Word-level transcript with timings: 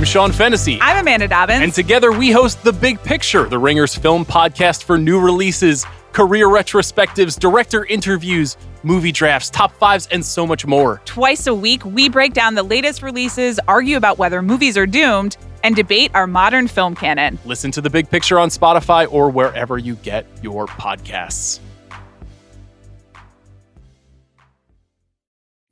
I'm 0.00 0.06
Sean 0.06 0.32
Fennessy. 0.32 0.78
I'm 0.80 0.96
Amanda 0.96 1.28
Dobbins. 1.28 1.60
And 1.62 1.74
together 1.74 2.10
we 2.10 2.30
host 2.30 2.64
The 2.64 2.72
Big 2.72 3.02
Picture, 3.02 3.46
the 3.46 3.58
Ringers 3.58 3.94
film 3.94 4.24
podcast 4.24 4.84
for 4.84 4.96
new 4.96 5.20
releases, 5.20 5.84
career 6.12 6.46
retrospectives, 6.46 7.38
director 7.38 7.84
interviews, 7.84 8.56
movie 8.82 9.12
drafts, 9.12 9.50
top 9.50 9.72
fives, 9.72 10.08
and 10.10 10.24
so 10.24 10.46
much 10.46 10.64
more. 10.64 11.02
Twice 11.04 11.46
a 11.46 11.54
week, 11.54 11.84
we 11.84 12.08
break 12.08 12.32
down 12.32 12.54
the 12.54 12.62
latest 12.62 13.02
releases, 13.02 13.60
argue 13.68 13.98
about 13.98 14.16
whether 14.16 14.40
movies 14.40 14.78
are 14.78 14.86
doomed, 14.86 15.36
and 15.64 15.76
debate 15.76 16.10
our 16.14 16.26
modern 16.26 16.66
film 16.66 16.94
canon. 16.94 17.38
Listen 17.44 17.70
to 17.72 17.82
The 17.82 17.90
Big 17.90 18.08
Picture 18.08 18.38
on 18.38 18.48
Spotify 18.48 19.06
or 19.12 19.28
wherever 19.28 19.76
you 19.76 19.96
get 19.96 20.24
your 20.42 20.66
podcasts. 20.66 21.60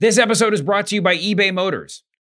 This 0.00 0.18
episode 0.18 0.52
is 0.52 0.60
brought 0.60 0.88
to 0.88 0.96
you 0.96 1.00
by 1.00 1.16
eBay 1.16 1.50
Motors. 1.50 2.02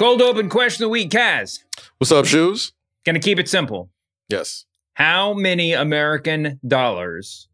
Cold 0.00 0.22
open 0.22 0.48
question 0.48 0.82
of 0.82 0.86
the 0.86 0.92
week, 0.92 1.10
Kaz. 1.10 1.62
What's 1.98 2.10
up, 2.10 2.24
shoes? 2.24 2.72
Gonna 3.04 3.20
keep 3.20 3.38
it 3.38 3.50
simple. 3.50 3.90
Yes. 4.30 4.64
How 4.94 5.34
many 5.34 5.74
American 5.74 6.58
dollars 6.66 7.48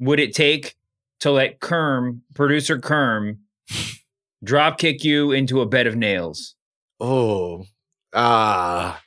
would 0.00 0.18
it 0.18 0.34
take 0.34 0.74
to 1.20 1.30
let 1.30 1.60
Kerm, 1.60 2.22
producer 2.34 2.76
Kerm, 2.76 3.36
drop 4.44 4.78
kick 4.78 5.04
you 5.04 5.30
into 5.30 5.60
a 5.60 5.66
bed 5.66 5.86
of 5.86 5.94
nails? 5.94 6.56
Oh, 6.98 7.66
ah, 8.12 9.00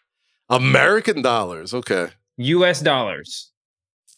American 0.50 1.22
dollars. 1.22 1.73
Okay. 1.73 2.11
US 2.38 2.79
dollars. 2.79 3.52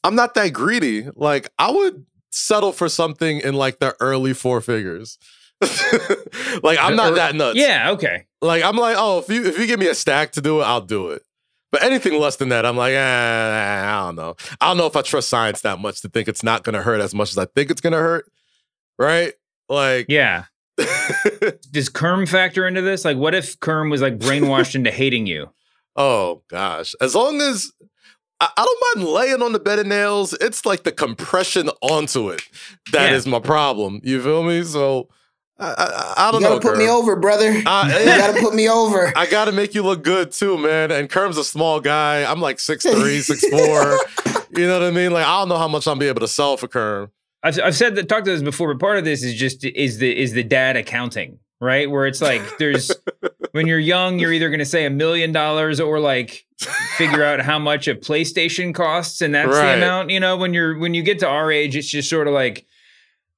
I'm 0.04 0.14
not 0.14 0.36
that 0.36 0.54
greedy. 0.54 1.10
Like, 1.16 1.50
I 1.58 1.72
would 1.72 2.06
settle 2.30 2.74
for 2.74 2.90
something 2.90 3.40
in 3.40 3.56
like 3.56 3.80
the 3.80 3.96
early 4.00 4.36
four 4.36 4.62
figures. 4.62 5.18
like, 6.64 6.78
I'm 6.80 6.96
not 6.96 7.16
that 7.16 7.36
nuts. 7.36 7.58
Yeah, 7.58 7.92
okay. 7.92 8.26
Like, 8.42 8.64
I'm 8.64 8.76
like, 8.78 8.96
oh, 8.98 9.20
if 9.20 9.30
you 9.30 9.46
if 9.46 9.58
you 9.58 9.66
give 9.68 9.80
me 9.80 9.88
a 9.88 9.96
stack 9.96 10.32
to 10.34 10.42
do 10.42 10.62
it, 10.62 10.64
I'll 10.64 10.82
do 10.82 11.10
it. 11.10 11.24
But 11.72 11.84
anything 11.84 12.20
less 12.20 12.38
than 12.38 12.50
that, 12.50 12.66
I'm 12.66 12.78
like, 12.78 12.94
eh, 12.94 13.00
I 13.86 14.06
don't 14.06 14.16
know. 14.16 14.36
I 14.62 14.68
don't 14.68 14.78
know 14.78 14.86
if 14.86 14.96
I 14.96 15.02
trust 15.02 15.28
science 15.30 15.62
that 15.62 15.80
much 15.80 16.02
to 16.02 16.10
think 16.10 16.28
it's 16.28 16.44
not 16.44 16.64
going 16.64 16.76
to 16.76 16.82
hurt 16.82 17.02
as 17.02 17.14
much 17.14 17.32
as 17.32 17.38
I 17.38 17.46
think 17.46 17.70
it's 17.72 17.82
going 17.82 17.94
to 17.94 18.00
hurt. 18.00 18.32
Right? 18.98 19.34
Like, 19.68 20.06
Yeah. 20.08 20.46
Does 20.78 21.90
Kerm 21.90 22.28
factor 22.30 22.68
into 22.68 22.82
this? 22.82 23.04
Like, 23.04 23.18
what 23.18 23.34
if 23.36 23.60
Kerm 23.60 23.90
was 23.92 24.02
like 24.02 24.18
brainwashed 24.18 24.76
into 24.76 24.92
hating 24.92 25.26
you? 25.28 25.50
oh 25.96 26.44
gosh. 26.50 26.94
As 27.02 27.16
long 27.16 27.42
as 27.42 27.72
I, 28.40 28.50
I 28.56 28.64
don't 28.66 29.02
mind 29.04 29.14
laying 29.14 29.42
on 29.42 29.52
the 29.54 29.60
bed 29.60 29.80
of 29.80 29.88
nails, 29.88 30.34
it's 30.34 30.66
like 30.66 30.84
the 30.84 30.92
compression 30.92 31.70
onto 31.82 32.30
it 32.30 32.44
that 32.92 33.12
is 33.12 33.26
Yeah. 33.26 33.32
my 33.34 33.40
problem. 33.40 34.00
You 34.04 34.22
feel 34.22 34.44
me? 34.44 34.64
So 34.64 35.10
I, 35.60 35.66
I, 35.70 36.14
I 36.28 36.32
don't 36.32 36.42
You 36.42 36.48
gotta 36.48 36.64
know. 36.64 36.70
put 36.72 36.78
me 36.78 36.88
over, 36.88 37.16
brother. 37.16 37.50
Uh, 37.66 37.88
you 38.00 38.06
gotta 38.06 38.40
put 38.40 38.54
me 38.54 38.70
over. 38.70 39.12
I 39.18 39.26
gotta 39.26 39.52
make 39.52 39.74
you 39.74 39.82
look 39.84 40.04
good 40.04 40.32
too, 40.32 40.58
man. 40.58 40.92
And 40.92 41.10
Kerm's 41.10 41.38
a 41.38 41.44
small 41.44 41.80
guy. 41.80 42.24
I'm 42.30 42.40
like 42.42 42.58
6'3, 42.58 42.94
6'4. 42.94 44.44
You 44.58 44.66
know 44.66 44.80
what 44.80 44.88
I 44.88 44.92
mean? 44.92 45.12
Like 45.12 45.26
I 45.26 45.40
don't 45.40 45.50
know 45.50 45.58
how 45.58 45.68
much 45.68 45.88
I'm 45.88 46.00
be 46.00 46.08
able 46.08 46.22
to 46.22 46.28
sell 46.28 46.58
for 46.58 46.68
Kerm. 46.68 47.10
I've, 47.44 47.60
I've 47.60 47.76
said 47.76 47.96
that 47.96 48.08
talked 48.10 48.26
to 48.26 48.32
this 48.32 48.42
before, 48.42 48.74
but 48.74 48.80
part 48.80 48.98
of 48.98 49.04
this 49.06 49.22
is 49.24 49.36
just 49.36 49.64
is 49.66 49.98
the 50.00 50.18
is 50.18 50.32
the 50.34 50.42
dad 50.44 50.76
accounting, 50.78 51.38
right? 51.60 51.92
Where 51.92 52.08
it's 52.08 52.22
like 52.22 52.42
there's 52.58 52.90
when 53.52 53.68
you're 53.68 53.78
young, 53.78 54.18
you're 54.20 54.32
either 54.32 54.50
going 54.50 54.60
to 54.60 54.66
say 54.66 54.86
a 54.86 54.90
million 54.90 55.32
dollars 55.32 55.80
or 55.80 56.00
like 56.00 56.46
figure 56.98 57.24
out 57.24 57.42
how 57.42 57.60
much 57.60 57.88
a 57.88 57.94
PlayStation 57.94 58.74
costs, 58.74 59.22
and 59.22 59.36
that's 59.36 59.52
the 59.52 59.76
amount. 59.76 60.10
You 60.10 60.20
know, 60.22 60.38
when 60.38 60.54
you're 60.54 60.78
when 60.80 60.94
you 60.96 61.04
get 61.04 61.20
to 61.20 61.28
our 61.28 61.52
age, 61.52 61.76
it's 61.76 61.90
just 61.90 62.10
sort 62.10 62.28
of 62.28 62.34
like, 62.34 62.66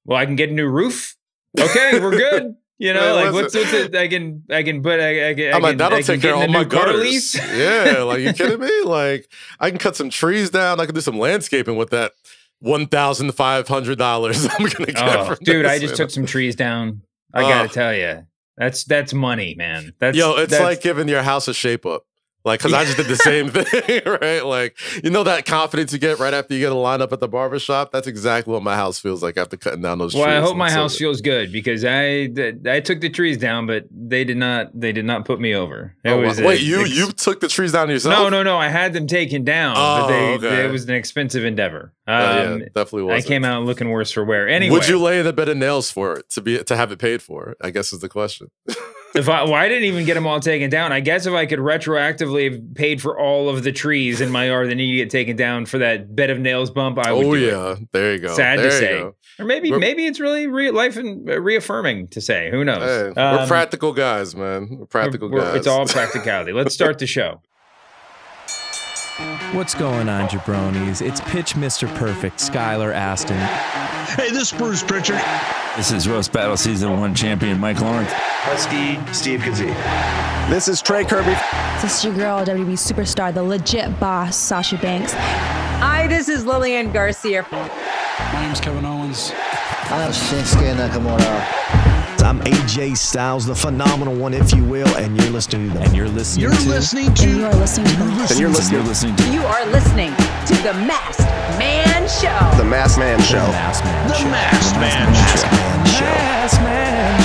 well, 0.05 0.17
I 0.17 0.25
can 0.25 0.35
get 0.37 0.49
a 0.51 0.53
new 0.53 0.67
roof. 0.67 1.17
Okay, 1.57 1.99
we're 1.99 2.11
good. 2.11 2.55
You 2.77 2.93
know, 2.93 3.15
Man, 3.15 3.25
like 3.25 3.33
what's 3.33 3.55
what's 3.55 3.73
it? 3.73 3.95
I 3.95 4.07
can 4.07 4.43
I 4.49 4.63
can 4.63 4.81
put 4.83 4.99
I, 4.99 5.29
I 5.31 5.33
can. 5.33 5.53
I 5.53 5.55
I'm 5.57 5.61
like, 5.61 5.77
that'll 5.77 5.97
I 5.97 6.01
take 6.01 6.21
care 6.21 6.33
of 6.35 6.41
all 6.41 6.47
my 6.47 6.63
gutters. 6.63 7.35
yeah, 7.53 8.03
like 8.03 8.19
you 8.21 8.33
kidding 8.33 8.59
me? 8.65 8.81
Like 8.83 9.29
I 9.59 9.69
can 9.69 9.79
cut 9.79 9.95
some 9.95 10.09
trees 10.09 10.49
down. 10.49 10.79
I 10.79 10.85
can 10.85 10.95
do 10.95 11.01
some 11.01 11.17
landscaping 11.19 11.75
with 11.75 11.89
that 11.89 12.13
one 12.59 12.87
thousand 12.87 13.31
five 13.33 13.67
hundred 13.67 13.97
dollars. 13.97 14.45
I'm 14.45 14.65
gonna 14.67 14.85
get. 14.85 14.97
Oh, 14.99 15.25
from 15.25 15.37
dude, 15.43 15.65
this, 15.65 15.71
I 15.71 15.79
just 15.79 15.91
man. 15.91 15.97
took 15.97 16.09
some 16.11 16.25
trees 16.25 16.55
down. 16.55 17.01
I 17.33 17.41
gotta 17.41 17.69
Oh. 17.69 17.73
tell 17.73 17.93
you, 17.93 18.25
that's 18.57 18.83
that's 18.85 19.13
money, 19.13 19.55
man. 19.55 19.93
That's 19.99 20.17
Yo, 20.17 20.35
it's 20.37 20.51
that's- 20.51 20.61
like 20.65 20.81
giving 20.81 21.07
your 21.09 21.21
house 21.23 21.47
a 21.47 21.53
shape 21.53 21.85
up. 21.85 22.03
Like, 22.49 22.59
cause 22.61 22.73
I 22.73 22.83
just 22.83 22.97
did 22.97 23.05
the 23.05 23.15
same 23.15 23.49
thing, 23.51 24.01
right? 24.05 24.43
Like, 24.43 24.75
you 25.03 25.11
know 25.11 25.23
that 25.23 25.45
confidence 25.45 25.93
you 25.93 25.99
get 25.99 26.17
right 26.17 26.33
after 26.33 26.55
you 26.55 26.59
get 26.59 26.71
a 26.71 26.75
lineup 26.75 27.11
at 27.11 27.19
the 27.19 27.27
barbershop? 27.27 27.91
That's 27.91 28.07
exactly 28.07 28.51
what 28.51 28.63
my 28.63 28.75
house 28.75 28.97
feels 28.97 29.21
like 29.21 29.37
after 29.37 29.55
cutting 29.55 29.81
down 29.83 29.99
those 29.99 30.15
Well, 30.15 30.23
trees. 30.25 30.35
I 30.35 30.41
hope 30.41 30.57
my 30.57 30.71
house 30.71 30.97
feels 30.97 31.21
good 31.21 31.51
because 31.51 31.85
I 31.85 32.29
I 32.67 32.79
took 32.79 33.01
the 33.01 33.09
trees 33.09 33.37
down, 33.37 33.67
but 33.67 33.85
they 33.91 34.23
did 34.23 34.37
not 34.37 34.71
they 34.73 34.91
did 34.91 35.05
not 35.05 35.25
put 35.25 35.39
me 35.39 35.53
over. 35.53 35.95
It 36.03 36.09
Oh, 36.09 36.21
was 36.21 36.39
wow. 36.39 36.45
a- 36.45 36.47
Wait, 36.47 36.61
you 36.61 36.81
ex- 36.81 36.89
you 36.97 37.11
took 37.11 37.39
the 37.39 37.47
trees 37.47 37.73
down 37.73 37.89
yourself? 37.89 38.15
no 38.17 38.29
no 38.29 38.41
no 38.41 38.57
I 38.57 38.69
had 38.69 38.93
them 38.93 39.05
taken 39.05 39.43
down, 39.43 39.75
but 39.75 40.05
Oh, 40.05 40.07
they, 40.07 40.47
okay. 40.47 40.65
it 40.65 40.71
was 40.71 40.85
an 40.89 40.95
expensive 40.95 41.45
endeavor. 41.45 41.93
Oh, 42.07 42.11
yeah, 42.11 42.41
Um, 42.53 42.59
definitely 42.73 43.03
was 43.03 43.23
I 43.23 43.27
came 43.27 43.45
out 43.45 43.63
looking 43.63 43.89
worse 43.89 44.11
for 44.11 44.25
wear. 44.25 44.49
Anyway, 44.49 44.73
Would 44.73 44.87
you 44.87 44.99
lay 44.99 45.19
in 45.19 45.27
a 45.27 45.33
bed 45.33 45.49
of 45.49 45.57
nails 45.57 45.91
for 45.91 46.13
it 46.19 46.29
to 46.31 46.41
be 46.41 46.63
to 46.63 46.75
have 46.75 46.91
it 46.91 46.97
paid 46.97 47.21
for? 47.21 47.55
I 47.61 47.69
guess 47.69 47.93
is 47.93 47.99
the 47.99 48.09
question. 48.09 48.49
if 49.15 49.27
I 49.29 49.43
well, 49.43 49.53
I 49.55 49.67
didn't 49.67 49.85
even 49.85 50.05
get 50.05 50.13
them 50.13 50.27
all 50.27 50.39
taken 50.39 50.69
down. 50.69 50.91
I 50.91 50.99
guess 50.99 51.25
if 51.25 51.33
I 51.33 51.45
could 51.45 51.59
retroactively 51.59 52.51
have 52.53 52.75
paid 52.75 53.01
for 53.01 53.19
all 53.19 53.49
of 53.49 53.63
the 53.63 53.71
trees 53.71 54.21
in 54.21 54.31
my 54.31 54.47
yard 54.47 54.69
that 54.69 54.75
need 54.75 54.91
to 54.91 54.97
get 54.97 55.09
taken 55.09 55.35
down 55.35 55.65
for 55.65 55.77
that 55.79 56.15
bed 56.15 56.29
of 56.29 56.39
nails 56.39 56.69
bump, 56.71 56.97
I 56.99 57.11
would. 57.11 57.25
oh 57.25 57.35
do 57.35 57.43
it. 57.43 57.51
yeah, 57.51 57.75
there 57.91 58.13
you 58.13 58.19
go. 58.19 58.33
Sad 58.35 58.57
to 58.57 58.61
There 58.63 58.71
you 58.71 58.77
say. 58.77 58.99
go. 58.99 59.15
Or 59.39 59.45
maybe 59.45 59.69
We're- 59.71 59.79
maybe 59.79 60.05
it's 60.05 60.19
really 60.19 60.47
re- 60.47 60.71
life 60.71 60.97
and 60.97 61.29
uh, 61.29 61.39
reaffirming 61.41 62.09
to 62.09 62.19
say. 62.21 62.49
Who 62.51 62.63
knows? 62.65 62.79
Hey, 62.83 63.13
we're 63.15 63.39
Um, 63.41 63.47
practical 63.47 63.93
guys, 63.93 64.35
man. 64.35 64.67
We're 64.79 64.85
practical 64.85 65.29
we're- 65.29 65.43
guys. 65.45 65.55
It's 65.57 65.67
all 65.67 65.85
practicality. 65.87 66.51
Let's 66.51 66.73
start 66.73 66.99
the 66.99 67.07
show. 67.07 67.41
What's 69.53 69.75
going 69.75 70.07
on, 70.07 70.29
jabronis? 70.29 71.05
It's 71.05 71.19
Pitch 71.21 71.55
Mr. 71.55 71.93
Perfect, 71.95 72.37
Skylar 72.37 72.93
Astin. 72.93 73.37
Hey, 74.15 74.29
this 74.31 74.51
is 74.53 74.57
Bruce 74.57 74.81
Pritchard. 74.81 75.19
This 75.75 75.91
is 75.91 76.07
Roast 76.07 76.31
Battle 76.31 76.55
Season 76.55 76.97
1 76.97 77.15
champion 77.15 77.59
Mike 77.59 77.81
Lawrence. 77.81 78.11
Husky 78.13 78.97
Steve 79.13 79.41
Kazee. 79.41 79.75
This 80.49 80.69
is 80.69 80.81
Trey 80.81 81.03
Kirby. 81.03 81.35
This 81.81 81.97
is 81.99 82.05
your 82.05 82.15
girl, 82.15 82.45
WWE 82.45 82.73
superstar, 82.73 83.33
the 83.33 83.43
legit 83.43 83.99
boss, 83.99 84.37
Sasha 84.37 84.77
Banks. 84.77 85.13
Hi, 85.13 86.07
this 86.07 86.29
is 86.29 86.45
Lillian 86.45 86.91
Garcia. 86.93 87.45
My 87.51 88.41
name's 88.41 88.61
Kevin 88.61 88.85
Owens. 88.85 89.31
I'm 89.91 90.11
Shinsuke 90.11 90.75
Nakamura. 90.75 91.98
I'm 92.29 92.39
AJ 92.41 92.95
Styles, 92.95 93.47
the 93.47 93.55
phenomenal 93.55 94.13
one, 94.13 94.35
if 94.35 94.53
you 94.53 94.63
will, 94.63 94.87
and 94.97 95.17
you're 95.17 95.31
listening 95.31 95.71
to 95.71 95.79
And 95.79 95.95
you're 95.95 96.07
listening 96.07 96.43
You're 96.43 96.53
to 96.53 96.69
listening 96.69 97.11
to. 97.15 97.23
And 97.23 97.39
you 97.39 97.45
are 97.47 97.55
listening 97.55 97.87
to 97.87 98.03
And 98.03 98.39
you're 98.39 98.49
listening 98.49 98.79
You're 98.79 98.87
listening 98.87 99.15
to 99.15 99.33
You 99.33 99.41
are 99.41 99.65
listening 99.65 100.11
to 100.15 100.53
the 100.61 100.73
Masked 100.85 101.21
Man 101.57 102.07
Show. 102.07 102.51
the 102.55 102.63
Masked 102.63 102.99
Man 102.99 103.19
Show. 103.23 103.37
Mass 103.37 103.83
Man 103.83 104.07
The 104.07 104.13
Show. 104.13 104.25
Masked 104.29 104.75
Man 104.75 105.11
Mass 105.11 105.41
Show. 105.41 105.49
Man 105.49 105.85
Show. 105.87 106.05
Masked 106.05 106.61
Man 106.61 107.19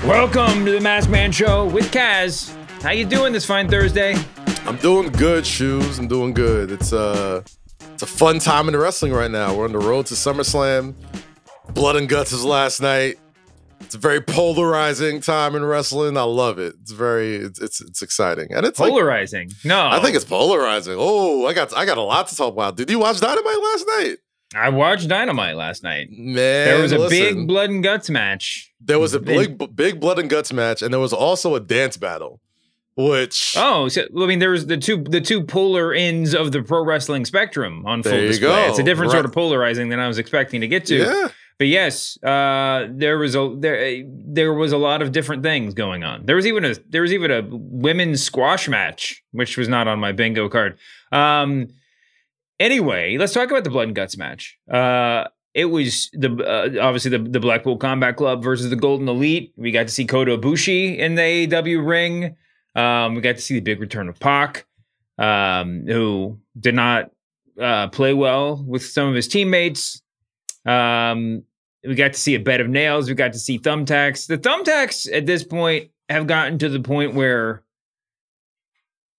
Show. 0.00 0.08
Welcome 0.08 0.64
to 0.64 0.70
the 0.70 0.80
Masked 0.80 1.10
Man 1.10 1.32
Show 1.32 1.66
with 1.66 1.92
Kaz. 1.92 2.56
How 2.82 2.92
you 2.92 3.04
doing 3.04 3.34
this 3.34 3.44
fine 3.44 3.68
Thursday? 3.68 4.16
I'm 4.64 4.76
doing 4.78 5.12
good, 5.12 5.46
shoes. 5.46 5.98
I'm 5.98 6.08
doing 6.08 6.32
good. 6.32 6.70
It's 6.70 6.94
uh 6.94 7.42
it's 7.94 8.02
a 8.02 8.06
fun 8.06 8.38
time 8.38 8.66
in 8.68 8.72
the 8.72 8.78
wrestling 8.78 9.12
right 9.12 9.30
now. 9.30 9.54
We're 9.54 9.64
on 9.64 9.72
the 9.72 9.78
road 9.78 10.06
to 10.06 10.14
SummerSlam. 10.14 10.94
Blood 11.72 11.96
and 11.96 12.08
guts 12.08 12.32
is 12.32 12.44
last 12.44 12.80
night. 12.80 13.18
It's 13.80 13.94
a 13.94 13.98
very 13.98 14.20
polarizing 14.20 15.20
time 15.20 15.54
in 15.54 15.64
wrestling. 15.64 16.16
I 16.16 16.22
love 16.22 16.58
it. 16.58 16.74
It's 16.82 16.92
very 16.92 17.36
it's 17.36 17.60
it's, 17.60 17.80
it's 17.80 18.02
exciting. 18.02 18.48
And 18.52 18.64
it's 18.66 18.78
like 18.80 18.90
Polarizing. 18.90 19.50
No, 19.64 19.88
I 19.88 20.00
think 20.00 20.16
it's 20.16 20.24
polarizing. 20.24 20.96
Oh, 20.98 21.46
I 21.46 21.52
got 21.52 21.76
I 21.76 21.84
got 21.84 21.98
a 21.98 22.02
lot 22.02 22.28
to 22.28 22.36
talk 22.36 22.52
about. 22.52 22.76
Did 22.76 22.90
you 22.90 22.98
watch 22.98 23.20
Dynamite 23.20 23.44
last 23.62 23.86
night? 23.98 24.16
I 24.56 24.68
watched 24.68 25.08
Dynamite 25.08 25.56
last 25.56 25.82
night. 25.82 26.08
Man, 26.10 26.34
There 26.34 26.80
was 26.80 26.92
a 26.92 26.98
listen, 26.98 27.18
big 27.38 27.46
blood 27.48 27.70
and 27.70 27.82
guts 27.82 28.08
match. 28.08 28.72
there 28.80 28.98
was 28.98 29.12
a 29.14 29.20
big 29.20 29.74
big 29.74 30.00
blood 30.00 30.18
and 30.18 30.30
guts 30.30 30.52
match, 30.52 30.80
and 30.82 30.92
there 30.92 31.00
was 31.00 31.12
also 31.12 31.54
a 31.54 31.60
dance 31.60 31.96
battle, 31.96 32.40
which 32.96 33.54
Oh, 33.56 33.88
so, 33.88 34.02
I 34.20 34.26
mean, 34.26 34.38
there's 34.38 34.66
the 34.66 34.76
two 34.76 35.02
the 35.02 35.20
two 35.20 35.42
polar 35.44 35.92
ends 35.92 36.34
of 36.34 36.52
the 36.52 36.62
pro 36.62 36.84
wrestling 36.84 37.24
spectrum 37.24 37.84
on 37.86 38.02
full 38.02 38.12
display. 38.12 38.48
go. 38.48 38.68
It's 38.68 38.78
a 38.78 38.82
different 38.82 39.12
sort 39.12 39.24
of 39.24 39.32
polarizing 39.32 39.88
than 39.88 40.00
I 40.00 40.08
was 40.08 40.18
expecting 40.18 40.60
to 40.60 40.68
get 40.68 40.86
to. 40.86 40.96
yeah, 40.96 41.28
but 41.58 41.66
yes, 41.68 42.16
uh, 42.22 42.86
there 42.90 43.18
was 43.18 43.34
a 43.34 43.54
there 43.58 44.02
there 44.06 44.54
was 44.54 44.72
a 44.72 44.78
lot 44.78 45.02
of 45.02 45.12
different 45.12 45.42
things 45.42 45.74
going 45.74 46.04
on. 46.04 46.26
There 46.26 46.36
was 46.36 46.46
even 46.46 46.64
a 46.64 46.74
there 46.88 47.02
was 47.02 47.12
even 47.12 47.30
a 47.30 47.42
women's 47.50 48.22
squash 48.22 48.68
match, 48.68 49.22
which 49.32 49.56
was 49.56 49.68
not 49.68 49.88
on 49.88 49.98
my 49.98 50.12
bingo 50.12 50.48
card. 50.48 50.78
Um, 51.12 51.68
anyway, 52.60 53.16
let's 53.18 53.32
talk 53.32 53.50
about 53.50 53.64
the 53.64 53.70
blood 53.70 53.88
and 53.88 53.94
guts 53.96 54.16
match. 54.16 54.58
Uh, 54.70 55.24
it 55.52 55.66
was 55.66 56.10
the 56.12 56.30
uh, 56.44 56.84
obviously 56.84 57.10
the 57.12 57.18
the 57.18 57.40
Blackpool 57.40 57.76
Combat 57.76 58.16
Club 58.16 58.42
versus 58.42 58.70
the 58.70 58.76
Golden 58.76 59.08
Elite. 59.08 59.52
We 59.56 59.70
got 59.70 59.86
to 59.86 59.92
see 59.92 60.04
Kota 60.06 60.36
Ibushi 60.36 60.98
in 60.98 61.14
the 61.14 61.22
AEW 61.22 61.86
ring. 61.86 62.36
Um, 62.74 63.14
we 63.14 63.20
got 63.20 63.36
to 63.36 63.42
see 63.42 63.54
the 63.54 63.60
big 63.60 63.80
return 63.80 64.08
of 64.08 64.18
Pac, 64.18 64.66
um, 65.18 65.86
who 65.86 66.38
did 66.58 66.74
not 66.74 67.10
uh, 67.60 67.88
play 67.88 68.12
well 68.14 68.62
with 68.66 68.84
some 68.84 69.08
of 69.08 69.14
his 69.14 69.28
teammates. 69.28 70.02
Um, 70.66 71.44
we 71.84 71.94
got 71.94 72.14
to 72.14 72.18
see 72.18 72.34
a 72.34 72.40
bed 72.40 72.60
of 72.60 72.68
nails. 72.68 73.08
We 73.08 73.14
got 73.14 73.32
to 73.34 73.38
see 73.38 73.58
thumbtacks. 73.58 74.26
The 74.26 74.38
thumbtacks 74.38 75.08
at 75.12 75.26
this 75.26 75.44
point 75.44 75.90
have 76.08 76.26
gotten 76.26 76.58
to 76.58 76.68
the 76.68 76.80
point 76.80 77.14
where, 77.14 77.62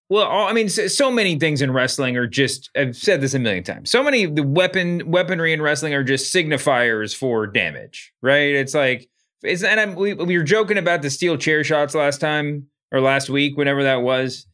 well, 0.09 0.25
all, 0.25 0.47
I 0.47 0.53
mean, 0.53 0.69
so, 0.69 0.87
so, 0.87 1.11
many 1.11 1.39
things 1.39 1.61
in 1.61 1.71
wrestling 1.71 2.17
are 2.17 2.27
just. 2.27 2.69
I've 2.75 2.95
said 2.95 3.21
this 3.21 3.33
a 3.33 3.39
million 3.39 3.63
times. 3.63 3.89
So 3.89 4.03
many 4.03 4.25
the 4.25 4.43
weapon 4.43 5.09
weaponry 5.09 5.53
in 5.53 5.61
wrestling 5.61 5.93
are 5.93 6.03
just 6.03 6.33
signifiers 6.33 7.15
for 7.15 7.47
damage, 7.47 8.13
right? 8.21 8.53
It's 8.53 8.73
like 8.73 9.09
it's 9.41 9.63
and 9.63 9.79
I'm, 9.79 9.95
we 9.95 10.13
we 10.13 10.37
were 10.37 10.43
joking 10.43 10.77
about 10.77 11.01
the 11.01 11.09
steel 11.09 11.37
chair 11.37 11.63
shots 11.63 11.95
last 11.95 12.19
time 12.19 12.67
or 12.91 13.01
last 13.01 13.29
week, 13.29 13.57
whenever 13.57 13.83
that 13.83 14.01
was. 14.01 14.45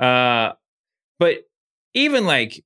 Uh, 0.00 0.52
but 1.18 1.48
even 1.94 2.26
like 2.26 2.64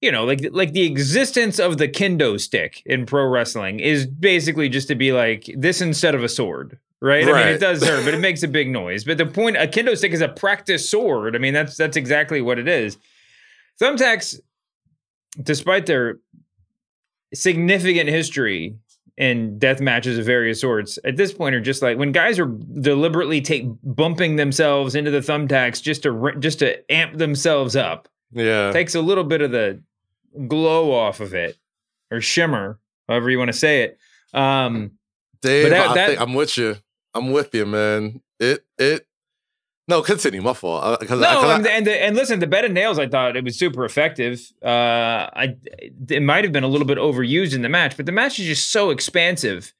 you 0.00 0.12
know, 0.12 0.24
like 0.24 0.46
like 0.52 0.72
the 0.72 0.84
existence 0.84 1.58
of 1.58 1.78
the 1.78 1.88
kendo 1.88 2.38
stick 2.38 2.82
in 2.84 3.06
pro 3.06 3.26
wrestling 3.26 3.80
is 3.80 4.06
basically 4.06 4.68
just 4.68 4.88
to 4.88 4.94
be 4.94 5.12
like 5.12 5.50
this 5.56 5.80
instead 5.80 6.14
of 6.14 6.22
a 6.22 6.28
sword, 6.28 6.78
right? 7.00 7.24
right. 7.26 7.34
I 7.34 7.44
mean, 7.46 7.54
it 7.54 7.60
does 7.60 7.82
hurt, 7.82 8.04
but 8.04 8.14
it 8.14 8.20
makes 8.20 8.42
a 8.42 8.48
big 8.48 8.68
noise. 8.68 9.04
But 9.04 9.18
the 9.18 9.26
point, 9.26 9.56
a 9.56 9.66
kendo 9.66 9.96
stick 9.96 10.12
is 10.12 10.20
a 10.20 10.28
practice 10.28 10.88
sword. 10.88 11.34
I 11.34 11.38
mean, 11.38 11.54
that's 11.54 11.76
that's 11.76 11.96
exactly 11.96 12.42
what 12.42 12.58
it 12.58 12.68
is. 12.68 12.98
Thumbtacks, 13.80 14.38
despite 15.42 15.86
their 15.86 16.18
significant 17.34 18.08
history 18.08 18.76
in 19.16 19.58
death 19.58 19.80
matches 19.80 20.18
of 20.18 20.26
various 20.26 20.60
sorts, 20.60 20.98
at 21.04 21.16
this 21.16 21.32
point 21.32 21.54
are 21.54 21.60
just 21.60 21.82
like 21.82 21.96
when 21.96 22.12
guys 22.12 22.38
are 22.38 22.46
deliberately 22.46 23.40
take 23.40 23.66
bumping 23.82 24.36
themselves 24.36 24.94
into 24.94 25.10
the 25.10 25.20
thumbtacks 25.20 25.82
just 25.82 26.02
to 26.02 26.32
just 26.38 26.58
to 26.58 26.92
amp 26.92 27.16
themselves 27.16 27.76
up 27.76 28.08
yeah. 28.32 28.72
Takes 28.72 28.94
a 28.94 29.00
little 29.00 29.24
bit 29.24 29.40
of 29.40 29.50
the 29.50 29.82
glow 30.46 30.92
off 30.92 31.20
of 31.20 31.34
it 31.34 31.56
or 32.10 32.20
shimmer, 32.20 32.78
however 33.08 33.30
you 33.30 33.38
want 33.38 33.48
to 33.48 33.56
say 33.56 33.82
it. 33.82 33.98
Um, 34.34 34.92
Dave, 35.42 35.70
that, 35.70 35.94
that, 35.94 35.98
I 35.98 36.06
think 36.08 36.20
I'm 36.20 36.34
with 36.34 36.56
you. 36.56 36.76
I'm 37.14 37.32
with 37.32 37.54
you, 37.54 37.66
man. 37.66 38.20
It 38.38 38.64
it 38.78 39.06
no, 39.88 40.02
continue. 40.02 40.42
My 40.42 40.52
fault. 40.52 40.82
Uh, 40.84 41.14
no, 41.14 41.24
I, 41.24 41.56
and, 41.56 41.66
and, 41.66 41.88
and 41.88 42.16
listen, 42.16 42.40
the 42.40 42.46
bed 42.46 42.64
of 42.64 42.72
nails, 42.72 42.98
I 42.98 43.08
thought 43.08 43.36
it 43.36 43.44
was 43.44 43.58
super 43.58 43.84
effective. 43.84 44.40
Uh, 44.64 45.30
I 45.32 45.56
it 46.08 46.22
might 46.22 46.44
have 46.44 46.52
been 46.52 46.64
a 46.64 46.68
little 46.68 46.86
bit 46.86 46.98
overused 46.98 47.54
in 47.54 47.62
the 47.62 47.68
match, 47.68 47.96
but 47.96 48.06
the 48.06 48.12
match 48.12 48.38
is 48.38 48.46
just 48.46 48.70
so 48.72 48.90
expansive 48.90 49.72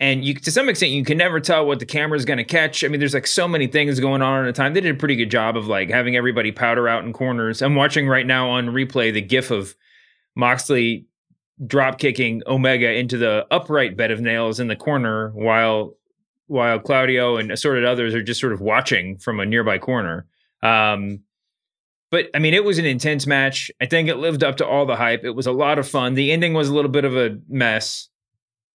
and 0.00 0.24
you 0.24 0.34
to 0.34 0.50
some 0.50 0.68
extent 0.68 0.92
you 0.92 1.04
can 1.04 1.18
never 1.18 1.38
tell 1.38 1.66
what 1.66 1.78
the 1.78 1.86
camera 1.86 2.16
is 2.16 2.24
going 2.24 2.38
to 2.38 2.44
catch. 2.44 2.82
I 2.82 2.88
mean, 2.88 2.98
there's 2.98 3.14
like 3.14 3.26
so 3.26 3.46
many 3.46 3.66
things 3.66 4.00
going 4.00 4.22
on 4.22 4.44
at 4.44 4.48
a 4.48 4.52
time. 4.52 4.72
They 4.72 4.80
did 4.80 4.94
a 4.94 4.98
pretty 4.98 5.14
good 5.14 5.30
job 5.30 5.56
of 5.56 5.66
like 5.68 5.90
having 5.90 6.16
everybody 6.16 6.50
powder 6.50 6.88
out 6.88 7.04
in 7.04 7.12
corners. 7.12 7.60
I'm 7.60 7.74
watching 7.74 8.08
right 8.08 8.26
now 8.26 8.48
on 8.48 8.68
replay 8.68 9.12
the 9.12 9.20
GIF 9.20 9.50
of 9.50 9.74
Moxley 10.34 11.06
drop 11.66 11.98
kicking 11.98 12.42
Omega 12.46 12.90
into 12.90 13.18
the 13.18 13.46
upright 13.50 13.94
bed 13.94 14.10
of 14.10 14.22
nails 14.22 14.58
in 14.58 14.68
the 14.68 14.76
corner 14.76 15.30
while 15.34 15.94
while 16.50 16.80
Claudio 16.80 17.36
and 17.36 17.52
assorted 17.52 17.84
others 17.84 18.12
are 18.12 18.22
just 18.22 18.40
sort 18.40 18.52
of 18.52 18.60
watching 18.60 19.16
from 19.18 19.38
a 19.38 19.46
nearby 19.46 19.78
corner. 19.78 20.26
Um, 20.62 21.20
but 22.10 22.26
I 22.34 22.40
mean, 22.40 22.54
it 22.54 22.64
was 22.64 22.78
an 22.78 22.84
intense 22.84 23.24
match. 23.24 23.70
I 23.80 23.86
think 23.86 24.08
it 24.08 24.16
lived 24.16 24.42
up 24.42 24.56
to 24.56 24.66
all 24.66 24.84
the 24.84 24.96
hype. 24.96 25.22
It 25.22 25.30
was 25.30 25.46
a 25.46 25.52
lot 25.52 25.78
of 25.78 25.88
fun. 25.88 26.14
The 26.14 26.32
ending 26.32 26.52
was 26.52 26.68
a 26.68 26.74
little 26.74 26.90
bit 26.90 27.04
of 27.04 27.16
a 27.16 27.38
mess. 27.48 28.08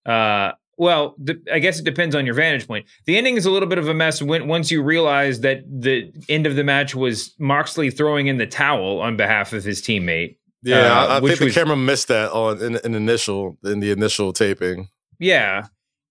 Uh, 0.06 0.52
well, 0.78 1.16
I 1.52 1.58
guess 1.58 1.80
it 1.80 1.84
depends 1.84 2.14
on 2.14 2.26
your 2.26 2.36
vantage 2.36 2.68
point. 2.68 2.86
The 3.06 3.16
ending 3.16 3.36
is 3.36 3.44
a 3.44 3.50
little 3.50 3.68
bit 3.68 3.78
of 3.78 3.88
a 3.88 3.94
mess 3.94 4.22
when 4.22 4.46
once 4.46 4.70
you 4.70 4.80
realize 4.80 5.40
that 5.40 5.64
the 5.68 6.12
end 6.28 6.46
of 6.46 6.54
the 6.54 6.62
match 6.62 6.94
was 6.94 7.34
Moxley 7.40 7.90
throwing 7.90 8.28
in 8.28 8.38
the 8.38 8.46
towel 8.46 9.00
on 9.00 9.16
behalf 9.16 9.52
of 9.52 9.64
his 9.64 9.82
teammate. 9.82 10.36
Yeah, 10.62 10.92
uh, 10.92 11.06
I, 11.06 11.16
I 11.16 11.20
think 11.20 11.38
the 11.40 11.44
was, 11.46 11.54
camera 11.54 11.76
missed 11.76 12.06
that 12.08 12.30
on 12.30 12.62
in, 12.62 12.76
in, 12.84 12.94
initial 12.94 13.58
in 13.64 13.80
the 13.80 13.90
initial 13.90 14.32
taping. 14.32 14.88
Yeah, 15.18 15.66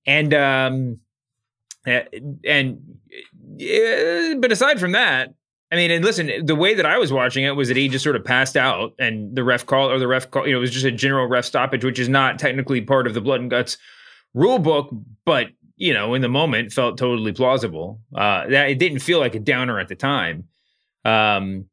and 0.06 0.34
um, 0.34 1.00
and 1.86 2.80
but 4.40 4.52
aside 4.52 4.80
from 4.80 4.94
that, 4.94 5.34
I 5.72 5.76
mean, 5.76 5.90
and 5.90 6.06
listen, 6.06 6.46
the 6.46 6.56
way 6.56 6.76
that 6.76 6.86
I 6.86 6.98
was 6.98 7.12
watching 7.12 7.44
it 7.44 7.56
was 7.56 7.68
that 7.68 7.78
he 7.78 7.88
just 7.88 8.04
sort 8.04 8.16
of 8.16 8.24
passed 8.24 8.56
out, 8.56 8.94
and 9.00 9.36
the 9.36 9.44
ref 9.44 9.66
call 9.66 9.90
or 9.90 9.98
the 9.98 10.08
ref 10.08 10.30
call, 10.30 10.46
you 10.46 10.54
know, 10.54 10.60
it 10.60 10.62
was 10.62 10.72
just 10.72 10.86
a 10.86 10.92
general 10.92 11.28
ref 11.28 11.46
stoppage, 11.46 11.84
which 11.84 12.00
is 12.00 12.08
not 12.08 12.38
technically 12.38 12.82
part 12.82 13.08
of 13.08 13.14
the 13.14 13.22
blood 13.22 13.42
and 13.42 13.50
guts 13.50 13.78
rule 14.34 14.60
book, 14.60 14.94
but 15.26 15.48
you 15.76 15.94
know, 15.94 16.14
in 16.14 16.22
the 16.22 16.30
moment, 16.30 16.72
felt 16.72 16.98
totally 16.98 17.32
plausible. 17.32 18.00
Uh, 18.16 18.48
that 18.48 18.70
it 18.70 18.80
didn't 18.80 19.00
feel 19.00 19.20
like 19.20 19.36
a 19.36 19.40
downer 19.40 19.80
at 19.80 19.88
the 19.88 19.96
time. 19.96 20.46
Um, 21.04 21.66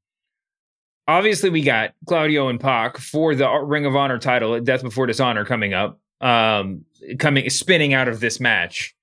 obviously, 1.07 1.51
we 1.51 1.63
got 1.63 1.93
Claudio 2.07 2.49
and 2.49 2.59
Pac 2.59 2.97
for 2.97 3.35
the 3.35 3.49
Ring 3.63 3.85
of 3.85 3.95
Honor 3.95 4.19
title 4.19 4.55
at 4.55 4.65
Death 4.65 4.83
Before 4.83 5.07
Dishonor 5.07 5.45
coming 5.45 5.75
up, 5.75 6.01
um, 6.23 6.85
coming 7.19 7.49
spinning 7.51 7.93
out 7.93 8.09
of 8.09 8.21
this 8.21 8.41
match. 8.41 8.95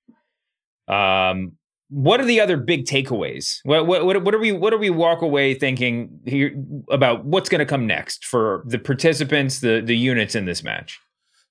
Um, 0.88 1.52
what 1.90 2.20
are 2.20 2.24
the 2.24 2.40
other 2.40 2.56
big 2.56 2.84
takeaways? 2.84 3.60
What 3.64 3.86
what 3.86 4.04
what, 4.04 4.34
are 4.34 4.38
we 4.38 4.52
what 4.52 4.72
are 4.74 4.78
we 4.78 4.90
walk 4.90 5.22
away 5.22 5.54
thinking 5.54 6.20
here 6.26 6.52
about 6.90 7.24
what's 7.24 7.48
going 7.48 7.60
to 7.60 7.66
come 7.66 7.86
next 7.86 8.26
for 8.26 8.62
the 8.66 8.78
participants, 8.78 9.60
the 9.60 9.80
the 9.80 9.96
units 9.96 10.34
in 10.34 10.44
this 10.44 10.62
match? 10.62 10.98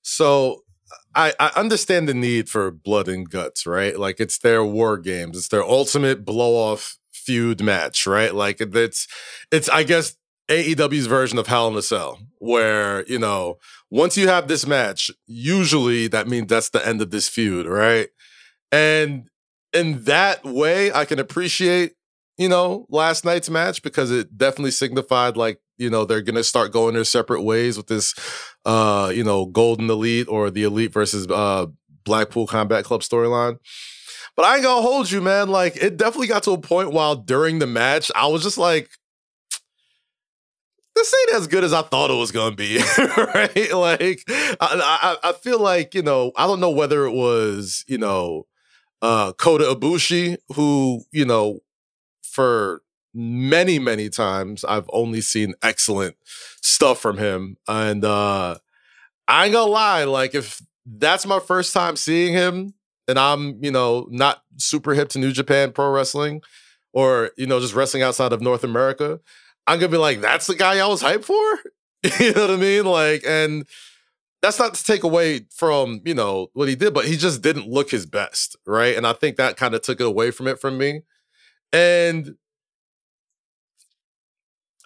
So 0.03 0.63
I, 1.15 1.33
I 1.39 1.51
understand 1.55 2.07
the 2.07 2.13
need 2.13 2.49
for 2.49 2.69
blood 2.69 3.07
and 3.07 3.29
guts, 3.29 3.65
right? 3.65 3.97
Like 3.97 4.19
it's 4.19 4.37
their 4.37 4.63
war 4.63 4.97
games. 4.97 5.37
It's 5.37 5.47
their 5.47 5.63
ultimate 5.63 6.23
blow 6.23 6.55
off 6.55 6.97
feud 7.11 7.61
match, 7.61 8.05
right? 8.05 8.33
Like 8.33 8.61
it's 8.61 9.07
it's 9.51 9.67
I 9.69 9.83
guess 9.83 10.15
AEW's 10.49 11.07
version 11.07 11.37
of 11.37 11.47
Hell 11.47 11.67
in 11.67 11.75
a 11.75 11.81
Cell, 11.81 12.19
where, 12.37 13.05
you 13.05 13.19
know, 13.19 13.57
once 13.89 14.17
you 14.17 14.27
have 14.27 14.47
this 14.47 14.65
match, 14.65 15.11
usually 15.25 16.07
that 16.07 16.27
means 16.27 16.47
that's 16.47 16.69
the 16.69 16.85
end 16.87 17.01
of 17.01 17.11
this 17.11 17.27
feud, 17.27 17.65
right? 17.65 18.09
And 18.71 19.27
in 19.73 20.03
that 20.03 20.43
way, 20.43 20.91
I 20.91 21.05
can 21.05 21.19
appreciate, 21.19 21.93
you 22.37 22.49
know, 22.49 22.85
last 22.89 23.25
night's 23.25 23.49
match 23.49 23.81
because 23.81 24.11
it 24.11 24.37
definitely 24.37 24.71
signified 24.71 25.37
like 25.37 25.59
you 25.77 25.89
know 25.89 26.05
they're 26.05 26.21
gonna 26.21 26.43
start 26.43 26.71
going 26.71 26.95
their 26.95 27.03
separate 27.03 27.43
ways 27.43 27.77
with 27.77 27.87
this 27.87 28.15
uh 28.65 29.11
you 29.13 29.23
know 29.23 29.45
golden 29.45 29.89
elite 29.89 30.27
or 30.27 30.49
the 30.49 30.63
elite 30.63 30.91
versus 30.91 31.27
uh 31.29 31.67
blackpool 32.03 32.47
combat 32.47 32.83
club 32.83 33.01
storyline. 33.01 33.57
But 34.35 34.45
i 34.45 34.55
ain't 34.55 34.63
gonna 34.63 34.81
hold 34.81 35.11
you 35.11 35.21
man. 35.21 35.49
Like 35.49 35.75
it 35.77 35.97
definitely 35.97 36.27
got 36.27 36.43
to 36.43 36.51
a 36.51 36.57
point 36.57 36.91
while 36.91 37.15
during 37.15 37.59
the 37.59 37.67
match 37.67 38.11
i 38.15 38.27
was 38.27 38.43
just 38.43 38.57
like 38.57 38.89
this 40.97 41.13
ain't 41.13 41.39
as 41.39 41.47
good 41.47 41.63
as 41.63 41.73
I 41.73 41.83
thought 41.83 42.09
it 42.09 42.15
was 42.15 42.31
gonna 42.31 42.55
be, 42.55 42.77
right? 43.17 43.71
Like, 43.71 44.23
I, 44.27 44.57
I, 44.59 45.29
I 45.29 45.33
feel 45.33 45.59
like 45.59 45.93
you 45.93 46.01
know, 46.01 46.31
I 46.35 46.47
don't 46.47 46.59
know 46.59 46.71
whether 46.71 47.05
it 47.05 47.11
was 47.11 47.85
you 47.87 47.99
know, 47.99 48.47
uh, 49.01 49.33
Kota 49.33 49.65
Ibushi 49.65 50.37
who 50.55 51.03
you 51.11 51.25
know, 51.25 51.59
for 52.23 52.81
many 53.19 53.79
many 53.79 54.09
times 54.09 54.63
i've 54.65 54.87
only 54.93 55.21
seen 55.21 55.55
excellent 55.63 56.15
stuff 56.61 56.99
from 56.99 57.17
him. 57.17 57.57
And 57.67 58.05
uh 58.05 58.57
i 59.27 59.45
ain't 59.45 59.53
gonna 59.53 59.71
lie 59.71 60.03
like 60.03 60.35
if 60.35 60.61
that's 60.85 61.25
my 61.25 61.39
first 61.39 61.73
time 61.73 61.95
seeing 61.95 62.33
him 62.33 62.73
and 63.07 63.17
i'm 63.17 63.63
you 63.63 63.71
know 63.71 64.07
not 64.11 64.43
super 64.57 64.93
hip 64.93 65.09
to 65.09 65.19
new 65.19 65.31
japan 65.31 65.71
pro 65.71 65.89
wrestling 65.89 66.41
or 66.93 67.31
you 67.37 67.47
know 67.47 67.59
just 67.59 67.73
wrestling 67.73 68.03
outside 68.03 68.33
of 68.33 68.41
north 68.41 68.63
america 68.63 69.19
i'm 69.65 69.79
gonna 69.79 69.91
be 69.91 69.97
like 69.97 70.21
that's 70.21 70.47
the 70.47 70.55
guy 70.55 70.77
i 70.79 70.87
was 70.87 71.01
hyped 71.01 71.25
for? 71.25 71.59
You 72.19 72.33
know 72.33 72.41
what 72.41 72.51
i 72.51 72.55
mean? 72.57 72.85
Like 72.85 73.23
and 73.27 73.65
that's 74.47 74.59
not 74.59 74.73
to 74.73 74.83
take 74.83 75.03
away 75.03 75.41
from 75.51 76.01
you 76.05 76.13
know 76.13 76.47
what 76.53 76.69
he 76.69 76.75
did 76.75 76.93
but 76.93 77.05
he 77.05 77.17
just 77.17 77.41
didn't 77.41 77.67
look 77.67 77.91
his 77.91 78.05
best 78.05 78.55
right 78.65 78.95
and 78.95 79.05
i 79.05 79.13
think 79.13 79.35
that 79.35 79.57
kind 79.57 79.75
of 79.75 79.81
took 79.81 79.99
it 79.99 80.07
away 80.07 80.31
from 80.31 80.47
it 80.47 80.59
from 80.59 80.77
me 80.77 81.01
and 81.73 82.35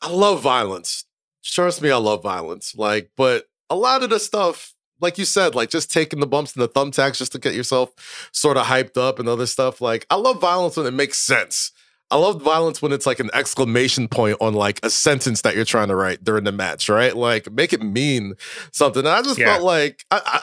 I 0.01 0.09
love 0.09 0.41
violence. 0.41 1.05
Trust 1.43 1.81
me, 1.81 1.91
I 1.91 1.97
love 1.97 2.23
violence. 2.23 2.75
Like, 2.75 3.11
but 3.15 3.45
a 3.69 3.75
lot 3.75 4.03
of 4.03 4.09
the 4.09 4.19
stuff, 4.19 4.73
like 4.99 5.17
you 5.17 5.25
said, 5.25 5.55
like 5.55 5.69
just 5.69 5.91
taking 5.91 6.19
the 6.19 6.27
bumps 6.27 6.53
and 6.55 6.63
the 6.63 6.69
thumbtacks 6.69 7.17
just 7.17 7.31
to 7.33 7.39
get 7.39 7.53
yourself 7.53 7.91
sort 8.31 8.57
of 8.57 8.65
hyped 8.65 8.97
up 8.97 9.19
and 9.19 9.29
other 9.29 9.45
stuff. 9.45 9.79
Like, 9.79 10.05
I 10.09 10.15
love 10.15 10.41
violence 10.41 10.77
when 10.77 10.87
it 10.87 10.91
makes 10.91 11.19
sense. 11.19 11.71
I 12.11 12.17
love 12.17 12.41
violence 12.41 12.81
when 12.81 12.91
it's 12.91 13.05
like 13.05 13.19
an 13.21 13.29
exclamation 13.33 14.07
point 14.09 14.37
on 14.41 14.53
like 14.53 14.79
a 14.83 14.89
sentence 14.89 15.41
that 15.41 15.55
you're 15.55 15.65
trying 15.65 15.87
to 15.87 15.95
write 15.95 16.23
during 16.23 16.43
the 16.43 16.51
match, 16.51 16.89
right? 16.89 17.15
Like, 17.15 17.49
make 17.51 17.71
it 17.71 17.81
mean 17.81 18.33
something. 18.73 18.99
And 18.99 19.07
I 19.07 19.21
just 19.21 19.39
yeah. 19.39 19.53
felt 19.53 19.63
like 19.63 20.05
I, 20.11 20.21
I 20.25 20.41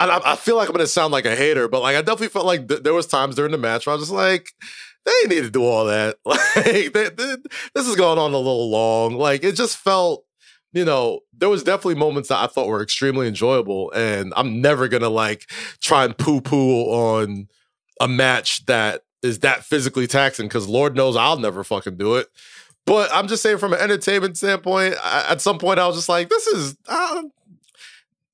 I, 0.00 0.36
feel 0.36 0.56
like 0.56 0.68
I'm 0.68 0.74
gonna 0.74 0.86
sound 0.86 1.12
like 1.12 1.24
a 1.24 1.34
hater, 1.34 1.66
but 1.66 1.82
like 1.82 1.96
I 1.96 2.02
definitely 2.02 2.28
felt 2.28 2.46
like 2.46 2.68
th- 2.68 2.84
there 2.84 2.94
was 2.94 3.06
times 3.06 3.34
during 3.34 3.50
the 3.50 3.58
match 3.58 3.84
where 3.84 3.94
I 3.94 3.96
was 3.96 4.04
just 4.04 4.14
like, 4.14 4.52
they 5.04 5.28
need 5.28 5.42
to 5.42 5.50
do 5.50 5.64
all 5.64 5.86
that. 5.86 6.16
Like, 6.24 6.92
they, 6.92 7.08
they, 7.08 7.36
this 7.74 7.88
is 7.88 7.96
going 7.96 8.18
on 8.18 8.32
a 8.32 8.36
little 8.36 8.70
long. 8.70 9.14
Like, 9.14 9.42
it 9.42 9.56
just 9.56 9.76
felt, 9.76 10.24
you 10.72 10.84
know, 10.84 11.20
there 11.36 11.48
was 11.48 11.64
definitely 11.64 11.96
moments 11.96 12.28
that 12.28 12.38
I 12.38 12.46
thought 12.46 12.68
were 12.68 12.82
extremely 12.82 13.26
enjoyable, 13.26 13.90
and 13.92 14.32
I'm 14.36 14.60
never 14.60 14.86
gonna 14.86 15.08
like 15.08 15.50
try 15.80 16.04
and 16.04 16.16
poo 16.16 16.40
poo 16.40 16.82
on 16.84 17.48
a 18.00 18.06
match 18.06 18.64
that 18.66 19.02
is 19.22 19.40
that 19.40 19.64
physically 19.64 20.06
taxing 20.06 20.46
because 20.46 20.68
Lord 20.68 20.94
knows 20.96 21.16
I'll 21.16 21.38
never 21.38 21.64
fucking 21.64 21.96
do 21.96 22.16
it. 22.16 22.28
But 22.86 23.10
I'm 23.12 23.28
just 23.28 23.42
saying, 23.42 23.58
from 23.58 23.74
an 23.74 23.80
entertainment 23.80 24.38
standpoint, 24.38 24.94
I, 25.02 25.26
at 25.32 25.40
some 25.42 25.58
point 25.58 25.78
I 25.78 25.86
was 25.86 25.96
just 25.96 26.08
like, 26.08 26.28
this 26.28 26.46
is. 26.46 26.76
Uh, 26.86 27.22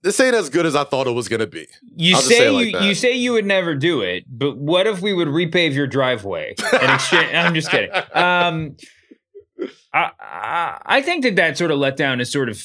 this 0.03 0.21
ain't 0.21 0.35
as 0.35 0.51
good 0.51 0.67
as 0.67 0.77
I 0.77 0.85
thought 0.85 1.07
it 1.07 1.13
was 1.13 1.29
gonna 1.29 1.47
be. 1.47 1.67
You 1.97 2.11
just 2.13 2.29
say, 2.29 2.51
like 2.51 2.67
you, 2.67 2.73
that. 2.73 2.83
you 2.83 2.95
say 2.95 3.15
you 3.15 3.33
would 3.33 3.47
never 3.47 3.75
do 3.75 4.03
it, 4.03 4.25
but 4.29 4.59
what 4.59 4.87
if 4.87 5.01
we 5.01 5.15
would 5.15 5.29
repave 5.29 5.73
your 5.73 5.87
driveway? 5.87 6.55
And 6.75 6.93
exchange, 6.93 7.31
I'm 7.35 7.55
just 7.55 7.71
kidding. 7.71 7.91
Um, 8.13 8.77
I, 9.95 10.11
I 10.21 10.79
I 10.85 11.01
think 11.03 11.25
that 11.25 11.37
that 11.37 11.57
sort 11.57 11.71
of 11.71 11.79
letdown 11.79 12.21
is 12.21 12.31
sort 12.31 12.51
of 12.51 12.63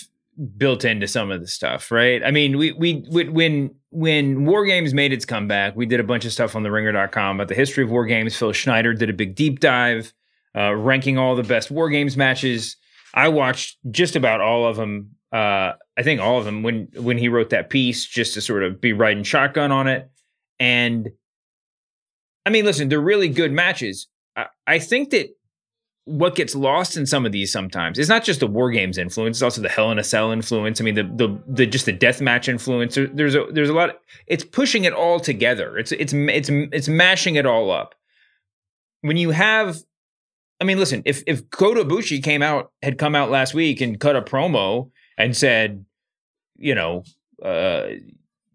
built 0.58 0.84
into 0.84 1.08
some 1.08 1.32
of 1.32 1.40
the 1.40 1.48
stuff, 1.48 1.92
right? 1.92 2.22
I 2.24 2.32
mean, 2.32 2.58
we 2.58 2.74
we 2.74 3.06
we- 3.10 3.30
when 3.30 3.76
when 3.92 4.46
War 4.46 4.66
Games 4.66 4.94
made 4.94 5.14
its 5.14 5.26
comeback, 5.26 5.76
we 5.76 5.86
did 5.86 6.00
a 6.00 6.04
bunch 6.04 6.26
of 6.26 6.32
stuff 6.32 6.56
on 6.56 6.64
the 6.64 6.72
Ringer.com 6.72 7.38
about 7.38 7.48
the 7.48 7.56
history 7.56 7.84
of 7.84 7.90
War 7.90 8.06
Games. 8.06 8.36
Phil 8.36 8.52
Schneider 8.52 8.94
did 8.94 9.10
a 9.10 9.14
big 9.14 9.36
deep 9.36 9.60
dive, 9.60 10.14
uh, 10.56 10.74
ranking 10.76 11.18
all 11.18 11.36
the 11.36 11.44
best 11.44 11.72
War 11.72 11.90
Games 11.90 12.16
matches. 12.16 12.78
I 13.14 13.30
watched 13.30 13.78
just 13.90 14.16
about 14.16 14.42
all 14.42 14.68
of 14.68 14.76
them. 14.76 15.16
Uh, 15.32 15.74
I 15.98 16.04
think 16.04 16.22
all 16.22 16.38
of 16.38 16.46
them 16.46 16.64
when 16.64 16.88
when 16.96 17.18
he 17.18 17.30
wrote 17.30 17.50
that 17.50 17.70
piece, 17.70 18.06
just 18.06 18.36
to 18.36 18.42
sort 18.42 18.64
of 18.64 18.80
be 18.80 18.94
riding 18.94 19.24
shotgun 19.24 19.72
on 19.72 19.88
it. 19.88 20.10
And 20.60 21.10
I 22.46 22.52
mean, 22.52 22.66
listen, 22.66 22.90
they're 22.90 23.00
really 23.00 23.30
good 23.30 23.52
matches. 23.52 24.08
I, 24.36 24.48
I 24.68 24.80
think 24.80 25.12
that 25.12 25.30
what 26.10 26.34
gets 26.34 26.56
lost 26.56 26.98
in 26.98 27.06
some 27.06 27.24
of 27.24 27.32
these 27.32 27.52
sometimes 27.52 28.00
is 28.00 28.10
not 28.10 28.24
just 28.24 28.40
the 28.40 28.48
war 28.48 28.72
games 28.72 28.98
influence; 28.98 29.38
it's 29.38 29.44
also 29.44 29.62
the 29.62 29.70
Hell 29.70 29.92
in 29.92 30.00
a 30.00 30.04
Cell 30.04 30.32
influence. 30.32 30.82
I 30.82 30.84
mean, 30.84 30.96
the 30.96 31.04
the, 31.04 31.40
the 31.48 31.66
just 31.68 31.86
the 31.86 31.94
death 31.94 32.20
match 32.20 32.50
influence. 32.50 32.96
There, 32.96 33.08
there's 33.08 33.36
a 33.36 33.46
there's 33.52 33.70
a 33.70 33.74
lot. 33.74 34.00
It's 34.26 34.44
pushing 34.44 34.86
it 34.86 34.94
all 34.94 35.20
together. 35.20 35.78
It's 35.78 35.92
it's 35.92 36.12
it's 36.14 36.50
it's 36.50 36.88
mashing 36.88 37.36
it 37.36 37.46
all 37.46 37.70
up. 37.70 37.94
When 39.02 39.18
you 39.18 39.30
have, 39.30 39.78
I 40.60 40.64
mean, 40.64 40.80
listen, 40.80 41.04
if 41.06 41.22
if 41.28 41.48
Kota 41.52 41.86
came 42.24 42.42
out 42.42 42.72
had 42.82 42.98
come 42.98 43.14
out 43.14 43.30
last 43.30 43.54
week 43.54 43.80
and 43.80 44.00
cut 44.00 44.16
a 44.16 44.22
promo 44.22 44.90
and 45.16 45.38
said, 45.38 45.86
you 46.58 46.74
know, 46.74 47.04
uh, 47.44 47.88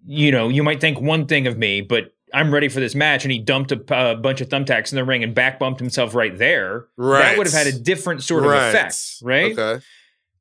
you 0.05 0.33
know, 0.33 0.49
you 0.49 0.65
might 0.65 0.81
think 0.81 1.01
one 1.01 1.27
thing 1.27 1.47
of 1.47 1.57
me, 1.57 1.83
but 1.83 2.14
I'm 2.35 2.53
ready 2.53 2.69
for 2.69 2.81
this 2.81 2.95
match. 2.95 3.25
And 3.25 3.33
he 3.33 3.39
dumped 3.39 3.73
a 3.73 3.95
uh, 3.95 4.15
bunch 4.17 4.41
of 4.41 4.49
thumbtacks 4.49 4.93
in 4.93 4.97
the 4.97 5.05
ring 5.05 5.23
and 5.23 5.35
back 5.35 5.59
bumped 5.59 5.81
himself 5.81 6.15
right 6.15 6.37
there. 6.37 6.87
Right. 6.97 7.21
That 7.23 7.39
would 7.39 7.47
have 7.47 7.55
had 7.55 7.67
a 7.67 7.79
different 7.79 8.23
sort 8.23 8.45
of 8.45 8.51
Right. 8.51 8.69
effect, 8.69 8.97
right? 9.23 9.53
Okay. 9.59 9.85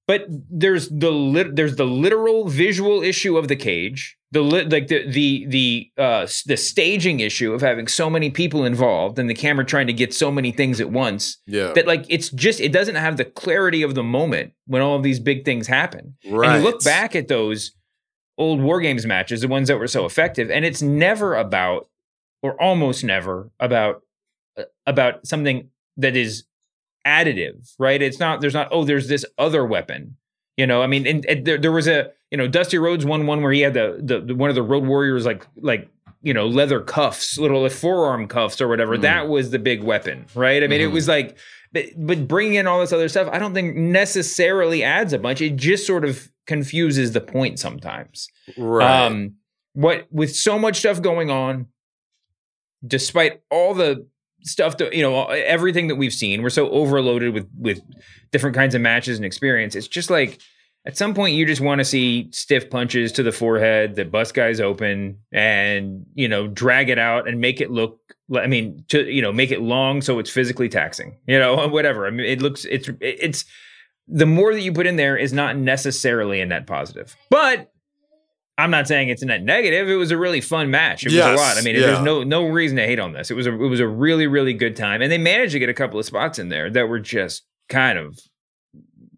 But 0.05 0.25
there's 0.50 0.89
the 0.89 1.12
lit- 1.12 1.55
there's 1.55 1.77
the 1.77 1.85
literal 1.85 2.50
visual 2.50 3.01
issue 3.01 3.38
of 3.38 3.47
the 3.47 3.55
cage, 3.55 4.17
the 4.33 4.41
li- 4.41 4.65
like 4.65 4.88
the 4.88 5.07
the 5.09 5.45
the 5.47 5.91
uh, 5.97 6.27
the 6.45 6.57
staging 6.57 7.21
issue 7.21 7.53
of 7.53 7.62
having 7.62 7.88
so 7.88 8.09
many 8.09 8.29
people 8.29 8.65
involved 8.65 9.17
and 9.17 9.29
the 9.29 9.33
camera 9.33 9.63
trying 9.63 9.88
to 9.88 9.93
get 9.93 10.13
so 10.13 10.29
many 10.29 10.51
things 10.51 10.81
at 10.81 10.91
once. 10.91 11.38
Yeah. 11.47 11.71
That 11.71 11.88
like 11.88 12.05
it's 12.09 12.29
just 12.31 12.59
it 12.59 12.73
doesn't 12.73 12.95
have 12.95 13.15
the 13.15 13.23
clarity 13.23 13.81
of 13.81 13.95
the 13.95 14.03
moment 14.03 14.51
when 14.67 14.81
all 14.81 14.97
of 14.97 15.03
these 15.03 15.21
big 15.21 15.45
things 15.45 15.67
happen. 15.67 16.15
And 16.25 16.38
Right. 16.38 16.57
you 16.57 16.63
look 16.65 16.83
back 16.83 17.15
at 17.15 17.29
those 17.29 17.71
old 18.37 18.61
war 18.61 18.79
games 18.81 19.05
matches, 19.05 19.41
the 19.41 19.47
ones 19.47 19.67
that 19.67 19.77
were 19.77 19.87
so 19.87 20.05
effective, 20.05 20.49
and 20.49 20.65
it's 20.65 20.81
never 20.81 21.35
about, 21.35 21.87
or 22.41 22.59
almost 22.61 23.03
never 23.03 23.51
about, 23.59 24.01
uh, 24.57 24.63
about 24.85 25.25
something 25.27 25.69
that 25.97 26.15
is 26.15 26.43
additive, 27.05 27.73
right? 27.79 28.01
It's 28.01 28.19
not. 28.19 28.41
There's 28.41 28.53
not. 28.53 28.69
Oh, 28.71 28.83
there's 28.83 29.07
this 29.07 29.25
other 29.37 29.65
weapon. 29.65 30.17
You 30.57 30.67
know, 30.67 30.81
I 30.83 30.87
mean, 30.87 31.07
and, 31.07 31.25
and 31.25 31.45
there, 31.45 31.57
there 31.57 31.71
was 31.71 31.87
a, 31.87 32.11
you 32.29 32.37
know, 32.37 32.47
Dusty 32.47 32.77
Rhodes 32.77 33.05
won 33.05 33.25
one 33.25 33.41
where 33.41 33.51
he 33.51 33.61
had 33.61 33.73
the, 33.73 33.99
the 34.01 34.19
the 34.21 34.35
one 34.35 34.49
of 34.49 34.55
the 34.55 34.61
Road 34.63 34.85
Warriors 34.85 35.25
like 35.25 35.45
like 35.57 35.89
you 36.21 36.33
know 36.33 36.47
leather 36.47 36.79
cuffs, 36.79 37.37
little 37.37 37.67
forearm 37.69 38.27
cuffs 38.27 38.61
or 38.61 38.67
whatever. 38.67 38.97
Mm. 38.97 39.01
That 39.01 39.27
was 39.29 39.49
the 39.51 39.59
big 39.59 39.83
weapon, 39.83 40.25
right? 40.35 40.63
I 40.63 40.67
mean, 40.67 40.79
it 40.81 40.89
Mhm. 40.89 40.93
was 40.93 41.07
like, 41.07 41.37
but, 41.71 41.85
but 41.97 42.27
bringing 42.27 42.53
in 42.55 42.67
all 42.67 42.79
this 42.79 42.93
other 42.93 43.09
stuff, 43.09 43.27
I 43.31 43.39
don't 43.39 43.53
think 43.53 43.75
necessarily 43.75 44.83
adds 44.83 45.11
a 45.13 45.19
bunch. 45.19 45.41
It 45.41 45.55
just 45.55 45.85
sort 45.87 46.05
of 46.05 46.31
confuses 46.45 47.12
the 47.12 47.21
point 47.21 47.59
sometimes. 47.59 48.27
Right. 48.57 49.05
Um, 49.05 49.35
what 49.73 50.07
with 50.12 50.35
so 50.35 50.59
much 50.59 50.77
stuff 50.77 51.01
going 51.01 51.29
on, 51.29 51.67
despite 52.85 53.41
all 53.50 53.73
the 53.73 54.07
stuff 54.43 54.77
that 54.77 54.93
you 54.93 55.01
know, 55.01 55.25
everything 55.27 55.88
that 55.88 55.95
we've 55.95 56.13
seen, 56.13 56.41
we're 56.41 56.50
so 56.50 56.69
overloaded 56.69 57.33
with 57.33 57.50
with 57.57 57.81
different 58.31 58.55
kinds 58.55 58.75
of 58.75 58.81
matches 58.81 59.17
and 59.17 59.25
experience. 59.25 59.75
It's 59.75 59.88
just 59.88 60.09
like 60.09 60.39
at 60.85 60.97
some 60.97 61.13
point 61.13 61.35
you 61.35 61.45
just 61.45 61.62
want 61.62 61.79
to 61.79 61.85
see 61.85 62.29
stiff 62.31 62.69
punches 62.69 63.12
to 63.13 63.23
the 63.23 63.31
forehead 63.31 63.95
that 63.95 64.12
bust 64.12 64.33
guys 64.33 64.59
open 64.59 65.17
and 65.31 66.05
you 66.13 66.27
know 66.27 66.47
drag 66.47 66.89
it 66.89 67.00
out 67.00 67.27
and 67.27 67.39
make 67.39 67.62
it 67.62 67.71
look 67.71 68.00
i 68.35 68.47
mean 68.47 68.83
to 68.89 69.09
you 69.09 69.21
know 69.21 69.31
make 69.31 69.51
it 69.51 69.62
long 69.62 70.01
so 70.01 70.19
it's 70.19 70.29
physically 70.29 70.69
taxing 70.69 71.17
you 71.27 71.39
know 71.39 71.67
whatever 71.69 72.05
i 72.05 72.09
mean 72.09 72.25
it 72.25 72.41
looks 72.41 72.65
it's 72.65 72.89
it's 73.00 73.45
the 74.07 74.25
more 74.25 74.53
that 74.53 74.62
you 74.62 74.74
put 74.74 74.86
in 74.86 74.95
there 74.95 75.17
is 75.17 75.33
not 75.33 75.55
necessarily 75.57 76.41
a 76.41 76.45
net 76.45 76.67
positive 76.67 77.15
but 77.29 77.72
i'm 78.57 78.69
not 78.69 78.88
saying 78.88 79.10
it's 79.10 79.22
a 79.22 79.25
net 79.25 79.41
negative 79.41 79.89
it 79.89 79.95
was 79.95 80.12
a 80.12 80.17
really 80.17 80.41
fun 80.41 80.69
match 80.69 81.05
it 81.05 81.12
was 81.12 81.17
a 81.17 81.33
lot 81.33 81.57
i 81.57 81.62
mean 81.62 81.75
yeah. 81.75 81.81
there's 81.81 82.01
no 82.01 82.24
no 82.24 82.48
reason 82.48 82.77
to 82.77 82.86
hate 82.86 83.00
on 83.00 83.13
this 83.13 83.31
it 83.31 83.33
was 83.33 83.48
a 83.48 83.53
it 83.53 83.67
was 83.67 83.79
a 83.79 83.88
really 83.88 84.27
really 84.27 84.53
good 84.53 84.75
time 84.75 85.01
and 85.01 85.12
they 85.12 85.17
managed 85.17 85.53
to 85.53 85.60
get 85.60 85.69
a 85.69 85.74
couple 85.74 86.00
of 86.00 86.05
spots 86.05 86.38
in 86.38 86.50
there 86.50 86.69
that 86.69 86.88
were 86.88 87.00
just 87.00 87.43
kind 87.69 87.98
of 87.98 88.19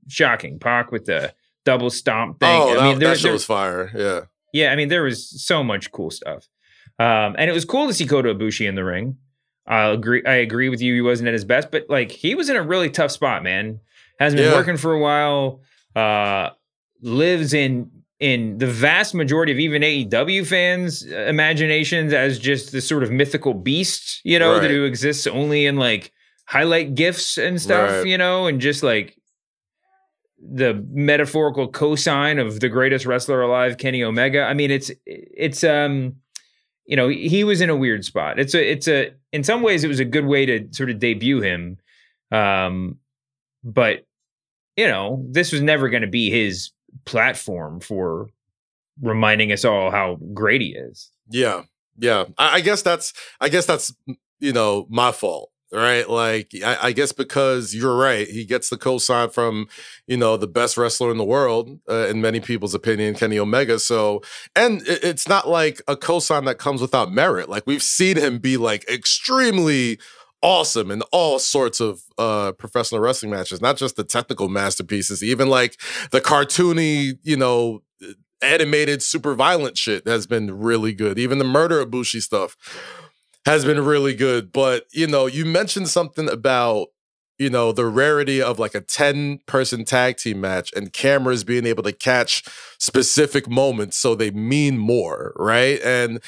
shocking 0.07 0.59
Pac 0.59 0.91
with 0.91 1.05
the 1.05 1.33
double 1.63 1.89
stomp 1.89 2.39
thing 2.39 2.49
oh, 2.49 2.69
i 2.69 2.73
that, 2.75 2.81
mean 2.83 2.99
there, 2.99 3.09
that 3.09 3.17
show 3.17 3.23
there- 3.23 3.33
was 3.33 3.45
fire. 3.45 3.91
Yeah. 3.95 4.21
yeah, 4.53 4.71
I 4.71 4.75
mean, 4.75 4.89
there 4.89 5.03
was 5.03 5.43
so 5.43 5.63
much 5.63 5.91
cool 5.91 6.11
stuff. 6.11 6.47
Um, 6.97 7.35
and 7.37 7.49
it 7.49 7.53
was 7.53 7.65
cool 7.65 7.87
to 7.87 7.93
see 7.93 8.05
Kota 8.05 8.33
Ibushi 8.33 8.67
in 8.67 8.75
the 8.75 8.83
ring. 8.83 9.17
I 9.67 9.87
agree. 9.87 10.23
I 10.25 10.35
agree 10.35 10.69
with 10.69 10.81
you. 10.81 10.93
He 10.93 11.01
wasn't 11.01 11.27
at 11.27 11.33
his 11.33 11.43
best, 11.43 11.71
but 11.71 11.85
like 11.89 12.11
he 12.11 12.35
was 12.35 12.49
in 12.49 12.55
a 12.55 12.61
really 12.61 12.89
tough 12.89 13.11
spot, 13.11 13.43
man. 13.43 13.79
Hasn't 14.19 14.37
been 14.37 14.51
Yeah. 14.51 14.57
working 14.57 14.77
for 14.77 14.93
a 14.93 14.99
while. 14.99 15.61
Uh, 15.95 16.49
lives 17.01 17.53
in 17.53 17.91
in 18.21 18.57
the 18.59 18.67
vast 18.67 19.13
majority 19.13 19.51
of 19.51 19.59
even 19.59 19.81
AEW 19.83 20.45
fans' 20.47 21.05
uh, 21.11 21.15
imaginations 21.27 22.13
as 22.13 22.39
just 22.39 22.71
this 22.71 22.87
sort 22.87 23.03
of 23.03 23.11
mythical 23.11 23.53
beast, 23.53 24.21
you 24.23 24.39
know, 24.39 24.57
that 24.59 24.71
who 24.71 24.85
exists 24.85 25.27
only 25.27 25.65
in 25.65 25.75
like 25.75 26.13
highlight 26.47 26.95
gifs 26.95 27.37
and 27.37 27.61
stuff, 27.61 27.89
Right. 27.91 28.07
you 28.07 28.17
know, 28.17 28.47
and 28.47 28.61
just 28.61 28.83
like 28.83 29.17
the 30.39 30.81
metaphorical 30.91 31.69
cosign 31.71 32.39
of 32.39 32.61
the 32.61 32.69
greatest 32.69 33.05
wrestler 33.05 33.41
alive, 33.41 33.77
Kenny 33.77 34.01
Omega. 34.03 34.43
I 34.43 34.53
mean, 34.53 34.71
it's 34.71 34.91
it's 35.05 35.63
um, 35.63 36.15
you 36.85 36.95
know, 36.95 37.09
he 37.09 37.43
was 37.43 37.59
in 37.61 37.69
a 37.69 37.75
weird 37.75 38.05
spot. 38.05 38.39
It's 38.39 38.53
a 38.55 38.71
it's 38.71 38.87
a 38.87 39.11
in 39.33 39.43
some 39.43 39.61
ways 39.61 39.83
it 39.83 39.87
was 39.89 39.99
a 39.99 40.05
good 40.05 40.25
way 40.25 40.45
to 40.45 40.67
sort 40.71 40.89
of 40.89 40.99
debut 40.99 41.41
him, 41.41 41.77
um, 42.31 42.97
but 43.63 44.04
you 44.77 44.87
know, 44.87 45.25
this 45.29 45.51
was 45.51 45.61
never 45.61 45.89
going 45.89 46.01
to 46.01 46.07
be 46.07 46.29
his 46.29 46.71
platform 47.05 47.79
for 47.79 48.29
reminding 49.01 49.51
us 49.51 49.65
all 49.65 49.91
how 49.91 50.17
great 50.33 50.61
he 50.61 50.75
is. 50.75 51.11
Yeah, 51.29 51.63
yeah. 51.97 52.25
I, 52.37 52.55
I 52.55 52.61
guess 52.61 52.81
that's 52.81 53.13
I 53.39 53.49
guess 53.49 53.65
that's 53.65 53.93
you 54.39 54.53
know 54.53 54.85
my 54.89 55.11
fault, 55.11 55.49
right? 55.71 56.09
Like 56.09 56.51
I, 56.63 56.77
I 56.83 56.91
guess 56.91 57.11
because 57.11 57.73
you're 57.73 57.97
right, 57.97 58.27
he 58.27 58.45
gets 58.45 58.69
the 58.69 58.77
cosign 58.77 59.33
from 59.33 59.67
you 60.07 60.17
know 60.17 60.37
the 60.37 60.47
best 60.47 60.77
wrestler 60.77 61.11
in 61.11 61.17
the 61.17 61.23
world, 61.23 61.79
uh, 61.89 62.07
in 62.07 62.21
many 62.21 62.39
people's 62.39 62.75
opinion, 62.75 63.15
Kenny 63.15 63.39
Omega. 63.39 63.79
So, 63.79 64.21
and 64.55 64.81
it, 64.87 65.03
it's 65.03 65.27
not 65.27 65.47
like 65.47 65.81
a 65.87 65.95
cosign 65.95 66.45
that 66.45 66.59
comes 66.59 66.81
without 66.81 67.11
merit. 67.11 67.49
Like 67.49 67.63
we've 67.65 67.83
seen 67.83 68.17
him 68.17 68.39
be 68.39 68.57
like 68.57 68.87
extremely 68.89 69.99
awesome 70.41 70.91
in 70.91 71.01
all 71.11 71.39
sorts 71.39 71.79
of 71.79 72.01
uh 72.17 72.51
professional 72.51 73.01
wrestling 73.01 73.31
matches 73.31 73.61
not 73.61 73.77
just 73.77 73.95
the 73.95 74.03
technical 74.03 74.47
masterpieces 74.47 75.23
even 75.23 75.49
like 75.49 75.79
the 76.11 76.21
cartoony 76.21 77.17
you 77.23 77.35
know 77.35 77.81
animated 78.41 79.01
super 79.01 79.33
violent 79.33 79.77
shit 79.77 80.07
has 80.07 80.27
been 80.27 80.57
really 80.57 80.93
good. 80.93 81.17
Even 81.17 81.39
the 81.39 81.45
murder 81.45 81.79
of 81.79 81.91
Bushi 81.91 82.19
stuff 82.19 82.55
has 83.45 83.65
been 83.65 83.83
really 83.83 84.13
good. 84.13 84.51
But 84.51 84.85
you 84.91 85.07
know 85.07 85.25
you 85.25 85.45
mentioned 85.45 85.89
something 85.89 86.29
about 86.29 86.87
you 87.37 87.49
know 87.49 87.71
the 87.71 87.85
rarity 87.85 88.41
of 88.41 88.59
like 88.59 88.75
a 88.75 88.81
10 88.81 89.39
person 89.45 89.83
tag 89.83 90.17
team 90.17 90.39
match 90.41 90.71
and 90.75 90.93
cameras 90.93 91.43
being 91.43 91.65
able 91.65 91.83
to 91.83 91.91
catch 91.91 92.43
specific 92.79 93.49
moments 93.49 93.97
so 93.97 94.15
they 94.15 94.31
mean 94.31 94.77
more 94.77 95.33
right? 95.35 95.81
And 95.83 96.21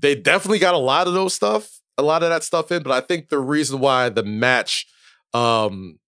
they 0.00 0.14
definitely 0.14 0.60
got 0.60 0.74
a 0.74 0.78
lot 0.78 1.08
of 1.08 1.14
those 1.14 1.34
stuff 1.34 1.77
a 1.98 2.02
lot 2.02 2.22
of 2.22 2.30
that 2.30 2.44
stuff 2.44 2.72
in 2.72 2.82
but 2.82 2.92
i 2.92 3.00
think 3.00 3.28
the 3.28 3.38
reason 3.38 3.80
why 3.80 4.08
the 4.08 4.22
match 4.24 4.86
um 5.34 5.98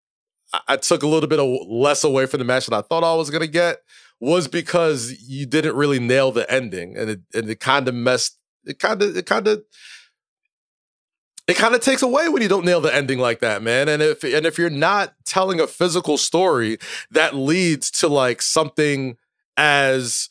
I- 0.52 0.60
I 0.68 0.76
took 0.78 1.02
a 1.02 1.06
little 1.06 1.28
bit 1.28 1.40
of 1.40 1.48
less 1.68 2.04
away 2.04 2.26
from 2.26 2.38
the 2.38 2.44
match 2.44 2.66
than 2.66 2.74
I 2.78 2.82
thought 2.82 3.04
I 3.04 3.14
was 3.14 3.30
gonna 3.30 3.46
get 3.46 3.78
was 4.20 4.48
because 4.48 5.12
you 5.22 5.46
didn't 5.46 5.76
really 5.76 5.98
nail 6.00 6.32
the 6.32 6.50
ending, 6.50 6.96
and 6.96 7.10
it 7.10 7.20
and 7.34 7.48
it 7.50 7.60
kind 7.60 7.88
of 7.88 7.94
messed. 7.94 8.38
It 8.64 8.78
kind 8.78 9.02
of 9.02 9.16
it 9.16 9.26
kind 9.26 9.46
of 9.48 9.62
it 11.46 11.56
kind 11.56 11.74
of 11.74 11.80
takes 11.80 12.02
away 12.02 12.28
when 12.28 12.42
you 12.42 12.48
don't 12.48 12.64
nail 12.64 12.80
the 12.80 12.94
ending 12.94 13.18
like 13.18 13.40
that, 13.40 13.62
man. 13.62 13.88
And 13.88 14.02
if 14.02 14.22
and 14.22 14.46
if 14.46 14.58
you're 14.58 14.70
not 14.70 15.14
telling 15.24 15.60
a 15.60 15.66
physical 15.66 16.16
story 16.16 16.78
that 17.10 17.34
leads 17.34 17.90
to 17.92 18.08
like 18.08 18.40
something 18.42 19.16
as 19.56 20.28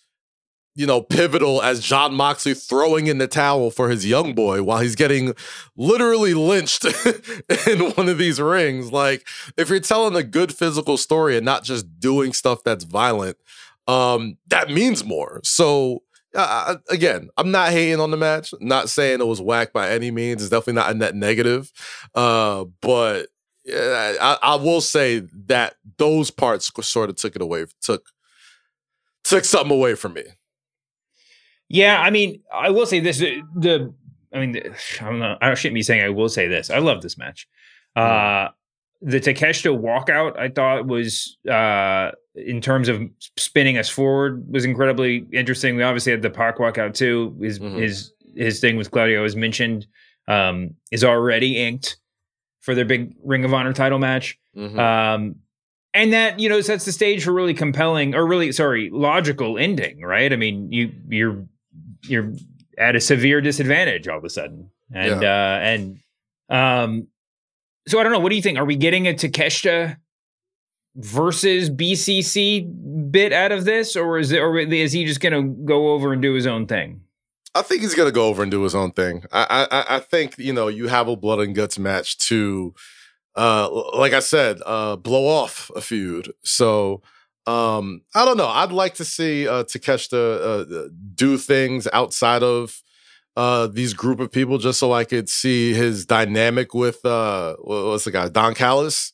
you 0.79 0.87
know 0.87 1.01
pivotal 1.01 1.61
as 1.61 1.81
Jon 1.81 2.15
Moxley 2.15 2.53
throwing 2.53 3.07
in 3.07 3.17
the 3.17 3.27
towel 3.27 3.69
for 3.69 3.89
his 3.89 4.05
young 4.05 4.33
boy 4.33 4.63
while 4.63 4.79
he's 4.79 4.95
getting 4.95 5.33
literally 5.75 6.33
lynched 6.33 6.85
in 7.67 7.91
one 7.91 8.07
of 8.07 8.17
these 8.17 8.39
rings, 8.39 8.89
like 8.89 9.27
if 9.57 9.67
you're 9.67 9.81
telling 9.81 10.15
a 10.15 10.23
good 10.23 10.55
physical 10.55 10.95
story 10.95 11.35
and 11.35 11.43
not 11.43 11.65
just 11.65 11.99
doing 11.99 12.31
stuff 12.31 12.63
that's 12.63 12.85
violent, 12.85 13.35
um, 13.89 14.37
that 14.47 14.69
means 14.69 15.03
more. 15.03 15.41
So 15.43 16.03
uh, 16.33 16.77
again, 16.89 17.27
I'm 17.35 17.51
not 17.51 17.71
hating 17.71 17.99
on 17.99 18.11
the 18.11 18.17
match. 18.17 18.53
Not 18.61 18.87
saying 18.87 19.19
it 19.19 19.27
was 19.27 19.41
whack 19.41 19.73
by 19.73 19.89
any 19.89 20.11
means. 20.11 20.41
It's 20.41 20.49
definitely 20.49 20.75
not 20.75 20.91
a 20.91 20.93
net 20.93 21.13
negative. 21.13 21.73
Uh, 22.15 22.63
but 22.81 23.27
I, 23.67 24.37
I, 24.41 24.55
will 24.55 24.79
say 24.79 25.23
that 25.47 25.75
those 25.97 26.31
parts 26.31 26.71
sort 26.87 27.09
of 27.09 27.17
took 27.17 27.35
it 27.35 27.41
away, 27.41 27.65
took 27.81 28.05
took 29.25 29.43
something 29.43 29.75
away 29.75 29.95
from 29.95 30.13
me. 30.13 30.23
Yeah, 31.69 32.01
I 32.01 32.09
mean, 32.09 32.41
I 32.53 32.71
will 32.71 32.85
say 32.85 32.99
this: 32.99 33.19
the, 33.19 33.93
I 34.33 34.45
mean, 34.45 34.61
I'm 35.01 35.19
not, 35.19 35.41
know. 35.41 35.47
I 35.47 35.53
shouldn't 35.53 35.75
be 35.75 35.83
saying 35.83 36.03
I 36.03 36.09
will 36.09 36.29
say 36.29 36.47
this. 36.47 36.69
I 36.69 36.79
love 36.79 37.01
this 37.01 37.17
match. 37.17 37.47
Uh, 37.95 38.49
the 39.01 39.19
Takeshita 39.19 39.79
walkout, 39.79 40.37
I 40.37 40.49
thought 40.49 40.87
was 40.87 41.37
uh, 41.49 42.11
in 42.35 42.61
terms 42.61 42.89
of 42.89 43.01
spinning 43.37 43.77
us 43.77 43.89
forward 43.89 44.51
was 44.51 44.65
incredibly 44.65 45.25
interesting. 45.31 45.75
We 45.75 45.83
obviously 45.83 46.11
had 46.11 46.21
the 46.21 46.29
Pac 46.29 46.57
walkout 46.57 46.93
too. 46.93 47.35
His 47.41 47.59
mm-hmm. 47.59 47.77
his 47.77 48.13
his 48.35 48.59
thing 48.59 48.77
with 48.77 48.91
Claudio, 48.91 49.23
as 49.23 49.35
mentioned, 49.35 49.87
um, 50.27 50.75
is 50.91 51.03
already 51.03 51.57
inked 51.57 51.97
for 52.61 52.75
their 52.75 52.85
big 52.85 53.15
Ring 53.23 53.45
of 53.45 53.53
Honor 53.53 53.73
title 53.73 53.99
match. 53.99 54.37
Mm-hmm. 54.55 54.79
Um, 54.79 55.35
and 55.93 56.13
that 56.13 56.39
you 56.39 56.49
know 56.49 56.61
sets 56.61 56.85
the 56.85 56.91
stage 56.91 57.23
for 57.23 57.33
really 57.33 57.53
compelling 57.53 58.15
or 58.15 58.27
really 58.27 58.51
sorry 58.51 58.89
logical 58.91 59.57
ending, 59.57 60.01
right? 60.01 60.31
I 60.31 60.35
mean, 60.35 60.71
you 60.71 60.91
you're 61.07 61.45
you're 62.03 62.33
at 62.77 62.95
a 62.95 63.01
severe 63.01 63.41
disadvantage 63.41 64.07
all 64.07 64.17
of 64.17 64.23
a 64.23 64.29
sudden, 64.29 64.71
and 64.93 65.21
yeah. 65.21 65.29
uh, 65.29 65.59
and 65.59 65.99
um, 66.49 67.07
so 67.87 67.99
I 67.99 68.03
don't 68.03 68.11
know. 68.11 68.19
What 68.19 68.29
do 68.29 68.35
you 68.35 68.41
think? 68.41 68.57
Are 68.57 68.65
we 68.65 68.75
getting 68.75 69.07
a 69.07 69.13
Takeshita 69.13 69.97
versus 70.95 71.69
BCC 71.69 73.11
bit 73.11 73.33
out 73.33 73.51
of 73.51 73.65
this, 73.65 73.95
or 73.95 74.17
is 74.17 74.31
it, 74.31 74.39
or 74.39 74.57
is 74.57 74.91
he 74.91 75.05
just 75.05 75.19
going 75.19 75.33
to 75.33 75.63
go 75.65 75.89
over 75.89 76.13
and 76.13 76.21
do 76.21 76.33
his 76.33 76.47
own 76.47 76.67
thing? 76.67 77.01
I 77.55 77.61
think 77.61 77.81
he's 77.81 77.95
going 77.95 78.07
to 78.07 78.13
go 78.13 78.27
over 78.27 78.43
and 78.43 78.51
do 78.51 78.61
his 78.63 78.75
own 78.75 78.91
thing. 78.91 79.25
I, 79.31 79.67
I 79.71 79.95
I 79.95 79.99
think 79.99 80.37
you 80.37 80.53
know 80.53 80.67
you 80.67 80.87
have 80.87 81.07
a 81.07 81.15
blood 81.15 81.39
and 81.39 81.55
guts 81.55 81.79
match 81.79 82.17
to, 82.29 82.73
uh, 83.35 83.69
like 83.97 84.13
I 84.13 84.19
said, 84.19 84.59
uh, 84.65 84.95
blow 84.95 85.27
off 85.27 85.69
a 85.75 85.81
feud. 85.81 86.33
So. 86.43 87.01
Um, 87.49 88.01
I 88.13 88.25
don't 88.25 88.37
know. 88.37 88.47
I'd 88.47 88.71
like 88.71 88.95
to 88.95 89.05
see 89.05 89.47
uh, 89.47 89.63
Takeshita 89.63 90.85
uh, 90.85 90.89
do 91.15 91.37
things 91.37 91.87
outside 91.93 92.43
of 92.43 92.81
uh, 93.35 93.67
these 93.67 93.93
group 93.93 94.19
of 94.19 94.31
people, 94.31 94.57
just 94.57 94.79
so 94.79 94.91
I 94.91 95.03
could 95.03 95.29
see 95.29 95.73
his 95.73 96.05
dynamic 96.05 96.73
with 96.73 97.03
uh, 97.05 97.55
what's 97.61 98.03
the 98.05 98.11
guy, 98.11 98.29
Don 98.29 98.53
Callis 98.53 99.13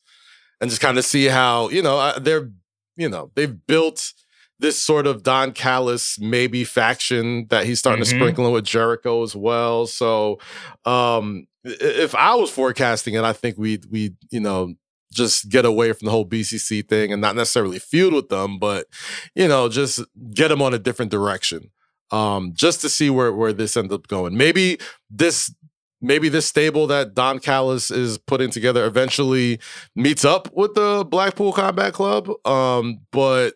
and 0.60 0.70
just 0.70 0.82
kind 0.82 0.98
of 0.98 1.04
see 1.04 1.26
how 1.26 1.68
you 1.68 1.82
know 1.82 2.18
they're 2.18 2.50
you 2.96 3.08
know 3.08 3.30
they've 3.34 3.66
built 3.66 4.12
this 4.58 4.80
sort 4.80 5.06
of 5.06 5.22
Don 5.22 5.52
Callis 5.52 6.18
maybe 6.18 6.64
faction 6.64 7.46
that 7.48 7.66
he's 7.66 7.78
starting 7.78 8.02
mm-hmm. 8.02 8.12
to 8.12 8.18
sprinkle 8.18 8.46
in 8.46 8.52
with 8.52 8.64
Jericho 8.64 9.22
as 9.22 9.36
well. 9.36 9.86
So 9.86 10.38
um 10.84 11.46
if 11.64 12.14
I 12.14 12.34
was 12.36 12.50
forecasting 12.50 13.14
it, 13.14 13.24
I 13.24 13.32
think 13.32 13.58
we'd 13.58 13.86
we 13.90 14.14
you 14.30 14.40
know 14.40 14.74
just 15.16 15.48
get 15.48 15.64
away 15.64 15.92
from 15.92 16.06
the 16.06 16.12
whole 16.12 16.26
BCC 16.26 16.86
thing 16.88 17.12
and 17.12 17.20
not 17.20 17.34
necessarily 17.34 17.78
feud 17.78 18.12
with 18.12 18.28
them, 18.28 18.58
but 18.58 18.86
you 19.34 19.48
know 19.48 19.68
just 19.68 20.00
get 20.32 20.48
them 20.48 20.62
on 20.62 20.74
a 20.74 20.78
different 20.78 21.10
direction 21.10 21.70
um, 22.10 22.52
just 22.54 22.80
to 22.82 22.88
see 22.88 23.10
where 23.10 23.32
where 23.32 23.52
this 23.52 23.76
ends 23.76 23.92
up 23.92 24.06
going. 24.08 24.36
Maybe 24.36 24.78
this 25.10 25.54
maybe 26.00 26.28
this 26.28 26.46
stable 26.46 26.86
that 26.88 27.14
Don 27.14 27.38
Callis 27.38 27.90
is 27.90 28.18
putting 28.18 28.50
together 28.50 28.84
eventually 28.84 29.58
meets 29.94 30.24
up 30.24 30.52
with 30.54 30.74
the 30.74 31.06
Blackpool 31.08 31.52
Combat 31.52 31.92
Club. 31.92 32.30
Um, 32.46 33.00
but 33.10 33.54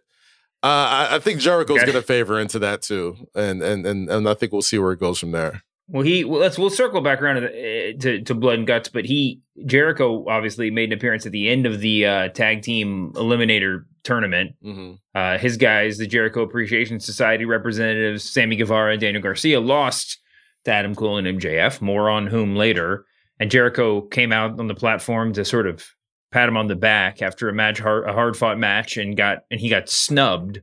uh, 0.63 1.09
I, 1.11 1.17
I, 1.17 1.19
think 1.21 1.41
Jericho's 1.41 1.79
okay. 1.79 1.87
going 1.87 2.01
to 2.01 2.07
favor 2.07 2.39
into 2.39 2.59
that 2.59 2.83
too, 2.83 3.17
and 3.35 3.63
and 3.63 3.87
and 3.87 4.11
and 4.11 4.29
I 4.29 4.35
think 4.35 4.53
we'll 4.53 4.63
see 4.63 4.79
where 4.79 4.93
it 4.93 5.01
goes 5.01 5.19
from 5.19 5.33
there. 5.33 5.63
Well, 5.89 6.03
he 6.03 6.25
well, 6.25 6.41
let's 6.41 6.59
we'll 6.59 6.71
circle 6.71 7.01
back 7.01 7.23
around 7.23 7.37
to, 7.37 7.41
the, 7.41 7.97
to, 7.99 8.23
to 8.23 8.35
blood 8.35 8.59
and 8.59 8.67
guts, 8.67 8.89
but 8.89 9.05
he 9.05 9.41
Jericho 9.67 10.25
obviously 10.29 10.71
made 10.71 10.93
an 10.93 10.99
appearance 10.99 11.27
at 11.27 11.33
the 11.33 11.49
end 11.49 11.67
of 11.67 11.81
the 11.81 12.07
uh, 12.07 12.29
tag 12.29 12.63
team 12.63 13.13
eliminator 13.15 13.85
tournament. 14.03 14.55
Mm-hmm. 14.65 14.93
Uh, 15.15 15.39
his 15.39 15.57
guys, 15.57 15.99
the 15.99 16.07
Jericho 16.07 16.43
Appreciation 16.43 17.01
Society 17.01 17.45
representatives, 17.45 18.25
Sammy 18.25 18.57
Guevara 18.57 18.93
and 18.93 19.01
Daniel 19.01 19.23
Garcia, 19.23 19.61
lost 19.61 20.19
to 20.65 20.73
Adam 20.73 20.95
Cole 20.95 21.19
and 21.19 21.41
MJF, 21.41 21.81
more 21.81 22.11
on 22.11 22.27
whom 22.27 22.57
later. 22.57 23.05
And 23.39 23.51
Jericho 23.51 24.03
came 24.03 24.33
out 24.33 24.59
on 24.59 24.67
the 24.67 24.75
platform 24.75 25.33
to 25.35 25.45
sort 25.45 25.67
of 25.67 25.85
pat 26.33 26.49
him 26.49 26.57
on 26.57 26.69
the 26.69 26.77
back 26.77 27.23
after 27.23 27.49
a 27.49 27.53
match, 27.53 27.79
hard, 27.79 28.09
a 28.09 28.13
hard 28.13 28.37
fought 28.37 28.59
match, 28.59 28.97
and 28.97 29.17
got 29.17 29.45
and 29.51 29.61
he 29.61 29.69
got 29.69 29.89
snubbed. 29.89 30.61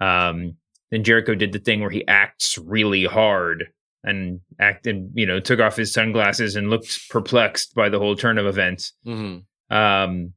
Um, 0.00 0.56
then 0.90 1.04
Jericho 1.04 1.34
did 1.34 1.52
the 1.52 1.58
thing 1.58 1.80
where 1.80 1.90
he 1.90 2.06
acts 2.06 2.58
really 2.58 3.04
hard 3.04 3.68
and 4.04 4.40
acted, 4.60 5.10
you 5.14 5.26
know, 5.26 5.40
took 5.40 5.60
off 5.60 5.76
his 5.76 5.92
sunglasses 5.92 6.56
and 6.56 6.70
looked 6.70 7.08
perplexed 7.10 7.74
by 7.74 7.88
the 7.88 7.98
whole 7.98 8.16
turn 8.16 8.38
of 8.38 8.46
events. 8.46 8.92
Mm-hmm. 9.06 9.76
Um, 9.76 10.32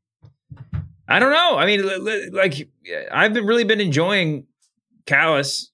I 1.08 1.20
don't 1.20 1.32
know. 1.32 1.58
I 1.58 1.66
mean, 1.66 2.32
like 2.34 2.70
I've 3.12 3.34
been, 3.34 3.46
really 3.46 3.64
been 3.64 3.82
enjoying 3.82 4.46
Callis 5.06 5.72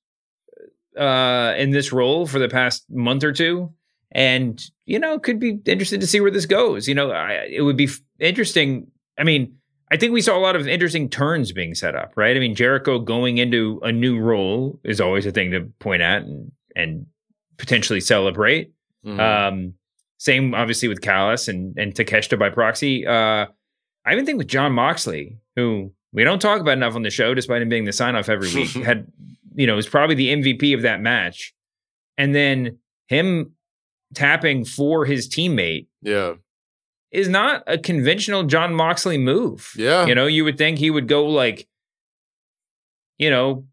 uh, 0.97 1.53
in 1.57 1.71
this 1.71 1.91
role 1.91 2.25
for 2.25 2.39
the 2.39 2.49
past 2.49 2.85
month 2.89 3.23
or 3.23 3.31
two, 3.31 3.71
and 4.11 4.63
you 4.85 4.99
know, 4.99 5.19
could 5.19 5.39
be 5.39 5.59
interested 5.65 6.01
to 6.01 6.07
see 6.07 6.19
where 6.19 6.31
this 6.31 6.45
goes. 6.45 6.87
You 6.87 6.95
know, 6.95 7.11
I, 7.11 7.47
it 7.49 7.61
would 7.61 7.77
be 7.77 7.85
f- 7.85 8.01
interesting. 8.19 8.87
I 9.17 9.23
mean, 9.23 9.57
I 9.91 9.97
think 9.97 10.11
we 10.11 10.21
saw 10.21 10.37
a 10.37 10.39
lot 10.39 10.55
of 10.55 10.67
interesting 10.67 11.09
turns 11.09 11.51
being 11.51 11.75
set 11.75 11.95
up, 11.95 12.13
right? 12.15 12.35
I 12.35 12.39
mean, 12.39 12.55
Jericho 12.55 12.99
going 12.99 13.37
into 13.37 13.79
a 13.83 13.91
new 13.91 14.19
role 14.19 14.79
is 14.83 14.99
always 14.99 15.25
a 15.25 15.31
thing 15.31 15.51
to 15.51 15.71
point 15.79 16.01
at 16.01 16.23
and 16.23 16.51
and 16.75 17.05
potentially 17.57 17.99
celebrate. 17.99 18.71
Mm-hmm. 19.05 19.19
Um, 19.19 19.73
same, 20.19 20.53
obviously, 20.53 20.87
with 20.87 21.01
Callis 21.01 21.47
and 21.47 21.77
and 21.77 21.93
Takeshita 21.93 22.37
by 22.37 22.49
proxy. 22.49 23.05
Uh, 23.05 23.47
I 24.05 24.13
even 24.13 24.25
think 24.25 24.37
with 24.37 24.47
Jon 24.47 24.71
Moxley, 24.71 25.37
who 25.55 25.91
we 26.13 26.23
don't 26.23 26.41
talk 26.41 26.61
about 26.61 26.73
enough 26.73 26.95
on 26.95 27.03
the 27.03 27.09
show, 27.09 27.33
despite 27.33 27.61
him 27.61 27.69
being 27.69 27.85
the 27.85 27.93
sign 27.93 28.15
off 28.15 28.29
every 28.29 28.53
week, 28.53 28.69
had 28.85 29.07
you 29.57 29.65
know, 29.67 29.75
was 29.75 29.87
probably 29.87 30.15
the 30.15 30.33
MVP 30.33 30.73
of 30.73 30.83
that 30.83 31.01
match. 31.01 31.53
And 32.17 32.33
then 32.33 32.77
him 33.07 33.53
tapping 34.13 34.63
for 34.63 35.03
his 35.03 35.27
teammate. 35.27 35.87
Yeah. 36.01 36.35
Is 37.11 37.27
not 37.27 37.63
a 37.67 37.77
conventional 37.77 38.43
Jon 38.43 38.73
Moxley 38.73 39.17
move. 39.17 39.71
Yeah. 39.75 40.05
You 40.05 40.13
know, 40.13 40.27
you 40.27 40.43
would 40.43 40.57
think 40.57 40.77
he 40.77 40.91
would 40.91 41.07
go 41.07 41.25
like, 41.25 41.67
you 43.17 43.29
know, 43.29 43.65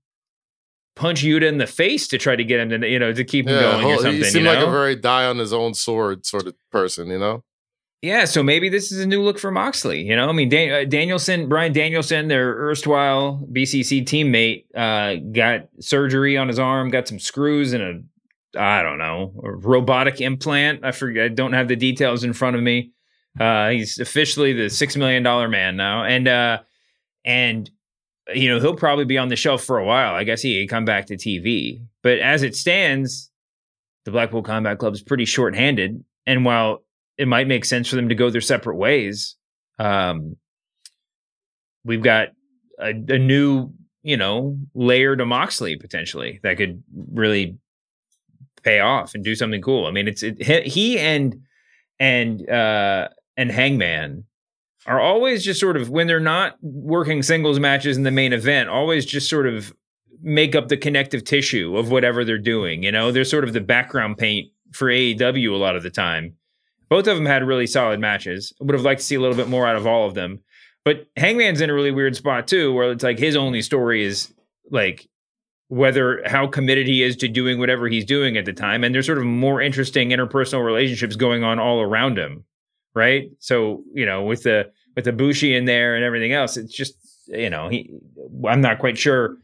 punch 0.96 1.22
Yuta 1.22 1.42
in 1.42 1.58
the 1.58 1.66
face 1.66 2.08
to 2.08 2.18
try 2.18 2.36
to 2.36 2.44
get 2.44 2.60
him 2.60 2.80
to, 2.80 2.88
you 2.88 2.98
know, 2.98 3.12
to 3.12 3.24
keep 3.24 3.46
him 3.46 3.54
yeah, 3.54 3.62
going 3.62 3.84
or 3.86 3.96
something. 3.96 4.14
He 4.14 4.24
seemed 4.24 4.44
you 4.46 4.52
know? 4.52 4.58
like 4.58 4.66
a 4.66 4.70
very 4.70 4.96
die 4.96 5.26
on 5.26 5.38
his 5.38 5.52
own 5.52 5.74
sword 5.74 6.24
sort 6.24 6.46
of 6.46 6.54
person, 6.70 7.08
you 7.08 7.18
know? 7.18 7.42
Yeah, 8.04 8.26
so 8.26 8.42
maybe 8.42 8.68
this 8.68 8.92
is 8.92 9.00
a 9.00 9.06
new 9.06 9.22
look 9.22 9.38
for 9.38 9.50
Moxley. 9.50 10.02
You 10.02 10.14
know, 10.14 10.28
I 10.28 10.32
mean, 10.32 10.50
Dan- 10.50 10.72
uh, 10.72 10.84
Danielson, 10.84 11.48
Bryan 11.48 11.72
Danielson, 11.72 12.28
their 12.28 12.54
erstwhile 12.54 13.42
BCC 13.50 14.04
teammate, 14.04 14.66
uh, 14.74 15.22
got 15.32 15.68
surgery 15.80 16.36
on 16.36 16.48
his 16.48 16.58
arm, 16.58 16.90
got 16.90 17.08
some 17.08 17.18
screws 17.18 17.72
and 17.72 17.82
a, 17.82 18.60
I 18.60 18.82
don't 18.82 18.98
know, 18.98 19.32
a 19.42 19.52
robotic 19.52 20.20
implant. 20.20 20.84
I 20.84 20.92
forget, 20.92 21.24
I 21.24 21.28
don't 21.28 21.54
have 21.54 21.66
the 21.66 21.76
details 21.76 22.24
in 22.24 22.34
front 22.34 22.56
of 22.56 22.62
me. 22.62 22.92
Uh, 23.40 23.70
he's 23.70 23.98
officially 23.98 24.52
the 24.52 24.68
six 24.68 24.96
million 24.96 25.22
dollar 25.22 25.48
man 25.48 25.76
now, 25.76 26.04
and 26.04 26.28
uh, 26.28 26.58
and 27.24 27.70
you 28.32 28.48
know 28.48 28.60
he'll 28.60 28.76
probably 28.76 29.04
be 29.04 29.18
on 29.18 29.28
the 29.28 29.36
shelf 29.36 29.64
for 29.64 29.78
a 29.78 29.84
while. 29.84 30.14
I 30.14 30.24
guess 30.24 30.42
he 30.42 30.60
can 30.60 30.68
come 30.68 30.84
back 30.84 31.06
to 31.06 31.16
TV, 31.16 31.82
but 32.02 32.18
as 32.18 32.42
it 32.42 32.54
stands, 32.54 33.30
the 34.04 34.10
Blackpool 34.10 34.42
Combat 34.42 34.78
Club 34.78 34.94
is 34.94 35.02
pretty 35.02 35.24
short 35.24 35.54
handed. 35.54 36.04
And 36.26 36.44
while 36.44 36.84
it 37.16 37.28
might 37.28 37.46
make 37.46 37.64
sense 37.64 37.88
for 37.88 37.96
them 37.96 38.08
to 38.08 38.14
go 38.14 38.30
their 38.30 38.40
separate 38.40 38.76
ways. 38.76 39.36
Um, 39.78 40.36
we've 41.84 42.02
got 42.02 42.28
a, 42.78 42.88
a 42.88 43.18
new, 43.18 43.72
you 44.02 44.16
know, 44.16 44.58
layer 44.74 45.16
to 45.16 45.24
Moxley 45.24 45.76
potentially 45.76 46.40
that 46.42 46.56
could 46.56 46.82
really 47.12 47.56
pay 48.62 48.80
off 48.80 49.14
and 49.14 49.22
do 49.22 49.34
something 49.34 49.62
cool. 49.62 49.86
I 49.86 49.90
mean, 49.90 50.08
it's 50.08 50.22
it, 50.22 50.40
he 50.66 50.98
and 50.98 51.42
and 52.00 52.48
uh, 52.48 53.08
and 53.36 53.50
Hangman 53.50 54.24
are 54.86 55.00
always 55.00 55.44
just 55.44 55.60
sort 55.60 55.76
of 55.76 55.90
when 55.90 56.06
they're 56.06 56.20
not 56.20 56.56
working 56.62 57.22
singles 57.22 57.58
matches 57.58 57.96
in 57.96 58.02
the 58.02 58.10
main 58.10 58.32
event, 58.32 58.68
always 58.68 59.06
just 59.06 59.28
sort 59.28 59.46
of 59.46 59.74
make 60.22 60.54
up 60.54 60.68
the 60.68 60.76
connective 60.76 61.24
tissue 61.24 61.76
of 61.76 61.90
whatever 61.90 62.24
they're 62.24 62.38
doing. 62.38 62.82
You 62.82 62.92
know, 62.92 63.12
they're 63.12 63.24
sort 63.24 63.44
of 63.44 63.52
the 63.52 63.60
background 63.60 64.18
paint 64.18 64.50
for 64.72 64.88
AEW 64.88 65.52
a 65.52 65.56
lot 65.56 65.76
of 65.76 65.82
the 65.82 65.90
time. 65.90 66.34
Both 66.88 67.06
of 67.06 67.16
them 67.16 67.26
had 67.26 67.44
really 67.44 67.66
solid 67.66 68.00
matches. 68.00 68.52
Would 68.60 68.74
have 68.74 68.84
liked 68.84 69.00
to 69.00 69.06
see 69.06 69.14
a 69.14 69.20
little 69.20 69.36
bit 69.36 69.48
more 69.48 69.66
out 69.66 69.76
of 69.76 69.86
all 69.86 70.06
of 70.06 70.14
them. 70.14 70.40
But 70.84 71.06
Hangman's 71.16 71.60
in 71.60 71.70
a 71.70 71.74
really 71.74 71.90
weird 71.90 72.14
spot 72.14 72.46
too, 72.46 72.72
where 72.72 72.92
it's 72.92 73.04
like 73.04 73.18
his 73.18 73.36
only 73.36 73.62
story 73.62 74.04
is 74.04 74.32
like 74.70 75.08
whether 75.68 76.22
how 76.26 76.46
committed 76.46 76.86
he 76.86 77.02
is 77.02 77.16
to 77.16 77.28
doing 77.28 77.58
whatever 77.58 77.88
he's 77.88 78.04
doing 78.04 78.36
at 78.36 78.44
the 78.44 78.52
time. 78.52 78.84
And 78.84 78.94
there's 78.94 79.06
sort 79.06 79.18
of 79.18 79.24
more 79.24 79.62
interesting 79.62 80.10
interpersonal 80.10 80.64
relationships 80.64 81.16
going 81.16 81.42
on 81.42 81.58
all 81.58 81.80
around 81.80 82.18
him. 82.18 82.44
Right. 82.94 83.30
So, 83.40 83.82
you 83.92 84.06
know, 84.06 84.22
with 84.22 84.44
the 84.44 84.70
with 84.94 85.04
the 85.04 85.12
Bushi 85.12 85.54
in 85.54 85.64
there 85.64 85.96
and 85.96 86.04
everything 86.04 86.32
else, 86.32 86.56
it's 86.56 86.72
just, 86.72 86.94
you 87.26 87.50
know, 87.50 87.68
he 87.68 87.90
I'm 88.48 88.60
not 88.60 88.78
quite 88.78 88.96
sure 88.96 89.36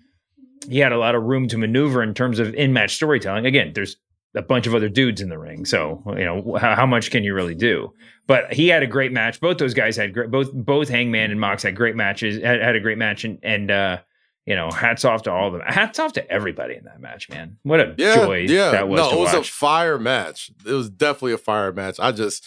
he 0.68 0.78
had 0.78 0.92
a 0.92 0.98
lot 0.98 1.14
of 1.14 1.22
room 1.22 1.48
to 1.48 1.58
maneuver 1.58 2.02
in 2.02 2.14
terms 2.14 2.38
of 2.38 2.54
in-match 2.54 2.94
storytelling. 2.94 3.46
Again, 3.46 3.72
there's 3.74 3.96
a 4.34 4.42
bunch 4.42 4.66
of 4.66 4.74
other 4.74 4.88
dudes 4.88 5.20
in 5.20 5.28
the 5.28 5.38
ring. 5.38 5.64
So, 5.64 6.02
you 6.06 6.24
know, 6.24 6.56
how, 6.60 6.76
how, 6.76 6.86
much 6.86 7.10
can 7.10 7.24
you 7.24 7.34
really 7.34 7.54
do? 7.54 7.92
But 8.26 8.52
he 8.52 8.68
had 8.68 8.82
a 8.82 8.86
great 8.86 9.12
match. 9.12 9.40
Both 9.40 9.58
those 9.58 9.74
guys 9.74 9.96
had 9.96 10.14
great, 10.14 10.30
both, 10.30 10.52
both 10.52 10.88
Hangman 10.88 11.30
and 11.30 11.40
Mox 11.40 11.62
had 11.62 11.74
great 11.74 11.96
matches, 11.96 12.40
had, 12.42 12.60
had 12.60 12.76
a 12.76 12.80
great 12.80 12.98
match. 12.98 13.24
And, 13.24 13.38
and, 13.42 13.70
uh, 13.70 13.98
you 14.46 14.57
know, 14.57 14.70
hats 14.70 15.05
off 15.05 15.22
to 15.22 15.33
all 15.33 15.48
of 15.48 15.53
them. 15.53 15.62
Hats 15.64 15.98
off 15.98 16.14
to 16.14 16.31
everybody 16.31 16.76
in 16.76 16.85
that 16.85 17.00
match, 17.00 17.29
man. 17.29 17.59
What 17.62 17.81
a 17.81 17.94
yeah, 17.96 18.14
joy 18.16 18.46
yeah. 18.48 18.70
that 18.70 18.88
was. 18.88 18.98
No, 18.98 19.11
it 19.12 19.18
was 19.18 19.35
watch. 19.35 19.48
a 19.48 19.53
fire 19.53 19.98
match. 19.98 20.50
It 20.66 20.72
was 20.72 20.90
definitely 20.90 21.33
a 21.33 21.38
fire 21.38 21.72
match. 21.72 22.00
I 22.00 22.12
just, 22.12 22.44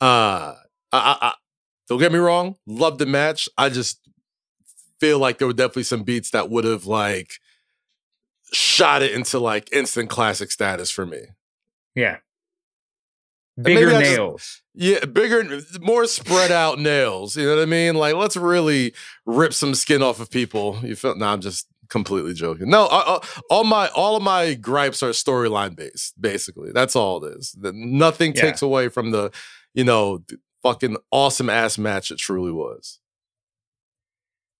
uh, 0.00 0.54
I, 0.92 0.98
I, 0.98 1.16
I 1.20 1.32
don't 1.88 1.98
get 1.98 2.12
me 2.12 2.18
wrong, 2.18 2.56
loved 2.66 2.98
the 2.98 3.06
match. 3.06 3.48
I 3.56 3.68
just 3.68 4.00
feel 5.00 5.18
like 5.18 5.38
there 5.38 5.46
were 5.46 5.54
definitely 5.54 5.84
some 5.84 6.02
beats 6.02 6.30
that 6.30 6.50
would 6.50 6.64
have 6.64 6.86
like 6.86 7.34
shot 8.52 9.02
it 9.02 9.12
into 9.12 9.38
like 9.38 9.72
instant 9.72 10.10
classic 10.10 10.50
status 10.50 10.90
for 10.90 11.06
me. 11.06 11.20
Yeah. 11.94 12.18
Bigger 13.60 13.90
nails. 13.90 14.62
Yeah, 14.74 15.06
bigger, 15.06 15.60
more 15.80 16.04
spread 16.06 16.52
out 16.52 16.78
nails. 16.78 17.36
You 17.36 17.46
know 17.46 17.56
what 17.56 17.62
I 17.62 17.66
mean? 17.66 17.94
Like, 17.94 18.14
let's 18.14 18.36
really 18.36 18.92
rip 19.24 19.54
some 19.54 19.74
skin 19.74 20.02
off 20.02 20.20
of 20.20 20.30
people. 20.30 20.78
You 20.82 20.94
feel? 20.94 21.16
No, 21.16 21.26
I'm 21.26 21.40
just 21.40 21.66
completely 21.88 22.34
joking. 22.34 22.68
No, 22.68 22.86
I, 22.86 23.16
I, 23.16 23.20
all 23.48 23.64
my 23.64 23.88
all 23.88 24.16
of 24.16 24.22
my 24.22 24.54
gripes 24.54 25.02
are 25.02 25.10
storyline 25.10 25.74
based. 25.74 26.20
Basically, 26.20 26.70
that's 26.72 26.94
all 26.94 27.24
it 27.24 27.36
is. 27.38 27.56
Nothing 27.58 28.34
yeah. 28.34 28.42
takes 28.42 28.60
away 28.60 28.88
from 28.88 29.10
the, 29.10 29.30
you 29.72 29.84
know, 29.84 30.22
fucking 30.62 30.96
awesome 31.10 31.48
ass 31.48 31.78
match 31.78 32.10
it 32.10 32.18
truly 32.18 32.52
was. 32.52 32.98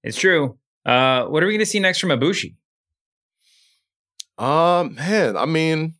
It's 0.02 0.16
true. 0.16 0.56
Uh, 0.86 1.24
what 1.26 1.42
are 1.42 1.46
we 1.46 1.52
going 1.52 1.58
to 1.58 1.66
see 1.66 1.80
next 1.80 1.98
from 1.98 2.10
Ibushi? 2.10 2.54
Um, 4.38 4.94
man, 4.94 5.36
I 5.36 5.46
mean, 5.46 5.94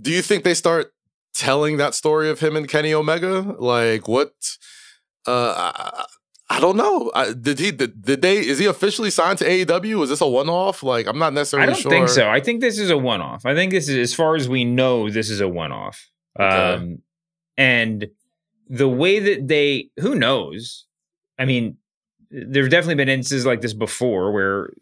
do 0.00 0.10
you 0.10 0.22
think 0.22 0.44
they 0.44 0.54
start 0.54 0.92
telling 1.34 1.76
that 1.76 1.94
story 1.94 2.30
of 2.30 2.40
him 2.40 2.56
and 2.56 2.68
Kenny 2.68 2.92
Omega? 2.92 3.56
Like 3.58 4.08
what? 4.08 4.32
Uh, 5.26 5.54
I, 5.56 6.04
I 6.48 6.60
don't 6.60 6.76
know. 6.76 7.10
I, 7.14 7.32
did 7.32 7.58
he? 7.58 7.72
Did, 7.72 8.02
did, 8.02 8.22
they? 8.22 8.38
Is 8.38 8.58
he 8.58 8.66
officially 8.66 9.10
signed 9.10 9.38
to 9.38 9.44
AEW? 9.44 10.02
Is 10.04 10.10
this 10.10 10.20
a 10.20 10.26
one-off? 10.26 10.82
Like 10.82 11.06
I'm 11.06 11.18
not 11.18 11.32
necessarily. 11.32 11.66
Sure. 11.66 11.70
I 11.70 11.74
don't 11.74 11.82
sure. 11.82 11.90
think 11.90 12.08
so. 12.08 12.28
I 12.28 12.40
think 12.40 12.60
this 12.60 12.78
is 12.78 12.90
a 12.90 12.96
one-off. 12.96 13.44
I 13.44 13.54
think 13.54 13.72
this 13.72 13.88
is, 13.88 13.96
as 13.96 14.14
far 14.14 14.36
as 14.36 14.48
we 14.48 14.64
know, 14.64 15.10
this 15.10 15.30
is 15.30 15.40
a 15.40 15.48
one-off. 15.48 16.08
Okay. 16.38 16.74
Um, 16.74 17.02
and 17.56 18.08
the 18.68 18.88
way 18.88 19.18
that 19.18 19.48
they, 19.48 19.90
who 19.98 20.14
knows? 20.14 20.86
I 21.38 21.44
mean, 21.44 21.76
there've 22.30 22.70
definitely 22.70 22.96
been 22.96 23.08
instances 23.08 23.46
like 23.46 23.60
this 23.60 23.72
before 23.72 24.32
where, 24.32 24.72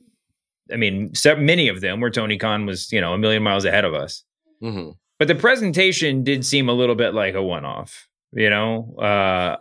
I 0.72 0.77
mean, 0.77 1.12
many 1.38 1.68
of 1.68 1.81
them 1.81 2.00
where 2.00 2.11
Tony 2.11 2.38
Khan 2.38 2.66
was, 2.66 2.90
you 2.92 3.00
know, 3.00 3.12
a 3.12 3.18
million 3.18 3.42
miles 3.42 3.64
ahead 3.64 3.85
of 3.85 3.94
us. 3.94 4.24
Mm-hmm. 4.62 4.90
But 5.18 5.29
the 5.29 5.35
presentation 5.35 6.24
did 6.24 6.44
seem 6.44 6.68
a 6.68 6.72
little 6.72 6.96
bit 6.96 7.14
like 7.14 7.35
a 7.35 7.42
one 7.42 7.64
off, 7.64 8.09
you 8.33 8.50
know? 8.50 8.94
Uh, 8.96 9.57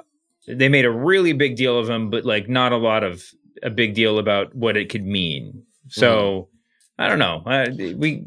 they 0.48 0.68
made 0.68 0.86
a 0.86 0.92
really 0.92 1.34
big 1.34 1.56
deal 1.56 1.78
of 1.78 1.90
him, 1.90 2.10
but 2.10 2.26
like 2.26 2.50
not 2.50 2.72
a 2.72 2.78
lot 2.78 3.04
of 3.04 3.24
a 3.62 3.70
big 3.70 3.94
deal 3.94 4.20
about 4.20 4.56
what 4.56 4.76
it 4.76 4.90
could 4.90 5.06
mean. 5.06 5.64
So 5.90 6.50
mm-hmm. 6.98 7.02
I 7.02 7.08
don't 7.08 7.20
know. 7.20 7.44
I, 7.46 7.70
we, 7.96 8.24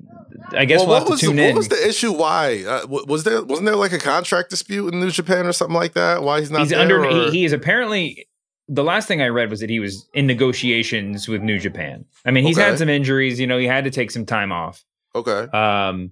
I 0.52 0.64
guess 0.64 0.80
well, 0.80 0.88
we'll 0.88 0.98
have 1.00 1.08
to 1.08 1.16
tune 1.16 1.36
the, 1.36 1.42
in. 1.42 1.54
What 1.54 1.58
was 1.58 1.68
the 1.68 1.88
issue? 1.88 2.12
Why 2.12 2.64
uh, 2.64 2.86
was 2.86 3.24
there? 3.24 3.42
Wasn't 3.44 3.66
there 3.66 3.76
like 3.76 3.92
a 3.92 3.98
contract 3.98 4.50
dispute 4.50 4.92
in 4.92 5.00
New 5.00 5.10
Japan 5.10 5.46
or 5.46 5.52
something 5.52 5.76
like 5.76 5.94
that? 5.94 6.22
Why 6.22 6.40
he's 6.40 6.50
not? 6.50 6.60
He's 6.60 6.70
there, 6.70 6.80
under. 6.80 7.08
He, 7.08 7.30
he 7.30 7.44
is 7.44 7.52
apparently. 7.52 8.28
The 8.68 8.82
last 8.82 9.06
thing 9.06 9.22
I 9.22 9.28
read 9.28 9.48
was 9.48 9.60
that 9.60 9.70
he 9.70 9.78
was 9.78 10.08
in 10.12 10.26
negotiations 10.26 11.28
with 11.28 11.40
New 11.40 11.60
Japan. 11.60 12.04
I 12.24 12.32
mean, 12.32 12.42
he's 12.44 12.58
Okay. 12.58 12.70
had 12.70 12.78
some 12.78 12.88
injuries. 12.88 13.38
You 13.38 13.46
know, 13.46 13.58
he 13.58 13.66
had 13.66 13.84
to 13.84 13.90
take 13.90 14.10
some 14.10 14.26
time 14.26 14.50
off. 14.50 14.84
Okay. 15.14 15.46
Um, 15.56 16.10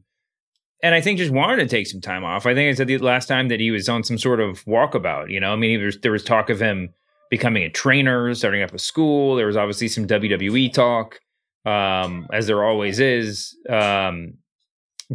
and 0.84 0.94
I 0.94 1.00
think 1.00 1.16
just 1.16 1.32
wanted 1.32 1.56
to 1.56 1.66
take 1.66 1.86
some 1.86 2.02
time 2.02 2.24
off. 2.24 2.44
I 2.44 2.54
think 2.54 2.70
I 2.70 2.74
said 2.74 2.88
the 2.88 2.98
last 2.98 3.24
time 3.24 3.48
that 3.48 3.58
he 3.58 3.70
was 3.70 3.88
on 3.88 4.04
some 4.04 4.18
sort 4.18 4.38
of 4.38 4.62
walkabout. 4.66 5.30
You 5.30 5.40
know, 5.40 5.50
I 5.50 5.56
mean, 5.56 5.82
was, 5.82 5.98
there 6.00 6.12
was 6.12 6.22
talk 6.22 6.50
of 6.50 6.60
him 6.60 6.90
becoming 7.30 7.62
a 7.62 7.70
trainer, 7.70 8.34
starting 8.34 8.62
up 8.62 8.74
a 8.74 8.78
school. 8.78 9.34
There 9.34 9.46
was 9.46 9.56
obviously 9.56 9.88
some 9.88 10.06
WWE 10.06 10.70
talk, 10.74 11.20
um, 11.64 12.26
as 12.34 12.46
there 12.46 12.62
always 12.62 13.00
is. 13.00 13.56
Um, 13.66 14.34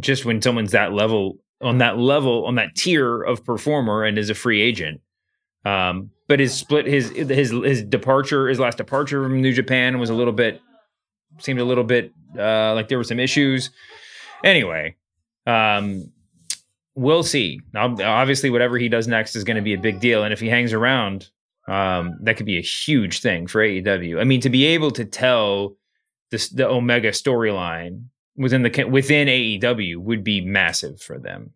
just 0.00 0.24
when 0.24 0.42
someone's 0.42 0.72
that 0.72 0.92
level 0.92 1.38
on 1.62 1.78
that 1.78 1.98
level 1.98 2.46
on 2.46 2.56
that 2.56 2.74
tier 2.74 3.22
of 3.22 3.44
performer 3.44 4.02
and 4.02 4.18
is 4.18 4.28
a 4.28 4.34
free 4.34 4.60
agent. 4.60 5.00
Um, 5.64 6.10
but 6.26 6.40
his 6.40 6.52
split, 6.52 6.86
his 6.86 7.10
his 7.10 7.50
his 7.50 7.84
departure, 7.84 8.48
his 8.48 8.58
last 8.58 8.76
departure 8.76 9.22
from 9.22 9.40
New 9.40 9.52
Japan 9.52 10.00
was 10.00 10.10
a 10.10 10.14
little 10.14 10.32
bit 10.32 10.60
seemed 11.38 11.60
a 11.60 11.64
little 11.64 11.84
bit 11.84 12.12
uh, 12.36 12.74
like 12.74 12.88
there 12.88 12.98
were 12.98 13.04
some 13.04 13.20
issues. 13.20 13.70
Anyway, 14.42 14.96
um, 15.50 16.12
we'll 16.94 17.22
see. 17.22 17.60
Obviously, 17.74 18.50
whatever 18.50 18.78
he 18.78 18.88
does 18.88 19.08
next 19.08 19.36
is 19.36 19.44
going 19.44 19.56
to 19.56 19.62
be 19.62 19.74
a 19.74 19.78
big 19.78 20.00
deal, 20.00 20.22
and 20.22 20.32
if 20.32 20.40
he 20.40 20.48
hangs 20.48 20.72
around, 20.72 21.30
um, 21.66 22.18
that 22.22 22.36
could 22.36 22.46
be 22.46 22.58
a 22.58 22.62
huge 22.62 23.20
thing 23.20 23.46
for 23.46 23.60
AEW. 23.60 24.20
I 24.20 24.24
mean, 24.24 24.40
to 24.42 24.50
be 24.50 24.66
able 24.66 24.90
to 24.92 25.04
tell 25.04 25.76
this, 26.30 26.48
the 26.48 26.68
Omega 26.68 27.10
storyline 27.10 28.04
within 28.36 28.62
the 28.62 28.84
within 28.84 29.28
AEW 29.28 29.98
would 29.98 30.24
be 30.24 30.40
massive 30.40 31.00
for 31.00 31.18
them. 31.18 31.52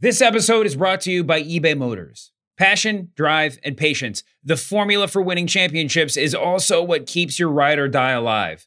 This 0.00 0.20
episode 0.20 0.66
is 0.66 0.74
brought 0.74 1.00
to 1.02 1.12
you 1.12 1.22
by 1.22 1.42
eBay 1.42 1.76
Motors. 1.76 2.32
Passion, 2.58 3.12
drive, 3.14 3.58
and 3.62 3.76
patience. 3.76 4.24
The 4.42 4.56
formula 4.56 5.06
for 5.06 5.22
winning 5.22 5.46
championships 5.46 6.16
is 6.16 6.34
also 6.34 6.82
what 6.82 7.06
keeps 7.06 7.38
your 7.38 7.50
ride 7.50 7.78
or 7.78 7.88
die 7.88 8.10
alive. 8.10 8.66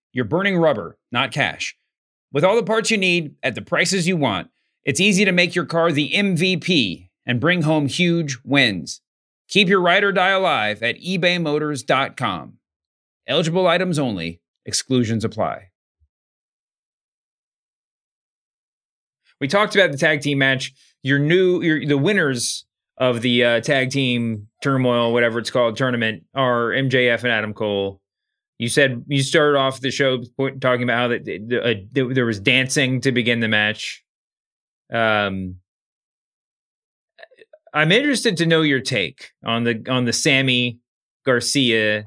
you're 0.13 0.25
burning 0.25 0.57
rubber, 0.57 0.97
not 1.11 1.31
cash. 1.31 1.75
With 2.31 2.43
all 2.43 2.55
the 2.55 2.63
parts 2.63 2.91
you 2.91 2.97
need 2.97 3.35
at 3.43 3.55
the 3.55 3.61
prices 3.61 4.07
you 4.07 4.17
want, 4.17 4.49
it's 4.83 4.99
easy 4.99 5.25
to 5.25 5.31
make 5.31 5.53
your 5.55 5.65
car 5.65 5.91
the 5.91 6.11
MVP 6.11 7.09
and 7.25 7.39
bring 7.39 7.63
home 7.63 7.87
huge 7.87 8.37
wins. 8.43 9.01
Keep 9.47 9.67
your 9.67 9.81
ride 9.81 10.03
or 10.03 10.11
die 10.11 10.29
alive 10.29 10.81
at 10.81 10.99
ebaymotors.com. 10.99 12.57
Eligible 13.27 13.67
items 13.67 13.99
only, 13.99 14.41
exclusions 14.65 15.23
apply. 15.23 15.67
We 19.39 19.47
talked 19.47 19.75
about 19.75 19.91
the 19.91 19.97
tag 19.97 20.21
team 20.21 20.37
match. 20.37 20.73
Your 21.03 21.19
new, 21.19 21.61
your, 21.61 21.85
the 21.85 21.97
winners 21.97 22.65
of 22.97 23.21
the 23.21 23.43
uh, 23.43 23.59
tag 23.61 23.89
team 23.89 24.47
turmoil, 24.61 25.11
whatever 25.11 25.39
it's 25.39 25.49
called, 25.49 25.75
tournament 25.75 26.23
are 26.35 26.69
MJF 26.69 27.23
and 27.23 27.31
Adam 27.31 27.53
Cole. 27.53 28.00
You 28.61 28.69
said 28.69 29.03
you 29.07 29.23
started 29.23 29.57
off 29.57 29.81
the 29.81 29.89
show 29.89 30.21
talking 30.59 30.83
about 30.83 30.97
how 30.97 31.07
that 31.07 31.63
uh, 31.63 32.13
there 32.13 32.27
was 32.27 32.39
dancing 32.39 33.01
to 33.01 33.11
begin 33.11 33.39
the 33.39 33.47
match. 33.47 34.03
Um, 34.93 35.55
I'm 37.73 37.91
interested 37.91 38.37
to 38.37 38.45
know 38.45 38.61
your 38.61 38.79
take 38.79 39.31
on 39.43 39.63
the 39.63 39.83
on 39.89 40.05
the 40.05 40.13
Sammy 40.13 40.77
Garcia 41.25 42.05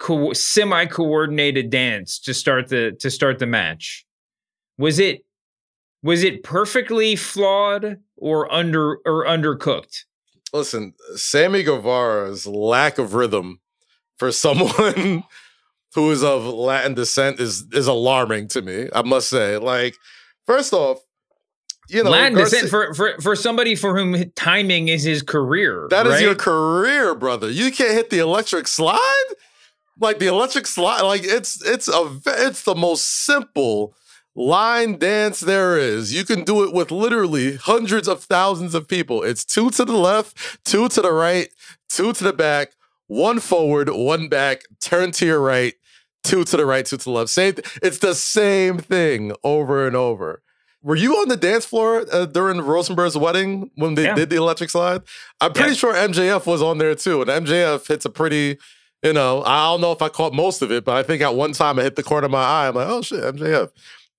co- 0.00 0.32
semi 0.32 0.86
coordinated 0.86 1.70
dance 1.70 2.18
to 2.22 2.34
start 2.34 2.66
the 2.66 2.96
to 2.98 3.08
start 3.08 3.38
the 3.38 3.46
match. 3.46 4.04
Was 4.78 4.98
it 4.98 5.24
was 6.02 6.24
it 6.24 6.42
perfectly 6.42 7.14
flawed 7.14 7.98
or 8.16 8.52
under 8.52 8.98
or 9.06 9.24
undercooked? 9.26 10.06
listen, 10.52 10.94
Sammy 11.14 11.62
Guevara's 11.62 12.46
lack 12.48 12.98
of 12.98 13.14
rhythm 13.14 13.60
for 14.18 14.32
someone 14.32 15.22
who 15.94 16.10
is 16.10 16.22
of 16.22 16.44
Latin 16.44 16.94
descent 16.94 17.40
is 17.40 17.66
is 17.72 17.86
alarming 17.86 18.48
to 18.48 18.62
me. 18.62 18.88
I 18.94 19.02
must 19.02 19.28
say. 19.28 19.58
Like, 19.58 19.96
first 20.46 20.72
off, 20.72 20.98
you 21.88 22.02
know, 22.02 22.10
Latin 22.10 22.34
Garcia- 22.34 22.62
descent 22.62 22.70
for, 22.70 22.94
for 22.94 23.20
for 23.20 23.36
somebody 23.36 23.74
for 23.74 23.96
whom 23.96 24.30
timing 24.32 24.88
is 24.88 25.02
his 25.02 25.22
career. 25.22 25.86
That 25.90 26.06
is 26.06 26.14
right? 26.14 26.22
your 26.22 26.34
career, 26.34 27.14
brother. 27.14 27.50
You 27.50 27.70
can't 27.70 27.92
hit 27.92 28.10
the 28.10 28.18
electric 28.18 28.66
slide. 28.66 29.26
Like 30.00 30.18
the 30.18 30.26
electric 30.26 30.66
slide, 30.66 31.02
like 31.02 31.22
it's 31.22 31.64
it's 31.64 31.86
a 31.86 32.18
it's 32.26 32.62
the 32.62 32.74
most 32.74 33.24
simple 33.26 33.94
line 34.34 34.98
dance 34.98 35.40
there 35.40 35.76
is. 35.76 36.14
You 36.14 36.24
can 36.24 36.44
do 36.44 36.64
it 36.64 36.72
with 36.72 36.90
literally 36.90 37.56
hundreds 37.56 38.08
of 38.08 38.24
thousands 38.24 38.74
of 38.74 38.88
people. 38.88 39.22
It's 39.22 39.44
two 39.44 39.70
to 39.70 39.84
the 39.84 39.96
left, 39.96 40.64
two 40.64 40.88
to 40.88 41.02
the 41.02 41.12
right, 41.12 41.48
two 41.88 42.12
to 42.14 42.24
the 42.24 42.32
back, 42.32 42.72
one 43.06 43.38
forward, 43.38 43.90
one 43.90 44.28
back, 44.28 44.62
turn 44.80 45.12
to 45.12 45.26
your 45.26 45.40
right, 45.40 45.74
two 46.24 46.44
to 46.44 46.56
the 46.56 46.66
right, 46.66 46.84
two 46.86 46.96
to 46.96 47.04
the 47.04 47.10
left. 47.10 47.30
Same. 47.30 47.54
It's 47.82 47.98
the 47.98 48.14
same 48.14 48.78
thing 48.78 49.32
over 49.42 49.86
and 49.86 49.96
over. 49.96 50.42
Were 50.82 50.96
you 50.96 51.14
on 51.16 51.28
the 51.28 51.36
dance 51.36 51.64
floor 51.64 52.04
uh, 52.12 52.26
during 52.26 52.60
Rosenberg's 52.60 53.16
wedding 53.16 53.70
when 53.76 53.94
they 53.94 54.04
Yeah. 54.04 54.14
did 54.16 54.30
the 54.30 54.36
electric 54.36 54.70
slide? 54.70 55.02
I'm 55.40 55.52
pretty 55.52 55.70
Yeah. 55.70 55.76
sure 55.76 55.94
MJF 55.94 56.44
was 56.46 56.60
on 56.62 56.78
there 56.78 56.94
too, 56.96 57.22
and 57.22 57.30
MJF 57.30 57.86
hits 57.86 58.04
a 58.04 58.10
pretty, 58.10 58.58
you 59.02 59.12
know, 59.12 59.42
I 59.46 59.64
don't 59.66 59.80
know 59.80 59.92
if 59.92 60.02
I 60.02 60.08
caught 60.08 60.32
most 60.34 60.60
of 60.60 60.72
it, 60.72 60.84
but 60.84 60.96
I 60.96 61.04
think 61.04 61.22
at 61.22 61.34
one 61.36 61.52
time 61.52 61.78
I 61.78 61.82
hit 61.82 61.94
the 61.96 62.02
corner 62.02 62.24
of 62.24 62.32
my 62.32 62.42
eye. 62.42 62.68
I'm 62.68 62.74
like, 62.74 62.88
oh 62.88 63.02
shit, 63.02 63.22
MJF. 63.22 63.70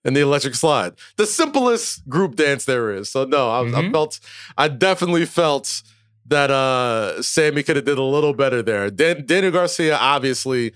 And 0.05 0.15
the 0.15 0.21
electric 0.21 0.55
slide, 0.55 0.93
the 1.17 1.25
simplest 1.25 2.07
group 2.09 2.35
dance 2.35 2.63
there 2.65 2.91
is. 2.93 3.09
So 3.09 3.23
no, 3.25 3.49
I, 3.49 3.61
I 3.61 3.63
Mhm. 3.65 3.91
felt, 3.91 4.19
I 4.57 4.67
definitely 4.69 5.25
felt 5.25 5.81
that 6.25 6.49
uh 6.49 7.21
Sammy 7.21 7.63
could 7.63 7.75
have 7.75 7.83
did 7.85 7.97
a 7.97 8.03
little 8.03 8.33
better 8.33 8.61
there. 8.61 8.89
Dan, 8.89 9.25
Daniel 9.25 9.51
Garcia, 9.51 9.97
obviously, 9.97 10.73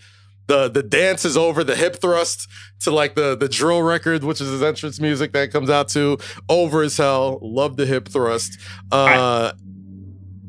the 0.47 0.69
the 0.69 0.83
dance 0.83 1.25
is 1.25 1.38
over. 1.38 1.63
The 1.63 1.75
hip 1.75 1.97
thrust 1.97 2.47
to 2.81 2.91
like 2.91 3.15
the 3.15 3.36
the 3.36 3.49
drill 3.49 3.83
record, 3.83 4.23
which 4.23 4.41
is 4.41 4.49
his 4.49 4.63
entrance 4.63 4.99
music 4.99 5.33
that 5.33 5.51
comes 5.51 5.69
out 5.69 5.89
to 5.89 6.17
over 6.49 6.81
as 6.83 6.97
hell. 6.97 7.39
Love 7.41 7.77
the 7.77 7.86
hip 7.86 8.07
thrust. 8.07 8.57
Uh, 8.91 9.51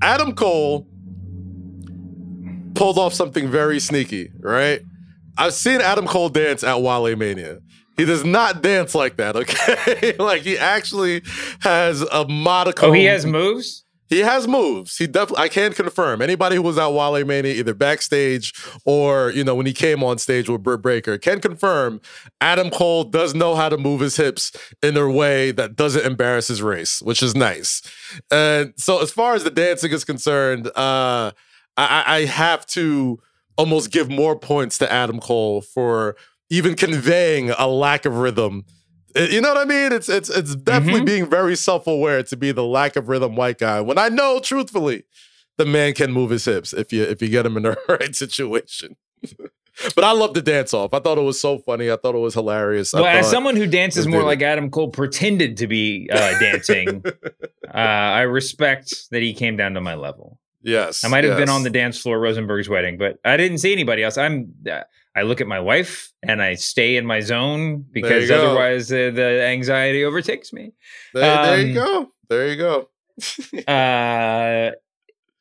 Adam 0.00 0.34
Cole 0.34 0.86
pulled 2.74 2.98
off 2.98 3.12
something 3.12 3.50
very 3.50 3.80
sneaky, 3.80 4.30
right? 4.40 4.80
I've 5.36 5.54
seen 5.54 5.80
Adam 5.80 6.06
Cole 6.06 6.28
dance 6.28 6.62
at 6.64 6.80
Wale 6.80 7.14
Mania. 7.16 7.58
He 7.96 8.04
does 8.04 8.24
not 8.24 8.62
dance 8.62 8.94
like 8.94 9.16
that, 9.16 9.34
okay? 9.34 10.14
like 10.18 10.42
he 10.42 10.56
actually 10.56 11.22
has 11.60 12.02
a 12.02 12.26
modicum. 12.28 12.90
Oh, 12.90 12.92
he 12.92 13.04
has 13.04 13.26
moves. 13.26 13.84
He 14.08 14.20
has 14.20 14.48
moves. 14.48 14.96
He 14.96 15.06
definitely. 15.06 15.44
I 15.44 15.48
can 15.48 15.72
confirm. 15.72 16.22
Anybody 16.22 16.56
who 16.56 16.62
was 16.62 16.78
at 16.78 16.92
Wale 16.92 17.24
Mania, 17.24 17.52
either 17.52 17.74
backstage 17.74 18.52
or 18.84 19.30
you 19.30 19.44
know 19.44 19.54
when 19.54 19.66
he 19.66 19.72
came 19.72 20.02
on 20.02 20.18
stage 20.18 20.48
with 20.48 20.62
Britt 20.62 20.82
Baker, 20.82 21.18
can 21.18 21.40
confirm. 21.40 22.00
Adam 22.40 22.70
Cole 22.70 23.04
does 23.04 23.34
know 23.34 23.54
how 23.54 23.68
to 23.68 23.76
move 23.76 24.00
his 24.00 24.16
hips 24.16 24.52
in 24.82 24.96
a 24.96 25.10
way 25.10 25.50
that 25.52 25.76
doesn't 25.76 26.06
embarrass 26.06 26.48
his 26.48 26.62
race, 26.62 27.02
which 27.02 27.22
is 27.22 27.34
nice. 27.34 27.82
And 28.30 28.72
so, 28.76 29.02
as 29.02 29.10
far 29.10 29.34
as 29.34 29.44
the 29.44 29.50
dancing 29.50 29.92
is 29.92 30.04
concerned, 30.04 30.68
uh, 30.68 31.32
I, 31.76 32.04
I 32.06 32.24
have 32.24 32.66
to 32.66 33.20
almost 33.56 33.90
give 33.90 34.08
more 34.08 34.38
points 34.38 34.78
to 34.78 34.90
Adam 34.90 35.20
Cole 35.20 35.60
for 35.60 36.16
even 36.50 36.74
conveying 36.74 37.50
a 37.50 37.66
lack 37.66 38.06
of 38.06 38.16
rhythm. 38.16 38.64
You 39.18 39.40
know 39.40 39.48
what 39.54 39.58
I 39.58 39.64
mean? 39.64 39.92
It's 39.92 40.08
it's 40.08 40.28
it's 40.30 40.54
definitely 40.54 41.00
Mhm. 41.02 41.06
being 41.06 41.26
very 41.30 41.56
self-aware 41.56 42.22
to 42.24 42.36
be 42.36 42.52
the 42.52 42.64
lack 42.64 42.96
of 42.96 43.08
rhythm 43.08 43.34
white 43.36 43.58
guy. 43.58 43.80
When 43.80 43.98
I 43.98 44.08
know 44.08 44.38
truthfully, 44.40 45.04
the 45.56 45.64
man 45.66 45.94
can 45.94 46.12
move 46.12 46.30
his 46.30 46.44
hips 46.44 46.72
if 46.72 46.92
you 46.92 47.02
if 47.02 47.20
you 47.22 47.28
get 47.28 47.44
him 47.46 47.56
in 47.56 47.64
the 47.64 47.76
right 47.88 48.14
situation. 48.14 48.96
but 49.94 50.04
I 50.04 50.12
love 50.12 50.34
the 50.34 50.42
dance 50.42 50.72
off. 50.74 50.94
I 50.94 51.00
thought 51.00 51.18
it 51.18 51.22
was 51.22 51.40
so 51.40 51.58
funny. 51.58 51.90
I 51.90 51.96
thought 51.96 52.14
it 52.14 52.18
was 52.18 52.34
hilarious. 52.34 52.92
Well, 52.92 53.06
as 53.06 53.28
someone 53.30 53.56
who 53.56 53.66
dances 53.66 54.06
more 54.06 54.22
like 54.22 54.42
Adam 54.42 54.70
Cole 54.70 54.88
pretended 54.90 55.56
to 55.58 55.66
be 55.66 56.08
uh, 56.12 56.38
dancing, 56.38 57.02
uh, 57.74 57.76
I 57.76 58.22
respect 58.22 59.10
that 59.10 59.22
he 59.22 59.34
came 59.34 59.56
down 59.56 59.74
to 59.74 59.80
my 59.80 59.94
level. 59.94 60.38
Yes, 60.62 61.04
I 61.04 61.08
might 61.08 61.24
have 61.24 61.36
been 61.36 61.48
on 61.48 61.62
the 61.62 61.70
dance 61.70 62.00
floor 62.00 62.18
Rosenberg's 62.18 62.68
wedding, 62.68 62.98
but 62.98 63.18
I 63.24 63.36
didn't 63.36 63.58
see 63.58 63.72
anybody 63.72 64.02
else. 64.02 64.18
I'm. 64.18 64.54
Uh, 64.70 64.82
I 65.16 65.22
look 65.22 65.40
at 65.40 65.48
my 65.48 65.58
wife 65.58 66.12
and 66.22 66.40
I 66.40 66.54
stay 66.54 66.96
in 66.96 67.04
my 67.04 67.18
zone 67.18 67.84
because 67.90 68.30
otherwise 68.30 68.92
uh, 68.92 69.10
the 69.12 69.42
anxiety 69.46 70.04
overtakes 70.04 70.52
me. 70.52 70.74
There, 71.12 71.22
there 71.22 71.60
you 71.60 71.80
um, 71.80 71.86
go. 71.86 72.12
There 72.28 72.48
you 72.48 72.56
go. 72.56 72.88
Uh, 73.66 74.70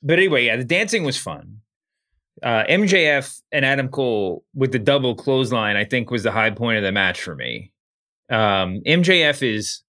but 0.02 0.18
anyway, 0.18 0.46
yeah, 0.46 0.56
the 0.56 0.64
dancing 0.64 1.04
was 1.04 1.16
fun. 1.16 1.60
Uh, 2.42 2.64
MJF 2.64 3.42
and 3.52 3.64
Adam 3.64 3.90
Cole 3.90 4.44
with 4.56 4.72
the 4.72 4.80
double 4.80 5.16
clothesline, 5.16 5.76
I 5.76 5.86
think, 5.86 6.10
was 6.10 6.24
the 6.24 6.32
high 6.32 6.50
point 6.50 6.78
of 6.78 6.84
the 6.84 6.92
match 6.92 7.22
for 7.22 7.36
me. 7.36 7.72
Um, 8.30 8.82
MJF 8.86 9.44
is 9.44 9.82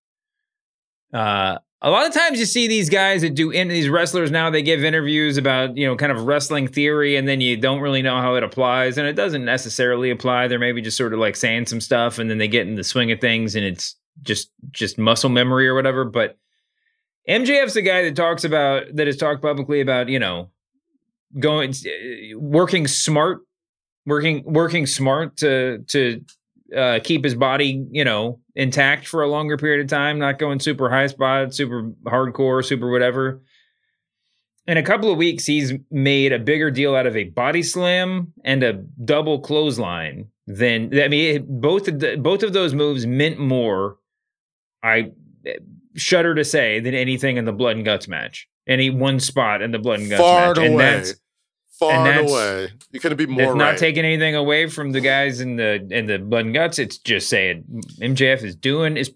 uh, 1.12 1.58
a 1.80 1.90
lot 1.90 2.06
of 2.06 2.12
times 2.12 2.40
you 2.40 2.46
see 2.46 2.66
these 2.66 2.90
guys 2.90 3.22
that 3.22 3.34
do 3.34 3.50
in 3.50 3.68
these 3.68 3.88
wrestlers 3.88 4.30
now 4.30 4.50
they 4.50 4.62
give 4.62 4.82
interviews 4.82 5.36
about 5.36 5.76
you 5.76 5.86
know 5.86 5.96
kind 5.96 6.10
of 6.10 6.24
wrestling 6.24 6.66
theory 6.66 7.16
and 7.16 7.28
then 7.28 7.40
you 7.40 7.56
don't 7.56 7.80
really 7.80 8.02
know 8.02 8.20
how 8.20 8.34
it 8.34 8.42
applies 8.42 8.98
and 8.98 9.06
it 9.06 9.14
doesn't 9.14 9.44
necessarily 9.44 10.10
apply. 10.10 10.48
They're 10.48 10.58
maybe 10.58 10.82
just 10.82 10.96
sort 10.96 11.12
of 11.12 11.20
like 11.20 11.36
saying 11.36 11.66
some 11.66 11.80
stuff 11.80 12.18
and 12.18 12.28
then 12.28 12.38
they 12.38 12.48
get 12.48 12.66
in 12.66 12.74
the 12.74 12.84
swing 12.84 13.12
of 13.12 13.20
things 13.20 13.54
and 13.54 13.64
it's 13.64 13.96
just 14.22 14.50
just 14.72 14.98
muscle 14.98 15.30
memory 15.30 15.68
or 15.68 15.74
whatever 15.74 16.04
but 16.04 16.36
MJF's 17.28 17.74
the 17.74 17.82
guy 17.82 18.02
that 18.02 18.16
talks 18.16 18.42
about 18.42 18.84
that 18.94 19.06
has 19.06 19.16
talked 19.16 19.42
publicly 19.42 19.80
about 19.80 20.08
you 20.08 20.18
know 20.18 20.50
going 21.38 21.72
working 22.34 22.88
smart 22.88 23.40
working 24.06 24.42
working 24.44 24.86
smart 24.86 25.36
to 25.36 25.84
to 25.88 26.24
uh, 26.76 26.98
keep 27.04 27.22
his 27.22 27.34
body 27.34 27.86
you 27.92 28.04
know 28.04 28.40
intact 28.58 29.06
for 29.06 29.22
a 29.22 29.28
longer 29.28 29.56
period 29.56 29.80
of 29.80 29.88
time 29.88 30.18
not 30.18 30.38
going 30.38 30.60
super 30.60 30.90
high 30.90 31.06
spot 31.06 31.54
super 31.54 31.90
hardcore 32.04 32.64
super 32.64 32.90
whatever. 32.90 33.40
In 34.66 34.76
a 34.76 34.82
couple 34.82 35.10
of 35.10 35.16
weeks 35.16 35.46
he's 35.46 35.72
made 35.90 36.32
a 36.32 36.38
bigger 36.38 36.70
deal 36.70 36.94
out 36.94 37.06
of 37.06 37.16
a 37.16 37.24
body 37.24 37.62
slam 37.62 38.34
and 38.44 38.62
a 38.62 38.74
double 39.04 39.40
clothesline 39.40 40.28
than 40.46 40.98
i 41.00 41.08
mean 41.08 41.36
it, 41.36 41.48
both 41.48 41.88
of 41.88 42.00
the, 42.00 42.16
both 42.16 42.42
of 42.42 42.52
those 42.52 42.74
moves 42.74 43.06
meant 43.06 43.38
more 43.38 43.96
i 44.82 45.10
shudder 45.98 46.34
to 46.34 46.44
say 46.44 46.80
than 46.80 46.94
anything 46.94 47.36
in 47.36 47.44
the 47.44 47.52
blood 47.52 47.76
and 47.76 47.84
guts 47.84 48.08
match. 48.08 48.48
Any 48.66 48.90
one 48.90 49.20
spot 49.20 49.62
in 49.62 49.72
the 49.72 49.78
blood 49.78 50.00
and 50.00 50.10
guts 50.10 50.20
Far 50.20 50.48
match. 50.48 50.58
And 50.58 50.66
and 50.66 50.74
away. 50.74 50.84
that's 50.84 51.14
Far 51.78 51.92
and 52.06 52.18
and 52.20 52.28
away. 52.28 52.68
You 52.90 53.00
couldn't 53.00 53.18
be 53.18 53.26
that's 53.26 53.38
more 53.38 53.54
not 53.54 53.64
right. 53.70 53.78
taking 53.78 54.04
anything 54.04 54.34
away 54.34 54.68
from 54.68 54.92
the 54.92 55.00
guys 55.00 55.40
in 55.40 55.56
the 55.56 55.86
in 55.90 56.06
the 56.06 56.18
blood 56.18 56.46
and 56.46 56.54
guts. 56.54 56.78
It's 56.78 56.98
just 56.98 57.28
saying 57.28 57.64
MJF 58.00 58.42
is 58.42 58.56
doing 58.56 58.96
is 58.96 59.12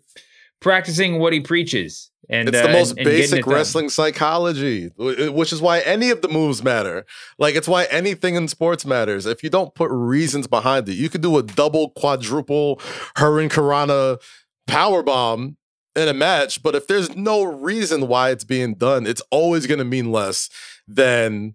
practicing 0.61 1.19
what 1.19 1.33
he 1.33 1.41
preaches, 1.41 2.11
and 2.31 2.49
it's 2.49 2.57
uh, 2.59 2.67
the 2.69 2.73
most 2.73 2.91
and- 2.91 2.99
and 3.01 3.07
getting 3.07 3.19
it 3.19 3.23
basic 3.23 3.45
done. 3.45 3.55
wrestling 3.55 3.89
psychology, 3.89 4.91
which 4.97 5.53
is 5.53 5.61
why 5.61 5.81
any 5.81 6.11
of 6.11 6.23
the 6.23 6.29
moves 6.29 6.63
matter. 6.63 7.05
Like 7.39 7.57
it's 7.57 7.67
why 7.67 7.85
anything 7.91 8.37
in 8.37 8.47
sports 8.47 8.87
matters. 8.87 9.27
If 9.27 9.43
you 9.43 9.51
don't 9.51 9.75
put 9.75 9.91
reasons 9.91 10.47
behind 10.47 10.89
it, 10.89 10.95
you 10.95 11.09
could 11.09 11.21
do 11.23 11.37
a 11.39 11.43
double, 11.43 11.91
quadruple 11.91 12.77
hurricanrana 13.17 14.19
power 14.67 15.03
bomb 15.03 15.57
in 15.97 16.09
a 16.09 16.15
match, 16.15 16.63
but 16.63 16.75
if 16.75 16.87
there's 16.87 17.15
no 17.17 17.43
reason 17.43 18.09
why 18.09 18.31
it's 18.31 18.45
being 18.45 18.75
done, 18.75 19.07
it's 19.07 19.21
always 19.31 19.67
going 19.67 19.79
to 19.79 19.85
mean 19.85 20.11
less 20.13 20.49
than 20.89 21.55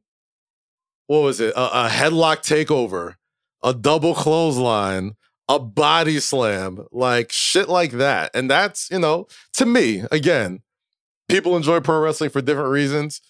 what 1.08 1.24
was 1.24 1.40
it? 1.40 1.54
A, 1.56 1.86
a 1.86 1.90
headlock 1.90 2.38
takeover, 2.38 3.16
a 3.64 3.74
double 3.74 4.14
clothesline, 4.14 5.16
a 5.50 5.60
body 5.60 6.20
slam, 6.20 6.86
like 6.92 7.32
shit 7.32 7.70
like 7.70 7.92
that. 7.94 8.32
And 8.34 8.50
that's, 8.50 8.92
you 8.92 9.00
know, 9.00 9.28
to 9.54 9.66
me, 9.66 10.04
again, 10.12 10.62
people 11.30 11.56
enjoy 11.56 11.80
pro 11.80 12.00
wrestling 12.00 12.30
for 12.30 12.42
different 12.42 12.70
reasons. 12.70 13.22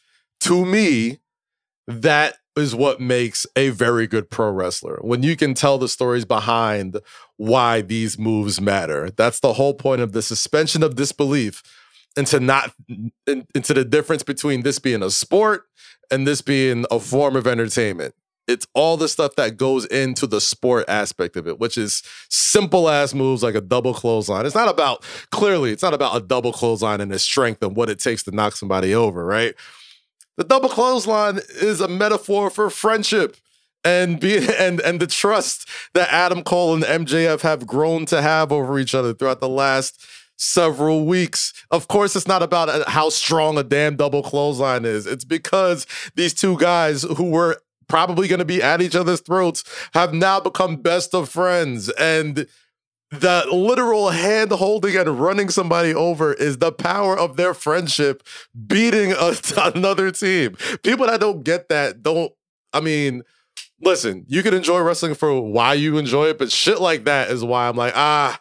To 0.42 0.66
me, 0.66 1.20
that 1.88 2.38
is 2.56 2.74
what 2.74 3.00
makes 3.00 3.46
a 3.56 3.70
very 3.70 4.08
good 4.08 4.30
pro 4.30 4.50
wrestler. 4.50 4.98
When 5.02 5.22
you 5.22 5.36
can 5.36 5.54
tell 5.54 5.78
the 5.78 5.88
stories 5.88 6.26
behind 6.26 7.00
why 7.38 7.82
these 7.82 8.18
moves 8.18 8.60
matter. 8.60 9.12
That's 9.12 9.40
the 9.40 9.54
whole 9.54 9.76
point 9.76 10.02
of 10.02 10.12
the 10.12 10.24
suspension 10.24 10.82
of 10.82 10.96
disbelief 10.96 11.62
into 12.18 12.40
not 12.40 12.74
in, 12.88 13.12
into 13.56 13.74
the 13.74 13.86
difference 13.86 14.24
between 14.24 14.64
this 14.64 14.80
being 14.80 15.04
a 15.04 15.10
sport 15.10 15.66
and 16.12 16.28
this 16.28 16.42
being 16.42 16.86
a 16.92 17.00
form 17.00 17.36
of 17.36 17.48
entertainment. 17.48 18.16
It's 18.48 18.66
all 18.74 18.96
the 18.96 19.10
stuff 19.10 19.36
that 19.36 19.58
goes 19.58 19.86
into 19.86 20.26
the 20.26 20.40
sport 20.40 20.86
aspect 20.88 21.36
of 21.36 21.48
it, 21.48 21.60
which 21.60 21.78
is 21.78 22.02
simple 22.30 22.88
ass 22.90 23.14
moves 23.14 23.44
like 23.44 23.56
a 23.56 23.62
double 23.62 23.94
clothesline. 23.94 24.46
It's 24.46 24.56
not 24.56 24.70
about 24.70 25.04
clearly, 25.32 25.72
it's 25.72 25.84
not 25.84 25.94
about 25.94 26.16
a 26.16 26.26
double 26.26 26.54
clothesline 26.54 27.02
and 27.02 27.12
the 27.12 27.20
strength 27.20 27.62
and 27.62 27.76
what 27.76 27.90
it 27.90 28.00
takes 28.00 28.24
to 28.24 28.32
knock 28.32 28.56
somebody 28.56 28.96
over, 28.96 29.26
right? 29.26 29.54
The 30.38 30.46
double 30.46 30.70
clothesline 30.70 31.40
is 31.62 31.82
a 31.82 31.90
metaphor 31.90 32.50
for 32.50 32.70
friendship 32.70 33.36
and 33.84 34.20
being 34.20 34.50
and 34.60 34.80
and 34.82 35.00
the 35.00 35.08
trust 35.08 35.68
that 35.94 36.12
Adam 36.12 36.44
Cole 36.44 36.74
and 36.74 36.84
MJF 36.84 37.42
have 37.42 37.68
grown 37.68 38.06
to 38.08 38.22
have 38.22 38.52
over 38.52 38.80
each 38.80 38.96
other 38.96 39.14
throughout 39.14 39.40
the 39.40 39.50
last 39.50 40.06
several 40.38 41.06
weeks. 41.06 41.54
Of 41.72 41.88
course, 41.88 42.16
it's 42.16 42.28
not 42.28 42.44
about 42.44 42.70
uh, 42.70 42.90
how 42.90 43.10
strong 43.10 43.58
a 43.58 43.64
damn 43.64 43.96
double 43.96 44.24
clothesline 44.24 44.86
is. 44.86 45.06
It's 45.06 45.26
because 45.26 45.86
these 46.16 46.34
two 46.34 46.58
guys 46.58 47.04
who 47.04 47.30
were 47.30 47.62
probably 47.88 48.28
going 48.28 48.40
to 48.40 48.46
be 48.46 48.62
at 48.62 48.82
each 48.82 48.96
other's 48.96 49.22
throats 49.22 49.64
have 49.94 50.14
now 50.14 50.40
become 50.40 50.78
best 50.78 51.14
of 51.14 51.30
friends. 51.30 51.90
And 51.90 52.48
the 53.10 53.48
literal 53.52 54.10
hand 54.10 54.52
holding 54.52 54.96
and 54.96 55.20
running 55.20 55.50
somebody 55.50 55.94
over 55.94 56.34
is 56.34 56.58
the 56.58 56.72
power 56.72 57.18
of 57.18 57.38
their 57.38 57.54
friendship 57.54 58.24
beating 58.68 59.14
a, 59.14 59.34
another 59.76 60.12
team. 60.12 60.58
People 60.84 61.08
that 61.08 61.20
don't 61.20 61.44
get 61.44 61.70
that 61.70 62.04
don't, 62.04 62.32
I 62.74 62.82
mean, 62.82 63.24
listen, 63.82 64.26
you 64.28 64.44
can 64.44 64.54
enjoy 64.54 64.82
wrestling 64.82 65.16
for 65.16 65.40
why 65.40 65.74
you 65.76 65.98
enjoy 65.98 66.26
it, 66.26 66.38
but 66.38 66.52
shit 66.52 66.82
like 66.82 67.06
that 67.06 67.32
is 67.32 67.44
why 67.44 67.70
I'm 67.70 67.78
like, 67.78 67.94
ah, 67.96 68.40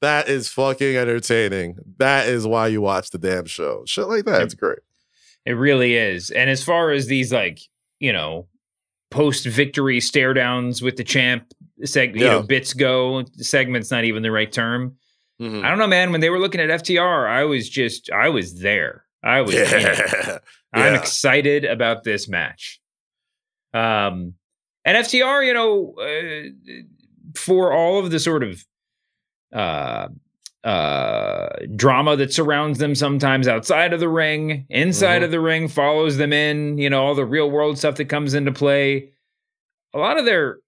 that 0.00 0.28
is 0.28 0.48
fucking 0.48 0.96
entertaining. 0.96 1.76
That 1.98 2.28
is 2.28 2.46
why 2.46 2.68
you 2.68 2.80
watch 2.80 3.10
the 3.10 3.18
damn 3.18 3.46
show. 3.46 3.82
Shit 3.86 4.06
like 4.06 4.24
that, 4.26 4.42
it's 4.42 4.54
great. 4.54 4.78
It 5.44 5.52
really 5.52 5.94
is. 5.96 6.30
And 6.30 6.48
as 6.50 6.62
far 6.62 6.90
as 6.90 7.06
these 7.06 7.32
like, 7.32 7.60
you 8.00 8.12
know, 8.12 8.46
post 9.10 9.46
victory 9.46 10.00
stare 10.00 10.34
downs 10.34 10.82
with 10.82 10.96
the 10.96 11.04
champ 11.04 11.52
seg- 11.82 12.14
you 12.18 12.24
know 12.24 12.42
bits 12.42 12.74
go, 12.74 13.24
segment's 13.38 13.90
not 13.90 14.04
even 14.04 14.22
the 14.22 14.30
right 14.30 14.52
term. 14.52 14.96
Mhm. 15.40 15.64
I 15.64 15.68
don't 15.70 15.78
know, 15.78 15.86
man. 15.86 16.12
When 16.12 16.20
they 16.20 16.30
were 16.30 16.38
looking 16.40 16.60
at 16.60 16.68
FTR, 16.68 17.26
I 17.28 17.44
was 17.44 17.68
just 17.68 18.10
I 18.12 18.28
was 18.28 18.60
there. 18.60 19.04
I 19.22 19.40
was 19.42 19.54
it. 19.54 19.70
Yeah. 19.70 20.38
I'm 20.72 20.94
excited 20.94 21.64
about 21.64 22.04
this 22.04 22.28
match. 22.28 22.80
Um, 23.72 24.34
and 24.84 24.96
FTR, 24.98 25.46
you 25.46 25.54
know, 25.54 25.94
uh, 25.98 26.74
for 27.34 27.72
all 27.72 27.98
of 28.04 28.10
the 28.10 28.18
sort 28.18 28.42
of 28.42 28.64
uh, 29.52 30.08
uh, 30.64 31.48
drama 31.76 32.16
that 32.16 32.32
surrounds 32.32 32.78
them 32.78 32.94
sometimes 32.94 33.46
outside 33.48 33.92
of 33.92 34.00
the 34.00 34.08
ring, 34.08 34.66
inside 34.68 35.22
Mhm. 35.22 35.26
of 35.26 35.30
the 35.30 35.40
ring, 35.40 35.68
follows 35.68 36.16
them 36.16 36.32
in, 36.32 36.78
you 36.78 36.90
know, 36.90 37.02
all 37.02 37.14
the 37.14 37.24
real 37.24 37.50
world 37.50 37.78
stuff 37.78 37.94
that 37.96 38.06
comes 38.08 38.34
into 38.34 38.52
play. 38.52 39.10
A 39.94 39.98
lot 39.98 40.18
of 40.18 40.24
their 40.24 40.58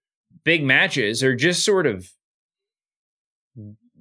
big 0.44 0.62
matches 0.64 1.22
are 1.22 1.34
just 1.34 1.64
sort 1.64 1.86
of 1.86 2.08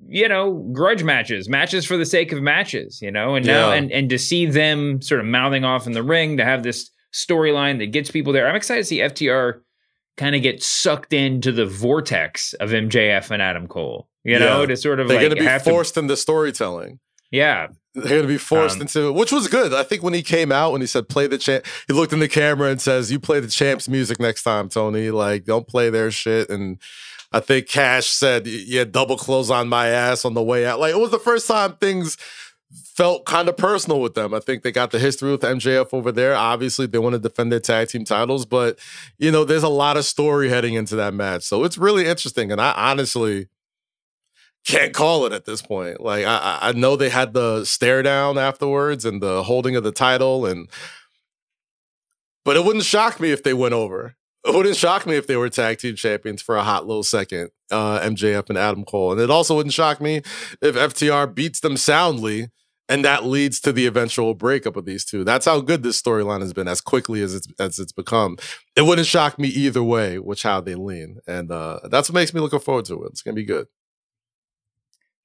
you 0.07 0.27
know 0.27 0.53
grudge 0.73 1.03
matches 1.03 1.49
matches 1.49 1.85
for 1.85 1.97
the 1.97 2.05
sake 2.05 2.31
of 2.31 2.41
matches 2.41 3.01
you 3.01 3.11
know 3.11 3.35
and 3.35 3.45
now 3.45 3.69
Yeah. 3.69 3.75
and 3.75 3.91
and 3.91 4.09
to 4.09 4.17
see 4.17 4.45
them 4.45 5.01
sort 5.01 5.19
of 5.19 5.27
mouthing 5.27 5.65
off 5.65 5.85
in 5.85 5.91
the 5.93 6.03
ring 6.03 6.37
to 6.37 6.45
have 6.45 6.63
this 6.63 6.89
storyline 7.13 7.79
that 7.79 7.87
gets 7.87 8.09
people 8.09 8.31
there 8.31 8.47
i'm 8.47 8.55
excited 8.55 8.81
to 8.81 8.85
see 8.85 8.99
ftr 8.99 9.59
kind 10.19 10.35
of 10.35 10.41
get 10.41 10.61
sucked 10.61 11.13
into 11.13 11.51
the 11.51 11.65
vortex 11.65 12.53
of 12.59 12.69
mjf 12.71 13.31
and 13.31 13.41
adam 13.41 13.67
cole 13.67 14.07
you 14.23 14.37
know 14.37 14.65
to 14.65 14.75
sort 14.75 14.99
of 14.99 15.07
They're 15.07 15.17
like 15.17 15.29
going 15.29 15.43
to 15.47 15.49
be 15.59 15.71
forced 15.71 15.95
into 15.97 16.15
storytelling. 16.17 16.99
yeah 17.31 17.67
They're 17.95 18.09
going 18.09 18.21
to 18.23 18.27
be 18.27 18.37
forced 18.37 18.75
Um, 18.75 18.81
into, 18.81 19.13
which 19.13 19.31
was 19.31 19.47
good. 19.47 19.73
I 19.73 19.83
think 19.83 20.03
when 20.03 20.13
he 20.13 20.21
came 20.21 20.51
out 20.51 20.71
when 20.73 20.81
he 20.81 20.87
said, 20.87 21.09
"Play 21.09 21.25
the 21.27 21.37
champ," 21.37 21.65
he 21.87 21.93
looked 21.93 22.13
in 22.13 22.19
the 22.19 22.27
camera 22.27 22.69
and 22.69 22.79
says, 22.81 23.11
"You 23.11 23.19
play 23.19 23.39
the 23.39 23.47
champs' 23.47 23.87
music 23.89 24.19
next 24.19 24.43
time, 24.43 24.69
Tony. 24.69 25.09
Like, 25.09 25.45
don't 25.45 25.67
play 25.67 25.89
their 25.89 26.11
shit." 26.11 26.49
And 26.49 26.77
I 27.31 27.39
think 27.39 27.67
Cash 27.67 28.07
said, 28.09 28.45
"Yeah, 28.45 28.83
double 28.83 29.17
close 29.17 29.49
on 29.49 29.69
my 29.69 29.87
ass 29.87 30.23
on 30.25 30.33
the 30.35 30.43
way 30.43 30.65
out." 30.67 30.79
Like, 30.79 30.93
it 30.93 30.99
was 30.99 31.11
the 31.11 31.19
first 31.29 31.47
time 31.47 31.73
things 31.77 32.15
felt 32.71 33.25
kind 33.25 33.49
of 33.49 33.57
personal 33.57 33.99
with 34.01 34.13
them. 34.13 34.33
I 34.33 34.39
think 34.39 34.61
they 34.63 34.71
got 34.71 34.91
the 34.91 34.99
history 34.99 35.31
with 35.31 35.41
MJF 35.41 35.89
over 35.93 36.11
there. 36.11 36.35
Obviously, 36.35 36.85
they 36.85 36.99
want 36.99 37.13
to 37.13 37.19
defend 37.19 37.51
their 37.51 37.59
tag 37.59 37.87
team 37.89 38.05
titles, 38.05 38.45
but 38.45 38.77
you 39.17 39.31
know, 39.31 39.43
there's 39.43 39.63
a 39.63 39.69
lot 39.69 39.97
of 39.97 40.05
story 40.05 40.49
heading 40.49 40.75
into 40.75 40.95
that 40.97 41.13
match, 41.13 41.43
so 41.43 41.63
it's 41.63 41.77
really 41.77 42.05
interesting. 42.05 42.51
And 42.51 42.61
I 42.61 42.71
honestly 42.75 43.47
can't 44.65 44.93
call 44.93 45.25
it 45.25 45.33
at 45.33 45.45
this 45.45 45.61
point. 45.61 45.99
Like 46.01 46.25
I, 46.25 46.59
I- 46.61 46.71
know 46.73 46.95
they 46.95 47.09
had 47.09 47.33
the 47.33 47.65
stare 47.65 48.03
down 48.03 48.37
afterwards 48.37 49.03
and 49.05 49.21
the 49.21 49.43
holding 49.43 49.75
of 49.75 49.83
the 49.83 49.91
title, 49.91 50.45
and 50.45 50.69
but 52.45 52.55
it 52.55 52.63
wouldn't 52.63 52.85
shock 52.85 53.19
me 53.19 53.31
if 53.31 53.43
they 53.43 53.53
went 53.53 53.73
over. 53.73 54.15
It 54.45 54.55
wouldn't 54.55 54.77
shock 54.77 55.05
me 55.05 55.15
if 55.15 55.27
they 55.27 55.35
were 55.35 55.49
tag 55.49 55.79
team 55.79 55.95
champions 55.95 56.41
for 56.41 56.55
a 56.55 56.63
hot 56.63 56.87
little 56.87 57.03
second, 57.03 57.49
uh, 57.71 57.99
MJF 57.99 58.47
and 58.49 58.57
Adam 58.57 58.85
Cole, 58.85 59.11
and 59.11 59.19
it 59.21 59.29
also 59.29 59.55
wouldn't 59.55 59.73
shock 59.73 59.99
me 59.99 60.17
if 60.61 60.75
FTR 60.75 61.33
beats 61.33 61.59
them 61.59 61.75
soundly. 61.75 62.49
And 62.89 63.05
that 63.05 63.23
leads 63.23 63.59
to 63.61 63.71
the 63.71 63.85
eventual 63.85 64.33
breakup 64.33 64.75
of 64.75 64.85
these 64.85 65.05
two. 65.05 65.23
That's 65.23 65.45
how 65.45 65.61
good 65.61 65.83
this 65.83 66.01
storyline 66.01 66.41
has 66.41 66.53
been, 66.53 66.67
as 66.67 66.81
quickly 66.81 67.21
as 67.21 67.35
it's 67.35 67.47
as 67.59 67.77
it's 67.77 67.91
become. 67.91 68.37
It 68.75 68.81
wouldn't 68.81 69.07
shock 69.07 69.37
me 69.37 69.47
either 69.47 69.83
way, 69.83 70.17
which 70.17 70.41
how 70.41 70.59
they 70.59 70.73
lean, 70.73 71.19
and 71.27 71.51
uh, 71.51 71.81
that's 71.89 72.09
what 72.09 72.15
makes 72.15 72.33
me 72.33 72.41
looking 72.41 72.59
forward 72.59 72.85
to 72.85 73.03
it. 73.03 73.11
It's 73.11 73.21
gonna 73.21 73.35
be 73.35 73.45
good. 73.45 73.67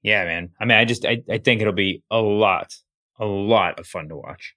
Yeah, 0.02 0.24
man. 0.26 0.50
I 0.60 0.66
mean, 0.66 0.76
I 0.76 0.84
just 0.84 1.06
I, 1.06 1.22
I 1.30 1.38
think 1.38 1.62
it'll 1.62 1.72
be 1.72 2.02
a 2.10 2.18
lot, 2.18 2.76
a 3.18 3.24
lot 3.24 3.80
of 3.80 3.86
fun 3.86 4.10
to 4.10 4.16
watch. 4.16 4.54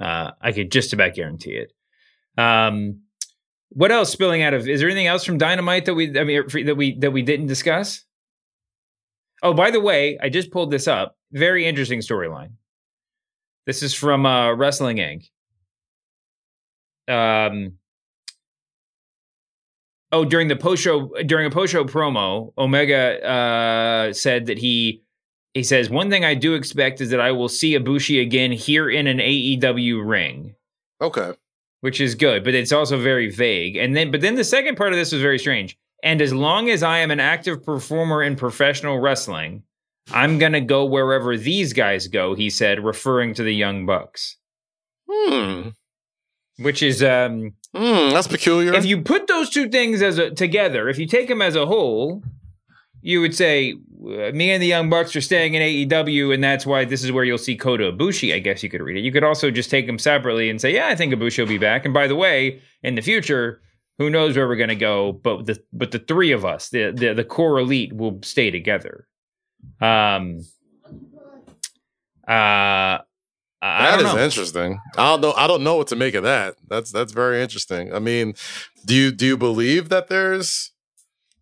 Uh, 0.00 0.32
I 0.40 0.50
could 0.50 0.72
just 0.72 0.92
about 0.92 1.14
guarantee 1.14 1.52
it. 1.56 1.72
Um, 2.36 3.02
what 3.70 3.92
else 3.92 4.10
spilling 4.10 4.42
out 4.42 4.54
of? 4.54 4.68
Is 4.68 4.80
there 4.80 4.88
anything 4.88 5.06
else 5.06 5.24
from 5.24 5.38
Dynamite 5.38 5.84
that 5.84 5.94
we 5.94 6.18
I 6.18 6.24
mean 6.24 6.42
that 6.66 6.76
we 6.76 6.98
that 6.98 7.12
we 7.12 7.22
didn't 7.22 7.46
discuss? 7.46 8.04
Oh, 9.42 9.54
by 9.54 9.70
the 9.70 9.80
way, 9.80 10.18
I 10.20 10.28
just 10.28 10.50
pulled 10.50 10.70
this 10.70 10.88
up. 10.88 11.17
Very 11.32 11.66
interesting 11.66 12.00
storyline. 12.00 12.52
This 13.66 13.82
is 13.82 13.92
from 13.94 14.24
uh, 14.26 14.54
Wrestling 14.54 14.96
Inc. 14.96 15.28
Um. 17.08 17.72
Oh, 20.10 20.24
during 20.24 20.48
the 20.48 20.56
post 20.56 20.82
show 20.82 21.08
during 21.26 21.46
a 21.46 21.50
post 21.50 21.72
show 21.72 21.84
promo, 21.84 22.52
Omega 22.56 23.22
uh, 23.26 24.12
said 24.14 24.46
that 24.46 24.56
he 24.58 25.02
he 25.52 25.62
says 25.62 25.90
one 25.90 26.08
thing 26.08 26.24
I 26.24 26.34
do 26.34 26.54
expect 26.54 27.00
is 27.02 27.10
that 27.10 27.20
I 27.20 27.32
will 27.32 27.48
see 27.48 27.72
Ibushi 27.76 28.22
again 28.22 28.50
here 28.52 28.88
in 28.88 29.06
an 29.06 29.18
AEW 29.18 30.06
ring, 30.08 30.54
Okay. 31.02 31.32
which 31.80 32.00
is 32.00 32.14
good, 32.14 32.42
but 32.44 32.54
it's 32.54 32.72
also 32.72 32.98
very 32.98 33.30
vague. 33.30 33.76
And 33.76 33.94
then, 33.96 34.10
but 34.10 34.20
then 34.20 34.34
the 34.36 34.44
second 34.44 34.76
part 34.76 34.92
of 34.92 34.98
this 34.98 35.12
was 35.12 35.20
very 35.20 35.38
strange. 35.38 35.76
And 36.02 36.22
as 36.22 36.32
long 36.32 36.70
as 36.70 36.82
I 36.82 36.98
am 36.98 37.10
an 37.10 37.18
active 37.20 37.64
performer 37.64 38.22
in 38.22 38.36
professional 38.36 39.00
wrestling, 39.00 39.62
I'm 40.12 40.38
gonna 40.38 40.60
go 40.60 40.84
wherever 40.84 41.36
these 41.36 41.72
guys 41.72 42.06
go. 42.08 42.34
He 42.34 42.50
said, 42.50 42.84
referring 42.84 43.34
to 43.34 43.42
the 43.42 43.54
Young 43.54 43.86
Bucks, 43.86 44.36
Hmm. 45.10 45.68
which 46.58 46.82
is 46.82 47.02
um, 47.02 47.52
Hmm. 47.74 48.10
That's 48.14 48.26
peculiar. 48.28 48.72
if 48.74 48.84
you 48.86 49.02
put 49.02 49.26
those 49.26 49.50
two 49.50 49.68
things 49.68 50.00
as 50.02 50.18
a 50.18 50.30
together, 50.30 50.88
if 50.88 50.98
you 50.98 51.06
take 51.06 51.28
them 51.28 51.42
as 51.42 51.54
a 51.54 51.66
whole, 51.66 52.22
you 53.02 53.20
would 53.20 53.34
say 53.34 53.72
uh, 53.72 54.32
me 54.32 54.50
and 54.50 54.62
the 54.62 54.66
Young 54.66 54.88
Bucks 54.88 55.14
are 55.14 55.20
staying 55.20 55.54
in 55.54 55.62
AEW, 55.62 56.32
and 56.32 56.42
that's 56.42 56.64
why 56.64 56.84
this 56.84 57.04
is 57.04 57.12
where 57.12 57.24
you'll 57.24 57.36
see 57.38 57.56
Kota 57.56 57.92
Ibushi. 57.92 58.34
I 58.34 58.38
guess 58.38 58.62
you 58.62 58.70
could 58.70 58.80
read 58.80 58.96
it. 58.96 59.00
You 59.04 59.12
could 59.12 59.22
also 59.24 59.50
just 59.50 59.70
take 59.70 59.86
them 59.86 59.98
separately 59.98 60.48
and 60.50 60.60
say, 60.60 60.72
yeah, 60.74 60.88
I 60.88 60.94
think 60.96 61.12
Ibushi 61.12 61.38
will 61.40 61.46
be 61.46 61.58
back. 61.58 61.84
And 61.84 61.92
by 61.92 62.06
the 62.06 62.16
way, 62.16 62.60
in 62.82 62.94
the 62.94 63.02
future, 63.02 63.60
who 63.98 64.08
knows 64.10 64.36
where 64.36 64.48
we're 64.48 64.56
going 64.56 64.68
to 64.70 64.74
go? 64.74 65.12
But 65.12 65.46
the 65.46 65.62
but 65.72 65.90
the 65.90 65.98
three 65.98 66.32
of 66.32 66.44
us, 66.44 66.70
the 66.70 66.90
the, 66.92 67.12
the 67.14 67.24
core 67.24 67.58
elite, 67.58 67.92
will 67.92 68.18
stay 68.22 68.50
together. 68.50 69.06
Um. 69.80 70.40
Uh. 72.26 72.98
I 73.60 73.96
That 73.96 74.02
know. 74.02 74.22
interesting. 74.22 74.78
I 74.96 75.10
don't 75.10 75.20
know. 75.20 75.32
I 75.32 75.46
don't 75.48 75.64
know 75.64 75.74
what 75.76 75.88
to 75.88 75.96
make 75.96 76.14
of 76.14 76.22
that. 76.22 76.54
That's 76.68 76.92
that's 76.92 77.12
very 77.12 77.42
interesting. 77.42 77.92
I 77.92 77.98
mean, 77.98 78.34
do 78.86 78.94
you 78.94 79.10
do 79.10 79.26
you 79.26 79.36
believe 79.36 79.88
that 79.88 80.08
there's? 80.08 80.72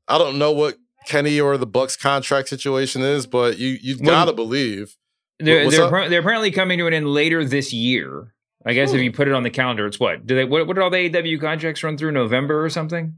I 0.09 0.17
don't 0.17 0.39
know 0.39 0.51
what 0.53 0.77
Kenny 1.07 1.39
or 1.41 1.59
the 1.59 1.67
Bucks 1.67 1.95
contract 1.97 2.49
situation 2.49 3.03
is, 3.03 3.27
but 3.27 3.59
you 3.59 3.77
you 3.83 3.97
Well, 4.01 4.07
gotta 4.07 4.33
believe. 4.33 4.97
They're 5.39 5.69
they're, 5.71 6.09
they're 6.09 6.21
apparently 6.21 6.51
coming 6.51 6.79
to 6.79 6.87
an 6.87 6.95
end 6.95 7.07
later 7.09 7.45
this 7.45 7.73
year. 7.75 8.33
I 8.65 8.73
guess 8.73 8.93
if 8.95 9.01
you 9.03 9.13
put 9.13 9.29
it 9.29 9.35
on 9.35 9.43
the 9.43 9.51
calendar, 9.51 9.87
it's 9.87 10.01
what? 10.01 10.27
Do 10.27 10.35
they 10.35 10.45
what, 10.45 10.67
what 10.67 10.75
did 10.75 10.83
all 10.83 10.91
the 10.91 11.37
AW 11.37 11.39
contracts 11.41 11.85
run 11.85 11.99
through 11.99 12.13
November 12.13 12.65
or 12.65 12.71
something? 12.71 13.15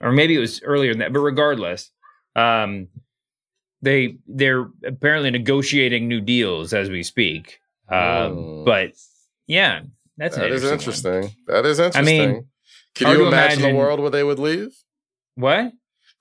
Or 0.00 0.12
maybe 0.12 0.36
it 0.36 0.38
was 0.38 0.62
earlier 0.62 0.92
than 0.92 1.00
that, 1.00 1.12
but 1.12 1.18
regardless, 1.20 1.90
um 2.36 2.86
they 3.82 4.16
they're 4.26 4.68
apparently 4.84 5.30
negotiating 5.30 6.08
new 6.08 6.20
deals 6.20 6.72
as 6.72 6.90
we 6.90 7.02
speak. 7.02 7.60
Um 7.88 7.98
Oh. 7.98 8.64
but 8.64 8.92
yeah, 9.46 9.80
that's 10.16 10.36
That 10.36 10.50
is 10.50 10.64
interesting. 10.64 11.12
one. 11.12 11.22
interesting. 11.24 11.44
That 11.46 11.66
is 11.66 11.80
I 11.80 11.86
interesting. 11.86 12.30
mean, 12.30 12.46
can 12.94 13.08
you 13.16 13.26
imagine, 13.26 13.60
imagine- 13.60 13.76
a 13.76 13.78
world 13.78 14.00
where 14.00 14.10
they 14.10 14.24
would 14.24 14.38
leave? 14.38 14.72
What? 15.36 15.72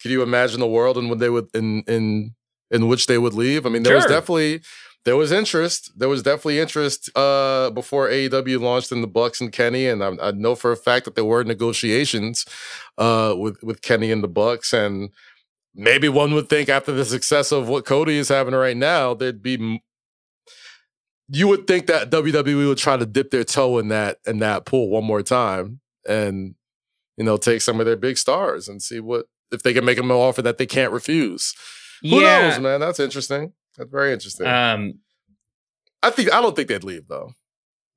Can 0.02 0.12
you 0.12 0.22
imagine 0.22 0.60
the 0.60 0.68
world 0.68 0.98
in 0.98 1.10
when 1.10 1.18
they 1.20 1.30
would 1.30 1.48
in 1.56 1.84
in 1.88 2.36
in 2.70 2.88
which 2.88 3.08
they 3.08 3.18
would 3.18 3.34
leave? 3.34 3.66
I 3.66 3.70
mean, 3.70 3.84
there 3.84 3.96
was 3.96 4.06
definitely 4.06 4.62
there 5.06 5.16
was 5.18 5.32
interest. 5.32 5.92
There 5.98 6.10
was 6.10 6.22
definitely 6.22 6.60
interest 6.60 7.10
uh, 7.18 7.72
before 7.72 8.08
AEW 8.10 8.60
launched 8.62 8.92
in 8.92 9.02
the 9.02 9.08
Bucks 9.08 9.42
and 9.42 9.52
Kenny, 9.52 9.88
and 9.88 10.04
I, 10.04 10.10
I 10.22 10.32
know 10.32 10.54
for 10.54 10.72
a 10.72 10.76
fact 10.78 11.06
that 11.06 11.16
there 11.16 11.26
were 11.26 11.44
negotiations 11.44 12.46
uh, 12.98 13.34
with 13.38 13.58
with 13.64 13.82
Kenny 13.82 14.12
and 14.12 14.22
the 14.24 14.28
Bucks, 14.28 14.72
and 14.74 15.10
maybe 15.78 16.10
one 16.10 16.34
would 16.34 16.50
think 16.50 16.68
after 16.68 16.92
the 16.92 17.06
success 17.06 17.52
of 17.52 17.70
what 17.70 17.86
Cody 17.86 18.18
is 18.18 18.30
having 18.30 18.56
right 18.56 18.76
now, 18.76 19.14
there'd 19.14 19.44
be. 19.44 19.82
You 21.30 21.48
would 21.50 21.68
think 21.68 21.88
that 21.88 22.10
WWE 22.10 22.68
would 22.68 22.78
try 22.78 22.98
to 22.98 23.06
dip 23.06 23.32
their 23.32 23.44
toe 23.44 23.78
in 23.78 23.90
that 23.90 24.18
in 24.26 24.40
that 24.40 24.66
pool 24.66 24.90
one 24.90 25.04
more 25.04 25.22
time, 25.22 25.80
and 26.08 26.56
you 27.16 27.24
know 27.24 27.38
take 27.38 27.62
some 27.62 27.80
of 27.80 27.86
their 27.86 27.96
big 27.96 28.18
stars 28.18 28.68
and 28.68 28.82
see 28.82 29.00
what 29.00 29.28
if 29.52 29.64
they 29.64 29.74
can 29.74 29.86
make 29.86 29.98
them 29.98 30.12
an 30.12 30.18
offer 30.18 30.42
that 30.42 30.58
they 30.58 30.66
can't 30.66 30.92
refuse. 30.92 31.54
Who 32.02 32.22
yeah, 32.22 32.50
knows, 32.50 32.60
man? 32.60 32.80
That's 32.80 33.00
interesting. 33.00 33.54
That's 33.78 33.92
very 33.92 34.14
interesting. 34.14 34.48
Um, 34.48 35.00
I 36.02 36.10
think 36.10 36.34
I 36.34 36.42
don't 36.42 36.56
think 36.56 36.70
they'd 36.70 36.84
leave 36.84 37.08
though. 37.08 37.34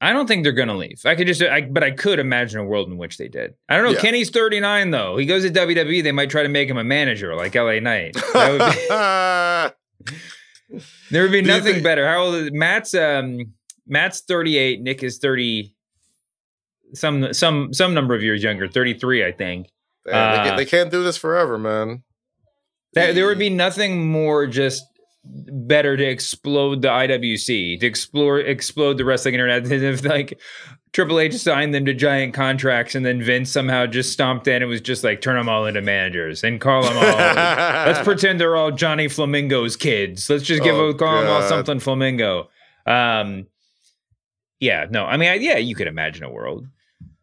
I 0.00 0.12
don't 0.14 0.26
think 0.26 0.44
they're 0.44 0.52
gonna 0.52 0.76
leave. 0.76 1.02
I 1.04 1.14
could 1.14 1.26
just, 1.26 1.42
I, 1.42 1.60
but 1.60 1.82
I 1.84 1.90
could 1.90 2.18
imagine 2.18 2.58
a 2.60 2.64
world 2.64 2.88
in 2.88 2.96
which 2.96 3.18
they 3.18 3.28
did. 3.28 3.54
I 3.68 3.76
don't 3.76 3.84
know. 3.84 3.90
Yeah. 3.92 4.00
Kenny's 4.00 4.30
39 4.30 4.90
though. 4.90 5.16
He 5.18 5.26
goes 5.26 5.42
to 5.44 5.50
WWE. 5.50 6.02
They 6.02 6.12
might 6.12 6.30
try 6.30 6.42
to 6.42 6.48
make 6.48 6.70
him 6.70 6.78
a 6.78 6.84
manager 6.84 7.34
like 7.34 7.54
LA 7.54 7.80
Knight. 7.80 8.16
That 8.32 9.74
would 9.98 10.16
be, 10.72 10.80
there 11.10 11.22
would 11.22 11.32
be 11.32 11.42
nothing 11.42 11.72
think- 11.74 11.84
better. 11.84 12.06
How 12.06 12.22
old 12.24 12.34
is 12.36 12.50
Matt's? 12.52 12.94
Um, 12.94 13.52
Matt's 13.86 14.20
38. 14.20 14.80
Nick 14.80 15.02
is 15.02 15.18
30. 15.18 15.74
Some 16.94 17.32
some 17.34 17.72
some 17.74 17.92
number 17.94 18.14
of 18.14 18.22
years 18.22 18.42
younger. 18.42 18.66
33, 18.68 19.24
I 19.24 19.32
think. 19.32 19.68
They, 20.06 20.12
Uh, 20.12 20.44
can't- 20.44 20.56
they 20.56 20.64
can't 20.64 20.90
do 20.90 21.02
this 21.02 21.16
forever, 21.16 21.58
man. 21.58 22.02
There, 22.94 23.12
there 23.12 23.26
would 23.26 23.38
be 23.38 23.50
nothing 23.50 24.10
more 24.10 24.46
just 24.48 24.82
better 25.24 25.96
to 25.96 26.04
explode 26.04 26.82
the 26.82 26.88
IWC, 26.88 27.80
to 27.80 27.86
explore 27.86 28.40
explode 28.40 28.96
the 28.98 29.04
wrestling 29.04 29.34
internet 29.34 29.64
than 29.68 29.82
if 29.84 30.04
like 30.04 30.38
Triple 30.92 31.20
H 31.20 31.34
signed 31.34 31.72
them 31.74 31.84
to 31.84 31.94
giant 31.94 32.34
contracts 32.34 32.94
and 32.94 33.06
then 33.06 33.22
Vince 33.22 33.50
somehow 33.50 33.86
just 33.86 34.12
stomped 34.12 34.48
in 34.48 34.62
and 34.62 34.68
was 34.68 34.80
just 34.80 35.04
like 35.04 35.20
turn 35.20 35.36
them 35.36 35.48
all 35.48 35.66
into 35.66 35.80
managers 35.82 36.42
and 36.42 36.60
call 36.60 36.82
them 36.82 36.96
all. 36.96 37.02
let's 37.86 38.00
pretend 38.02 38.40
they're 38.40 38.56
all 38.56 38.72
Johnny 38.72 39.06
Flamingo's 39.06 39.76
kids. 39.76 40.28
Let's 40.28 40.42
just 40.42 40.62
give 40.64 40.74
Oh, 40.74 40.92
call 40.94 41.20
them 41.20 41.30
all 41.30 41.40
God. 41.40 41.48
something 41.48 41.78
Flamingo. 41.78 42.48
Um, 42.86 43.46
yeah, 44.58 44.86
no, 44.90 45.04
I 45.04 45.16
mean, 45.16 45.28
I, 45.28 45.34
yeah, 45.34 45.58
you 45.58 45.74
could 45.74 45.86
imagine 45.86 46.24
a 46.24 46.30
world. 46.30 46.66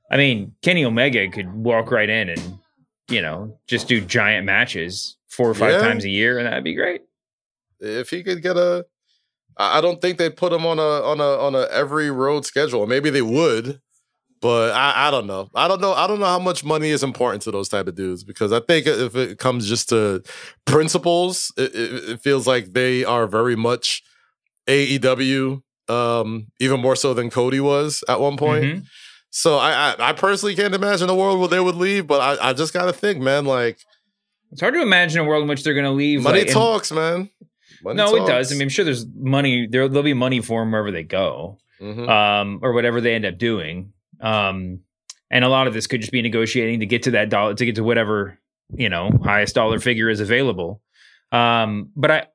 I 0.09 0.17
mean, 0.17 0.53
Kenny 0.61 0.85
Omega 0.85 1.27
could 1.29 1.51
walk 1.53 1.91
right 1.91 2.09
in 2.09 2.29
and 2.29 2.59
you 3.09 3.21
know 3.21 3.57
just 3.67 3.87
do 3.89 3.99
giant 4.01 4.45
matches 4.45 5.17
four 5.29 5.49
or 5.49 5.53
five 5.53 5.71
Yeah. 5.73 5.79
times 5.81 6.05
a 6.05 6.09
year, 6.09 6.37
and 6.37 6.47
that'd 6.47 6.63
be 6.63 6.73
great. 6.73 7.01
If 7.79 8.09
he 8.09 8.23
could 8.23 8.41
get 8.41 8.57
a, 8.57 8.85
I 9.57 9.81
don't 9.81 10.01
think 10.01 10.17
they'd 10.17 10.35
put 10.35 10.53
him 10.53 10.65
on 10.65 10.77
a 10.79 10.81
on 10.81 11.19
a 11.19 11.23
on 11.45 11.55
a 11.55 11.67
every 11.71 12.11
road 12.11 12.45
schedule. 12.45 12.85
Maybe 12.85 13.09
they 13.09 13.21
would, 13.23 13.79
but 14.41 14.71
I, 14.73 15.07
I 15.07 15.11
don't 15.11 15.25
know. 15.27 15.49
I 15.55 15.67
don't 15.67 15.81
know. 15.81 15.93
I 15.93 16.05
don't 16.07 16.19
know 16.19 16.25
how 16.27 16.39
much 16.39 16.63
money 16.63 16.89
is 16.89 17.03
important 17.03 17.41
to 17.43 17.51
those 17.51 17.69
type 17.69 17.87
of 17.87 17.95
dudes 17.95 18.23
because 18.23 18.51
I 18.53 18.59
think 18.59 18.85
if 18.85 19.15
it 19.15 19.39
comes 19.39 19.67
just 19.67 19.89
to 19.89 20.21
principles, 20.65 21.51
it, 21.57 21.73
it, 21.73 22.09
it 22.09 22.21
feels 22.21 22.45
like 22.45 22.73
they 22.73 23.03
are 23.03 23.25
very 23.25 23.55
much 23.55 24.03
AEW, 24.67 25.61
um, 25.89 26.47
even 26.59 26.79
more 26.79 26.95
so 26.95 27.13
than 27.13 27.29
Cody 27.29 27.59
was 27.59 28.03
at 28.07 28.19
one 28.19 28.37
point. 28.37 28.63
Mhm. 28.63 28.83
So 29.29 29.57
I, 29.57 29.91
I 29.91 30.09
I 30.09 30.13
personally 30.13 30.55
can't 30.55 30.73
imagine 30.73 31.09
a 31.09 31.15
world 31.15 31.39
where 31.39 31.47
they 31.49 31.59
would 31.59 31.75
leave, 31.75 32.07
but 32.07 32.21
I, 32.39 32.49
I 32.49 32.53
just 32.53 32.73
gotta 32.73 32.93
think, 32.93 33.19
man, 33.19 33.45
like 33.45 33.77
It's 34.51 34.61
hard 34.61 34.73
to 34.73 34.81
imagine 34.81 35.19
a 35.21 35.23
world 35.25 35.43
in 35.43 35.49
which 35.49 35.63
they're 35.63 35.73
going 35.73 35.85
to 35.85 35.91
leave. 35.91 36.21
money 36.23 36.39
like, 36.41 36.49
talks, 36.51 36.91
man. 36.91 37.29
Money 37.83 37.97
no, 37.97 38.15
it 38.15 38.27
does. 38.27 38.51
I 38.51 38.55
mean, 38.55 38.63
I'm 38.63 38.69
sure 38.69 38.85
there's 38.85 39.05
money. 39.15 39.67
There, 39.67 39.87
there'll 39.87 40.03
be 40.03 40.13
money 40.13 40.41
for 40.41 40.61
them 40.61 40.71
wherever 40.71 40.91
they 40.91 41.03
go, 41.03 41.57
Mhm. 41.81 42.09
um, 42.09 42.59
or 42.61 42.73
whatever 42.73 43.01
they 43.01 43.13
end 43.13 43.25
up 43.25 43.37
doing. 43.37 43.93
Um, 44.19 44.79
and 45.29 45.43
a 45.43 45.49
lot 45.49 45.67
of 45.67 45.73
this 45.73 45.87
could 45.87 46.01
just 46.01 46.11
be 46.13 46.21
negotiating 46.21 46.79
to 46.79 46.85
get 46.85 47.03
to 47.03 47.11
that 47.11 47.29
dollar, 47.29 47.53
to 47.53 47.65
get 47.65 47.75
to 47.75 47.83
whatever 47.83 48.39
you 48.75 48.89
know 48.89 49.11
highest 49.23 49.55
dollar 49.55 49.79
figure 49.79 50.09
is 50.09 50.19
available. 50.19 50.81
Um, 51.31 51.89
but 51.95 52.11
I, 52.11 52.27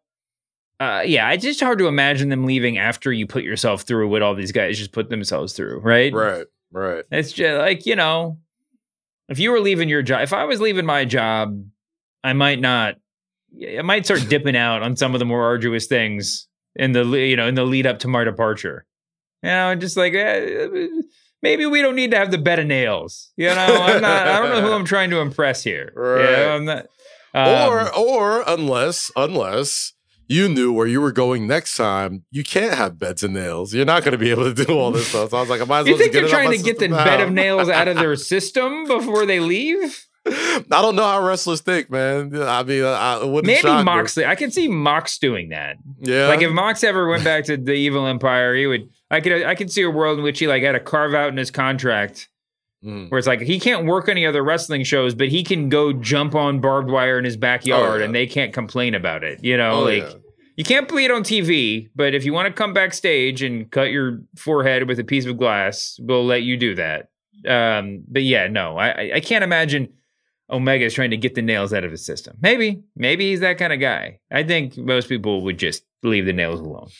uh, 0.81 1.03
yeah, 1.03 1.31
it's 1.33 1.45
just 1.45 1.61
hard 1.61 1.79
to 1.79 1.87
imagine 1.89 2.29
them 2.29 2.45
leaving 2.45 2.77
after 2.79 3.13
you 3.13 3.27
put 3.27 3.43
yourself 3.45 3.83
through 3.83 4.09
what 4.09 4.23
all 4.23 4.35
these 4.35 4.53
guys 4.53 4.79
just 4.79 4.93
put 4.93 5.09
themselves 5.11 5.53
through, 5.55 5.79
right? 5.81 6.13
right, 6.13 6.47
right. 6.73 7.05
It's 7.11 7.33
just 7.33 7.59
like, 7.59 7.87
you 7.87 7.97
know, 7.97 8.39
if 9.29 9.39
you 9.39 9.51
were 9.53 9.61
leaving 9.61 9.89
your 9.89 10.03
job, 10.03 10.23
if 10.23 10.33
I 10.33 10.45
was 10.45 10.61
leaving 10.61 10.85
my 10.85 11.05
job, 11.05 11.65
I 12.25 12.33
might 12.35 12.61
not, 12.61 12.97
I 13.79 13.83
might 13.83 14.05
start 14.05 14.29
dipping 14.29 14.57
out 14.57 14.83
on 14.83 14.97
some 14.97 15.15
of 15.15 15.19
the 15.19 15.25
more 15.25 15.45
arduous 15.45 15.87
things 15.87 16.49
in 16.75 16.93
the, 16.93 17.05
you 17.05 17.37
know, 17.37 17.47
in 17.47 17.55
the 17.55 17.65
lead 17.65 17.87
up 17.87 17.99
to 18.01 18.09
my 18.09 18.25
departure. 18.25 18.87
You 19.43 19.51
know, 19.51 19.75
just 19.75 19.97
like, 19.97 20.15
eh, 20.15 20.87
maybe 21.43 21.67
we 21.67 21.83
don't 21.83 21.97
need 21.97 22.13
to 22.13 22.17
have 22.17 22.31
the 22.31 22.39
bed 22.39 22.59
of 22.61 22.67
nails. 22.67 23.33
You 23.37 23.49
know, 23.49 23.55
I'm 23.83 24.01
not, 24.01 24.27
I 24.29 24.39
don't 24.41 24.51
know 24.51 24.63
who 24.63 24.73
I'm 24.73 24.85
trying 24.85 25.11
to 25.11 25.19
impress 25.19 25.63
here. 25.65 25.93
You 25.95 26.03
Right. 26.03 26.33
know, 26.33 26.51
I'm 26.57 26.65
not, 26.65 26.87
um, 27.35 27.71
or 27.73 27.95
or 27.97 28.45
unless 28.47 29.11
unless 29.17 29.95
you 30.29 30.49
knew 30.49 30.73
where 30.73 30.87
you 30.87 31.01
were 31.01 31.13
going 31.13 31.47
next 31.47 31.77
time, 31.77 32.25
you 32.31 32.45
can't 32.45 32.75
have 32.75 32.99
beds 32.99 33.23
and 33.23 33.35
nails. 33.35 33.75
You're 33.75 33.85
not 33.87 34.03
going 34.05 34.13
to 34.13 34.19
be 34.19 34.31
able 34.31 34.53
to 34.55 34.65
do 34.65 34.73
all 34.79 34.91
this 34.93 35.09
stuff. 35.09 35.31
So 35.31 35.39
I 35.39 35.41
was 35.41 35.51
like, 35.51 35.61
I 35.61 35.65
might 35.65 35.81
as 35.81 35.87
you 35.87 35.93
well 35.95 35.99
think 36.01 36.13
just 36.13 36.21
they're 36.23 36.31
trying 36.31 36.51
to 36.57 36.63
get 36.63 36.79
the 36.79 36.89
bed 36.89 37.21
of 37.21 37.33
nails 37.43 37.69
out 37.69 37.89
of 37.89 37.97
their 37.97 38.17
system 38.17 38.87
before 38.87 39.27
they 39.27 39.41
leave? 39.41 40.07
I 40.27 40.63
don't 40.71 40.95
know 40.95 41.03
how 41.05 41.25
wrestlers 41.27 41.61
think, 41.63 41.91
man. 41.91 42.31
I 42.41 42.63
mean, 42.63 42.85
I, 42.85 43.25
wouldn't 43.25 43.47
Maybe. 43.47 43.83
Moxley. 43.83 44.25
I 44.25 44.35
can 44.37 44.51
see 44.51 44.69
Mox 44.69 45.19
doing 45.19 45.49
that. 45.49 45.77
Yeah, 45.99 46.29
Like 46.29 46.43
if 46.43 46.53
Mox 46.53 46.85
ever 46.85 47.09
went 47.09 47.25
back 47.25 47.45
to 47.47 47.57
the 47.57 47.73
Evil 47.73 48.07
Empire, 48.07 48.55
he 48.55 48.67
would. 48.67 48.89
I 49.11 49.21
could. 49.21 49.43
I 49.45 49.55
could 49.55 49.71
see 49.71 49.83
a 49.83 49.91
world 49.91 50.19
in 50.19 50.25
which 50.25 50.39
he 50.39 50.47
like 50.47 50.63
had 50.63 50.75
a 50.75 50.81
carve 50.81 51.15
out 51.15 51.29
in 51.29 51.37
his 51.37 51.51
contract 51.51 52.29
Mm. 52.85 53.13
where 53.13 53.19
it's 53.19 53.29
like 53.29 53.41
he 53.41 53.61
can't 53.61 53.87
work 53.87 54.09
any 54.09 54.27
other 54.27 54.43
wrestling 54.43 54.83
shows, 54.83 55.15
but 55.15 55.29
he 55.29 55.45
can 55.45 55.69
go 55.69 55.93
jump 55.93 56.35
on 56.35 56.59
barbed 56.59 56.91
wire 56.91 57.17
in 57.17 57.25
his 57.25 57.37
backyard, 57.37 57.81
Oh, 57.93 57.97
yeah. 57.99 58.05
and 58.07 58.13
they 58.13 58.27
can't 58.27 58.53
complain 58.53 58.97
about 58.97 59.23
it. 59.23 59.39
You 59.45 59.57
know, 59.57 59.71
Oh, 59.71 59.83
like 59.85 60.03
yeah. 60.03 60.15
you 60.57 60.65
can't 60.65 60.89
bleed 60.89 61.13
on 61.13 61.23
TV, 61.23 61.91
but 61.95 62.13
if 62.13 62.25
you 62.25 62.33
want 62.33 62.49
to 62.49 62.53
come 62.53 62.73
backstage 62.73 63.41
and 63.41 63.71
cut 63.71 63.93
your 63.93 64.19
forehead 64.37 64.89
with 64.89 64.99
a 64.99 65.05
piece 65.05 65.27
of 65.27 65.39
glass, 65.39 65.97
we'll 66.01 66.27
let 66.27 66.43
you 66.43 66.57
do 66.57 66.75
that. 66.75 67.09
Um, 67.47 68.03
but 68.09 68.25
yeah, 68.25 68.49
no, 68.49 68.77
I- 68.79 69.13
I 69.15 69.21
can't 69.21 69.45
imagine 69.45 69.93
Omega 70.53 70.85
is 70.85 70.95
trying 70.95 71.11
to 71.11 71.17
get 71.17 71.35
the 71.35 71.43
nails 71.43 71.73
out 71.73 71.83
of 71.83 71.91
his 71.91 72.05
system. 72.05 72.37
Maybe, 72.41 72.83
maybe 72.95 73.31
he's 73.31 73.41
that 73.41 73.59
kind 73.59 73.73
of 73.73 73.81
guy. 73.81 74.21
I 74.31 74.43
think 74.43 74.77
most 74.77 75.09
people 75.09 75.43
would 75.43 75.59
just 75.59 75.85
leave 76.03 76.27
the 76.27 76.33
nails 76.33 76.61
alone. 76.61 76.91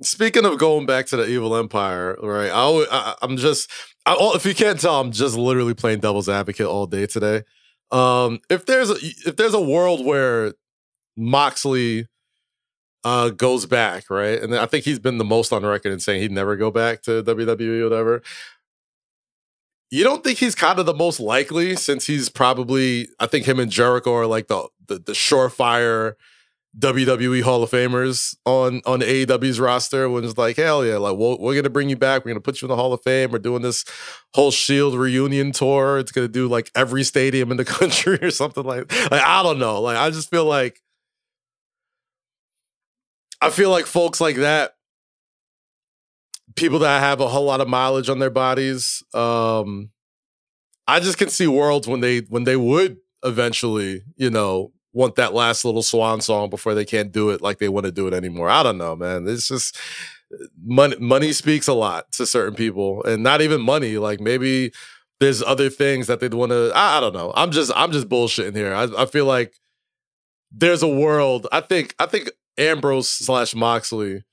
Speaking 0.00 0.44
of 0.44 0.58
going 0.58 0.86
back 0.86 1.06
to 1.06 1.16
the 1.16 1.26
evil 1.26 1.54
empire, 1.56 2.16
right? 2.22 2.50
I, 2.52 3.14
I'm 3.20 3.36
just, 3.36 3.70
I, 4.06 4.16
oh, 4.18 4.34
if 4.34 4.46
you 4.46 4.54
can't 4.54 4.80
tell, 4.80 5.00
I'm 5.00 5.12
just 5.12 5.36
literally 5.36 5.74
playing 5.74 6.00
devil's 6.00 6.28
advocate 6.28 6.66
all 6.66 6.86
day 6.86 7.06
today. 7.06 7.42
Um, 7.90 8.40
if 8.50 8.66
there's 8.66 8.90
a, 8.90 8.96
if 9.00 9.36
there's 9.36 9.54
a 9.54 9.60
world 9.60 10.04
where 10.04 10.54
Moxley 11.16 12.08
uh 13.04 13.28
goes 13.28 13.66
back, 13.66 14.08
right, 14.10 14.42
and 14.42 14.54
I 14.54 14.66
think 14.66 14.84
he's 14.84 14.98
been 14.98 15.18
the 15.18 15.24
most 15.24 15.52
on 15.52 15.64
record 15.64 15.92
in 15.92 16.00
saying 16.00 16.22
he'd 16.22 16.32
never 16.32 16.56
go 16.56 16.70
back 16.70 17.02
to 17.02 17.22
WWE 17.22 17.80
or 17.80 17.84
whatever. 17.84 18.22
You 19.94 20.02
don't 20.02 20.24
think 20.24 20.38
he's 20.38 20.56
kind 20.56 20.80
of 20.80 20.86
the 20.86 20.92
most 20.92 21.20
likely 21.20 21.76
since 21.76 22.04
he's 22.04 22.28
probably, 22.28 23.06
I 23.20 23.26
think 23.26 23.46
him 23.46 23.60
and 23.60 23.70
Jericho 23.70 24.12
are 24.12 24.26
like 24.26 24.48
the 24.48 24.66
the, 24.88 24.98
the 24.98 25.12
surefire 25.12 26.14
WWE 26.76 27.42
Hall 27.42 27.62
of 27.62 27.70
Famers 27.70 28.36
on 28.44 28.82
on 28.86 29.02
AEW's 29.02 29.60
roster 29.60 30.10
when 30.10 30.24
it's 30.24 30.36
like, 30.36 30.56
hell 30.56 30.84
yeah, 30.84 30.96
like 30.96 31.16
we're, 31.16 31.36
we're 31.36 31.54
gonna 31.54 31.70
bring 31.70 31.90
you 31.90 31.96
back. 31.96 32.24
We're 32.24 32.32
gonna 32.32 32.40
put 32.40 32.60
you 32.60 32.66
in 32.66 32.70
the 32.70 32.76
Hall 32.76 32.92
of 32.92 33.02
Fame. 33.04 33.30
We're 33.30 33.38
doing 33.38 33.62
this 33.62 33.84
whole 34.34 34.50
Shield 34.50 34.96
reunion 34.96 35.52
tour. 35.52 36.00
It's 36.00 36.10
gonna 36.10 36.26
do 36.26 36.48
like 36.48 36.72
every 36.74 37.04
stadium 37.04 37.52
in 37.52 37.56
the 37.56 37.64
country 37.78 38.18
or 38.20 38.32
something 38.32 38.64
like. 38.64 38.90
Like 39.12 39.22
I 39.22 39.44
don't 39.44 39.60
know. 39.60 39.80
Like 39.80 39.96
I 39.96 40.10
just 40.10 40.28
feel 40.28 40.44
like 40.44 40.82
I 43.40 43.50
feel 43.50 43.70
like 43.70 43.86
folks 43.86 44.20
like 44.20 44.38
that, 44.38 44.74
people 46.56 46.78
that 46.80 47.00
have 47.00 47.20
a 47.20 47.28
whole 47.28 47.44
lot 47.44 47.60
of 47.60 47.68
mileage 47.68 48.08
on 48.08 48.18
their 48.18 48.30
bodies, 48.30 49.02
um, 49.14 49.90
I 50.86 51.00
just 51.00 51.18
can 51.18 51.30
see 51.30 51.46
worlds 51.46 51.88
when 51.88 52.00
they 52.00 52.20
when 52.20 52.44
they 52.44 52.56
would 52.56 52.98
eventually, 53.24 54.02
you 54.16 54.30
know, 54.30 54.72
want 54.92 55.16
that 55.16 55.34
last 55.34 55.64
little 55.64 55.82
swan 55.82 56.20
song 56.20 56.50
before 56.50 56.74
they 56.74 56.84
can't 56.84 57.10
do 57.12 57.30
it 57.30 57.40
like 57.40 57.58
they 57.58 57.68
want 57.68 57.86
to 57.86 57.92
do 57.92 58.06
it 58.06 58.14
anymore. 58.14 58.50
I 58.50 58.62
don't 58.62 58.78
know, 58.78 58.94
man. 58.94 59.26
It's 59.26 59.48
just 59.48 59.78
money 60.64 60.96
money 60.98 61.32
speaks 61.32 61.68
a 61.68 61.72
lot 61.74 62.10
to 62.12 62.26
certain 62.26 62.54
people 62.54 63.02
and 63.04 63.22
not 63.22 63.40
even 63.40 63.60
money 63.60 63.98
like 63.98 64.20
maybe 64.20 64.72
there's 65.20 65.42
other 65.42 65.70
things 65.70 66.06
that 66.06 66.20
they'd 66.20 66.34
want 66.34 66.50
to 66.50 66.72
I, 66.74 66.98
I 66.98 67.00
don't 67.00 67.12
know 67.12 67.32
i'm 67.36 67.50
just 67.50 67.70
i'm 67.76 67.92
just 67.92 68.08
bullshitting 68.08 68.56
here 68.56 68.74
I, 68.74 68.88
I 68.98 69.06
feel 69.06 69.26
like 69.26 69.54
there's 70.50 70.82
a 70.82 70.88
world 70.88 71.46
i 71.52 71.60
think 71.60 71.94
i 71.98 72.06
think 72.06 72.30
ambrose 72.58 73.08
slash 73.08 73.54
moxley 73.54 74.24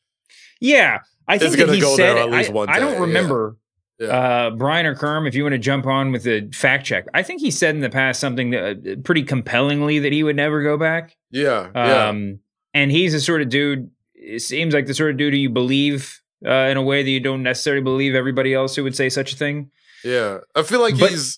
Yeah, 0.59 0.99
I 1.27 1.37
think 1.37 1.55
that 1.57 1.69
he 1.69 1.79
go 1.79 1.95
said. 1.95 2.15
there 2.15 2.23
at 2.23 2.29
least 2.31 2.49
I, 2.49 2.53
one 2.53 2.69
I 2.69 2.73
day, 2.73 2.79
don't 2.81 3.01
remember. 3.01 3.57
Yeah. 3.99 4.07
Uh, 4.07 4.49
Brian 4.51 4.85
or 4.87 4.95
Kerm, 4.95 5.27
if 5.27 5.35
you 5.35 5.43
want 5.43 5.53
to 5.53 5.59
jump 5.59 5.85
on 5.85 6.11
with 6.11 6.23
the 6.23 6.49
fact 6.53 6.85
check, 6.85 7.05
I 7.13 7.21
think 7.23 7.39
he 7.41 7.51
said 7.51 7.75
in 7.75 7.81
the 7.81 7.89
past 7.89 8.19
something 8.19 8.49
that, 8.49 8.63
uh, 8.87 8.95
pretty 9.03 9.23
compellingly 9.23 9.99
that 9.99 10.11
he 10.11 10.23
would 10.23 10.35
never 10.35 10.63
go 10.63 10.75
back. 10.77 11.15
yeah 11.29 11.69
yeah 11.75 12.07
Um, 12.09 12.39
and 12.73 12.89
he's 12.91 13.11
the 13.13 13.19
sort 13.19 13.41
of 13.41 13.49
dude. 13.49 13.91
It 14.15 14.39
seems 14.41 14.73
like 14.73 14.87
the 14.87 14.93
sort 14.95 15.11
of 15.11 15.17
dude 15.17 15.33
who 15.33 15.39
you 15.39 15.49
believe 15.51 16.19
uh, 16.45 16.51
in 16.71 16.77
a 16.77 16.81
way 16.81 17.03
that 17.03 17.09
you 17.09 17.19
don't 17.19 17.43
necessarily 17.43 17.83
believe 17.83 18.15
everybody 18.15 18.53
else 18.53 18.75
who 18.75 18.83
would 18.83 18.95
say 18.95 19.07
such 19.09 19.33
a 19.33 19.35
thing. 19.35 19.69
Yeah. 20.03 20.39
I 20.55 20.63
feel 20.63 20.79
like 20.81 20.97
But- 20.97 21.11
he's 21.11 21.37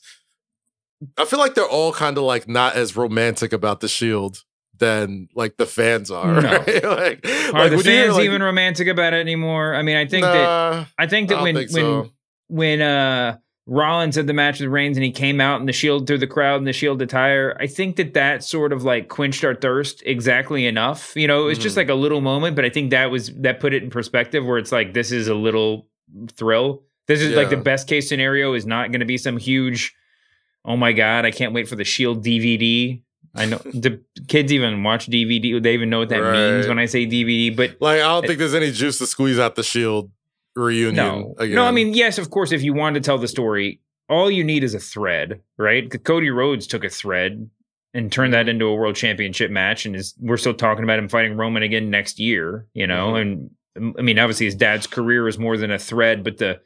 I 1.17 1.25
feel 1.25 1.39
like 1.39 1.53
they're 1.55 1.65
all 1.67 1.91
kind 1.91 2.17
of 2.17 2.23
like 2.23 2.47
not 2.47 2.75
as 2.77 2.95
romantic 2.95 3.51
about 3.51 3.81
the 3.81 3.89
shield 3.89 4.43
than 4.77 5.29
like 5.35 5.57
the 5.57 5.65
fans 5.65 6.09
are. 6.11 6.41
No. 6.41 6.51
Right? 6.51 6.65
like, 6.83 7.25
Are 7.25 7.51
like, 7.53 7.69
the 7.71 7.75
when 7.77 7.83
fans 7.83 8.15
like, 8.15 8.25
even 8.25 8.41
romantic 8.41 8.87
about 8.87 9.13
it 9.13 9.17
anymore? 9.19 9.75
I 9.75 9.81
mean, 9.81 9.95
I 9.97 10.05
think 10.07 10.23
that 10.23 10.87
I 10.97 11.07
think 11.07 11.29
that 11.29 11.37
I 11.39 11.41
when 11.43 11.55
think 11.55 11.71
when 11.71 11.81
so. 11.83 12.09
when 12.47 12.81
uh 12.81 13.37
Rollins 13.65 14.17
had 14.17 14.27
the 14.27 14.33
match 14.33 14.59
with 14.59 14.67
Reigns 14.69 14.97
and 14.97 15.05
he 15.05 15.11
came 15.11 15.39
out 15.39 15.61
in 15.61 15.67
the 15.67 15.71
Shield 15.71 16.05
through 16.05 16.17
the 16.17 16.27
crowd 16.27 16.57
and 16.57 16.67
the 16.67 16.73
Shield 16.73 17.01
attire. 17.01 17.55
I 17.61 17.67
think 17.67 17.95
that 17.95 18.13
that 18.13 18.43
sort 18.43 18.73
of 18.73 18.83
like 18.83 19.07
quenched 19.07 19.45
our 19.45 19.55
thirst 19.55 20.03
exactly 20.05 20.65
enough. 20.65 21.15
You 21.15 21.27
know, 21.27 21.43
it 21.43 21.45
was 21.45 21.59
just 21.59 21.75
Mhm. 21.75 21.77
like 21.77 21.89
a 21.89 21.93
little 21.93 22.19
moment, 22.19 22.57
but 22.57 22.65
I 22.65 22.69
think 22.69 22.89
that 22.91 23.09
was 23.09 23.29
that 23.37 23.61
put 23.61 23.73
it 23.73 23.81
in 23.83 23.89
perspective 23.89 24.45
where 24.45 24.57
it's 24.57 24.73
like 24.73 24.93
this 24.93 25.11
is 25.13 25.29
a 25.29 25.35
little 25.35 25.87
thrill. 26.35 26.83
This 27.07 27.21
is 27.21 27.35
like 27.35 27.49
the 27.49 27.57
best 27.57 27.87
case 27.87 28.09
scenario 28.09 28.53
is 28.53 28.65
not 28.65 28.91
going 28.91 28.99
to 29.01 29.05
be 29.05 29.17
some 29.17 29.37
huge. 29.37 29.93
Oh 30.65 30.75
my 30.77 30.91
god! 30.93 31.25
I 31.25 31.31
can't 31.31 31.53
wait 31.53 31.67
for 31.69 31.75
the 31.75 31.83
Shield 31.83 32.23
DVD. 32.23 33.01
I 33.35 33.45
know 33.45 33.57
the 33.57 33.99
kids 34.27 34.53
even 34.53 34.83
watch 34.83 35.07
DVD. 35.07 35.61
They 35.61 35.73
even 35.73 35.89
know 35.89 35.99
what 35.99 36.09
that 36.09 36.31
means 36.31 36.67
when 36.67 36.77
I 36.77 36.85
say 36.85 37.05
DVD. 37.05 37.55
But 37.55 37.77
Like, 37.79 37.99
I 37.99 38.03
don't 38.03 38.25
think 38.27 38.39
there's 38.39 38.53
any 38.53 38.71
juice 38.71 38.99
to 38.99 39.07
squeeze 39.07 39.39
out 39.39 39.55
the 39.55 39.63
Shield 39.63 40.11
reunion. 40.55 40.95
no, 40.95 41.35
again. 41.39 41.55
no. 41.55 41.65
I 41.65 41.71
mean, 41.71 41.93
yes, 41.93 42.17
of 42.17 42.29
course. 42.29 42.51
If 42.51 42.61
you 42.61 42.73
want 42.73 42.93
to 42.95 43.01
tell 43.01 43.17
the 43.17 43.27
story, 43.27 43.79
all 44.07 44.29
you 44.29 44.43
need 44.43 44.63
is 44.63 44.75
a 44.75 44.79
thread, 44.79 45.41
right? 45.57 46.03
Cody 46.03 46.29
Rhodes 46.29 46.67
took 46.67 46.83
a 46.83 46.89
thread 46.89 47.49
and 47.95 48.11
turned 48.11 48.33
that 48.33 48.49
into 48.49 48.65
a 48.65 48.75
world 48.75 48.95
championship 48.95 49.49
match, 49.49 49.85
and 49.85 49.95
is 49.95 50.13
we're 50.19 50.37
still 50.37 50.53
talking 50.53 50.83
about 50.83 50.99
him 50.99 51.09
fighting 51.09 51.35
Roman 51.35 51.63
again 51.63 51.89
next 51.89 52.19
year. 52.19 52.67
You 52.73 52.85
know, 52.85 53.15
and 53.15 53.49
um, 53.77 53.95
I 53.97 54.03
mean, 54.03 54.19
obviously 54.19 54.45
his 54.45 54.55
dad's 54.55 54.85
career 54.85 55.27
is 55.27 55.39
more 55.39 55.57
than 55.57 55.71
a 55.71 55.79
thread, 55.79 56.23
but 56.23 56.37
the 56.37 56.59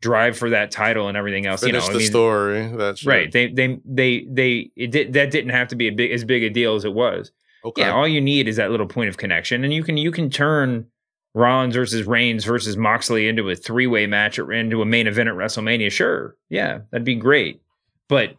drive 0.00 0.36
for 0.36 0.50
that 0.50 0.70
title 0.70 1.08
and 1.08 1.16
everything 1.16 1.46
else. 1.46 1.60
finish 1.60 1.82
you 1.82 1.88
know, 1.88 1.92
the 1.92 1.98
I 1.98 1.98
mean, 1.98 2.06
story. 2.06 2.76
That's 2.76 3.06
right? 3.06 3.30
They 3.30 3.48
they 3.48 3.78
they 3.84 4.26
they 4.30 4.70
it 4.76 4.90
did 4.90 5.12
that 5.14 5.30
didn't 5.30 5.50
have 5.50 5.68
to 5.68 5.76
be 5.76 5.88
a 5.88 5.92
big 5.92 6.12
as 6.12 6.24
big 6.24 6.42
a 6.42 6.50
deal 6.50 6.74
as 6.74 6.84
it 6.84 6.94
was. 6.94 7.32
Okay. 7.64 7.82
Yeah, 7.82 7.92
all 7.92 8.06
you 8.06 8.20
need 8.20 8.48
is 8.48 8.56
that 8.56 8.70
little 8.70 8.86
point 8.86 9.08
of 9.08 9.16
connection, 9.16 9.64
and 9.64 9.72
you 9.72 9.82
can 9.82 9.96
you 9.96 10.10
can 10.10 10.30
turn 10.30 10.86
Rollins 11.34 11.74
versus 11.74 12.06
Reigns 12.06 12.44
versus 12.44 12.76
Moxley 12.76 13.28
into 13.28 13.48
a 13.50 13.56
three 13.56 13.86
way 13.86 14.06
match 14.06 14.38
or 14.38 14.52
into 14.52 14.82
a 14.82 14.86
main 14.86 15.06
event 15.06 15.28
at 15.28 15.34
WrestleMania. 15.34 15.90
Sure, 15.90 16.36
yeah, 16.48 16.80
that'd 16.90 17.04
be 17.04 17.16
great. 17.16 17.60
But 18.08 18.36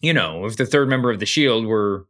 you 0.00 0.12
know, 0.12 0.44
if 0.44 0.56
the 0.56 0.66
third 0.66 0.88
member 0.88 1.10
of 1.10 1.20
the 1.20 1.26
Shield 1.26 1.66
were 1.66 2.06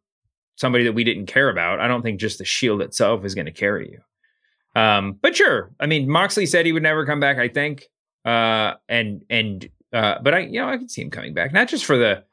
somebody 0.57 0.85
that 0.85 0.95
we 0.95 1.05
didn't 1.05 1.27
care 1.27 1.51
about, 1.51 1.81
I 1.81 1.89
don't 1.89 2.03
think 2.03 2.19
just 2.19 2.39
the 2.39 2.45
Shield 2.45 2.81
itself 2.81 3.25
is 3.25 3.35
going 3.35 3.47
to 3.47 3.53
carry 3.53 3.91
you. 3.91 4.81
Um, 4.81 5.19
but 5.21 5.37
sure, 5.37 5.71
I 5.81 5.87
mean, 5.87 6.09
Moxley 6.09 6.47
said 6.47 6.67
he 6.67 6.73
would 6.73 6.83
never 6.83 7.07
come 7.07 7.21
back. 7.21 7.39
I 7.39 7.49
think, 7.49 7.89
uh, 8.27 8.74
and 8.89 9.24
and 9.31 9.68
uh, 9.93 10.16
but 10.20 10.35
I 10.35 10.41
you 10.41 10.61
know 10.61 10.68
I 10.68 10.77
could 10.77 10.91
see 10.91 11.03
him 11.03 11.11
coming 11.11 11.33
back, 11.33 11.53
not 11.53 11.68
just 11.68 11.85
for 11.85 11.97
the 11.97 12.24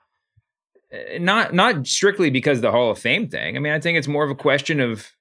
uh, 0.91 1.19
not 1.19 1.53
not 1.53 1.87
strictly 1.87 2.31
because 2.31 2.61
the 2.61 2.71
Hall 2.71 2.91
of 2.91 2.99
Fame 2.99 3.29
thing. 3.29 3.55
I 3.55 3.59
mean, 3.59 3.71
I 3.71 3.79
think 3.79 3.97
it's 3.97 4.07
more 4.07 4.23
of 4.23 4.31
a 4.31 4.35
question 4.35 4.79
of 4.79 5.11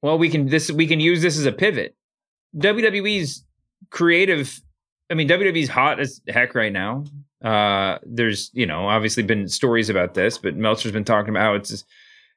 well, 0.00 0.18
we 0.18 0.30
can 0.30 0.46
this 0.46 0.72
we 0.72 0.86
can 0.86 0.98
use 0.98 1.22
this 1.22 1.38
as 1.38 1.46
a 1.46 1.52
pivot. 1.52 1.94
WWE's 2.56 3.44
creative. 3.90 4.60
I 5.10 5.14
mean, 5.14 5.28
WWE's 5.28 5.68
hot 5.68 6.00
as 6.00 6.22
heck 6.26 6.54
right 6.54 6.72
now. 6.72 7.04
Uh, 7.44 7.98
there's 8.02 8.50
you 8.54 8.66
know 8.66 8.88
obviously 8.88 9.22
been 9.22 9.46
stories 9.46 9.90
about 9.90 10.14
this, 10.14 10.38
but 10.38 10.56
Meltzer's 10.56 10.92
been 10.92 11.04
talking 11.04 11.30
about 11.30 11.42
how 11.42 11.54
it's 11.54 11.84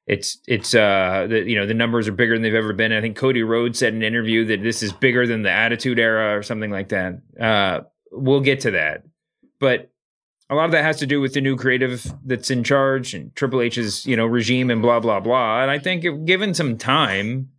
it's 0.08 0.38
it's 0.48 0.76
uh 0.76 1.26
the 1.30 1.50
you 1.50 1.56
know 1.56 1.66
the 1.66 1.74
numbers 1.74 2.08
are 2.08 2.12
bigger 2.12 2.36
than 2.36 2.44
they've 2.44 2.54
ever 2.54 2.74
been. 2.74 2.92
I 2.92 3.02
think 3.02 3.18
Cody 3.18 3.44
Rhodes 3.44 3.80
said 3.80 3.94
in 3.94 4.02
an 4.02 4.08
interview 4.08 4.46
that 4.46 4.62
this 4.62 4.84
is 4.84 4.94
bigger 4.94 5.26
than 5.26 5.42
the 5.42 5.52
Attitude 5.52 6.00
Era 6.00 6.38
or 6.38 6.44
something 6.44 6.72
like 6.72 6.90
that. 6.90 7.22
Uh, 7.40 7.82
we'll 8.12 8.42
get 8.42 8.62
to 8.62 8.72
that, 8.72 9.04
but 9.60 9.92
a 10.50 10.56
lot 10.56 10.66
of 10.66 10.72
that 10.72 10.84
has 10.84 10.98
to 10.98 11.08
do 11.08 11.20
with 11.20 11.34
the 11.34 11.42
new 11.42 11.56
creative 11.56 12.06
that's 12.24 12.52
in 12.52 12.64
charge 12.64 13.16
and 13.16 13.36
Triple 13.36 13.62
H's 13.62 14.06
you 14.06 14.16
know 14.16 14.28
regime 14.28 14.70
and 14.70 14.82
blah 14.82 15.00
blah 15.00 15.20
blah. 15.20 15.62
And 15.62 15.72
I 15.72 15.80
think 15.80 16.06
if 16.06 16.24
given 16.26 16.54
some 16.54 16.78
time, 16.78 17.50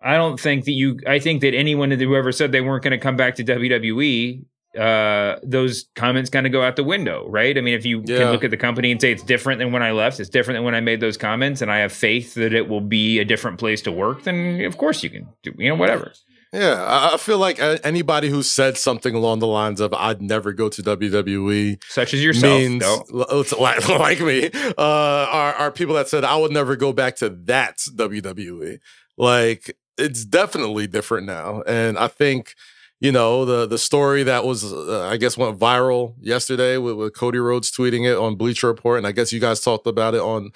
I 0.00 0.16
don't 0.16 0.38
think 0.38 0.64
that 0.64 0.72
you. 0.72 0.98
I 1.06 1.18
think 1.18 1.42
that 1.42 1.54
anyone 1.54 1.90
who 1.90 2.14
ever 2.14 2.32
said 2.32 2.52
they 2.52 2.60
weren't 2.60 2.84
going 2.84 2.92
to 2.92 2.98
come 2.98 3.16
back 3.16 3.34
to 3.36 3.44
WWE, 3.44 4.44
uh, 4.78 5.36
those 5.42 5.86
comments 5.96 6.30
kind 6.30 6.46
of 6.46 6.52
go 6.52 6.62
out 6.62 6.76
the 6.76 6.84
window, 6.84 7.26
right? 7.28 7.56
I 7.58 7.60
mean, 7.60 7.74
if 7.74 7.84
you 7.84 8.02
Yeah. 8.06 8.18
can 8.18 8.30
look 8.32 8.44
at 8.44 8.50
the 8.50 8.56
company 8.56 8.92
and 8.92 9.00
say 9.00 9.10
it's 9.12 9.22
different 9.22 9.58
than 9.58 9.72
when 9.72 9.82
I 9.82 9.90
left, 9.92 10.20
it's 10.20 10.28
different 10.30 10.56
than 10.58 10.64
when 10.64 10.74
I 10.74 10.80
made 10.80 11.00
those 11.00 11.16
comments, 11.16 11.60
and 11.60 11.70
I 11.72 11.78
have 11.78 11.92
faith 11.92 12.34
that 12.34 12.54
it 12.54 12.68
will 12.68 12.80
be 12.80 13.18
a 13.18 13.24
different 13.24 13.58
place 13.58 13.82
to 13.82 13.92
work, 13.92 14.22
then 14.24 14.60
of 14.64 14.78
course 14.78 15.02
you 15.02 15.10
can 15.10 15.28
do, 15.42 15.52
you 15.58 15.68
know, 15.68 15.74
whatever. 15.74 16.12
Yeah, 16.52 17.10
I 17.12 17.16
feel 17.16 17.38
like 17.38 17.60
anybody 17.84 18.28
who 18.28 18.42
said 18.42 18.76
something 18.76 19.14
along 19.14 19.38
the 19.38 19.46
lines 19.46 19.80
of 19.80 19.94
"I'd 19.94 20.20
never 20.20 20.52
go 20.52 20.68
to 20.68 20.82
WWE," 20.82 21.78
such 21.88 22.12
as 22.12 22.24
yourself, 22.24 22.58
means 22.60 22.82
though. 22.82 23.04
l- 23.12 23.44
like, 23.60 23.88
like 24.00 24.20
me, 24.20 24.50
uh, 24.52 24.72
are 24.76 25.54
are 25.54 25.70
people 25.70 25.94
that 25.94 26.08
said 26.08 26.24
I 26.24 26.34
would 26.36 26.50
never 26.50 26.74
go 26.74 26.92
back 26.92 27.14
to 27.16 27.28
that 27.44 27.78
WWE. 27.94 28.80
Like 29.16 29.76
it's 29.96 30.24
definitely 30.24 30.88
different 30.88 31.24
now, 31.26 31.62
and 31.68 31.96
I 31.96 32.08
think 32.08 32.54
you 33.00 33.10
know 33.10 33.44
the 33.44 33.66
the 33.66 33.78
story 33.78 34.22
that 34.22 34.44
was 34.44 34.72
uh, 34.72 35.08
I 35.10 35.16
guess 35.16 35.36
went 35.36 35.58
viral 35.58 36.14
yesterday 36.20 36.76
with, 36.76 36.96
with 36.96 37.14
Cody 37.14 37.38
Rhodes 37.38 37.70
tweeting 37.70 38.06
it 38.06 38.16
on 38.16 38.36
Bleacher 38.36 38.68
Report, 38.68 38.98
and 38.98 39.06
I 39.06 39.12
guess 39.12 39.32
you 39.32 39.40
guys 39.40 39.60
talked 39.60 39.86
about 39.86 40.14
it 40.14 40.20
on 40.20 40.50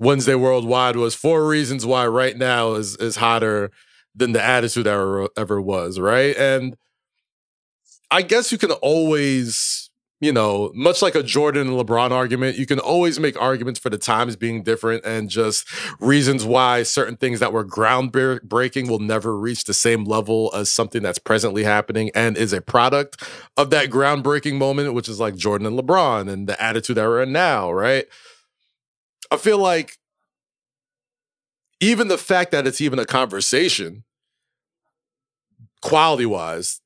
Wednesday 0.00 0.34
Worldwide 0.34 0.96
was 0.96 1.14
four 1.14 1.46
reasons 1.46 1.86
why 1.86 2.06
right 2.06 2.36
now 2.36 2.74
is 2.74 2.96
is 2.96 3.16
hotter 3.16 3.70
than 4.14 4.32
the 4.32 4.42
attitude 4.42 4.86
ever 4.86 5.28
ever 5.36 5.60
was, 5.60 6.00
right? 6.00 6.36
And 6.36 6.76
I 8.10 8.22
guess 8.22 8.50
you 8.50 8.58
can 8.58 8.72
always, 8.72 9.79
you 10.20 10.32
know, 10.32 10.70
much 10.74 11.00
like 11.00 11.14
a 11.14 11.22
Jordan 11.22 11.68
and 11.68 11.78
LeBron 11.78 12.10
argument, 12.10 12.58
you 12.58 12.66
can 12.66 12.78
always 12.78 13.18
make 13.18 13.40
arguments 13.40 13.80
for 13.80 13.88
the 13.88 13.96
times 13.96 14.36
being 14.36 14.62
different 14.62 15.02
and 15.04 15.30
just 15.30 15.66
reasons 15.98 16.44
why 16.44 16.82
certain 16.82 17.16
things 17.16 17.40
that 17.40 17.54
were 17.54 17.64
groundbreaking 17.64 18.88
will 18.88 18.98
never 18.98 19.36
reach 19.36 19.64
the 19.64 19.72
same 19.72 20.04
level 20.04 20.50
as 20.54 20.70
something 20.70 21.02
that's 21.02 21.18
presently 21.18 21.64
happening 21.64 22.10
and 22.14 22.36
is 22.36 22.52
a 22.52 22.60
product 22.60 23.26
of 23.56 23.70
that 23.70 23.88
groundbreaking 23.88 24.58
moment, 24.58 24.92
which 24.92 25.08
is 25.08 25.18
like 25.18 25.36
Jordan 25.36 25.66
and 25.66 25.78
LeBron 25.78 26.30
and 26.30 26.46
the 26.46 26.62
attitude 26.62 26.98
that 26.98 27.06
we're 27.06 27.22
in 27.22 27.32
now, 27.32 27.72
right? 27.72 28.04
I 29.30 29.38
feel 29.38 29.58
like 29.58 29.96
even 31.80 32.08
the 32.08 32.18
fact 32.18 32.50
that 32.50 32.66
it's 32.66 32.82
even 32.82 32.98
a 32.98 33.06
conversation 33.06 34.04
quality 35.82 36.26
wise 36.26 36.80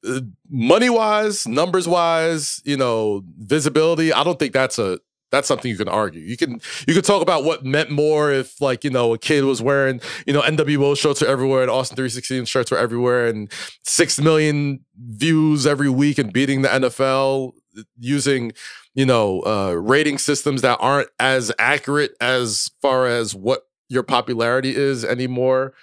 money 0.49 0.89
wise 0.89 1.49
numbers 1.49 1.89
wise 1.89 2.63
you 2.65 2.77
know 2.77 3.23
visibility 3.39 4.13
i 4.13 4.23
don't 4.23 4.39
think 4.39 4.53
that's 4.53 4.79
a 4.79 4.99
that's 5.35 5.49
something 5.49 5.69
you 5.69 5.77
can 5.77 5.89
argue. 5.89 6.21
You 6.21 6.37
can 6.37 6.61
you 6.87 6.95
can 6.95 7.03
talk 7.03 7.21
about 7.21 7.43
what 7.45 7.65
meant 7.65 7.91
more 7.91 8.31
if 8.31 8.61
like 8.61 8.85
you 8.85 8.91
know 8.91 9.13
a 9.13 9.19
kid 9.19 9.45
was 9.45 9.61
wearing 9.61 10.01
you 10.27 10.33
know 10.33 10.43
nwo 10.43 10.97
shirts 10.97 11.23
are 11.23 11.27
everywhere 11.27 11.63
and 11.63 11.71
austin 11.71 11.97
316 11.97 12.45
shirts 12.45 12.71
were 12.71 12.79
everywhere 12.79 13.27
and 13.27 13.51
six 13.83 14.21
million 14.21 14.81
views 14.97 15.67
every 15.67 15.91
week 15.91 16.19
and 16.19 16.33
beating 16.33 16.63
the 16.63 16.69
nfl 16.69 17.53
using 17.99 18.53
you 18.95 19.05
know 19.05 19.41
uh 19.45 19.73
rating 19.73 20.19
systems 20.19 20.63
that 20.63 20.79
aren't 20.81 21.09
as 21.19 21.51
accurate 21.59 22.13
as 22.21 22.71
far 22.81 23.07
as 23.07 23.35
what 23.35 23.63
your 23.89 24.05
popularity 24.05 24.75
is 24.75 25.05
anymore 25.05 25.75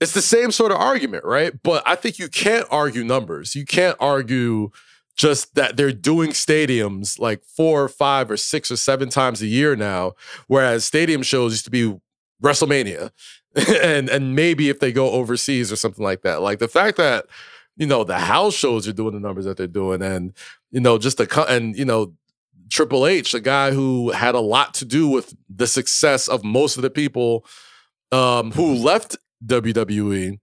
it's 0.00 0.12
the 0.12 0.22
same 0.22 0.50
sort 0.50 0.72
of 0.72 0.78
argument, 0.78 1.24
right? 1.24 1.52
But 1.62 1.82
I 1.86 1.94
think 1.94 2.18
you 2.18 2.28
can't 2.28 2.66
argue 2.70 3.04
numbers. 3.04 3.54
You 3.54 3.64
can't 3.64 3.96
argue 4.00 4.70
just 5.16 5.54
that 5.54 5.76
they're 5.76 5.92
doing 5.92 6.30
stadiums 6.30 7.18
like 7.18 7.44
four 7.44 7.84
or 7.84 7.88
five 7.88 8.30
or 8.30 8.36
six 8.36 8.70
or 8.70 8.76
seven 8.76 9.10
times 9.10 9.42
a 9.42 9.46
year 9.46 9.76
now, 9.76 10.12
whereas 10.46 10.84
stadium 10.84 11.22
shows 11.22 11.52
used 11.52 11.64
to 11.66 11.70
be 11.70 11.98
WrestleMania. 12.42 13.10
and 13.82 14.08
and 14.08 14.36
maybe 14.36 14.68
if 14.68 14.78
they 14.78 14.92
go 14.92 15.10
overseas 15.10 15.72
or 15.72 15.76
something 15.76 16.04
like 16.04 16.22
that. 16.22 16.40
Like 16.40 16.58
the 16.60 16.68
fact 16.68 16.96
that, 16.98 17.26
you 17.76 17.86
know, 17.86 18.04
the 18.04 18.18
house 18.18 18.54
shows 18.54 18.86
are 18.86 18.92
doing 18.92 19.14
the 19.14 19.20
numbers 19.20 19.44
that 19.44 19.56
they're 19.56 19.66
doing 19.66 20.02
and, 20.02 20.32
you 20.70 20.80
know, 20.80 20.98
just 20.98 21.18
the 21.18 21.46
and 21.48 21.76
you 21.76 21.84
know, 21.84 22.14
Triple 22.70 23.06
H, 23.06 23.32
the 23.32 23.40
guy 23.40 23.72
who 23.72 24.10
had 24.10 24.36
a 24.36 24.40
lot 24.40 24.74
to 24.74 24.84
do 24.84 25.08
with 25.08 25.34
the 25.48 25.66
success 25.66 26.28
of 26.28 26.44
most 26.44 26.76
of 26.76 26.82
the 26.82 26.90
people 26.90 27.44
um, 28.12 28.52
who 28.52 28.74
left 28.74 29.16
WWE, 29.44 30.38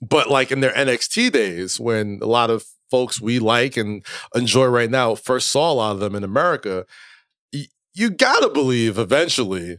but 0.00 0.30
like 0.30 0.50
in 0.50 0.60
their 0.60 0.72
NXT 0.72 1.32
days, 1.32 1.78
when 1.78 2.18
a 2.22 2.26
lot 2.26 2.50
of 2.50 2.64
folks 2.90 3.20
we 3.20 3.38
like 3.38 3.76
and 3.76 4.04
enjoy 4.34 4.66
right 4.66 4.90
now 4.90 5.14
first 5.14 5.48
saw 5.48 5.72
a 5.72 5.74
lot 5.74 5.92
of 5.92 6.00
them 6.00 6.14
in 6.14 6.24
America, 6.24 6.84
you 7.94 8.10
gotta 8.10 8.48
believe 8.48 8.98
eventually 8.98 9.78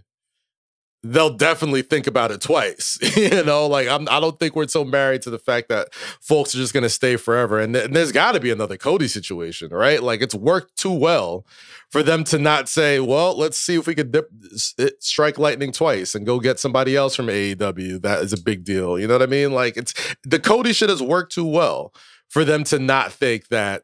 they'll 1.03 1.35
definitely 1.35 1.81
think 1.81 2.07
about 2.07 2.31
it 2.31 2.39
twice. 2.39 2.97
you 3.17 3.43
know, 3.43 3.67
like 3.67 3.87
I'm, 3.87 4.07
I 4.09 4.19
don't 4.19 4.39
think 4.39 4.55
we're 4.55 4.67
so 4.67 4.85
married 4.85 5.21
to 5.23 5.29
the 5.29 5.37
fact 5.37 5.67
that 5.69 5.93
folks 5.93 6.55
are 6.55 6.57
just 6.57 6.73
gonna 6.73 6.89
stay 6.89 7.17
forever. 7.17 7.59
And, 7.59 7.73
th- 7.73 7.85
and 7.85 7.95
there's 7.95 8.11
got 8.13 8.31
to 8.33 8.39
be 8.39 8.51
another 8.51 8.77
Cody 8.77 9.07
situation, 9.07 9.69
right? 9.71 10.01
Like 10.01 10.21
it's 10.21 10.33
worked 10.33 10.77
too 10.77 10.93
well 10.93 11.45
for 11.89 12.03
them 12.03 12.23
to 12.25 12.39
not 12.39 12.69
say, 12.69 12.99
well, 12.99 13.37
let's 13.37 13.57
see 13.57 13.75
if 13.75 13.85
we 13.85 13.95
could 13.95 14.11
dip, 14.11 14.29
it- 14.41 14.73
eh, 14.79 14.89
strike 14.99 15.37
lightning 15.37 15.71
twice 15.71 16.15
and 16.15 16.25
go 16.25 16.39
get 16.39 16.59
somebody 16.59 16.95
else 16.95 17.15
from 17.15 17.27
AEW. 17.27 18.01
That 18.01 18.21
is 18.23 18.33
a 18.33 18.41
big 18.41 18.63
deal. 18.63 18.97
You 18.97 19.07
know 19.07 19.15
what 19.15 19.21
I 19.23 19.27
mean? 19.27 19.51
Like 19.51 19.75
it's 19.75 19.93
the 20.23 20.39
Cody 20.39 20.73
shit 20.73 20.89
has 20.89 21.03
worked 21.03 21.33
too 21.33 21.45
well 21.45 21.93
for 22.29 22.45
them 22.45 22.63
to 22.65 22.79
not 22.79 23.11
think 23.11 23.49
that, 23.49 23.83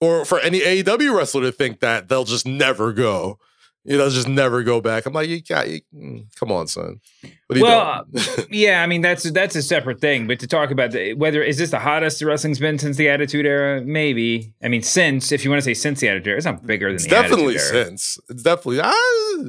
or 0.00 0.24
for 0.24 0.38
any 0.40 0.60
AEW 0.60 1.16
wrestler 1.16 1.42
to 1.42 1.52
think 1.52 1.80
that 1.80 2.08
they'll 2.08 2.24
just 2.24 2.46
never 2.46 2.92
go 2.92 3.38
You 3.84 3.96
know, 3.96 4.10
just 4.10 4.28
never 4.28 4.62
go 4.62 4.82
back. 4.82 5.06
I'm 5.06 5.14
like, 5.14 5.28
you 5.30 5.40
got, 5.42 5.68
you, 5.70 5.80
mm, 5.94 6.26
come 6.38 6.52
on, 6.52 6.66
son. 6.66 7.00
What 7.46 7.56
are 7.56 7.58
you 7.58 7.64
well, 7.64 8.04
yeah, 8.50 8.82
I 8.82 8.86
mean 8.86 9.00
that's 9.00 9.22
that's 9.30 9.56
a 9.56 9.62
separate 9.62 10.00
thing. 10.02 10.26
But 10.26 10.38
to 10.40 10.46
talk 10.46 10.70
about 10.70 10.90
the, 10.90 11.14
whether 11.14 11.42
is 11.42 11.56
this 11.56 11.70
the 11.70 11.78
hottest 11.78 12.20
wrestling's 12.22 12.58
been 12.58 12.78
since 12.78 12.98
the 12.98 13.08
Attitude 13.08 13.46
Era? 13.46 13.80
Maybe. 13.80 14.52
I 14.62 14.68
mean, 14.68 14.82
since 14.82 15.32
if 15.32 15.44
you 15.44 15.50
want 15.50 15.60
to 15.60 15.64
say 15.64 15.72
since 15.72 16.00
the 16.00 16.08
Attitude 16.08 16.28
Era, 16.28 16.36
it's 16.36 16.44
not 16.46 16.66
bigger 16.66 16.88
than 16.88 16.96
it's 16.96 17.04
the 17.04 17.10
definitely 17.10 17.54
Attitude 17.56 17.74
Era. 17.76 17.84
since. 17.86 18.18
It's 18.28 18.42
definitely. 18.42 18.80
Ah, 18.82 19.44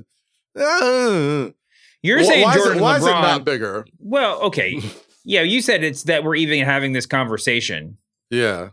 ah. 0.57 1.49
You're 2.01 2.19
Wh- 2.19 2.25
saying 2.25 2.43
why 2.43 2.51
is 2.51 2.55
it- 2.55 2.63
Jordan 2.63 2.81
why 2.81 2.97
is 2.97 3.05
it 3.05 3.11
not 3.11 3.43
bigger? 3.45 3.85
Well, 3.99 4.39
okay, 4.43 4.79
yeah, 5.25 5.41
you 5.41 5.61
said 5.61 5.83
it's 5.83 6.03
that 6.03 6.23
we're 6.23 6.35
even 6.35 6.63
having 6.65 6.93
this 6.93 7.05
conversation. 7.05 7.97
Yeah. 8.29 8.69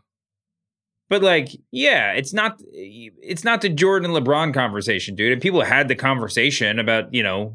But 1.08 1.22
like, 1.22 1.48
yeah, 1.70 2.12
it's 2.12 2.32
not 2.32 2.60
it's 2.72 3.44
not 3.44 3.60
the 3.62 3.68
Jordan 3.68 4.14
and 4.14 4.26
LeBron 4.26 4.52
conversation, 4.52 5.14
dude. 5.14 5.32
And 5.32 5.40
people 5.40 5.62
had 5.62 5.88
the 5.88 5.94
conversation 5.94 6.78
about, 6.78 7.12
you 7.14 7.22
know, 7.22 7.54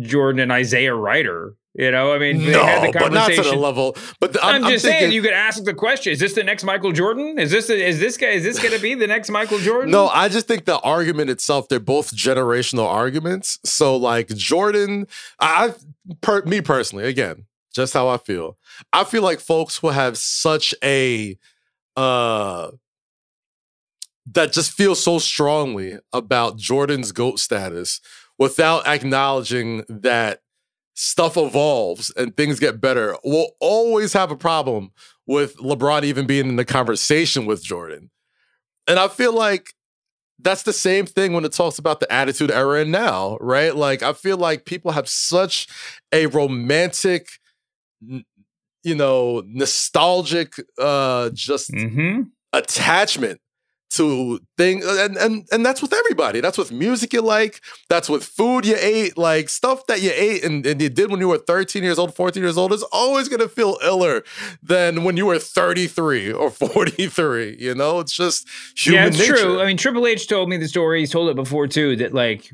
Jordan 0.00 0.40
and 0.40 0.52
Isaiah 0.52 0.94
Rider. 0.94 1.56
You 1.74 1.90
know, 1.90 2.12
I 2.12 2.18
mean, 2.18 2.36
they 2.44 2.52
had 2.52 2.82
No, 2.82 2.92
but 2.92 3.12
not 3.12 3.32
to 3.32 3.42
the 3.42 3.56
level. 3.56 3.96
But 4.20 4.34
the- 4.34 4.44
I'm, 4.44 4.56
I'm, 4.56 4.64
I'm 4.64 4.70
just 4.70 4.84
saying, 4.84 5.10
you 5.12 5.22
could 5.22 5.32
ask 5.32 5.64
the 5.64 5.72
question: 5.72 6.12
Is 6.12 6.20
this 6.20 6.34
the 6.34 6.44
next 6.44 6.64
Michael 6.64 6.92
Jordan? 6.92 7.38
Is 7.38 7.50
this 7.50 7.70
is 7.70 7.98
this 7.98 8.18
guy? 8.18 8.28
Is 8.28 8.44
this 8.44 8.58
going 8.58 8.74
to 8.74 8.80
be 8.80 8.94
the 8.94 9.06
next 9.06 9.30
Michael 9.30 9.58
Jordan? 9.58 9.90
No, 9.90 10.08
I 10.08 10.28
just 10.28 10.46
think 10.46 10.66
the 10.66 10.78
argument 10.80 11.30
itself, 11.30 11.68
they're 11.68 11.80
both 11.80 12.14
generational 12.14 12.86
arguments. 12.86 13.58
So, 13.64 13.96
like 13.96 14.28
Jordan, 14.28 15.06
I, 15.40 15.68
I 15.68 15.74
per, 16.20 16.42
me 16.42 16.60
personally, 16.60 17.04
again, 17.04 17.46
just 17.74 17.94
how 17.94 18.06
I 18.06 18.18
feel. 18.18 18.58
I 18.92 19.04
feel 19.04 19.22
like 19.22 19.40
folks 19.40 19.82
will 19.82 19.92
have 19.92 20.18
such 20.18 20.74
a 20.84 21.38
uh 21.96 22.70
that 24.26 24.52
just 24.52 24.72
feels 24.72 25.02
so 25.02 25.18
strongly 25.18 25.98
about 26.12 26.56
Jordan's 26.56 27.12
GOAT 27.12 27.40
status 27.40 28.00
without 28.38 28.86
acknowledging 28.86 29.84
that 29.88 30.40
stuff 30.94 31.36
evolves 31.36 32.12
and 32.16 32.36
things 32.36 32.60
get 32.60 32.80
better. 32.80 33.16
We'll 33.24 33.50
always 33.60 34.12
have 34.12 34.30
a 34.30 34.36
problem 34.36 34.92
with 35.26 35.56
LeBron 35.56 36.04
even 36.04 36.26
being 36.26 36.48
in 36.48 36.56
the 36.56 36.64
conversation 36.64 37.46
with 37.46 37.64
Jordan. 37.64 38.10
And 38.86 38.98
I 38.98 39.08
feel 39.08 39.34
like 39.34 39.74
that's 40.38 40.64
the 40.64 40.72
same 40.72 41.06
thing 41.06 41.32
when 41.32 41.44
it 41.44 41.52
talks 41.52 41.78
about 41.78 42.00
the 42.00 42.12
attitude 42.12 42.50
era 42.50 42.80
and 42.80 42.92
now, 42.92 43.38
right? 43.40 43.74
Like 43.74 44.02
I 44.02 44.12
feel 44.12 44.36
like 44.36 44.64
people 44.64 44.90
have 44.92 45.08
such 45.08 45.68
a 46.12 46.26
romantic 46.26 47.28
you 48.84 48.94
know, 48.94 49.42
nostalgic 49.46 50.54
uh 50.78 51.30
just 51.30 51.70
Mm-hmm. 51.72 52.22
attachment 52.52 53.40
to 53.90 54.40
things 54.56 54.86
and, 54.86 55.18
and 55.18 55.46
and 55.52 55.66
that's 55.66 55.82
with 55.82 55.92
everybody. 55.92 56.40
That's 56.40 56.56
with 56.56 56.72
music 56.72 57.12
you 57.12 57.20
like, 57.20 57.60
that's 57.90 58.08
with 58.08 58.24
food 58.24 58.64
you 58.64 58.74
ate, 58.80 59.18
like 59.18 59.50
stuff 59.50 59.84
that 59.86 60.00
you 60.00 60.10
ate 60.14 60.42
and, 60.44 60.64
and 60.64 60.80
you 60.80 60.88
did 60.88 61.10
when 61.10 61.20
you 61.20 61.28
were 61.28 61.36
13 61.36 61.82
years 61.82 61.98
old, 61.98 62.14
14 62.16 62.42
years 62.42 62.56
old 62.56 62.72
is 62.72 62.82
always 62.84 63.28
gonna 63.28 63.48
feel 63.48 63.76
iller 63.84 64.24
than 64.62 65.04
when 65.04 65.18
you 65.18 65.26
were 65.26 65.38
33 65.38 66.32
or 66.32 66.48
43. 66.96 67.56
You 67.60 67.74
know, 67.74 68.00
it's 68.00 68.14
just 68.14 68.48
human 68.74 69.02
yeah, 69.02 69.08
it's 69.08 69.18
nature. 69.18 69.36
true. 69.36 69.60
I 69.60 69.66
mean, 69.66 69.76
Triple 69.76 70.06
H 70.06 70.26
told 70.26 70.48
me 70.48 70.56
the 70.56 70.68
story. 70.68 71.00
He's 71.00 71.10
told 71.10 71.28
it 71.28 71.36
before 71.36 71.66
too. 71.66 71.94
That 71.96 72.14
like, 72.14 72.50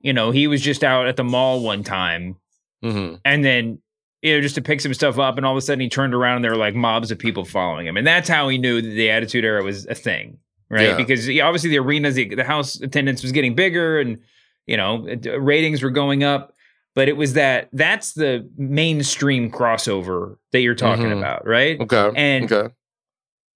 you 0.00 0.14
know, 0.14 0.30
he 0.30 0.46
was 0.46 0.62
just 0.62 0.82
out 0.82 1.06
at 1.06 1.16
the 1.16 1.24
mall 1.24 1.60
one 1.60 1.82
time, 1.84 2.36
Mhm. 2.82 3.20
and 3.26 3.44
then 3.44 3.80
you 4.24 4.34
know 4.34 4.40
just 4.40 4.56
to 4.56 4.62
pick 4.62 4.80
some 4.80 4.92
stuff 4.94 5.18
up, 5.18 5.36
and 5.36 5.46
all 5.46 5.52
of 5.52 5.58
a 5.58 5.60
sudden 5.60 5.80
he 5.80 5.88
turned 5.88 6.14
around 6.14 6.36
and 6.36 6.44
there 6.44 6.50
were 6.50 6.56
like 6.56 6.74
mobs 6.74 7.10
of 7.12 7.18
people 7.18 7.44
following 7.44 7.86
him, 7.86 7.96
and 7.96 8.06
that's 8.06 8.28
how 8.28 8.48
he 8.48 8.58
knew 8.58 8.82
that 8.82 8.88
the 8.88 9.10
Attitude 9.10 9.44
Era 9.44 9.62
was 9.62 9.86
a 9.86 9.94
thing, 9.94 10.38
right? 10.70 10.88
Yeah. 10.88 10.96
Because 10.96 11.28
yeah, 11.28 11.46
obviously 11.46 11.70
the 11.70 11.78
arenas, 11.78 12.16
the, 12.16 12.34
the 12.34 12.42
house 12.44 12.80
attendance 12.80 13.22
was 13.22 13.30
getting 13.30 13.54
bigger, 13.54 14.00
and 14.00 14.18
you 14.66 14.76
know 14.76 15.06
ratings 15.38 15.82
were 15.82 15.90
going 15.90 16.24
up. 16.24 16.50
But 16.94 17.08
it 17.08 17.16
was 17.16 17.32
that 17.34 17.68
that's 17.72 18.12
the 18.12 18.48
mainstream 18.56 19.50
crossover 19.50 20.36
that 20.52 20.60
you're 20.60 20.76
talking 20.76 21.06
Mhm. 21.06 21.18
about, 21.18 21.46
right? 21.46 21.80
Okay. 21.80 22.10
And 22.16 22.50
okay. 22.52 22.72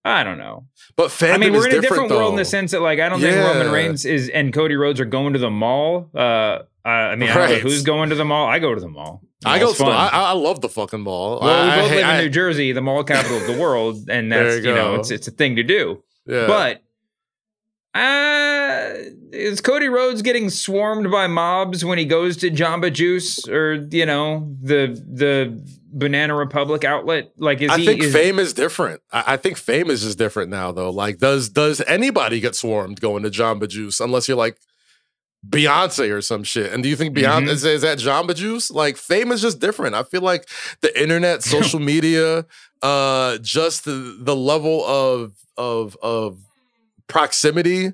I 0.04 0.24
don't 0.24 0.38
know. 0.38 0.66
But 0.96 1.10
fandom 1.10 1.34
I 1.34 1.38
mean, 1.38 1.52
we're 1.52 1.66
in 1.68 1.76
a 1.76 1.80
different, 1.80 1.82
different 1.82 2.10
world 2.10 2.30
in 2.32 2.36
the 2.36 2.44
sense 2.44 2.70
that, 2.72 2.80
like, 2.80 2.98
I 2.98 3.08
don't 3.08 3.20
think 3.20 3.36
Roman 3.36 3.70
Reigns 3.70 4.04
is 4.04 4.28
and 4.28 4.52
Cody 4.52 4.74
Rhodes 4.74 5.00
are 5.00 5.04
going 5.04 5.34
to 5.34 5.38
the 5.38 5.50
mall. 5.50 6.10
Uh, 6.14 6.18
uh, 6.18 6.62
I 6.84 7.16
mean, 7.16 7.28
I 7.30 7.34
don't 7.34 7.50
know 7.50 7.58
who's 7.58 7.82
going 7.82 8.08
to 8.10 8.16
the 8.16 8.24
mall. 8.24 8.48
I 8.48 8.58
go 8.58 8.74
to 8.74 8.80
the 8.80 8.88
mall. 8.88 9.22
The 9.40 9.48
I 9.50 9.58
go 9.60 9.72
to 9.72 9.78
the, 9.78 9.84
fun. 9.84 9.92
I, 9.94 10.08
I 10.08 10.32
love 10.32 10.60
the 10.60 10.68
fucking 10.68 11.00
mall. 11.00 11.38
well, 11.40 11.64
we 11.64 11.82
both 11.82 11.92
I- 11.92 11.94
live 11.94 12.04
I- 12.04 12.18
in 12.18 12.24
New 12.24 12.30
Jersey, 12.30 12.72
the 12.72 12.80
mall 12.80 13.04
capital 13.04 13.36
of 13.36 13.46
the 13.46 13.56
world, 13.60 14.08
and 14.10 14.32
that's 14.32 14.56
you 14.64 14.70
you 14.70 14.74
know, 14.74 14.96
it's 14.96 15.10
it's 15.10 15.28
a 15.28 15.30
thing 15.30 15.56
to 15.56 15.62
do. 15.62 16.02
Yeah. 16.26 16.46
But 16.46 16.82
uh, 17.94 18.92
is 19.32 19.60
Cody 19.60 19.88
Rhodes 19.88 20.22
getting 20.22 20.50
swarmed 20.50 21.10
by 21.10 21.26
mobs 21.26 21.84
when 21.84 21.98
he 21.98 22.04
goes 22.04 22.36
to 22.38 22.50
Jamba 22.50 22.92
Juice 22.92 23.48
or 23.48 23.74
you 23.90 24.06
know 24.06 24.54
the 24.62 24.88
the 25.08 25.60
Banana 25.90 26.34
Republic 26.34 26.84
outlet? 26.84 27.32
Like, 27.38 27.62
is 27.62 27.70
I 27.70 27.78
he? 27.78 27.86
think 27.86 28.02
is, 28.02 28.12
fame 28.12 28.38
is 28.38 28.52
different. 28.52 29.00
I, 29.12 29.34
I 29.34 29.36
think 29.36 29.56
fame 29.56 29.90
is 29.90 30.02
just 30.02 30.18
different 30.18 30.50
now, 30.50 30.70
though. 30.72 30.90
Like, 30.90 31.18
does 31.18 31.48
does 31.48 31.80
anybody 31.82 32.40
get 32.40 32.54
swarmed 32.54 33.00
going 33.00 33.22
to 33.22 33.30
Jamba 33.30 33.68
Juice 33.68 34.00
unless 34.00 34.28
you're 34.28 34.36
like 34.36 34.58
Beyonce 35.46 36.12
or 36.12 36.20
some 36.22 36.42
shit? 36.44 36.72
And 36.72 36.82
do 36.82 36.88
you 36.88 36.96
think 36.96 37.16
Beyonce 37.16 37.44
Mhm. 37.44 37.48
is, 37.48 37.64
is 37.64 37.82
that 37.82 37.98
Jamba 37.98 38.34
Juice? 38.34 38.70
Like, 38.70 38.96
fame 38.96 39.30
is 39.32 39.40
just 39.42 39.60
different. 39.60 39.94
I 39.94 40.02
feel 40.02 40.20
like 40.22 40.48
the 40.80 41.00
internet, 41.00 41.42
social 41.56 41.80
media, 41.80 42.44
uh, 42.82 43.38
just 43.38 43.84
the, 43.84 44.16
the 44.20 44.36
level 44.36 44.84
of 44.84 45.32
of 45.56 45.96
of 46.02 46.38
proximity 47.08 47.92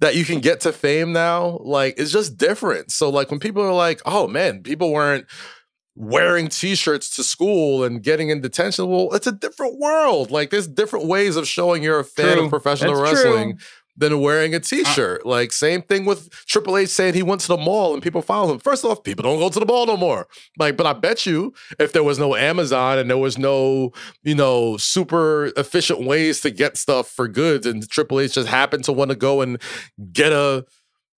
that 0.00 0.16
you 0.16 0.24
can 0.24 0.40
get 0.40 0.60
to 0.60 0.72
fame 0.72 1.12
now, 1.12 1.58
like, 1.62 1.98
is 1.98 2.12
just 2.12 2.36
different. 2.36 2.90
So, 2.90 3.08
like, 3.10 3.30
when 3.30 3.40
people 3.40 3.62
are 3.62 3.72
like, 3.74 4.00
"Oh 4.04 4.26
man, 4.26 4.62
people 4.62 4.92
weren't." 4.92 5.26
wearing 5.96 6.48
t-shirts 6.48 7.14
to 7.14 7.22
school 7.22 7.84
and 7.84 8.02
getting 8.02 8.28
in 8.28 8.40
detention 8.40 8.88
well 8.88 9.08
it's 9.12 9.28
a 9.28 9.32
different 9.32 9.78
world 9.78 10.28
like 10.28 10.50
there's 10.50 10.66
different 10.66 11.06
ways 11.06 11.36
of 11.36 11.46
showing 11.46 11.84
you're 11.84 12.00
a 12.00 12.04
fan 12.04 12.34
True. 12.34 12.44
of 12.46 12.50
professional 12.50 13.00
That's 13.00 13.12
wrestling 13.22 13.50
true. 13.56 13.66
Than 13.96 14.20
wearing 14.20 14.54
a 14.54 14.60
t-shirt 14.60 15.24
like 15.24 15.52
same 15.52 15.82
thing 15.82 16.04
with 16.04 16.28
triple 16.46 16.76
h 16.76 16.88
saying 16.88 17.14
he 17.14 17.22
went 17.22 17.40
to 17.40 17.48
the 17.48 17.56
mall 17.56 17.94
and 17.94 18.02
people 18.02 18.22
follow 18.22 18.52
him 18.52 18.58
first 18.58 18.84
off 18.84 19.02
people 19.02 19.22
don't 19.22 19.38
go 19.38 19.48
to 19.48 19.60
the 19.60 19.66
mall 19.66 19.86
no 19.86 19.96
more 19.96 20.26
like 20.58 20.76
but 20.76 20.86
i 20.86 20.92
bet 20.92 21.26
you 21.26 21.52
if 21.78 21.92
there 21.92 22.02
was 22.02 22.18
no 22.18 22.34
amazon 22.34 22.98
and 22.98 23.08
there 23.08 23.18
was 23.18 23.38
no 23.38 23.90
you 24.22 24.34
know 24.34 24.76
super 24.76 25.52
efficient 25.56 26.04
ways 26.04 26.40
to 26.40 26.50
get 26.50 26.76
stuff 26.76 27.08
for 27.08 27.28
goods 27.28 27.66
and 27.66 27.88
triple 27.88 28.20
h 28.20 28.34
just 28.34 28.48
happened 28.48 28.84
to 28.84 28.92
want 28.92 29.10
to 29.10 29.16
go 29.16 29.40
and 29.40 29.60
get 30.12 30.32
a 30.32 30.64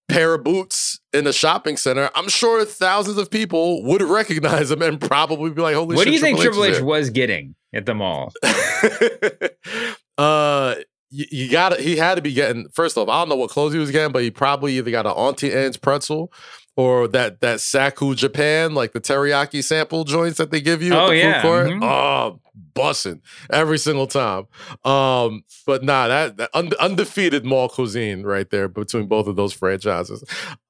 pair 0.09 0.35
of 0.35 0.45
boots 0.45 1.01
in 1.13 1.27
a 1.27 1.33
shopping 1.33 1.77
center, 1.77 2.11
I'm 2.15 2.29
sure 2.29 2.65
thousands 2.65 3.19
of 3.19 3.31
people 3.31 3.83
would 3.85 4.03
recognize 4.03 4.71
him 4.71 4.83
and 4.83 5.01
probably 5.01 5.51
be 5.51 5.63
like, 5.63 5.75
"Holy 5.75 5.89
shit. 5.89 5.97
what 5.97 6.05
shit!" 6.05 6.11
do 6.11 6.15
you 6.15 6.21
think 6.21 6.41
Triple 6.41 6.63
is 6.65 6.79
H 6.79 6.83
was 6.83 7.11
getting 7.11 7.55
at 7.75 7.87
the 7.87 7.95
mall? 7.95 8.33
uh, 10.19 10.77
you, 11.17 11.25
you 11.31 11.51
got 11.51 11.71
to 11.71 11.83
He 11.83 11.97
had 11.97 12.17
to 12.17 12.23
be 12.23 12.33
getting. 12.33 12.69
First 12.75 12.97
off, 12.99 13.09
I 13.09 13.21
don't 13.21 13.29
know 13.29 13.37
what 13.37 13.51
clothes 13.51 13.73
he 13.73 13.79
was 13.79 13.91
getting, 13.91 14.13
but 14.13 14.23
he 14.23 14.31
probably 14.31 14.77
either 14.79 14.91
got 14.91 15.07
an 15.07 15.13
Auntie 15.13 15.53
Anne's 15.53 15.77
pretzel 15.77 16.33
or 16.77 17.09
that 17.09 17.41
that 17.41 17.59
Sarku 17.59 18.15
Japan, 18.15 18.75
like 18.75 18.93
the 18.93 19.01
teriyaki 19.01 19.65
sample 19.65 20.05
joints 20.05 20.37
that 20.39 20.51
they 20.51 20.61
give 20.61 20.83
you. 20.83 20.95
Oh, 20.95 21.07
at 21.07 21.09
the 21.11 21.17
yeah, 21.17 21.43
food 21.43 21.49
court. 21.49 21.67
mhm. 21.69 21.83
Oh, 21.83 22.41
bussing 22.75 23.21
every 23.51 23.79
single 23.79 24.07
time. 24.07 24.47
Um, 24.85 25.43
but 25.67 25.83
nah, 25.83 26.09
that, 26.09 26.37
that 26.37 26.51
unde- 26.53 26.75
undefeated 26.79 27.45
mall 27.47 27.69
cuisine 27.71 28.23
right 28.23 28.49
there 28.51 28.69
between 28.69 29.07
both 29.07 29.27
of 29.27 29.37
those 29.37 29.53
franchises. 29.55 30.23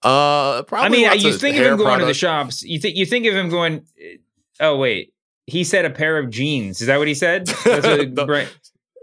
Uh, 0.02 0.62
probably 0.62 0.86
I 0.86 0.88
mean, 0.90 1.06
lots 1.08 1.22
you 1.24 1.34
of 1.34 1.40
think 1.40 1.56
of 1.56 1.64
him 1.66 1.76
going 1.76 1.98
to 2.00 2.06
the 2.06 2.14
shops. 2.14 2.62
You 2.62 2.78
think 2.78 2.96
you 2.96 3.04
think 3.06 3.26
of 3.26 3.34
him 3.34 3.48
going. 3.48 3.84
Oh 4.60 4.76
wait, 4.76 5.12
he 5.46 5.64
said 5.64 5.84
a 5.84 5.90
pair 5.90 6.18
of 6.18 6.30
jeans. 6.30 6.80
Is 6.80 6.86
that 6.86 6.98
what 6.98 7.08
he 7.08 7.14
said? 7.14 7.46
That's 7.46 7.86
what, 7.86 8.14
The- 8.14 8.26
right. 8.26 8.56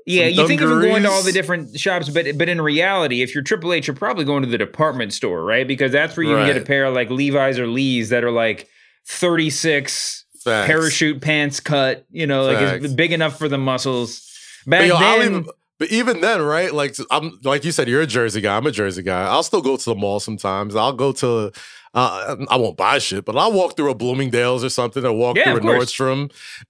Yeah, 0.05 0.25
you 0.25 0.45
think 0.47 0.59
of 0.61 0.69
going 0.69 1.03
to 1.03 1.09
all 1.09 1.23
the 1.23 1.31
different 1.31 1.79
shops, 1.79 2.09
but 2.09 2.37
but 2.37 2.49
in 2.49 2.59
reality, 2.61 3.21
if 3.21 3.33
you're 3.33 3.43
Triple 3.43 3.73
H, 3.73 3.87
you're 3.87 3.95
probably 3.95 4.25
going 4.25 4.43
to 4.43 4.49
the 4.49 4.57
department 4.57 5.13
store, 5.13 5.43
right? 5.43 5.67
Because 5.67 5.91
that's 5.91 6.17
where 6.17 6.25
you 6.25 6.35
can 6.35 6.45
get 6.45 6.57
a 6.57 6.65
pair 6.65 6.85
of 6.85 6.93
like 6.93 7.09
Levi's 7.09 7.57
or 7.57 7.67
Lee's 7.67 8.09
that 8.09 8.23
are 8.23 8.31
like 8.31 8.67
36 9.07 10.25
Facts. 10.43 10.67
parachute 10.67 11.21
pants 11.21 11.59
cut. 11.59 12.05
You 12.11 12.27
know, 12.27 12.43
like 12.45 12.81
it's 12.83 12.93
big 12.93 13.11
enough 13.11 13.37
for 13.37 13.47
the 13.47 13.57
muscles. 13.57 14.29
Back 14.65 14.81
But, 14.81 14.87
yo, 14.87 14.99
then, 14.99 15.21
even- 15.21 15.45
but 15.79 15.91
even 15.91 16.21
then, 16.21 16.41
right? 16.41 16.73
Like 16.73 16.95
I'm 17.11 17.39
like 17.43 17.63
you 17.65 17.71
said, 17.71 17.87
you're 17.87 18.01
a 18.01 18.07
Jersey 18.07 18.41
guy. 18.41 18.55
I'm 18.57 18.67
a 18.67 18.71
Jersey 18.71 19.03
guy. 19.03 19.23
I'll 19.23 19.43
still 19.43 19.61
go 19.61 19.75
to 19.77 19.85
the 19.85 19.95
mall 19.95 20.19
sometimes. 20.19 20.75
I'll 20.75 20.93
go 20.93 21.11
to 21.13 21.51
uh, 21.93 22.35
I 22.49 22.57
won't 22.57 22.75
buy 22.75 22.97
shit, 22.97 23.23
but 23.23 23.37
I'll 23.37 23.51
walk 23.51 23.75
through 23.77 23.91
a 23.91 23.95
Bloomingdale's 23.95 24.63
or 24.63 24.69
something, 24.69 25.05
or 25.05 25.13
walk 25.13 25.37
Yeah, 25.37 25.45
through 25.45 25.57
a 25.57 25.59
course. 25.61 25.93
Nordstrom, 25.93 26.21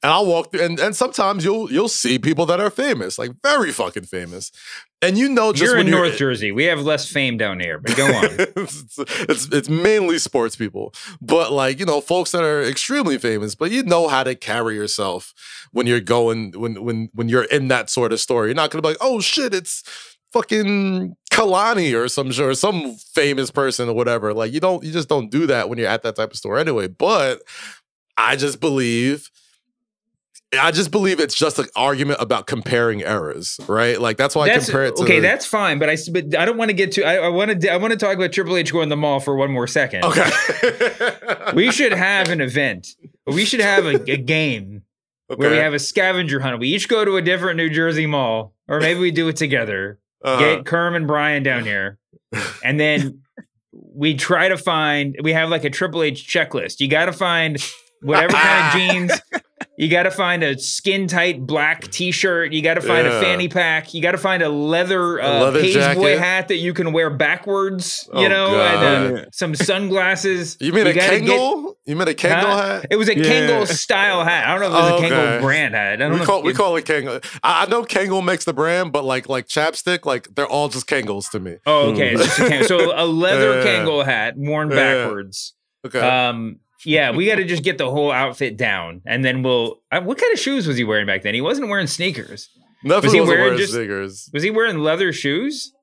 and 0.01 0.11
I'll 0.11 0.25
walk 0.25 0.51
through, 0.51 0.63
and, 0.65 0.79
and 0.79 0.95
sometimes 0.95 1.45
you'll 1.45 1.71
you'll 1.71 1.87
see 1.87 2.19
people 2.19 2.45
that 2.47 2.59
are 2.59 2.69
famous, 2.69 3.17
like 3.17 3.31
very 3.41 3.71
fucking 3.71 4.03
famous, 4.03 4.51
and 5.01 5.17
you 5.17 5.29
know 5.29 5.53
just 5.53 5.63
you're 5.71 5.79
in 5.79 5.87
you're 5.87 5.99
North 6.05 6.17
Jersey. 6.17 6.51
We 6.51 6.65
have 6.65 6.81
less 6.81 7.09
fame 7.09 7.37
down 7.37 7.61
here, 7.61 7.79
but 7.79 7.95
go 7.95 8.05
on. 8.05 8.25
it's, 8.37 8.95
it's 8.97 9.45
it's 9.47 9.69
mainly 9.69 10.17
sports 10.19 10.57
people, 10.57 10.93
but 11.21 11.53
like 11.53 11.79
you 11.79 11.85
know, 11.85 12.01
folks 12.01 12.31
that 12.31 12.43
are 12.43 12.61
extremely 12.61 13.17
famous. 13.17 13.55
But 13.55 13.71
you 13.71 13.83
know 13.83 14.09
how 14.09 14.23
to 14.23 14.35
carry 14.35 14.75
yourself 14.75 15.33
when 15.71 15.87
you're 15.87 16.01
going 16.01 16.51
when 16.51 16.83
when 16.83 17.09
when 17.13 17.29
you're 17.29 17.45
in 17.45 17.69
that 17.69 17.89
sort 17.89 18.11
of 18.11 18.19
story. 18.19 18.49
You're 18.49 18.55
not 18.55 18.71
gonna 18.71 18.81
be 18.81 18.89
like, 18.89 18.97
oh 18.99 19.21
shit, 19.21 19.53
it's 19.53 19.83
fucking 20.33 21.15
Kalani 21.31 21.97
or 21.97 22.07
some 22.09 22.29
or 22.39 22.53
some 22.53 22.95
famous 22.95 23.51
person 23.51 23.89
or 23.89 23.93
whatever. 23.93 24.33
Like 24.33 24.51
you 24.51 24.59
don't 24.59 24.83
you 24.83 24.91
just 24.91 25.09
don't 25.09 25.31
do 25.31 25.47
that 25.47 25.69
when 25.69 25.77
you're 25.77 25.87
at 25.87 26.03
that 26.03 26.15
type 26.15 26.31
of 26.31 26.37
store 26.37 26.59
anyway. 26.59 26.87
But 26.87 27.41
I 28.17 28.35
just 28.35 28.59
believe 28.59 29.29
I 30.59 30.71
just 30.71 30.91
believe 30.91 31.19
it's 31.19 31.35
just 31.35 31.59
an 31.59 31.65
argument 31.75 32.21
about 32.21 32.47
comparing 32.47 33.03
errors, 33.03 33.59
right? 33.67 33.99
Like 33.99 34.17
that's 34.17 34.35
why 34.35 34.47
That's, 34.47 34.65
I 34.65 34.71
compare 34.71 34.85
it 34.85 34.95
to 34.97 35.03
okay, 35.03 35.19
that's 35.19 35.45
fine, 35.45 35.79
but 35.79 35.89
I 35.89 35.97
but 36.11 36.37
I 36.37 36.45
don't 36.45 36.57
want 36.57 36.69
to 36.69 36.73
get 36.73 36.91
to. 36.93 37.03
I, 37.03 37.29
want 37.29 37.61
to. 37.61 37.69
I 37.69 37.77
want 37.77 37.91
to 37.91 37.97
talk 37.97 38.15
about 38.15 38.31
Triple 38.31 38.57
H 38.57 38.71
going 38.71 38.89
to 38.89 38.89
the 38.89 38.97
mall 38.97 39.19
for 39.19 39.35
one 39.35 39.51
more 39.51 39.67
second. 39.67 40.03
Okay. 40.03 40.29
we 41.55 41.71
should 41.71 41.93
have 41.93 42.29
an 42.29 42.41
event. 42.41 42.95
We 43.25 43.45
should 43.45 43.61
have 43.61 43.85
a, 43.85 44.11
a 44.11 44.17
game 44.17 44.83
where 45.27 45.49
we 45.49 45.57
have 45.57 45.73
a 45.73 45.79
scavenger 45.79 46.39
hunt. 46.39 46.59
We 46.59 46.69
each 46.69 46.87
go 46.87 47.03
to 47.03 47.17
a 47.17 47.21
different 47.21 47.57
New 47.57 47.69
Jersey 47.69 48.05
mall, 48.05 48.53
or 48.67 48.79
maybe 48.79 48.99
we 48.99 49.11
do 49.11 49.27
it 49.29 49.35
together. 49.35 49.99
Uh-huh. 50.23 50.39
Get 50.39 50.65
Kerm 50.65 50.95
and 50.95 51.07
Brian 51.07 51.43
down 51.43 51.63
here, 51.65 51.97
and 52.63 52.79
then 52.79 53.21
we 53.71 54.15
try 54.15 54.47
to 54.49 54.57
find. 54.57 55.17
We 55.21 55.33
have 55.33 55.49
like 55.49 55.63
a 55.63 55.69
Triple 55.69 56.03
H 56.03 56.27
checklist. 56.27 56.79
You 56.79 56.87
got 56.87 57.05
to 57.05 57.13
find 57.13 57.57
whatever 58.01 58.33
kind 58.33 58.67
of 58.67 58.73
jeans. 59.09 59.21
You 59.75 59.89
got 59.89 60.03
to 60.03 60.11
find 60.11 60.43
a 60.43 60.57
skin 60.59 61.07
tight 61.07 61.47
black 61.47 61.87
T-shirt. 61.89 62.53
You 62.53 62.61
got 62.61 62.75
to 62.75 62.81
find 62.81 63.07
Yeah. 63.07 63.17
a 63.17 63.21
fanny 63.21 63.47
pack. 63.47 63.91
You 63.95 64.03
got 64.03 64.11
to 64.11 64.19
find 64.19 64.43
a 64.43 64.49
leather, 64.49 65.19
uh, 65.19 65.39
leather 65.41 65.61
page 65.61 65.95
boy 65.95 66.15
hat 66.19 66.49
that 66.49 66.57
you 66.57 66.75
can 66.75 66.93
wear 66.93 67.09
backwards. 67.09 68.07
You 68.13 68.25
Oh, 68.25 68.27
know, 68.27 68.51
God. 68.51 68.83
and 68.83 69.17
uh, 69.17 69.25
some 69.31 69.55
sunglasses. 69.55 70.57
You 70.61 70.73
mean 70.73 70.85
a 70.85 70.93
gotta 70.93 71.19
get- 71.19 71.27
Kangol? 71.29 71.73
you 71.85 71.95
mean 71.95 72.07
a 72.07 72.13
Kangol 72.13 72.41
Huh? 72.43 72.61
hat? 72.81 72.85
It 72.91 72.97
was 72.97 73.09
a 73.09 73.17
Yeah. 73.17 73.23
Kangol 73.25 73.67
style 73.67 74.23
hat. 74.23 74.47
I 74.47 74.51
don't 74.51 74.61
know 74.61 74.67
if 74.67 74.73
it 74.73 74.93
was 74.93 75.01
a 75.01 75.05
Kangol 75.15 75.27
Okay. 75.33 75.41
brand 75.43 75.73
hat. 75.73 75.93
I 75.93 75.95
don't 75.95 76.11
we 76.13 76.17
know. 76.19 76.25
call 76.25 76.39
if 76.39 76.45
we 76.45 76.51
it- 76.51 76.55
call 76.55 76.75
it 76.75 76.85
Kangol. 76.85 77.25
I, 77.43 77.63
I 77.63 77.65
know 77.67 77.83
Kangol 77.83 78.23
makes 78.23 78.45
the 78.45 78.53
brand, 78.53 78.91
but 78.91 79.03
like 79.05 79.27
like 79.27 79.47
chapstick, 79.47 80.05
like 80.05 80.27
they're 80.35 80.45
all 80.47 80.69
just 80.69 80.85
Kangols 80.87 81.31
to 81.31 81.39
me. 81.39 81.57
Oh, 81.65 81.91
okay. 81.93 82.13
It's 82.13 82.37
just 82.37 82.39
a 82.39 82.63
so 82.65 82.93
a 82.95 83.05
leather 83.05 83.57
Yeah. 83.63 83.65
Kangol 83.85 84.05
hat 84.05 84.35
worn 84.37 84.69
Yeah. 84.69 84.75
backwards. 85.05 85.55
Okay. 85.85 85.99
Um, 85.99 86.59
yeah, 86.85 87.11
we 87.11 87.25
got 87.27 87.35
to 87.35 87.45
just 87.45 87.63
get 87.63 87.77
the 87.77 87.89
whole 87.89 88.11
outfit 88.11 88.57
down, 88.57 89.01
and 89.05 89.23
then 89.23 89.43
we'll. 89.43 89.81
Uh, 89.91 90.01
what 90.01 90.17
kind 90.17 90.33
of 90.33 90.39
shoes 90.39 90.67
was 90.67 90.77
he 90.77 90.83
wearing 90.83 91.05
back 91.05 91.21
then? 91.23 91.33
He 91.33 91.41
wasn't 91.41 91.69
wearing 91.69 91.87
sneakers. 91.87 92.49
Nothing 92.83 93.07
was 93.07 93.13
he 93.13 93.21
wearing 93.21 93.41
wearing 93.41 93.57
just- 93.57 93.73
sneakers. 93.73 94.29
Was 94.33 94.43
he 94.43 94.51
wearing 94.51 94.79
leather 94.79 95.13
shoes? 95.13 95.73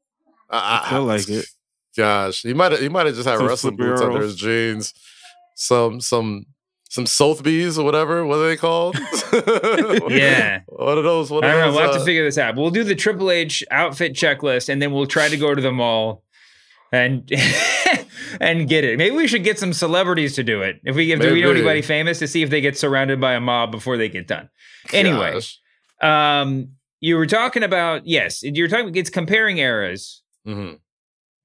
I, 0.51 0.87
feel 0.91 1.05
like 1.05 1.29
it. 1.29 1.47
Gosh, 1.97 2.43
he 2.43 2.55
might 2.55 2.73
have 2.73 2.81
he 2.81 2.89
might 2.89 3.07
have 3.07 3.15
just 3.15 3.29
had 3.29 3.39
Some 3.39 3.47
wrestling 3.47 3.77
slippery 3.77 3.91
boots 3.93 4.03
under 4.03 4.23
his 4.23 4.37
jeans. 4.37 4.95
Some 5.57 6.01
some 6.01 6.47
some 6.89 7.07
Sotheby's 7.07 7.79
or 7.79 7.85
whatever. 7.85 8.25
What 8.27 8.39
are 8.39 8.49
they 8.49 8.57
called? 8.57 8.97
Yeah. 10.11 10.61
What 10.67 10.99
are 10.99 11.03
those? 11.03 11.31
What 11.31 11.45
I 11.45 11.53
don't 11.53 11.61
know. 11.61 11.73
We'll 11.73 11.83
have 11.83 11.95
to 11.95 12.01
uh, 12.01 12.05
figure 12.05 12.25
this 12.25 12.39
out. 12.39 12.57
We'll 12.57 12.71
do 12.71 12.85
the 12.85 12.95
Triple 12.97 13.31
H 13.31 13.63
outfit 13.71 14.15
checklist, 14.15 14.69
and 14.69 14.83
then 14.83 14.93
we'll 14.93 15.07
try 15.07 15.29
to 15.29 15.37
go 15.37 15.55
to 15.55 15.63
the 15.63 15.71
mall 15.73 16.25
and 16.93 17.31
and 18.41 18.69
get 18.69 18.85
it. 18.85 18.99
Maybe 18.99 19.15
we 19.17 19.27
should 19.27 19.45
get 19.45 19.59
some 19.59 19.73
celebrities 19.73 20.35
to 20.37 20.43
do 20.43 20.63
it. 20.63 20.81
If 20.85 20.97
we 20.97 21.13
if 21.13 21.21
do 21.21 21.33
we 21.33 21.43
know 21.43 21.51
anybody 21.51 21.83
famous 21.83 22.19
to 22.21 22.27
see 22.29 22.43
if 22.43 22.51
they 22.51 22.61
get 22.61 22.77
surrounded 22.79 23.21
by 23.21 23.35
a 23.35 23.41
mob 23.41 23.71
before 23.71 23.97
they 23.97 24.09
get 24.09 24.27
done. 24.27 24.49
Anyway, 24.93 25.33
Gosh. 25.33 25.59
um, 26.03 26.71
you 27.01 27.17
were 27.17 27.27
talking 27.27 27.63
about 27.63 28.07
yes, 28.07 28.43
you're 28.43 28.69
talking. 28.69 28.95
It's 28.95 29.11
comparing 29.11 29.59
eras. 29.59 30.23
Mhm. 30.47 30.79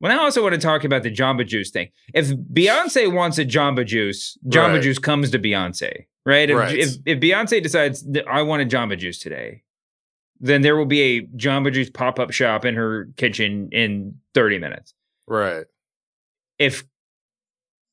Well, 0.01 0.11
I 0.11 0.21
also 0.21 0.43
want 0.43 0.53
to 0.55 0.59
talk 0.61 0.84
about 0.84 1.03
the 1.03 1.11
Jamba 1.11 1.47
Juice 1.47 1.71
thing. 1.71 1.89
If 2.13 2.28
Beyonce 2.28 3.11
wants 3.11 3.38
a 3.38 3.45
Jamba 3.45 3.86
Juice, 3.86 4.38
Jamba 4.47 4.73
Right. 4.73 4.82
Juice 4.84 4.99
comes 4.99 5.32
to 5.32 5.39
Beyonce, 5.39 6.05
right? 6.26 6.49
If, 6.49 6.55
Right. 6.57 6.78
if 6.78 6.89
if 7.05 7.19
Beyonce 7.19 7.63
decides 7.63 8.03
that 8.11 8.28
I 8.28 8.41
want 8.41 8.61
a 8.61 8.65
Jamba 8.65 8.97
Juice 8.97 9.19
today, 9.19 9.63
then 10.41 10.61
there 10.61 10.76
will 10.76 10.86
be 10.86 11.01
a 11.01 11.21
Jamba 11.38 11.71
Juice 11.73 11.89
pop 11.89 12.19
up 12.19 12.32
shop 12.32 12.65
in 12.65 12.76
her 12.76 13.07
kitchen 13.15 13.69
in 13.71 14.15
30 14.34 14.59
minutes. 14.59 14.93
Right. 15.28 15.65
If 16.60 16.86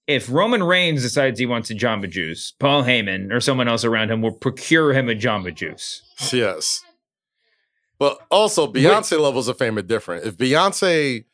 if 0.07 0.31
Roman 0.31 0.63
Reigns 0.63 1.03
decides 1.03 1.39
he 1.39 1.47
wants 1.47 1.71
a 1.71 1.75
Jamba 1.75 2.11
Juice, 2.11 2.53
Paul 2.59 2.83
Heyman 2.85 3.33
or 3.33 3.41
someone 3.41 3.69
else 3.69 3.85
around 3.85 4.11
him 4.11 4.21
will 4.21 4.33
procure 4.33 4.93
him 4.93 5.09
a 5.09 5.15
Jamba 5.15 5.55
Juice. 5.55 6.03
Yes. 6.33 6.83
But 7.99 8.19
also, 8.31 8.67
Beyonce 8.67 9.21
levels 9.21 9.47
of 9.47 9.59
fame 9.59 9.79
are 9.79 9.83
different. 9.83 10.27
If 10.27 10.37
Beyonce 10.37 11.25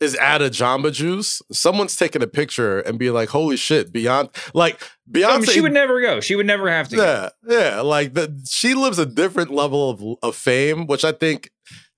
is 0.00 0.14
at 0.16 0.40
a 0.40 0.46
Jamba 0.46 0.90
Juice, 0.90 1.42
someone's 1.52 1.96
taking 1.96 2.22
a 2.22 2.26
picture 2.26 2.80
and 2.80 2.98
be 2.98 3.10
like, 3.10 3.28
"Holy 3.28 3.56
shit, 3.58 3.92
Beyonce!" 3.92 4.34
Like 4.54 4.80
Beyonce, 5.10 5.34
Um, 5.36 5.44
she 5.44 5.60
would 5.60 5.72
never 5.74 6.00
go. 6.00 6.20
She 6.20 6.34
would 6.34 6.46
never 6.46 6.70
have 6.70 6.88
to. 6.88 6.96
go. 6.96 7.28
yeah, 7.46 7.56
yeah. 7.74 7.80
Like 7.82 8.14
the, 8.14 8.42
she 8.50 8.72
lives 8.74 8.98
a 8.98 9.04
different 9.06 9.50
level 9.50 9.90
of 9.90 10.02
of 10.22 10.34
fame, 10.34 10.86
which 10.86 11.04
I 11.04 11.12
think 11.12 11.50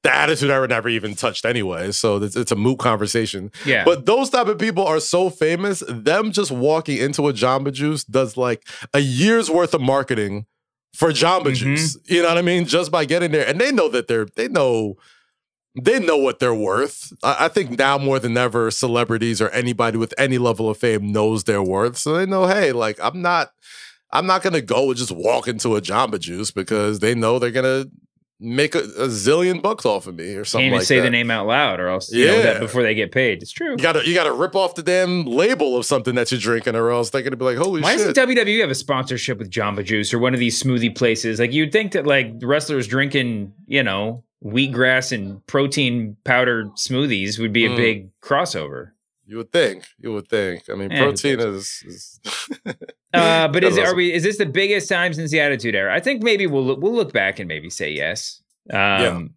the 0.06 0.14
Attitude 0.14 0.50
Era 0.50 0.68
never 0.68 0.88
even 0.88 1.16
touched 1.16 1.44
anyway. 1.44 1.90
So 1.90 2.22
it's, 2.22 2.36
it's 2.36 2.52
a 2.52 2.56
moot 2.56 2.78
conversation. 2.78 3.50
Yeah. 3.64 3.84
But 3.84 4.06
those 4.06 4.30
type 4.30 4.46
of 4.46 4.56
people 4.56 4.86
are 4.86 5.00
so 5.00 5.30
famous. 5.30 5.82
Them 5.88 6.30
just 6.30 6.52
walking 6.52 6.98
into 6.98 7.26
a 7.26 7.32
Jamba 7.32 7.72
Juice 7.72 8.04
does 8.04 8.36
like 8.36 8.64
a 8.94 9.00
year's 9.00 9.50
worth 9.50 9.74
of 9.74 9.80
marketing 9.80 10.46
for 10.94 11.10
Jamba 11.10 11.46
mm-hmm. 11.46 11.54
Juice. 11.54 11.98
You 12.04 12.22
know 12.22 12.28
what 12.28 12.38
I 12.38 12.42
mean? 12.42 12.66
Just 12.66 12.92
by 12.92 13.04
getting 13.04 13.32
there, 13.32 13.48
and 13.48 13.60
they 13.60 13.72
know 13.72 13.88
that 13.88 14.06
they're 14.06 14.26
they 14.36 14.46
know 14.46 14.94
they 15.74 15.98
know 15.98 16.16
what 16.16 16.38
they're 16.38 16.54
worth. 16.54 17.12
I, 17.24 17.46
I 17.46 17.48
think 17.48 17.76
now 17.76 17.98
more 17.98 18.20
than 18.20 18.36
ever, 18.36 18.70
celebrities 18.70 19.42
or 19.42 19.48
anybody 19.50 19.98
with 19.98 20.14
any 20.16 20.38
level 20.38 20.70
of 20.70 20.78
fame 20.78 21.10
knows 21.10 21.44
their 21.44 21.64
worth. 21.64 21.96
So 21.96 22.14
they 22.14 22.26
know, 22.26 22.46
hey, 22.46 22.70
like 22.70 23.00
I'm 23.02 23.22
not, 23.22 23.50
I'm 24.12 24.26
not 24.26 24.44
gonna 24.44 24.60
go 24.60 24.90
and 24.90 24.96
just 24.96 25.10
walk 25.10 25.48
into 25.48 25.74
a 25.74 25.80
Jamba 25.80 26.20
Juice 26.20 26.52
because 26.52 27.00
they 27.00 27.16
know 27.16 27.40
they're 27.40 27.50
gonna 27.50 27.86
make 28.38 28.74
a, 28.74 28.80
a 28.80 29.08
zillion 29.08 29.62
bucks 29.62 29.86
off 29.86 30.06
of 30.06 30.14
me 30.14 30.34
or 30.34 30.44
something 30.44 30.64
Can't 30.64 30.66
even 30.72 30.78
like 30.78 30.86
say 30.86 30.96
that. 30.96 31.02
the 31.04 31.10
name 31.10 31.30
out 31.30 31.46
loud, 31.46 31.80
or 31.80 31.88
else 31.88 32.12
you 32.12 32.26
know 32.26 32.42
that 32.42 32.54
Yeah. 32.56 32.60
before 32.60 32.82
they 32.82 32.94
get 32.94 33.10
paid. 33.12 33.42
It's 33.42 33.50
true. 33.52 33.70
You 33.70 33.76
gotta 33.78 34.06
you 34.06 34.14
gotta 34.14 34.32
rip 34.32 34.54
off 34.54 34.74
the 34.74 34.82
damn 34.82 35.24
label 35.24 35.76
of 35.76 35.86
something 35.86 36.14
that 36.16 36.30
you're 36.30 36.40
drinking, 36.40 36.76
or 36.76 36.90
else 36.90 37.10
they're 37.10 37.22
gonna 37.22 37.36
be 37.36 37.44
like, 37.46 37.56
holy 37.56 37.80
shit. 37.80 37.84
Why 37.84 37.96
shit. 37.96 38.14
doesn't 38.14 38.34
WWE 38.36 38.60
have 38.60 38.70
a 38.70 38.74
sponsorship 38.74 39.38
with 39.38 39.50
Jamba 39.50 39.84
Juice 39.84 40.12
or 40.12 40.18
one 40.18 40.34
of 40.34 40.40
these 40.40 40.62
smoothie 40.62 40.94
places? 40.94 41.38
Like 41.40 41.52
you'd 41.52 41.72
think 41.72 41.92
that 41.92 42.06
like 42.06 42.32
wrestlers 42.42 42.86
drinking, 42.86 43.52
you 43.66 43.82
know, 43.82 44.22
wheatgrass 44.44 45.12
and 45.12 45.44
protein 45.46 46.16
powder 46.24 46.66
smoothies 46.76 47.38
would 47.38 47.52
be 47.52 47.64
a 47.64 47.70
Mm. 47.70 47.76
big 47.76 48.08
crossover. 48.22 48.90
You 49.26 49.36
would 49.38 49.50
think. 49.52 49.84
You 49.98 50.12
would 50.12 50.28
think. 50.28 50.62
I 50.70 50.74
mean, 50.74 50.92
Eh, 50.92 50.98
protein 51.02 51.40
is, 51.40 51.82
is 51.86 52.20
Uh, 53.12 53.48
but 53.48 53.64
is 53.64 53.76
are 53.78 53.94
we? 53.94 54.12
Is 54.12 54.22
this 54.22 54.38
the 54.38 54.46
biggest 54.46 54.88
time 54.88 55.12
since 55.14 55.30
the 55.30 55.40
Attitude 55.40 55.74
Era? 55.74 55.94
I 55.94 56.00
think 56.00 56.22
maybe 56.22 56.46
we'll 56.46 56.64
look- 56.64 56.80
we'll 56.80 56.92
look 56.94 57.12
back 57.12 57.38
and 57.38 57.48
maybe 57.48 57.70
say 57.70 57.90
yes. 57.90 58.42
Um, 58.72 59.34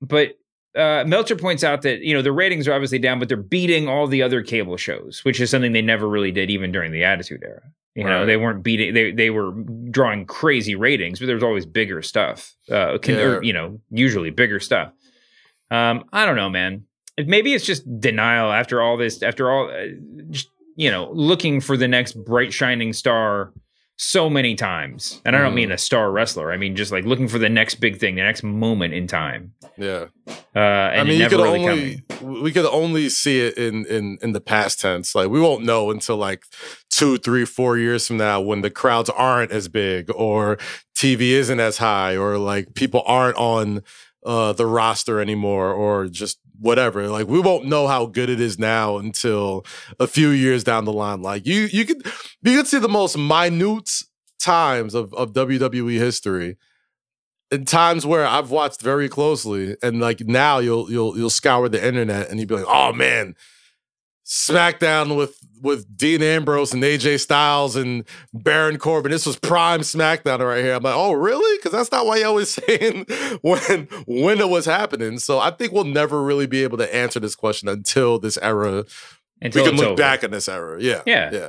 But 0.00 0.38
uh, 0.76 1.04
Meltzer 1.06 1.36
points 1.36 1.62
out 1.64 1.82
that 1.82 2.00
you 2.00 2.14
know 2.14 2.22
the 2.22 2.32
ratings 2.32 2.66
are 2.68 2.72
obviously 2.72 2.98
down, 2.98 3.18
but 3.18 3.28
they're 3.28 3.36
beating 3.36 3.88
all 3.88 4.06
the 4.06 4.22
other 4.22 4.42
cable 4.42 4.76
shows, 4.76 5.20
which 5.24 5.40
is 5.40 5.50
something 5.50 5.72
they 5.72 5.82
never 5.82 6.08
really 6.08 6.32
did 6.32 6.50
even 6.50 6.72
during 6.72 6.92
the 6.92 7.04
Attitude 7.04 7.42
Era. 7.44 7.62
You 7.94 8.02
know, 8.04 8.26
they 8.26 8.36
weren't 8.36 8.62
beating; 8.64 8.92
they 8.94 9.12
they 9.12 9.30
were 9.30 9.52
drawing 9.90 10.26
crazy 10.26 10.74
ratings, 10.74 11.20
but 11.20 11.26
there 11.26 11.36
was 11.36 11.44
always 11.44 11.64
bigger 11.66 12.02
stuff. 12.02 12.54
Uh, 12.70 12.98
con- 12.98 13.14
or, 13.16 13.42
you 13.44 13.52
know, 13.52 13.80
usually 13.90 14.30
bigger 14.30 14.58
stuff. 14.60 14.92
Um, 15.70 16.04
I 16.12 16.26
don't 16.26 16.36
know, 16.36 16.50
man. 16.50 16.86
Maybe 17.18 17.52
it's 17.54 17.64
just 17.64 17.84
denial 18.00 18.50
after 18.52 18.82
all 18.82 18.96
this, 18.96 19.22
after 19.22 19.50
all, 19.50 19.70
uh, 19.70 19.86
just 20.30 20.48
you 20.76 20.90
know, 20.90 21.10
looking 21.12 21.60
for 21.60 21.76
the 21.76 21.86
next 21.86 22.14
bright 22.24 22.52
shining 22.52 22.92
star 22.92 23.52
so 23.96 24.28
many 24.28 24.56
times. 24.56 25.20
And 25.24 25.36
I 25.36 25.40
don't 25.40 25.52
Mm. 25.52 25.56
mean 25.56 25.70
a 25.70 25.78
star 25.78 26.10
wrestler. 26.10 26.50
I 26.50 26.56
mean 26.56 26.74
just 26.74 26.90
like 26.90 27.04
looking 27.04 27.28
for 27.28 27.38
the 27.38 27.48
next 27.48 27.76
big 27.76 27.98
thing, 27.98 28.16
the 28.16 28.22
next 28.22 28.42
moment 28.42 28.92
in 28.92 29.06
time. 29.06 29.52
yeah. 29.78 30.06
Uh, 30.56 30.58
and 30.58 31.00
I 31.00 31.04
mean, 31.04 31.20
you 31.20 31.28
could 31.28 31.38
really 31.38 31.60
only 31.60 32.02
coming. 32.08 32.42
we 32.42 32.50
could 32.50 32.66
only 32.66 33.08
see 33.08 33.40
it 33.40 33.56
in 33.56 33.86
in 33.86 34.18
in 34.20 34.32
the 34.32 34.40
past 34.40 34.80
tense. 34.80 35.14
Like 35.14 35.28
we 35.28 35.40
won't 35.40 35.64
know 35.64 35.92
until 35.92 36.16
like 36.16 36.42
two, 36.90 37.18
three, 37.18 37.44
four 37.44 37.78
years 37.78 38.08
from 38.08 38.16
now 38.16 38.40
when 38.40 38.62
the 38.62 38.70
crowds 38.70 39.10
aren't 39.10 39.52
as 39.52 39.68
big 39.68 40.10
or 40.12 40.58
TV 40.96 41.30
isn't 41.30 41.60
as 41.60 41.78
high 41.78 42.16
or 42.16 42.36
like 42.38 42.74
people 42.74 43.04
aren't 43.06 43.36
on 43.36 43.82
uh 44.26 44.52
the 44.54 44.66
roster 44.66 45.20
anymore 45.20 45.72
or 45.72 46.06
just 46.08 46.38
whatever. 46.64 47.08
Like 47.08 47.28
we 47.28 47.38
won't 47.38 47.66
know 47.66 47.86
how 47.86 48.06
good 48.06 48.30
it 48.30 48.40
is 48.40 48.58
now 48.58 48.96
until 48.96 49.64
a 50.00 50.06
few 50.06 50.30
years 50.30 50.64
down 50.64 50.84
the 50.84 50.92
line. 50.92 51.22
Like 51.22 51.46
you 51.46 51.68
you 51.70 51.84
could 51.84 52.04
you 52.42 52.56
could 52.56 52.66
see 52.66 52.78
the 52.78 52.88
most 52.88 53.16
minute 53.16 54.02
times 54.40 54.94
of 54.94 55.12
of 55.14 55.32
WWE 55.32 55.98
history 55.98 56.56
in 57.50 57.64
times 57.64 58.04
where 58.04 58.26
I've 58.26 58.50
watched 58.50 58.80
very 58.80 59.08
closely, 59.08 59.76
and 59.82 60.00
like 60.00 60.20
now 60.20 60.58
you'll 60.58 60.90
you'll 60.90 61.16
you'll 61.16 61.30
scour 61.30 61.68
the 61.68 61.86
internet 61.86 62.30
and 62.30 62.40
you'll 62.40 62.48
be 62.48 62.56
like, 62.56 62.66
oh 62.66 62.92
man, 62.92 63.36
SmackDown 64.24 65.16
with 65.16 65.38
with 65.60 65.96
Dean 65.96 66.22
Ambrose 66.22 66.72
and 66.72 66.82
AJ 66.82 67.20
Styles 67.20 67.76
and 67.76 68.04
Baron 68.32 68.78
Corbin. 68.78 69.12
This 69.12 69.26
was 69.26 69.36
prime 69.36 69.80
SmackDown 69.80 70.38
right 70.40 70.64
here. 70.64 70.74
I'm 70.74 70.82
like, 70.82 70.94
oh 70.94 71.12
really? 71.12 71.58
Because 71.58 71.72
that's 71.72 71.92
not 71.92 72.06
why 72.06 72.18
you 72.18 72.32
was 72.32 72.54
saying 72.66 73.06
when 73.42 73.88
when 74.06 74.40
it 74.40 74.48
was 74.48 74.64
happening. 74.64 75.18
So 75.18 75.38
I 75.38 75.50
think 75.50 75.72
we'll 75.72 75.84
never 75.84 76.22
really 76.22 76.46
be 76.46 76.62
able 76.62 76.78
to 76.78 76.94
answer 76.94 77.20
this 77.20 77.34
question 77.34 77.68
until 77.68 78.18
this 78.18 78.38
era. 78.38 78.84
Until 79.42 79.64
we 79.64 79.68
can 79.70 79.78
look 79.78 79.86
over. 79.88 79.96
back 79.96 80.24
in 80.24 80.30
this 80.30 80.48
era. 80.48 80.80
Yeah. 80.80 81.02
Yeah. 81.06 81.30
Yeah. 81.32 81.48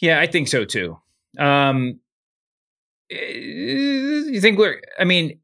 Yeah, 0.00 0.20
I 0.20 0.26
think 0.26 0.48
so 0.48 0.64
too. 0.64 0.98
Um, 1.38 2.00
eh, 3.10 3.32
you 3.32 4.40
think 4.40 4.58
we're? 4.58 4.80
I 4.98 5.04
mean, 5.04 5.40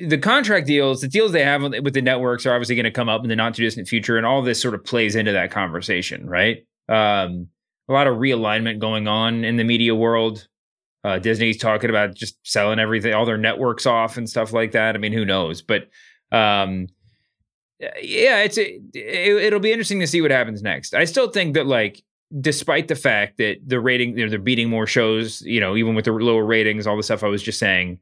the 0.00 0.18
contract 0.18 0.66
deals, 0.66 1.00
the 1.00 1.08
deals 1.08 1.32
they 1.32 1.44
have 1.44 1.62
with 1.62 1.94
the 1.94 2.02
networks 2.02 2.46
are 2.46 2.54
obviously 2.54 2.74
going 2.74 2.84
to 2.84 2.90
come 2.90 3.08
up 3.08 3.22
in 3.22 3.28
the 3.28 3.36
not 3.36 3.54
too 3.54 3.62
distant 3.62 3.88
future, 3.88 4.16
and 4.16 4.26
all 4.26 4.42
this 4.42 4.60
sort 4.60 4.74
of 4.74 4.84
plays 4.84 5.16
into 5.16 5.32
that 5.32 5.50
conversation, 5.50 6.28
right? 6.28 6.66
Um, 6.88 7.48
a 7.88 7.92
lot 7.92 8.06
of 8.06 8.16
realignment 8.16 8.78
going 8.78 9.08
on 9.08 9.44
in 9.44 9.56
the 9.56 9.64
media 9.64 9.94
world. 9.94 10.48
Uh, 11.04 11.18
Disney's 11.18 11.58
talking 11.58 11.88
about 11.88 12.14
just 12.14 12.36
selling 12.44 12.80
everything, 12.80 13.14
all 13.14 13.24
their 13.24 13.38
networks 13.38 13.86
off 13.86 14.16
and 14.16 14.28
stuff 14.28 14.52
like 14.52 14.72
that. 14.72 14.96
I 14.96 14.98
mean, 14.98 15.12
who 15.12 15.24
knows? 15.24 15.62
But 15.62 15.88
um, 16.32 16.88
yeah, 17.80 18.42
it's 18.42 18.58
it, 18.58 18.82
it'll 18.94 19.60
be 19.60 19.72
interesting 19.72 20.00
to 20.00 20.06
see 20.06 20.20
what 20.20 20.30
happens 20.30 20.62
next. 20.62 20.94
I 20.94 21.04
still 21.04 21.30
think 21.30 21.54
that 21.54 21.66
like 21.66 22.02
despite 22.40 22.88
the 22.88 22.96
fact 22.96 23.38
that 23.38 23.58
the 23.64 23.78
rating 23.78 24.18
you 24.18 24.24
know, 24.24 24.30
they're 24.30 24.38
beating 24.38 24.68
more 24.68 24.86
shows, 24.86 25.42
you 25.42 25.60
know, 25.60 25.76
even 25.76 25.94
with 25.94 26.06
the 26.06 26.12
lower 26.12 26.44
ratings, 26.44 26.86
all 26.86 26.96
the 26.96 27.02
stuff 27.02 27.22
I 27.22 27.28
was 27.28 27.42
just 27.42 27.58
saying, 27.58 28.00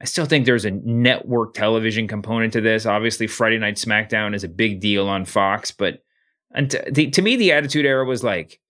I 0.00 0.04
still 0.04 0.26
think 0.26 0.46
there's 0.46 0.64
a 0.64 0.70
network 0.70 1.54
television 1.54 2.06
component 2.06 2.52
to 2.52 2.60
this. 2.60 2.86
Obviously, 2.86 3.26
Friday 3.26 3.58
Night 3.58 3.74
SmackDown 3.74 4.34
is 4.34 4.44
a 4.44 4.48
big 4.48 4.80
deal 4.80 5.08
on 5.08 5.24
Fox, 5.24 5.70
but 5.72 6.04
and 6.52 6.70
to, 6.70 6.84
the, 6.90 7.10
to 7.10 7.22
me, 7.22 7.36
the 7.36 7.52
Attitude 7.52 7.84
Era 7.84 8.04
was 8.04 8.22
like 8.22 8.60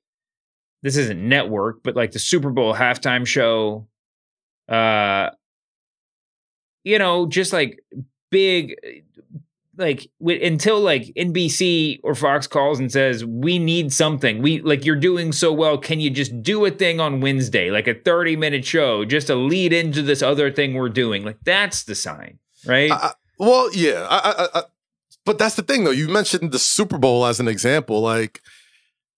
this 0.83 0.97
isn't 0.97 1.20
network, 1.20 1.83
but 1.83 1.97
like 1.97 2.12
the 2.12 2.18
Super 2.18 2.51
Bowl 2.51 2.74
halftime 2.74 3.26
show, 3.26 3.89
uh, 4.68 5.31
you 6.85 6.99
know, 6.99 7.26
just 7.26 7.53
like 7.53 7.81
big 8.31 8.76
like 9.79 10.11
w- 10.20 10.45
until 10.45 10.81
like 10.81 11.12
NBC 11.16 12.01
or 12.03 12.14
Fox 12.14 12.47
calls 12.47 12.79
and 12.79 12.91
says 12.91 13.24
we 13.24 13.59
need 13.59 13.93
something. 13.93 14.43
We 14.43 14.61
like 14.61 14.85
you're 14.85 14.97
doing 14.97 15.33
so 15.33 15.53
well. 15.53 15.79
Can 15.79 16.01
you 16.01 16.11
just 16.11 16.43
do 16.43 16.64
a 16.66 16.70
thing 16.70 17.01
on 17.01 17.20
Wednesday, 17.20 17.70
like 17.70 17.87
a 17.87 17.95
30 17.95 18.37
minute 18.37 18.64
show, 18.64 19.05
just 19.05 19.29
to 19.29 19.35
lead 19.35 19.72
into 19.72 20.03
this 20.03 20.22
other 20.22 20.51
thing 20.51 20.74
we're 20.74 20.89
doing? 20.89 21.24
Like 21.24 21.39
that's 21.45 21.85
the 21.85 21.95
sign, 21.95 22.39
right? 22.66 22.91
I, 22.91 23.12
well, 23.39 23.72
yeah, 23.72 24.07
I, 24.11 24.49
I, 24.53 24.62
but 25.24 25.39
that's 25.39 25.55
the 25.55 25.62
thing 25.62 25.85
though. 25.85 25.91
You 25.91 26.09
mentioned 26.09 26.53
the 26.53 26.59
Super 26.59 26.99
Bowl 26.99 27.24
as 27.24 27.39
an 27.39 27.49
example. 27.49 28.01
Like 28.01 28.41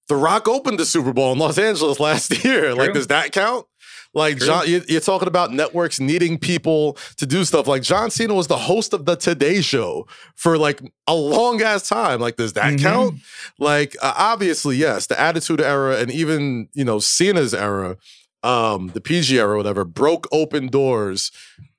The 0.08 0.16
Rock 0.16 0.46
opened 0.46 0.78
the 0.78 0.86
Super 0.86 1.12
Bowl 1.12 1.32
in 1.32 1.38
Los 1.38 1.58
Angeles 1.58 1.98
last 2.00 2.44
year. 2.44 2.72
True. 2.72 2.74
Like, 2.74 2.92
does 2.92 3.06
that 3.06 3.32
count? 3.32 3.66
Like 4.12 4.38
True. 4.38 4.46
John, 4.46 4.64
you're 4.66 5.00
talking 5.00 5.28
about 5.28 5.52
networks 5.52 6.00
needing 6.00 6.38
people 6.38 6.94
to 7.16 7.26
do 7.26 7.44
stuff. 7.44 7.68
Like 7.68 7.82
John 7.82 8.10
Cena 8.10 8.34
was 8.34 8.48
the 8.48 8.56
host 8.56 8.92
of 8.92 9.04
the 9.04 9.14
Today 9.14 9.60
Show 9.60 10.08
for 10.34 10.58
like 10.58 10.82
a 11.06 11.14
long 11.14 11.62
ass 11.62 11.88
time. 11.88 12.20
Like, 12.20 12.36
does 12.36 12.54
that 12.54 12.74
mm-hmm. 12.74 12.84
count? 12.84 13.14
Like, 13.58 13.96
uh, 14.02 14.14
obviously, 14.16 14.76
yes. 14.76 15.06
The 15.06 15.18
Attitude 15.18 15.60
Era 15.60 15.98
and 15.98 16.10
even 16.10 16.68
you 16.72 16.84
know 16.84 16.98
Cena's 16.98 17.54
era, 17.54 17.98
um, 18.42 18.88
the 18.88 19.00
PG 19.00 19.38
era, 19.38 19.56
whatever, 19.56 19.84
broke 19.84 20.26
open 20.32 20.66
doors 20.66 21.30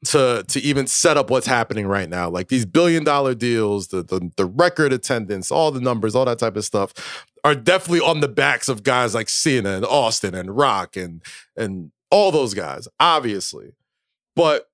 to 0.05 0.45
to 0.47 0.59
even 0.61 0.87
set 0.87 1.17
up 1.17 1.29
what's 1.29 1.47
happening 1.47 1.85
right 1.85 2.09
now. 2.09 2.29
Like 2.29 2.47
these 2.47 2.65
billion 2.65 3.03
dollar 3.03 3.35
deals, 3.35 3.89
the 3.89 4.03
the, 4.03 4.31
the 4.37 4.45
record 4.45 4.93
attendance, 4.93 5.51
all 5.51 5.71
the 5.71 5.81
numbers, 5.81 6.15
all 6.15 6.25
that 6.25 6.39
type 6.39 6.55
of 6.55 6.63
stuff 6.63 7.25
are 7.43 7.55
definitely 7.55 8.01
on 8.01 8.19
the 8.19 8.27
backs 8.27 8.69
of 8.69 8.83
guys 8.83 9.15
like 9.15 9.27
Cena 9.27 9.71
and 9.71 9.85
Austin 9.85 10.35
and 10.35 10.55
Rock 10.55 10.95
and 10.95 11.21
and 11.57 11.91
all 12.11 12.31
those 12.31 12.53
guys, 12.53 12.87
obviously. 12.99 13.71
But 14.35 14.67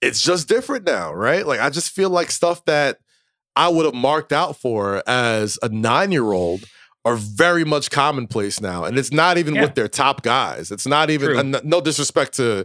it's 0.00 0.20
just 0.20 0.48
different 0.48 0.86
now, 0.86 1.12
right? 1.12 1.46
Like 1.46 1.60
I 1.60 1.70
just 1.70 1.90
feel 1.90 2.10
like 2.10 2.30
stuff 2.30 2.64
that 2.64 2.98
I 3.54 3.68
would 3.68 3.84
have 3.84 3.94
marked 3.94 4.32
out 4.32 4.56
for 4.56 5.02
as 5.06 5.58
a 5.62 5.68
nine 5.68 6.12
year 6.12 6.32
old 6.32 6.64
are 7.04 7.16
very 7.16 7.64
much 7.64 7.90
commonplace 7.90 8.60
now. 8.60 8.84
And 8.84 8.98
it's 8.98 9.12
not 9.12 9.36
even 9.38 9.54
yeah. 9.54 9.62
with 9.62 9.74
their 9.74 9.88
top 9.88 10.22
guys. 10.22 10.70
It's 10.70 10.86
not 10.86 11.10
even, 11.10 11.56
no 11.64 11.80
disrespect 11.80 12.34
to, 12.34 12.64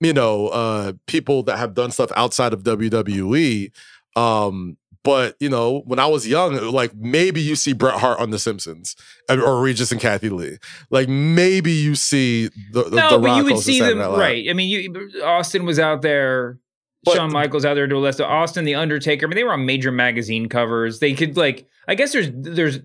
you 0.00 0.12
know, 0.12 0.48
uh, 0.48 0.92
people 1.06 1.42
that 1.44 1.58
have 1.58 1.74
done 1.74 1.90
stuff 1.90 2.12
outside 2.14 2.52
of 2.52 2.62
WWE. 2.62 3.72
Um, 4.14 4.76
but 5.04 5.36
you 5.40 5.48
know, 5.48 5.82
when 5.84 5.98
I 5.98 6.06
was 6.06 6.26
young, 6.26 6.56
like 6.72 6.94
maybe 6.94 7.40
you 7.40 7.56
see 7.56 7.72
Bret 7.72 7.98
Hart 7.98 8.20
on 8.20 8.30
The 8.30 8.38
Simpsons 8.38 8.94
or 9.28 9.60
Regis 9.60 9.90
and 9.90 10.00
Kathie 10.00 10.28
Lee. 10.28 10.58
Like 10.90 11.08
maybe 11.08 11.72
you 11.72 11.94
see 11.94 12.48
the, 12.72 12.84
the 12.84 12.96
no, 12.96 13.10
the 13.10 13.18
but 13.18 13.36
you 13.36 13.44
would 13.44 13.58
see 13.58 13.80
them 13.80 13.98
right. 13.98 14.48
I 14.48 14.52
mean, 14.52 14.68
you, 14.68 15.22
Austin 15.24 15.64
was 15.64 15.78
out 15.78 16.02
there. 16.02 16.58
But, 17.04 17.16
Shawn 17.16 17.32
Michaels 17.32 17.64
out 17.64 17.74
there 17.74 17.88
to 17.88 17.96
a 17.96 17.98
list. 17.98 18.20
Austin, 18.20 18.64
The 18.64 18.76
Undertaker. 18.76 19.26
I 19.26 19.28
mean, 19.28 19.34
they 19.34 19.42
were 19.42 19.52
on 19.52 19.66
major 19.66 19.90
magazine 19.90 20.48
covers. 20.48 21.00
They 21.00 21.14
could 21.14 21.36
like. 21.36 21.66
I 21.88 21.96
guess 21.96 22.12
there's 22.12 22.28
there's 22.32 22.78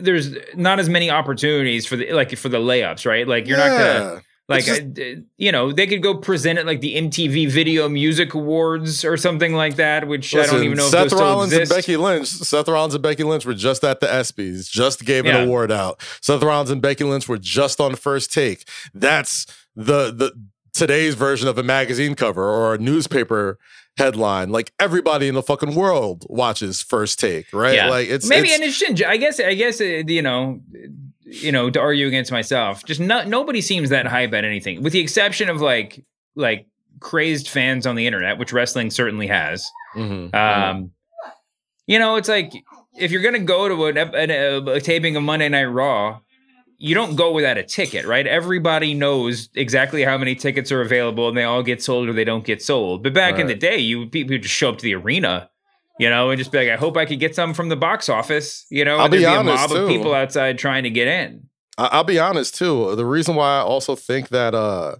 there's 0.00 0.34
not 0.56 0.80
as 0.80 0.88
many 0.88 1.10
opportunities 1.10 1.86
for 1.86 1.94
the 1.94 2.12
like 2.12 2.36
for 2.36 2.48
the 2.48 2.58
layups, 2.58 3.06
right? 3.06 3.28
Like 3.28 3.46
you're 3.46 3.56
yeah. 3.56 3.68
not 3.68 3.78
gonna 3.78 4.22
like, 4.50 4.64
just, 4.64 4.82
you 5.36 5.52
know, 5.52 5.72
they 5.72 5.86
could 5.86 6.02
go 6.02 6.16
present 6.16 6.58
at 6.58 6.66
like 6.66 6.80
the 6.80 6.96
MTV 6.96 7.48
Video 7.50 7.88
Music 7.88 8.34
Awards 8.34 9.04
or 9.04 9.16
something 9.16 9.54
like 9.54 9.76
that, 9.76 10.06
which 10.06 10.34
listen, 10.34 10.50
I 10.50 10.56
don't 10.58 10.64
even 10.64 10.78
know 10.78 10.88
Seth 10.88 11.06
if 11.06 11.10
those 11.12 11.20
Rollins 11.20 11.50
still 11.50 11.62
exist. 11.62 11.72
and 11.72 11.78
Becky 11.78 11.96
Lynch. 11.96 12.28
Seth 12.28 12.68
Rollins 12.68 12.94
and 12.94 13.02
Becky 13.02 13.24
Lynch 13.24 13.46
were 13.46 13.54
just 13.54 13.84
at 13.84 14.00
the 14.00 14.06
ESPYS, 14.06 14.70
just 14.70 15.04
gave 15.04 15.24
an 15.24 15.34
yeah. 15.34 15.42
award 15.42 15.72
out. 15.72 16.02
Seth 16.20 16.42
Rollins 16.42 16.70
and 16.70 16.82
Becky 16.82 17.04
Lynch 17.04 17.28
were 17.28 17.38
just 17.38 17.80
on 17.80 17.96
first 17.96 18.32
take. 18.32 18.68
That's 18.92 19.46
the 19.74 20.10
the 20.10 20.32
today's 20.72 21.14
version 21.14 21.48
of 21.48 21.58
a 21.58 21.62
magazine 21.62 22.14
cover 22.14 22.44
or 22.44 22.74
a 22.74 22.78
newspaper 22.78 23.58
headline. 23.96 24.50
Like 24.50 24.72
everybody 24.78 25.28
in 25.28 25.34
the 25.34 25.42
fucking 25.42 25.74
world 25.74 26.26
watches 26.28 26.82
First 26.82 27.20
Take, 27.20 27.52
right? 27.52 27.74
Yeah. 27.74 27.88
Like 27.88 28.08
it's 28.08 28.28
maybe 28.28 28.48
it's, 28.48 28.54
and 28.54 28.64
it 28.64 28.72
shouldn't. 28.72 29.04
I 29.04 29.16
guess. 29.16 29.40
I 29.40 29.54
guess 29.54 29.80
uh, 29.80 29.84
you 29.84 30.22
know 30.22 30.60
you 31.30 31.52
know, 31.52 31.70
to 31.70 31.80
argue 31.80 32.06
against 32.06 32.32
myself. 32.32 32.84
Just 32.84 33.00
no, 33.00 33.24
nobody 33.24 33.60
seems 33.60 33.90
that 33.90 34.06
hype 34.06 34.32
at 34.32 34.44
anything, 34.44 34.82
with 34.82 34.92
the 34.92 35.00
exception 35.00 35.48
of 35.48 35.60
like 35.60 36.04
like 36.34 36.66
crazed 37.00 37.48
fans 37.48 37.86
on 37.86 37.96
the 37.96 38.06
internet, 38.06 38.38
which 38.38 38.52
wrestling 38.52 38.90
certainly 38.90 39.26
has. 39.26 39.68
Mm-hmm. 39.94 40.34
Um, 40.34 40.92
you 41.86 41.98
know, 41.98 42.16
it's 42.16 42.28
like 42.28 42.52
if 42.98 43.10
you're 43.10 43.22
gonna 43.22 43.40
go 43.40 43.68
to 43.68 43.86
a, 43.86 43.92
a, 43.92 44.74
a, 44.74 44.80
taping 44.80 45.16
of 45.16 45.22
Monday 45.22 45.48
Night 45.48 45.64
Raw, 45.64 46.20
you 46.78 46.94
don't 46.94 47.16
go 47.16 47.32
without 47.32 47.58
a 47.58 47.62
ticket, 47.62 48.06
right? 48.06 48.26
Everybody 48.26 48.94
knows 48.94 49.48
exactly 49.54 50.02
how 50.02 50.16
many 50.16 50.34
tickets 50.34 50.72
are 50.72 50.80
available, 50.80 51.28
and 51.28 51.36
they 51.36 51.44
all 51.44 51.62
get 51.62 51.82
sold 51.82 52.08
or 52.08 52.12
they 52.12 52.24
don't 52.24 52.44
get 52.44 52.62
sold. 52.62 53.02
But 53.02 53.14
back 53.14 53.32
right. 53.32 53.42
in 53.42 53.46
the 53.46 53.54
day, 53.54 53.78
you 53.78 54.06
people 54.06 54.36
just 54.38 54.54
show 54.54 54.70
up 54.70 54.78
to 54.78 54.84
the 54.84 54.94
arena 54.94 55.49
you 56.00 56.08
know, 56.08 56.30
and 56.30 56.38
just 56.38 56.50
be 56.50 56.58
like, 56.58 56.70
I 56.70 56.76
hope 56.76 56.96
I 56.96 57.04
could 57.04 57.20
get 57.20 57.34
some 57.34 57.52
from 57.52 57.68
the 57.68 57.76
box 57.76 58.08
office, 58.08 58.64
you 58.70 58.86
know, 58.86 58.96
I'll 58.96 59.08
be, 59.10 59.18
be 59.18 59.26
honest, 59.26 59.66
a 59.66 59.68
mob 59.68 59.70
too. 59.70 59.76
of 59.76 59.88
people 59.88 60.14
outside 60.14 60.58
trying 60.58 60.84
to 60.84 60.90
get 60.90 61.06
in. 61.06 61.46
I'll 61.76 62.04
be 62.04 62.18
honest 62.18 62.54
too. 62.54 62.96
The 62.96 63.04
reason 63.04 63.34
why 63.34 63.58
I 63.58 63.60
also 63.60 63.94
think 63.94 64.28
that 64.30 64.54
uh 64.54 64.96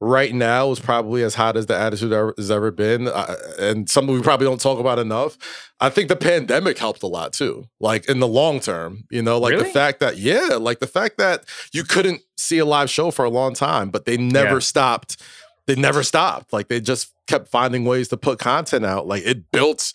right 0.00 0.32
now 0.32 0.70
is 0.70 0.80
probably 0.80 1.22
as 1.22 1.34
hot 1.34 1.56
as 1.56 1.66
the 1.66 1.76
attitude 1.76 2.12
ever, 2.12 2.32
has 2.36 2.50
ever 2.50 2.70
been, 2.70 3.08
uh, 3.08 3.34
and 3.58 3.90
something 3.90 4.14
we 4.14 4.22
probably 4.22 4.46
don't 4.46 4.60
talk 4.60 4.78
about 4.78 4.98
enough. 4.98 5.36
I 5.80 5.90
think 5.90 6.08
the 6.08 6.16
pandemic 6.16 6.78
helped 6.78 7.02
a 7.02 7.06
lot 7.06 7.32
too, 7.32 7.68
like 7.80 8.08
in 8.08 8.20
the 8.20 8.28
long 8.28 8.60
term. 8.60 9.04
You 9.10 9.22
know, 9.22 9.38
like 9.38 9.52
really? 9.52 9.64
the 9.64 9.70
fact 9.70 10.00
that 10.00 10.16
yeah, 10.16 10.56
like 10.58 10.78
the 10.78 10.86
fact 10.86 11.18
that 11.18 11.44
you 11.72 11.84
couldn't 11.84 12.22
see 12.36 12.58
a 12.58 12.64
live 12.64 12.88
show 12.88 13.10
for 13.10 13.24
a 13.24 13.30
long 13.30 13.54
time, 13.54 13.90
but 13.90 14.06
they 14.06 14.16
never 14.16 14.54
yeah. 14.54 14.60
stopped. 14.60 15.22
They 15.66 15.74
never 15.74 16.02
stopped. 16.02 16.54
Like 16.54 16.68
they 16.68 16.80
just 16.80 17.12
kept 17.26 17.48
finding 17.48 17.84
ways 17.84 18.08
to 18.08 18.16
put 18.16 18.38
content 18.38 18.86
out. 18.86 19.06
Like 19.06 19.24
it 19.24 19.50
built 19.50 19.92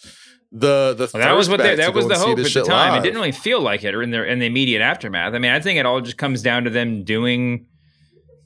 the 0.54 0.94
the 0.96 1.10
well, 1.12 1.24
that 1.24 1.36
was 1.36 1.50
what 1.50 1.58
they, 1.58 1.76
that 1.76 1.96
was 1.96 2.08
the 2.08 2.16
hope 2.16 2.38
at 2.38 2.46
the 2.46 2.64
time. 2.64 2.94
Live. 2.94 3.02
It 3.02 3.04
didn't 3.04 3.18
really 3.18 3.32
feel 3.32 3.60
like 3.60 3.84
it, 3.84 3.96
or 3.96 4.04
in 4.04 4.12
the 4.12 4.24
in 4.24 4.38
the 4.38 4.46
immediate 4.46 4.82
aftermath. 4.82 5.34
I 5.34 5.40
mean, 5.40 5.52
I 5.52 5.60
think 5.60 5.80
it 5.80 5.86
all 5.86 6.00
just 6.00 6.18
comes 6.18 6.44
down 6.44 6.64
to 6.66 6.70
them 6.70 7.04
doing 7.04 7.66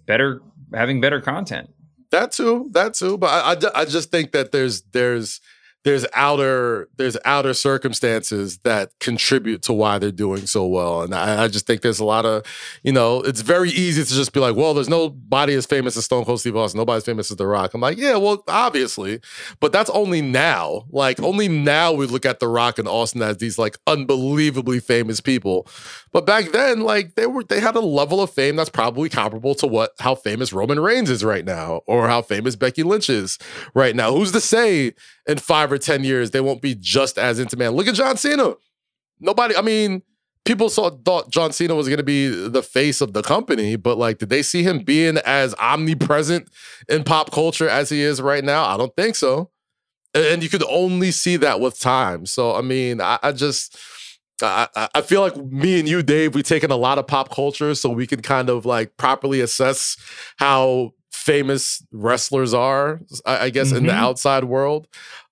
better, 0.05 0.41
having 0.73 1.01
better 1.01 1.19
content. 1.19 1.69
That 2.11 2.31
too, 2.31 2.69
that 2.71 2.93
too. 2.93 3.17
But 3.17 3.27
I, 3.27 3.51
I, 3.51 3.81
I 3.81 3.85
just 3.85 4.09
think 4.09 4.31
that 4.31 4.53
there's 4.53 4.83
there's 4.93 5.41
there's 5.87 6.05
outer 6.13 6.89
there's 6.97 7.15
outer 7.23 7.53
circumstances 7.53 8.57
that 8.59 8.91
contribute 8.99 9.61
to 9.61 9.71
why 9.71 9.97
they're 9.97 10.11
doing 10.11 10.45
so 10.45 10.67
well. 10.67 11.01
And 11.01 11.15
I, 11.15 11.45
I, 11.45 11.47
just 11.47 11.65
think 11.65 11.79
there's 11.79 12.01
a 12.01 12.05
lot 12.05 12.25
of 12.25 12.45
you 12.83 12.91
know 12.91 13.21
it's 13.21 13.39
very 13.39 13.69
easy 13.69 14.03
to 14.03 14.13
just 14.13 14.33
be 14.33 14.41
like 14.41 14.57
well 14.57 14.73
there's 14.73 14.89
nobody 14.89 15.53
as 15.53 15.65
famous 15.65 15.95
as 15.95 16.03
stone 16.03 16.25
cold 16.25 16.41
steve 16.41 16.57
austin 16.57 16.77
nobody's 16.77 17.05
famous 17.05 17.31
as 17.31 17.37
the 17.37 17.47
rock. 17.47 17.73
I'm 17.73 17.79
like 17.79 17.97
yeah 17.97 18.17
well 18.17 18.43
obviously. 18.49 19.21
But 19.61 19.71
that's 19.71 19.89
only 19.91 20.21
now. 20.21 20.83
Like 20.89 21.21
only 21.21 21.47
now 21.47 21.93
we 21.93 22.05
look 22.05 22.25
at 22.25 22.41
the 22.41 22.49
rock 22.49 22.79
and 22.79 22.87
austin 22.89 23.21
as 23.21 23.37
these 23.37 23.57
like 23.57 23.77
unbelievably 23.87 24.81
famous 24.81 25.21
people 25.21 25.69
but 26.17 26.25
back 26.25 26.51
then 26.51 26.81
like 26.81 27.13
they 27.13 27.27
were 27.27 27.43
they 27.43 27.59
had 27.59 27.75
a 27.75 27.79
level 27.79 28.21
of 28.21 28.31
fame 28.31 28.55
that's 28.55 28.69
probably 28.69 29.09
comparable 29.09 29.53
to 29.53 29.67
what 29.67 29.91
how 29.99 30.15
famous 30.15 30.51
roman 30.51 30.79
reigns 30.79 31.09
is 31.09 31.23
right 31.23 31.45
now 31.45 31.81
or 31.85 32.07
how 32.07 32.21
famous 32.21 32.55
becky 32.55 32.81
lynch 32.81 33.09
is 33.09 33.37
right 33.75 33.95
now 33.95 34.11
who's 34.11 34.31
to 34.31 34.41
say 34.41 34.93
in 35.27 35.37
five 35.37 35.71
or 35.71 35.77
10 35.77 36.03
years, 36.03 36.31
they 36.31 36.41
won't 36.41 36.61
be 36.61 36.73
just 36.73 37.17
as 37.17 37.39
into 37.39 37.57
man. 37.57 37.71
Look 37.71 37.87
at 37.87 37.95
John 37.95 38.17
Cena. 38.17 38.55
Nobody, 39.19 39.55
I 39.55 39.61
mean, 39.61 40.01
people 40.45 40.69
saw 40.69 40.89
thought 40.89 41.29
John 41.29 41.51
Cena 41.51 41.75
was 41.75 41.87
going 41.87 41.97
to 41.97 42.03
be 42.03 42.27
the 42.27 42.63
face 42.63 43.01
of 43.01 43.13
the 43.13 43.21
company, 43.21 43.75
but 43.75 43.97
like, 43.97 44.19
did 44.19 44.29
they 44.29 44.41
see 44.41 44.63
him 44.63 44.79
being 44.79 45.17
as 45.19 45.53
omnipresent 45.55 46.49
in 46.87 47.03
pop 47.03 47.31
culture 47.31 47.67
as 47.67 47.89
he 47.89 48.01
is 48.01 48.21
right 48.21 48.43
now? 48.43 48.65
I 48.65 48.77
don't 48.77 48.95
think 48.95 49.15
so. 49.15 49.51
And 50.13 50.41
you 50.41 50.49
could 50.49 50.63
only 50.63 51.11
see 51.11 51.35
that 51.37 51.59
with 51.59 51.79
time. 51.79 52.25
So, 52.25 52.55
I 52.55 52.61
mean, 52.61 53.01
I, 53.01 53.19
I 53.21 53.31
just. 53.33 53.77
I, 54.41 54.67
I 54.95 55.01
feel 55.01 55.21
like 55.21 55.35
me 55.37 55.79
and 55.79 55.87
you, 55.89 56.03
Dave, 56.03 56.35
we've 56.35 56.43
taken 56.43 56.71
a 56.71 56.75
lot 56.77 56.97
of 56.97 57.07
pop 57.07 57.29
culture 57.33 57.73
so 57.75 57.89
we 57.89 58.05
can 58.07 58.21
kind 58.21 58.49
of 58.49 58.65
like 58.65 58.95
properly 58.97 59.41
assess 59.41 59.97
how 60.37 60.91
famous 61.11 61.83
wrestlers 61.91 62.53
are, 62.53 63.01
I, 63.25 63.45
I 63.45 63.49
guess, 63.49 63.71
in 63.71 63.85
the 63.85 63.91
Mhm. 63.91 63.95
outside 63.97 64.43
world. 64.45 64.87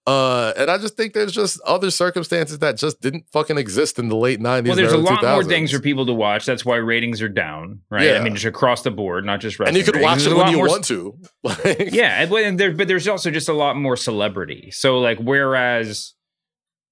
Uh, 0.07 0.53
and 0.55 0.69
I 0.69 0.77
just 0.77 0.95
think 0.97 1.13
there's 1.13 1.31
just 1.31 1.59
other 1.65 1.89
circumstances 1.89 2.59
that 2.59 2.77
just 2.77 3.01
didn't 3.01 3.25
fucking 3.33 3.57
exist 3.57 3.97
in 3.97 4.07
the 4.07 4.15
late 4.15 4.39
90s. 4.39 4.67
Well, 4.67 4.75
there's 4.75 4.91
a 4.93 4.97
lot 4.97 5.23
more 5.23 5.43
things 5.43 5.71
for 5.71 5.79
people 5.79 6.05
to 6.05 6.13
watch. 6.13 6.45
That's 6.45 6.63
why 6.63 6.75
ratings 6.75 7.23
are 7.23 7.29
down, 7.29 7.79
right? 7.89 8.15
I 8.15 8.19
mean, 8.19 8.33
just 8.35 8.45
across 8.45 8.83
the 8.83 8.91
board, 8.91 9.25
not 9.25 9.39
just 9.39 9.57
wrestling. 9.57 9.69
And 9.75 9.77
you 9.77 9.83
could 9.83 9.95
ratings. 9.95 10.05
watch 10.05 10.19
There's 10.23 10.33
it 10.33 10.37
when 10.37 10.51
you 10.51 10.57
more- 10.57 10.67
want 10.67 10.83
to. 10.85 11.17
Like, 11.43 11.91
yeah, 11.91 12.21
and, 12.21 12.31
and 12.31 12.59
there, 12.59 12.71
but 12.71 12.87
there's 12.87 13.07
also 13.07 13.31
just 13.31 13.49
a 13.49 13.53
lot 13.53 13.77
more 13.77 13.95
celebrity. 13.97 14.69
So, 14.71 14.99
like, 14.99 15.17
whereas 15.19 16.13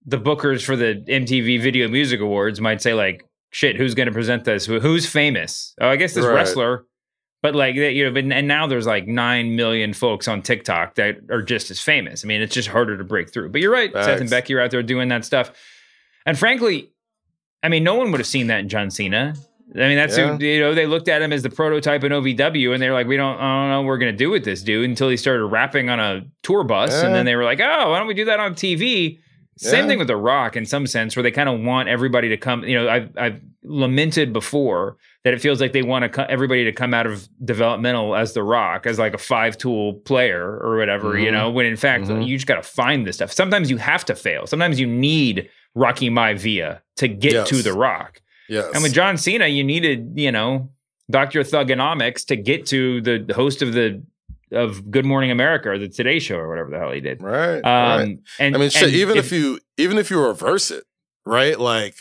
the 0.06 0.18
bookers 0.18 0.64
for 0.64 0.76
the 0.76 1.04
MTV 1.08 1.62
Video 1.62 1.88
Music 1.88 2.20
Awards 2.20 2.60
might 2.62 2.82
say, 2.82 2.93
like, 2.93 3.26
"Shit, 3.51 3.76
who's 3.78 3.95
going 3.95 4.08
to 4.08 4.12
present 4.14 4.43
this? 4.45 4.66
Who's 4.66 5.06
famous? 5.08 5.74
Oh, 5.80 5.88
I 5.88 5.95
guess 5.95 6.14
this 6.14 6.26
Right. 6.26 6.34
wrestler." 6.36 6.86
But 7.41 7.56
like, 7.56 7.76
they- 7.76 7.91
you 7.91 8.06
know, 8.06 8.12
but 8.12 8.24
and 8.24 8.47
now 8.47 8.68
there's 8.68 8.86
like 8.88 9.06
nine 9.08 9.56
million 9.56 9.93
folks 9.93 10.28
on 10.30 10.41
TikTok 10.41 10.95
that 10.95 11.18
are 11.30 11.41
just 11.41 11.70
as 11.72 11.80
famous. 11.82 12.24
I 12.24 12.28
mean, 12.28 12.41
it's 12.41 12.54
just 12.54 12.70
harder 12.70 12.97
to 12.97 13.04
break 13.04 13.32
through. 13.34 13.49
But 13.49 13.60
you're 13.62 13.72
right, 13.72 13.91
Seth 13.91 14.08
and 14.22 14.30
Facts. 14.30 14.32
Becky 14.32 14.54
are 14.56 14.62
out 14.62 14.72
there 14.72 14.82
doing 14.84 15.10
that 15.10 15.26
stuff. 15.26 15.51
And 16.26 16.38
frankly, 16.39 16.89
I 17.62 17.68
mean, 17.70 17.84
no 17.84 17.95
one 17.95 18.12
would 18.12 18.20
have 18.20 18.28
seen 18.28 18.47
that 18.47 18.60
in 18.60 18.70
John 18.70 18.89
Cena. 18.89 19.34
I 19.76 19.78
mean, 19.78 19.95
that's 19.97 20.18
Yeah. 20.18 20.38
who, 20.38 20.45
you 20.45 20.60
know, 20.60 20.74
they 20.74 20.86
looked 20.86 21.08
at 21.10 21.22
him 21.22 21.34
as 21.34 21.41
the 21.43 21.49
prototype 21.49 22.04
in 22.04 22.12
OVW, 22.12 22.74
and 22.74 22.82
they're 22.82 22.93
like, 22.93 23.08
we 23.08 23.18
don't, 23.18 23.38
I 23.38 23.62
don't 23.62 23.70
know 23.72 23.82
what 23.82 23.88
we're 23.88 23.97
gonna 23.97 24.12
do 24.14 24.30
with 24.30 24.45
this 24.45 24.62
dude 24.62 24.89
until 24.89 25.10
he 25.10 25.18
started 25.18 25.45
rapping 25.45 25.89
on 25.89 25.99
a 25.99 26.26
tour 26.43 26.64
bus, 26.64 27.01
and 27.01 27.14
then 27.16 27.26
they 27.26 27.36
were 27.36 27.43
like, 27.45 27.60
oh, 27.62 27.89
why 27.89 27.97
don't 27.97 28.08
we 28.08 28.14
do 28.14 28.26
that 28.26 28.39
on 28.39 28.54
TV? 28.56 29.20
Same 29.64 29.88
thing 29.88 29.97
with 29.99 30.07
The 30.07 30.16
Rock 30.18 30.55
in 30.55 30.66
some 30.66 30.86
sense, 30.88 31.16
where 31.16 31.24
they 31.24 31.32
kind 31.32 31.49
of 31.49 31.59
want 31.61 31.89
everybody 31.89 32.30
to 32.30 32.38
come. 32.38 32.64
You 32.64 32.76
know, 32.76 32.89
I've 32.89 33.09
I've 33.18 33.41
lamented 33.64 34.34
before 34.34 34.97
that 35.24 35.34
it 35.34 35.39
feels 35.41 35.61
like 35.61 35.72
they 35.72 35.82
want 35.84 36.03
to 36.03 36.09
co- 36.09 36.26
everybody 36.28 36.66
to 36.66 36.72
come 36.74 36.93
out 36.93 37.05
of 37.07 37.28
developmental 37.45 38.16
as 38.16 38.34
The 38.34 38.43
Rock, 38.43 38.86
as 38.86 38.99
like 38.99 39.14
a 39.14 39.18
five 39.18 39.57
tool 39.57 39.93
player 39.93 40.59
or 40.61 40.78
whatever. 40.78 41.18
You 41.18 41.30
Mhm. 41.30 41.34
know, 41.34 41.49
when 41.51 41.66
in 41.66 41.78
fact 41.78 42.05
Mhm. 42.05 42.28
you 42.28 42.36
just 42.36 42.47
got 42.47 42.55
to 42.55 42.64
find 42.64 43.07
this 43.07 43.16
stuff. 43.16 43.32
Sometimes 43.32 43.70
you 43.72 43.78
have 43.78 44.03
to 44.05 44.16
fail. 44.16 44.45
Sometimes 44.47 44.80
you 44.80 44.88
need 44.88 45.49
Rocky 45.76 46.09
Maivia 46.09 46.82
to 46.97 47.07
get 47.07 47.47
to 47.47 47.61
The 47.61 47.74
Rock. 47.74 48.22
Yes. 48.49 48.70
And 48.74 48.84
with 48.84 48.93
John 48.93 49.18
Cena, 49.18 49.47
you 49.47 49.64
needed, 49.64 50.11
you 50.16 50.32
know, 50.32 50.70
Dr. 51.09 51.41
Thuganomics 51.41 52.26
to 52.28 52.36
get 52.36 52.66
to 52.68 53.01
the 53.01 53.34
host 53.34 53.61
of 53.61 53.74
the 53.74 54.03
of 54.54 54.89
Good 54.91 55.06
Morning 55.06 55.32
America 55.32 55.70
or 55.70 55.78
the 55.78 55.88
Today 55.89 56.20
Show 56.20 56.38
or 56.38 56.47
whatever 56.49 56.70
the 56.70 56.80
hell 56.80 56.91
he 56.91 57.01
did. 57.01 57.22
right. 57.22 57.58
Um, 57.58 57.64
right. 57.99 58.18
and 58.39 58.56
I 58.56 58.60
mean, 58.60 58.70
shit. 58.70 58.84
and 58.84 58.93
Even 58.93 59.18
if, 59.18 59.32
you, 59.32 59.60
even 59.78 59.97
if 59.97 60.10
you 60.10 60.22
reverse 60.24 60.72
it, 60.72 60.84
right? 61.26 61.60
Like, 61.60 61.95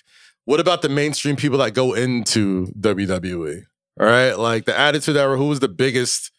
what 0.45 0.61
about 0.61 0.83
the 0.83 0.89
mainstream 0.89 1.37
people 1.37 1.59
that 1.59 1.73
go 1.75 1.93
into 1.95 2.67
WWE? 2.79 3.63
All 4.01 4.07
right, 4.07 4.33
like 4.39 4.65
the 4.65 4.77
Attitude 4.79 5.17
Era. 5.17 5.37
Who 5.37 5.47
was 5.49 5.61
the 5.61 5.69
biggest? 5.69 6.31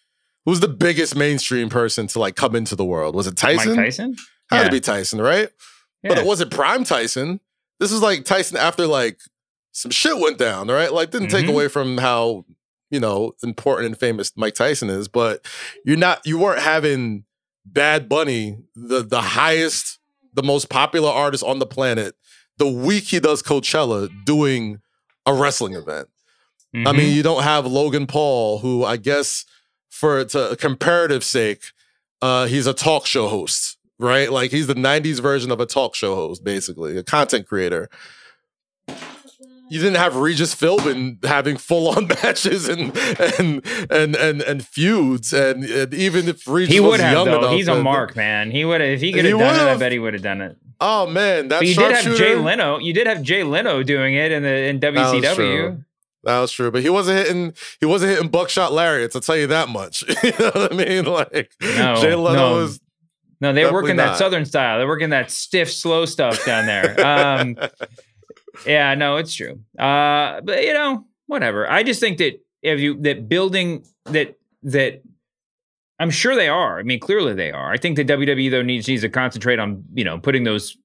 Who's 0.46 0.60
the 0.60 0.68
biggest 0.68 1.16
mainstream 1.16 1.70
person 1.70 2.08
to 2.08 2.20
like 2.20 2.36
come 2.36 2.56
into 2.56 2.76
the 2.76 2.84
world? 2.84 3.16
Was 3.16 3.28
it 3.28 3.38
Tyson? 3.38 3.76
Mike 3.76 3.86
Tyson, 3.86 4.16
Had 4.50 4.58
Yeah. 4.58 4.64
to 4.66 4.72
be 4.72 4.80
Tyson, 4.82 5.22
right? 5.22 5.50
But 6.02 6.18
it 6.18 6.26
wasn't 6.26 6.52
prime 6.52 6.84
Tyson. 6.84 7.40
This 7.80 7.92
was 7.94 8.02
like 8.02 8.26
Tyson 8.26 8.58
after 8.58 8.86
like 8.88 9.20
some 9.72 9.92
shit 9.92 10.18
went 10.18 10.38
down, 10.38 10.68
right? 10.68 10.92
Like 10.92 11.12
didn't 11.12 11.30
take 11.30 11.46
Mhm. 11.46 11.50
away 11.50 11.68
from 11.70 11.98
how 11.98 12.44
you 12.94 13.00
know 13.00 13.34
important 13.44 13.88
and 13.88 13.98
famous 13.98 14.32
Mike 14.38 14.54
Tyson 14.54 14.90
is, 14.90 15.08
but 15.08 15.46
you're 15.84 15.98
not 15.98 16.22
you 16.26 16.38
weren't 16.38 16.62
having 16.62 17.26
Bad 17.66 18.08
Bunny, 18.08 18.58
the 18.76 19.02
the 19.04 19.22
highest, 19.22 20.00
the 20.34 20.44
most 20.44 20.70
popular 20.70 21.10
artist 21.10 21.44
on 21.44 21.60
the 21.60 21.66
planet, 21.66 22.16
the 22.58 22.70
week 22.70 23.06
he 23.06 23.20
does 23.20 23.42
Coachella 23.42 24.10
doing 24.26 24.80
a 25.26 25.34
wrestling 25.34 25.74
event. 25.74 26.08
I 26.76 26.78
Mhm. 26.92 26.96
mean, 26.98 27.16
you 27.16 27.24
don't 27.24 27.44
have 27.44 27.66
Logan 27.66 28.08
Paul, 28.08 28.60
who 28.60 28.84
I 28.84 28.98
guess 28.98 29.46
for 29.90 30.24
to 30.26 30.56
comparative 30.60 31.24
sake, 31.24 31.62
uh, 32.22 32.46
he's 32.48 32.68
a 32.68 32.74
talk 32.74 33.06
show 33.06 33.28
host, 33.28 33.78
right? 34.00 34.32
Like 34.32 34.52
he's 34.52 34.68
the 34.68 34.76
'90s 34.76 35.20
version 35.20 35.52
of 35.52 35.60
a 35.60 35.66
talk 35.66 35.96
show 35.96 36.16
host, 36.16 36.44
basically, 36.44 36.98
a 36.98 37.04
content 37.04 37.48
creator. 37.48 37.90
You 39.70 39.80
didn't 39.80 39.96
have 39.98 40.16
Regis 40.16 40.54
Philbin 40.54 41.24
having 41.26 41.58
full 41.58 41.88
on 41.90 42.08
matches 42.24 42.68
and 42.68 42.96
and 43.40 43.66
and 43.90 44.16
and 44.16 44.42
and 44.42 44.66
feuds, 44.68 45.34
and, 45.34 45.64
and 45.64 45.94
even 45.94 46.28
if 46.28 46.48
Regis 46.48 46.74
he 46.74 46.80
was 46.80 46.92
would 46.92 47.00
have 47.00 47.14
young 47.14 47.26
though. 47.26 47.40
enough, 47.40 47.52
He's 47.54 47.68
a 47.68 47.82
mark, 47.82 48.16
man. 48.16 48.52
He 48.52 48.66
would 48.66 48.82
if 48.82 49.02
he 49.02 49.12
could 49.14 49.26
have 49.26 49.40
done 49.40 49.68
it. 49.68 49.72
I 49.72 49.78
bet 49.78 49.92
he 49.92 50.00
would 50.00 50.14
have 50.14 50.22
done 50.24 50.42
it. 50.42 50.58
Oh 50.80 51.08
man, 51.08 51.48
that 51.48 51.60
But 51.60 51.68
you 51.68 51.76
did 51.76 51.92
have 51.96 52.16
Jay 52.18 52.36
Leno. 52.36 52.78
You 52.78 52.94
did 52.94 53.08
have 53.08 53.24
Jay 53.24 53.44
Leno 53.44 53.84
doing 53.84 54.16
it 54.16 54.32
in 54.32 54.44
the 54.44 54.50
in 54.66 54.80
That 54.82 54.94
was 54.94 55.14
WCW. 55.14 55.36
true. 55.36 55.84
That 56.26 56.40
was 56.40 56.52
true, 56.52 56.72
but 56.72 56.82
he 56.82 56.90
wasn't 56.90 57.18
hitting. 57.20 57.54
He 57.80 57.86
wasn't 57.86 58.12
hitting 58.12 58.30
buckshot 58.30 58.72
lariats. 58.74 59.16
I'll 59.16 59.22
tell 59.22 59.38
you 59.38 59.48
that 59.48 59.70
much. 59.70 60.04
you 60.24 60.32
know 60.40 60.52
what 60.54 60.74
I 60.74 60.76
mean? 60.76 61.06
Like 61.06 61.52
No, 61.62 61.96
Jay 62.02 62.16
Leno 62.16 62.34
no. 62.34 62.56
was. 62.56 62.80
No, 63.42 63.52
they're 63.54 63.74
working 63.74 63.98
that. 63.98 64.18
Southern 64.18 64.46
style. 64.46 64.78
They're 64.78 64.88
working 64.88 65.10
that 65.10 65.32
stiff, 65.32 65.72
slow 65.72 66.06
stuff 66.06 66.46
down 66.46 66.66
there. 66.66 67.06
Um, 67.06 67.58
yeah, 68.66 68.94
no, 68.96 69.18
it's 69.18 69.34
true. 69.34 69.60
Uh, 69.78 70.42
but 70.42 70.64
you 70.64 70.74
know, 70.74 71.06
whatever. 71.28 71.70
I 71.70 71.84
just 71.84 72.00
think 72.00 72.18
that 72.20 72.40
if 72.62 72.80
you 72.80 73.00
that 73.02 73.28
building 73.28 73.86
that 74.06 74.38
that 74.64 75.02
I'm 76.00 76.10
sure 76.10 76.36
they 76.36 76.50
are. 76.50 76.80
I 76.80 76.84
mean, 76.84 77.00
clearly 77.00 77.34
they 77.34 77.52
are. 77.52 77.72
I 77.72 77.78
think 77.78 77.96
the 77.96 78.06
WWE 78.06 78.52
though 78.52 78.62
needs 78.62 78.88
needs 78.88 79.02
to 79.02 79.10
concentrate 79.10 79.60
on 79.60 79.84
you 79.94 80.04
know 80.04 80.20
putting 80.20 80.44
those 80.44 80.78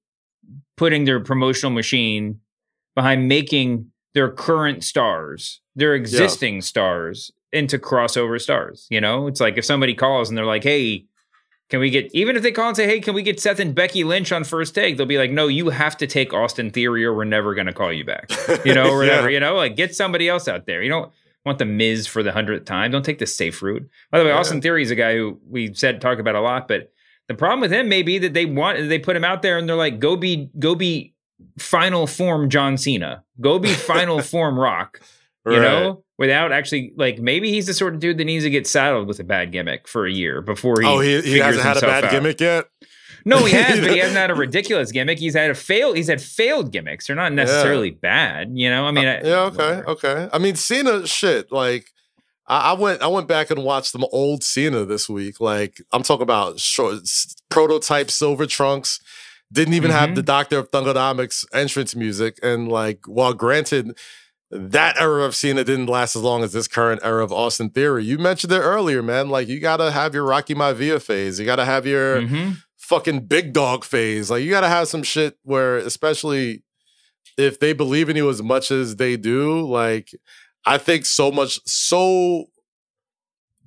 putting 0.77 1.05
their 1.05 1.21
promotional 1.21 1.73
machine 1.73 2.41
behind 2.95 3.29
making 3.29 3.91
their 4.15 4.31
current 4.31 4.85
stars, 4.85 5.61
their 5.77 5.95
existing 5.95 6.61
stars 6.61 7.31
into 7.53 7.79
crossover 7.79 8.41
stars. 8.41 8.87
You 8.91 9.01
know, 9.01 9.27
it's 9.27 9.41
like 9.41 9.59
if 9.59 9.65
somebody 9.65 9.95
calls 9.95 10.29
and 10.29 10.37
they're 10.37 10.45
like, 10.45 10.65
"Hey, 10.65 11.07
can 11.69 11.81
we 11.81 11.91
get 11.91 12.11
even 12.15 12.37
if 12.37 12.43
they 12.43 12.53
call 12.53 12.69
and 12.69 12.77
say, 12.77 12.87
"Hey, 12.87 13.01
can 13.01 13.15
we 13.15 13.23
get 13.23 13.41
Seth 13.41 13.61
and 13.61 13.75
Becky 13.75 14.05
Lynch 14.05 14.33
on 14.33 14.45
first 14.45 14.75
take?" 14.75 14.97
They'll 14.97 15.07
be 15.07 15.19
like, 15.19 15.31
"No, 15.31 15.49
you 15.49 15.71
have 15.71 15.97
to 15.99 16.07
take 16.07 16.33
Austin 16.33 16.71
Theory, 16.71 17.05
or 17.05 17.13
we're 17.15 17.25
never 17.25 17.55
going 17.55 17.67
to 17.67 17.73
call 17.73 17.93
you 17.93 18.05
back." 18.05 18.31
You 18.65 18.75
know, 18.75 18.91
or 18.93 18.99
whatever. 18.99 19.29
Yeah. 19.29 19.35
You 19.35 19.41
know, 19.41 19.55
like 19.57 19.77
get 19.77 19.95
somebody 19.95 20.29
else 20.29 20.49
out 20.49 20.67
there. 20.67 20.83
You 20.83 20.89
don't 20.89 21.13
want 21.45 21.59
the 21.59 21.65
Miz 21.67 22.07
for 22.07 22.23
the 22.23 22.33
hundredth 22.33 22.65
time. 22.65 22.91
Don't 22.91 23.05
take 23.05 23.19
the 23.19 23.27
safe 23.27 23.63
route. 23.63 23.89
By 24.11 24.19
the 24.19 24.25
way, 24.25 24.31
Yeah. 24.31 24.39
Austin 24.39 24.61
Theory 24.61 24.83
is 24.83 24.91
a 24.91 24.97
guy 24.97 25.15
who 25.15 25.39
we 25.49 25.73
said 25.75 26.01
talk 26.01 26.19
about 26.19 26.35
a 26.35 26.41
lot, 26.41 26.69
but 26.69 26.93
the 27.29 27.35
problem 27.35 27.61
with 27.61 27.73
him 27.73 27.89
may 27.89 28.03
be 28.03 28.19
that 28.19 28.33
they 28.35 28.47
want 28.47 28.89
they 28.89 28.99
put 28.99 29.15
him 29.17 29.25
out 29.25 29.43
there 29.43 29.59
and 29.59 29.69
they're 29.69 29.77
like, 29.77 29.99
"Go 29.99 30.17
be, 30.17 30.51
go 30.59 30.75
be." 30.75 31.15
Final 31.57 32.09
form 32.09 32.51
John 32.51 32.77
Cena. 32.77 33.23
Go 33.41 33.61
be 33.61 33.73
final 33.73 34.21
form 34.23 34.59
Rock 34.59 35.01
you 35.47 35.53
Right. 35.53 35.63
know, 35.63 36.05
without 36.19 36.53
actually 36.53 36.93
like 36.97 37.19
maybe 37.19 37.51
he's 37.51 37.67
the 37.67 37.75
sort 37.75 37.95
of 37.95 38.01
dude 38.01 38.19
that 38.19 38.25
needs 38.25 38.45
to 38.45 38.51
get 38.51 38.67
saddled 38.67 39.07
with 39.09 39.19
a 39.21 39.25
bad 39.25 39.53
gimmick 39.53 39.89
for 39.89 40.05
a 40.07 40.13
year 40.13 40.43
before 40.43 40.81
he. 40.81 40.87
oh, 40.87 40.99
he, 41.01 41.21
he 41.23 41.39
hasn't 41.39 41.65
had 41.65 41.77
a 41.79 41.81
bad 41.81 42.05
out. 42.05 42.11
gimmick 42.11 42.41
yet. 42.41 42.67
No, 43.25 43.45
he 43.45 43.53
has, 43.57 43.81
but 43.81 43.91
he 43.91 43.99
hasn't 43.99 44.17
had 44.17 44.31
a 44.31 44.35
ridiculous 44.35 44.91
gimmick. 44.93 45.19
He's 45.19 45.35
had 45.35 45.51
a 45.51 45.55
fail. 45.55 45.93
He's 45.93 46.09
had 46.09 46.21
failed 46.21 46.73
gimmicks. 46.73 47.07
They're 47.07 47.17
not 47.17 47.33
necessarily 47.33 47.91
bad. 47.91 48.51
You 48.55 48.71
know, 48.71 48.85
I 48.87 48.91
mean, 48.93 49.07
I- 49.07 49.23
yeah, 49.23 49.41
okay, 49.53 49.83
okay. 49.87 50.29
I 50.33 50.39
mean, 50.39 50.55
Cena, 50.55 51.07
shit. 51.07 51.51
Like, 51.53 51.87
I, 52.47 52.71
I 52.71 52.73
went, 52.75 53.03
I 53.03 53.09
went 53.09 53.29
back 53.29 53.51
and 53.51 53.63
watched 53.65 53.89
some 53.93 54.05
old 54.13 54.43
Cena 54.45 54.85
this 54.87 55.09
week. 55.09 55.41
Like, 55.41 55.83
I'm 55.93 56.03
talking 56.03 56.23
about 56.23 56.59
short 56.61 57.01
prototype 57.51 58.11
silver 58.11 58.47
trunks. 58.47 59.01
Didn't 59.53 59.75
even 59.75 59.91
have 59.91 60.11
Mhm. 60.11 60.15
the 60.15 60.23
Doctor 60.23 60.59
of 60.59 60.71
Thuganomics 60.71 61.45
entrance 61.53 61.95
music, 61.97 62.39
and 62.43 62.69
like, 62.69 63.01
while 63.07 63.35
granted. 63.35 63.97
That 64.51 64.99
era 64.99 65.25
of 65.25 65.35
Cena 65.35 65.63
didn't 65.63 65.87
last 65.87 66.17
as 66.17 66.23
long 66.23 66.43
as 66.43 66.53
this 66.55 66.69
current 66.69 67.01
era 67.05 67.23
of 67.23 67.33
Austin 67.33 67.69
Theory. 67.71 68.05
You 68.05 68.17
mentioned 68.19 68.53
it 68.53 68.61
earlier, 68.61 69.03
man. 69.03 69.29
Like 69.29 69.47
you 69.49 69.61
gotta 69.61 69.91
have 69.91 70.15
your 70.15 70.25
Rocky 70.25 70.55
Maivia 70.55 71.03
phase. 71.03 71.39
You 71.39 71.45
gotta 71.45 71.67
have 71.67 71.87
your 71.87 72.23
Mhm. 72.23 72.57
fucking 72.79 73.27
big 73.27 73.53
dog 73.53 73.85
phase. 73.85 74.31
Like 74.31 74.43
you 74.43 74.49
gotta 74.51 74.69
have 74.69 74.89
some 74.89 75.03
shit 75.03 75.37
where, 75.43 75.77
especially 75.77 76.63
if 77.37 77.61
they 77.61 77.73
believe 77.75 78.09
in 78.09 78.17
you 78.17 78.31
as 78.31 78.43
much 78.43 78.71
as 78.71 78.97
they 78.97 79.17
do, 79.19 79.61
like 79.67 80.11
I 80.65 80.79
think 80.79 81.05
so 81.07 81.31
much, 81.31 81.61
so 81.67 82.47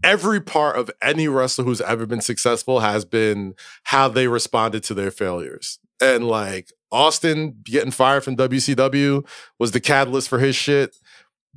every 0.03 0.41
part 0.41 0.77
of 0.77 0.89
any 1.01 1.27
wrestler 1.27 1.63
who's 1.63 1.81
ever 1.81 2.05
been 2.07 2.21
successful 2.21 2.79
has 2.79 3.05
been 3.05 3.53
how 3.83 4.07
they 4.07 4.27
responded 4.27 4.83
to 4.85 4.93
their 4.95 5.11
failures. 5.11 5.77
And 6.01 6.27
like 6.27 6.71
Austin 6.91 7.57
getting 7.63 7.91
fired 7.91 8.23
from 8.23 8.35
WCW 8.35 9.25
was 9.59 9.71
the 9.71 9.79
catalyst 9.79 10.29
for 10.29 10.39
his 10.39 10.55
shit. 10.55 10.95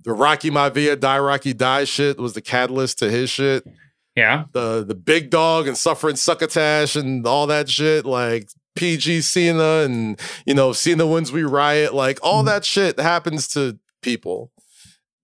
The 0.04 0.12
Rocky 0.12 0.50
Maivia 0.50 0.98
Die 0.98 1.18
Rocky 1.18 1.52
Die 1.52 1.84
shit 1.84 2.18
was 2.18 2.32
the 2.32 2.40
catalyst 2.40 2.98
to 2.98 3.10
his 3.10 3.30
shit 3.30 3.64
yeah, 4.16 4.44
the 4.52 4.84
the 4.84 4.94
big 4.94 5.30
dog 5.30 5.66
and 5.66 5.76
suffering 5.76 6.16
succotash 6.16 6.94
and 6.94 7.26
all 7.26 7.46
that 7.48 7.68
shit, 7.68 8.06
like 8.06 8.48
PG 8.76 9.22
Cena 9.22 9.82
and 9.82 10.20
you 10.46 10.54
know 10.54 10.72
Cena 10.72 11.06
wins 11.06 11.32
we 11.32 11.42
riot, 11.42 11.94
like 11.94 12.20
all 12.22 12.42
mm. 12.42 12.46
that 12.46 12.64
shit 12.64 12.98
happens 13.00 13.48
to 13.48 13.78
people. 14.02 14.52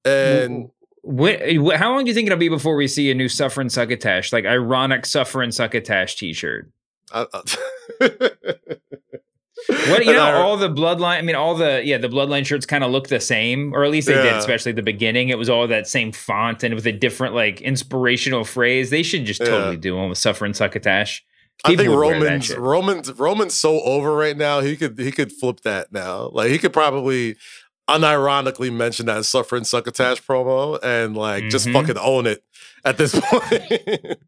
And 0.05 0.71
how 1.07 1.93
long 1.93 2.05
do 2.05 2.09
you 2.09 2.15
think 2.15 2.27
it'll 2.27 2.39
be 2.39 2.49
before 2.49 2.75
we 2.75 2.89
see 2.89 3.11
a 3.11 3.15
new 3.15 3.29
Suffering 3.29 3.69
Succotash, 3.69 4.33
like 4.33 4.45
ironic 4.45 5.07
Suffering 5.07 5.53
Succotash 5.53 6.17
T-shirt? 6.17 6.71
I, 7.13 7.27
uh, 7.33 7.43
What 9.69 10.05
you 10.05 10.13
know, 10.13 10.33
all 10.37 10.57
the 10.57 10.69
bloodline. 10.71 11.19
I 11.19 11.23
mean, 11.23 11.37
all 11.37 11.55
the 11.55 11.83
yeah, 11.85 11.99
the 11.99 12.09
bloodline 12.09 12.45
shirts 12.47 12.67
kind 12.67 12.83
of 12.83 12.91
look 12.91 13.09
the 13.09 13.21
same, 13.21 13.73
or 13.75 13.85
at 13.85 13.91
least 13.91 14.07
they 14.09 14.15
did, 14.15 14.35
especially 14.35 14.71
at 14.71 14.77
the 14.77 14.83
beginning. 14.83 15.29
It 15.29 15.39
was 15.39 15.49
all 15.49 15.67
that 15.69 15.87
same 15.87 16.13
font 16.13 16.63
and 16.65 16.75
with 16.75 16.87
a 16.87 16.93
different 16.93 17.35
like 17.35 17.61
inspirational 17.61 18.45
phrase. 18.45 18.91
They 18.91 19.03
should 19.03 19.25
just 19.27 19.41
Yeah. 19.41 19.47
totally 19.49 19.77
do 19.77 19.97
one 19.97 20.09
with 20.09 20.19
suffering 20.19 20.55
Succotash." 20.55 21.25
I 21.65 21.77
think 21.77 21.91
would 21.91 21.99
wear 21.99 22.19
that 22.19 22.25
Roman's. 22.25 22.57
Roman's 22.57 23.13
Roman's 23.19 23.55
so 23.55 23.81
over 23.83 24.15
right 24.15 24.37
now. 24.37 24.61
He 24.61 24.77
could 24.77 24.99
he 24.99 25.13
could 25.13 25.31
flip 25.31 25.61
that 25.61 25.93
now. 25.93 26.31
Like 26.33 26.51
he 26.51 26.59
could 26.59 26.73
probably 26.73 27.37
unironically 27.89 28.73
mention 28.73 29.07
that 29.07 29.25
suffering 29.27 29.65
succotash 29.65 30.23
promo 30.23 30.79
and 30.83 31.17
like 31.17 31.49
just 31.51 31.67
Mhm. 31.67 31.73
fucking 31.75 31.99
own 31.99 32.27
it 32.27 32.43
at 32.85 32.97
this 32.97 33.19
point. 33.25 34.19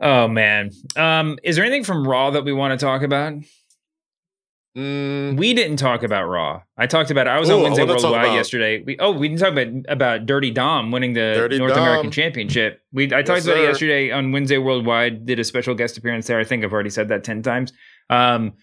Oh 0.00 0.26
man, 0.26 0.70
um, 0.96 1.38
is 1.44 1.56
there 1.56 1.64
anything 1.64 1.84
from 1.84 2.06
Raw 2.06 2.30
that 2.30 2.44
we 2.44 2.52
want 2.52 2.78
to 2.78 2.84
talk 2.84 3.02
about? 3.02 3.34
Mm, 4.76 5.36
We 5.36 5.52
didn't 5.52 5.76
talk 5.76 6.02
about 6.02 6.24
Raw. 6.28 6.62
I 6.78 6.86
talked 6.86 7.10
about. 7.10 7.26
it. 7.26 7.30
I 7.30 7.38
was 7.38 7.50
Ooh, 7.50 7.56
on 7.56 7.62
Wednesday 7.62 7.84
Worldwide 7.84 8.24
about- 8.24 8.34
yesterday. 8.34 8.82
We, 8.82 8.96
oh, 8.98 9.10
we 9.12 9.28
didn't 9.28 9.40
talk 9.40 9.52
about 9.52 9.68
about 9.92 10.24
Dirty 10.24 10.50
Dom 10.50 10.90
winning 10.90 11.12
the 11.12 11.34
Dirty 11.36 11.58
North 11.58 11.72
American 11.76 12.10
Championship. 12.10 12.80
We 12.90 13.04
I 13.06 13.20
talked 13.22 13.28
Yes, 13.38 13.44
about 13.46 13.58
it 13.58 13.64
yesterday 13.64 14.10
on 14.10 14.32
Wednesday 14.32 14.56
Worldwide. 14.56 15.26
Did 15.26 15.38
a 15.38 15.44
special 15.44 15.74
guest 15.74 15.98
appearance 15.98 16.26
there. 16.26 16.40
I 16.40 16.44
think 16.44 16.64
I've 16.64 16.72
already 16.72 16.88
said 16.88 17.08
that 17.08 17.22
ten 17.22 17.42
times. 17.42 17.74
Um, 18.08 18.54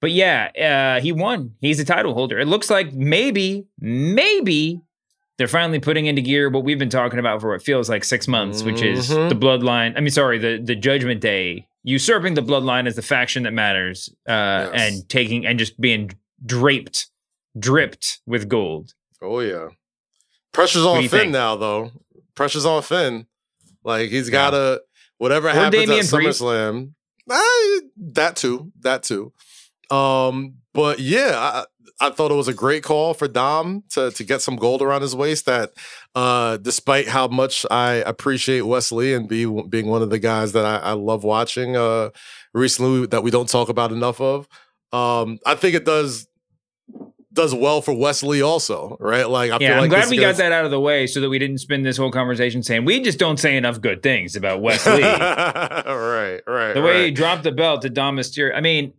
but 0.00 0.10
yeah, 0.10 0.96
uh, 0.98 1.00
he 1.00 1.12
won. 1.12 1.54
He's 1.60 1.78
a 1.78 1.84
title 1.84 2.14
holder. 2.14 2.40
It 2.40 2.46
looks 2.48 2.68
like 2.68 2.92
maybe, 2.92 3.66
maybe 3.78 4.80
they're 5.38 5.46
finally 5.46 5.78
putting 5.78 6.06
into 6.06 6.20
gear 6.20 6.50
what 6.50 6.64
we've 6.64 6.78
been 6.80 6.90
talking 6.90 7.20
about 7.20 7.40
for 7.40 7.50
what 7.52 7.62
feels 7.62 7.88
like 7.88 8.02
six 8.02 8.26
months, 8.26 8.64
which 8.64 8.82
is 8.82 9.08
Mhm. 9.10 9.28
the 9.28 9.36
Bloodline. 9.36 9.94
I 9.96 10.00
mean, 10.00 10.10
sorry, 10.10 10.38
the 10.38 10.60
the 10.60 10.74
Judgment 10.74 11.20
Day 11.20 11.67
usurping 11.82 12.34
the 12.34 12.42
Bloodline 12.42 12.86
as 12.86 12.96
the 12.96 13.02
faction 13.02 13.42
that 13.44 13.52
matters, 13.52 14.08
uh, 14.28 14.32
Yes. 14.32 14.70
and 14.74 15.08
taking 15.08 15.46
and 15.46 15.58
just 15.58 15.80
being 15.80 16.10
draped, 16.44 17.06
dripped 17.58 18.20
with 18.26 18.48
gold. 18.48 18.94
oh 19.22 19.40
yeah. 19.40 19.68
Pressure's 20.52 20.84
on 20.84 21.02
Finn 21.02 21.08
think? 21.10 21.32
now 21.32 21.56
though. 21.56 21.92
Pressure's 22.34 22.64
on 22.66 22.82
Finn. 22.82 23.26
Like 23.84 24.10
he's 24.10 24.30
gotta 24.30 24.82
whatever 25.18 25.48
Or 25.48 25.52
happens 25.52 25.86
Damian 25.86 26.00
at. 26.00 26.04
SummerSlam. 26.06 26.92
eh, 27.30 27.80
that 28.14 28.36
too. 28.36 28.72
That 28.80 29.02
too. 29.02 29.32
Um, 29.90 30.54
but 30.74 30.98
yeah, 31.00 31.64
I, 32.00 32.10
thought 32.10 32.30
it 32.30 32.34
was 32.34 32.48
a 32.48 32.54
great 32.54 32.82
call 32.82 33.14
for 33.14 33.28
Dom 33.28 33.84
to 33.90 34.10
to 34.10 34.24
get 34.24 34.40
some 34.42 34.56
gold 34.56 34.82
around 34.82 35.02
his 35.02 35.14
waist. 35.16 35.46
That, 35.46 35.72
uh, 36.14 36.56
despite 36.58 37.08
how 37.08 37.28
much 37.28 37.64
I 37.70 37.94
appreciate 37.94 38.62
Wesley 38.62 39.14
and 39.14 39.28
be 39.28 39.44
being 39.68 39.86
one 39.86 40.02
of 40.02 40.10
the 40.10 40.18
guys 40.18 40.52
that 40.52 40.64
I, 40.64 40.76
I 40.76 40.92
love 40.92 41.24
watching, 41.24 41.76
uh, 41.76 42.10
recently 42.54 43.06
that 43.06 43.22
we 43.22 43.30
don't 43.30 43.48
talk 43.48 43.68
about 43.68 43.92
enough 43.92 44.20
of, 44.20 44.48
um, 44.92 45.38
I 45.46 45.54
think 45.54 45.74
it 45.74 45.84
does 45.84 46.26
does 47.32 47.54
well 47.54 47.80
for 47.82 47.94
Wesley 47.94 48.42
also, 48.42 48.96
right? 48.98 49.28
Like, 49.28 49.52
I 49.52 49.58
yeah, 49.60 49.74
I'm 49.74 49.82
like 49.82 49.90
glad 49.90 50.08
we 50.08 50.16
got 50.16 50.22
gonna- 50.36 50.38
that 50.38 50.52
out 50.52 50.64
of 50.64 50.70
the 50.72 50.80
way 50.80 51.06
so 51.06 51.20
that 51.20 51.28
we 51.28 51.38
didn't 51.38 51.58
spend 51.58 51.84
this 51.86 51.96
whole 51.96 52.10
conversation 52.10 52.62
saying 52.62 52.84
we 52.84 53.00
just 53.00 53.18
don't 53.18 53.36
say 53.38 53.56
enough 53.56 53.80
good 53.80 54.02
things 54.02 54.34
about 54.34 54.60
Wesley. 54.62 55.02
right, 55.02 56.40
right. 56.46 56.72
the 56.74 56.82
way 56.82 57.04
he 57.06 57.10
dropped 57.12 57.44
the 57.44 57.52
belt 57.52 57.82
to 57.82 57.90
Dom 57.90 58.16
Mysterio. 58.16 58.54
I 58.56 58.60
mean, 58.60 58.92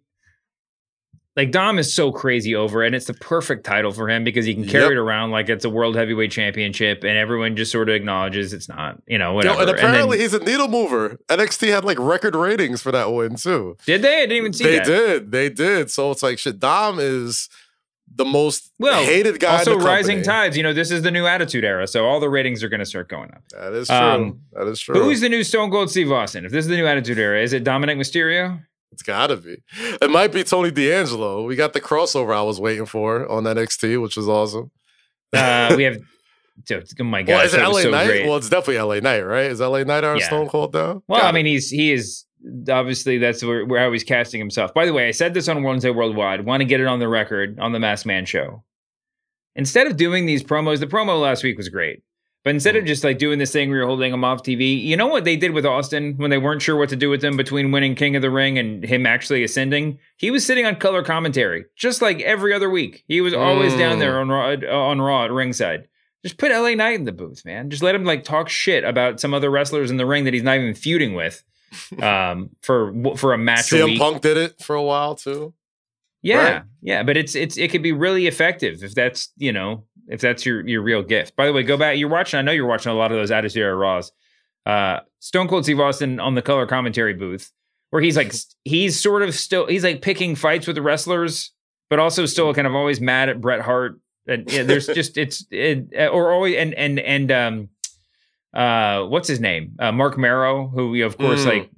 like 1.40 1.52
Dom 1.52 1.80
is 1.80 1.94
so 1.94 2.12
crazy 2.12 2.54
over, 2.54 2.84
and 2.84 2.94
it's 2.94 3.06
the 3.06 3.14
perfect 3.14 3.64
title 3.66 3.92
for 3.92 4.10
him 4.10 4.24
because 4.24 4.46
he 4.46 4.54
can 4.54 4.66
carry 4.68 4.84
Yep. 4.84 4.92
it 4.92 4.98
around 4.98 5.32
like 5.32 5.48
it's 5.50 5.64
a 5.64 5.70
world 5.70 5.96
heavyweight 5.96 6.32
championship, 6.32 7.04
and 7.04 7.18
everyone 7.18 7.56
just 7.56 7.72
sort 7.72 7.88
of 7.90 7.96
acknowledges 7.96 8.52
it's 8.54 8.68
not. 8.68 9.02
You 9.08 9.18
know, 9.18 9.30
Yo, 9.32 9.36
whatever. 9.36 9.60
and 9.62 9.70
And 9.70 9.78
then- 9.80 9.86
apparently 9.86 10.20
he's 10.20 10.34
a 10.34 10.40
needle 10.40 10.68
mover. 10.68 11.18
NXT 11.30 11.70
had 11.70 11.86
like 11.86 11.98
record 12.00 12.36
ratings 12.36 12.82
for 12.82 12.92
that 12.92 13.12
win 13.14 13.36
too. 13.36 13.78
did 13.86 14.02
they? 14.02 14.18
I 14.18 14.22
didn't 14.22 14.38
even 14.38 14.54
see 14.54 14.64
that. 14.66 14.86
They 14.86 14.94
that. 14.94 15.08
did, 15.08 15.32
they 15.32 15.50
did. 15.50 15.90
So 15.92 16.12
it's 16.12 16.22
like 16.22 16.40
shit. 16.40 16.60
Dom 16.60 16.98
is 17.00 17.48
the 18.14 18.26
most 18.26 18.72
Well, 18.80 19.04
hated 19.04 19.40
guy. 19.40 19.60
also 19.60 19.78
rising 19.80 20.24
tides. 20.24 20.58
You 20.58 20.64
know, 20.64 20.74
this 20.74 20.90
is 20.92 21.04
the 21.04 21.12
new 21.12 21.26
Attitude 21.28 21.64
Era, 21.64 21.88
so 21.88 22.06
all 22.06 22.20
the 22.20 22.28
ratings 22.30 22.64
are 22.64 22.70
going 22.70 22.80
to 22.80 22.86
start 22.86 23.08
going 23.08 23.30
up. 23.32 23.44
That 23.52 23.72
is 23.74 23.88
true. 23.88 23.96
Um, 23.98 24.40
that 24.54 24.68
is 24.68 24.80
true. 24.82 24.96
Who's 25.02 25.22
the 25.22 25.30
new 25.30 25.44
Stone 25.44 25.70
Cold 25.72 25.90
Steve 25.92 26.12
Austin? 26.12 26.44
If 26.44 26.52
this 26.52 26.66
is 26.66 26.70
the 26.70 26.76
new 26.76 26.88
Attitude 26.88 27.20
Era, 27.20 27.42
is 27.42 27.54
it 27.54 27.64
Dominik 27.64 27.98
Mysterio? 27.98 28.62
It's 28.92 29.04
gotta 29.04 29.38
be. 29.38 29.58
It 30.02 30.10
might 30.10 30.32
be 30.32 30.44
Tony 30.44 30.72
D'Angelo. 30.72 31.44
We 31.46 31.56
got 31.56 31.74
the 31.74 31.82
crossover 31.82 32.36
I 32.36 32.42
was 32.42 32.60
waiting 32.60 32.86
for 32.86 33.30
on 33.30 33.44
NXT, 33.44 34.02
which 34.02 34.18
was 34.18 34.28
awesome. 34.28 34.72
Uh, 35.34 35.74
we 35.78 35.84
have. 35.84 35.98
Dude, 36.66 36.86
oh 37.00 37.04
my 37.06 37.20
well, 37.26 37.38
gosh, 37.38 37.46
is 37.48 37.54
it 37.54 37.62
LA 37.62 37.82
so 37.82 37.92
Knight? 37.92 38.08
great. 38.08 38.26
Well, 38.28 38.36
it's 38.36 38.50
definitely 38.50 38.82
LA 38.82 39.00
Knight, 39.00 39.22
right? 39.22 39.46
Is 39.46 39.62
LA 39.62 39.84
Knight 39.84 40.04
our 40.04 40.18
Yeah. 40.18 40.26
Stone 40.26 40.50
Cold 40.50 40.74
now? 40.74 41.02
Well, 41.08 41.20
I 41.20 41.22
Gotta 41.22 41.36
mean, 41.36 41.46
he's 41.46 41.70
he 41.70 41.94
is 41.94 42.26
obviously 42.70 43.18
that's 43.18 43.44
where, 43.44 43.66
where 43.66 43.80
how 43.80 43.92
he's 43.92 44.04
casting 44.04 44.40
himself. 44.40 44.74
By 44.74 44.86
the 44.86 44.92
way, 44.94 45.08
I 45.08 45.12
said 45.12 45.34
this 45.34 45.48
on 45.48 45.64
Wednesday 45.64 45.92
Worldwide. 45.92 46.46
Want 46.46 46.60
to 46.62 46.66
get 46.66 46.82
it 46.82 46.88
on 46.88 47.00
the 47.00 47.08
record 47.08 47.60
on 47.60 47.72
the 47.72 47.80
Masked 47.80 48.06
Man 48.08 48.26
show. 48.26 48.64
Instead 49.56 49.88
of 49.88 49.96
doing 49.98 50.26
these 50.26 50.44
promos, 50.44 50.80
the 50.80 50.88
promo 50.88 51.22
last 51.22 51.44
week 51.44 51.58
was 51.58 51.70
great. 51.70 52.02
But 52.46 52.52
instead 52.52 52.78
of 52.78 52.86
just 52.86 53.04
like 53.04 53.18
doing 53.18 53.38
this 53.38 53.52
thing 53.52 53.70
where 53.70 53.80
you're 53.80 53.88
holding 53.88 54.14
him 54.14 54.24
off 54.24 54.44
TV, 54.44 54.82
you 54.82 54.96
know 54.96 55.08
what 55.08 55.26
they 55.26 55.36
did 55.36 55.52
with 55.52 55.66
Austin 55.66 56.14
when 56.16 56.30
they 56.30 56.38
weren't 56.38 56.62
sure 56.62 56.78
what 56.78 56.88
to 56.90 56.96
do 56.96 57.10
with 57.10 57.22
him 57.24 57.36
between 57.36 57.72
winning 57.72 57.96
King 57.96 58.16
of 58.16 58.22
the 58.22 58.30
Ring 58.32 58.58
and 58.58 58.84
him 58.84 59.06
actually 59.06 59.44
ascending? 59.44 60.00
He 60.16 60.32
was 60.32 60.46
sitting 60.46 60.66
on 60.66 60.78
color 60.78 61.04
commentary, 61.04 61.66
just 61.76 62.02
like 62.02 62.22
every 62.22 62.54
other 62.54 62.70
week. 62.70 63.04
He 63.10 63.20
was 63.20 63.34
always 63.34 63.74
down 63.76 63.98
Mm. 63.98 64.00
there 64.00 64.20
on 64.20 64.30
Raw, 64.30 64.52
uh, 64.54 64.68
on 64.74 65.02
Raw 65.02 65.26
at 65.26 65.32
ringside. 65.32 65.88
Just 66.24 66.38
put 66.38 66.52
LA 66.52 66.76
Knight 66.76 66.96
in 66.96 67.04
the 67.06 67.12
booth, 67.12 67.44
man. 67.46 67.70
Just 67.70 67.84
let 67.84 67.94
him 67.96 68.06
like 68.06 68.24
talk 68.24 68.48
shit 68.50 68.84
about 68.86 69.20
some 69.20 69.34
other 69.34 69.50
wrestlers 69.50 69.92
in 69.92 69.98
the 69.98 70.06
ring 70.06 70.24
that 70.24 70.34
he's 70.34 70.44
not 70.44 70.58
even 70.58 70.74
feuding 70.74 71.14
with 71.16 71.44
um, 72.02 72.50
for 72.62 72.94
for 73.18 73.34
a 73.34 73.38
match 73.38 73.72
a 73.72 73.76
CM 73.76 73.86
week. 73.86 74.00
Punk 74.00 74.22
did 74.22 74.38
it 74.38 74.62
for 74.62 74.76
a 74.76 74.84
while 74.84 75.16
too. 75.16 75.54
Yeah, 76.22 76.38
Right. 76.52 76.64
yeah, 76.82 77.04
but 77.04 77.16
it's 77.18 77.36
it's 77.36 77.58
it 77.58 77.70
could 77.72 77.84
be 77.84 77.92
really 77.94 78.28
effective 78.28 78.84
if 78.84 78.94
that's 78.96 79.30
you 79.38 79.52
know 79.54 79.84
if 80.10 80.20
that's 80.20 80.46
your 80.46 80.68
your 80.68 80.82
real 80.82 81.02
gift. 81.04 81.36
By 81.38 81.46
the 81.46 81.54
way, 81.54 81.64
go 81.64 81.78
back. 81.78 81.98
You're 81.98 82.10
watching. 82.10 82.38
I 82.38 82.42
know 82.42 82.52
you're 82.52 82.66
watching 82.68 82.92
a 82.92 82.96
lot 82.96 83.12
of 83.12 83.18
those 83.18 83.32
Attitude 83.32 83.62
Era 83.62 83.76
Raws. 83.76 84.12
Uh, 84.66 85.00
Stone 85.20 85.48
Cold 85.48 85.64
Steve 85.64 85.80
Austin 85.80 86.20
on 86.20 86.36
the 86.36 86.42
color 86.42 86.66
commentary 86.68 87.14
booth, 87.14 87.52
where 87.92 88.02
he's 88.02 88.18
like 88.18 88.34
he's 88.66 89.00
sort 89.00 89.22
of 89.22 89.34
still 89.34 89.66
he's 89.68 89.84
like 89.84 90.02
picking 90.02 90.36
fights 90.36 90.68
with 90.68 90.76
the 90.76 90.82
wrestlers, 90.82 91.52
but 91.90 92.00
also 92.00 92.26
still 92.26 92.54
kind 92.54 92.68
of 92.68 92.76
always 92.76 93.00
mad 93.00 93.30
at 93.30 93.40
Bret 93.40 93.62
Hart. 93.62 94.00
And 94.28 94.52
yeah, 94.52 94.64
there's 94.64 94.88
just 95.00 95.18
it's 95.18 95.46
it, 95.50 95.88
or 96.12 96.32
always 96.34 96.56
and 96.58 96.74
and 96.74 97.00
and 97.00 97.32
um 97.32 97.70
uh 98.54 99.04
what's 99.04 99.28
his 99.28 99.40
name 99.40 99.74
uh, 99.80 99.92
Marc 99.92 100.18
Mero, 100.18 100.68
who 100.68 100.90
we 100.92 101.02
of 101.02 101.18
course 101.18 101.42
Mm. 101.42 101.46
like 101.48 101.70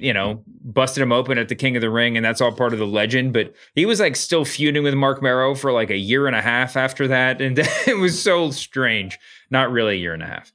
you 0.00 0.12
know, 0.12 0.42
busted 0.64 1.02
him 1.02 1.12
open 1.12 1.38
at 1.38 1.48
the 1.48 1.54
King 1.54 1.76
of 1.76 1.82
the 1.82 1.90
Ring, 1.90 2.16
and 2.16 2.24
that's 2.24 2.40
all 2.40 2.52
part 2.52 2.72
of 2.72 2.78
the 2.78 2.86
legend. 2.86 3.32
But 3.32 3.54
he 3.74 3.86
was 3.86 4.00
like 4.00 4.16
still 4.16 4.44
feuding 4.44 4.82
with 4.82 4.94
Marc 4.94 5.22
Mero 5.22 5.54
for 5.54 5.72
like 5.72 5.90
a 5.90 5.96
year 5.96 6.26
and 6.26 6.34
a 6.34 6.42
half 6.42 6.76
after 6.76 7.08
that, 7.08 7.40
and 7.40 7.58
it 7.86 7.98
was 7.98 8.20
so 8.20 8.50
strange. 8.50 9.18
Not 9.50 9.70
really 9.70 9.94
a 9.94 9.98
year 9.98 10.14
and 10.14 10.22
a 10.22 10.26
half. 10.26 10.52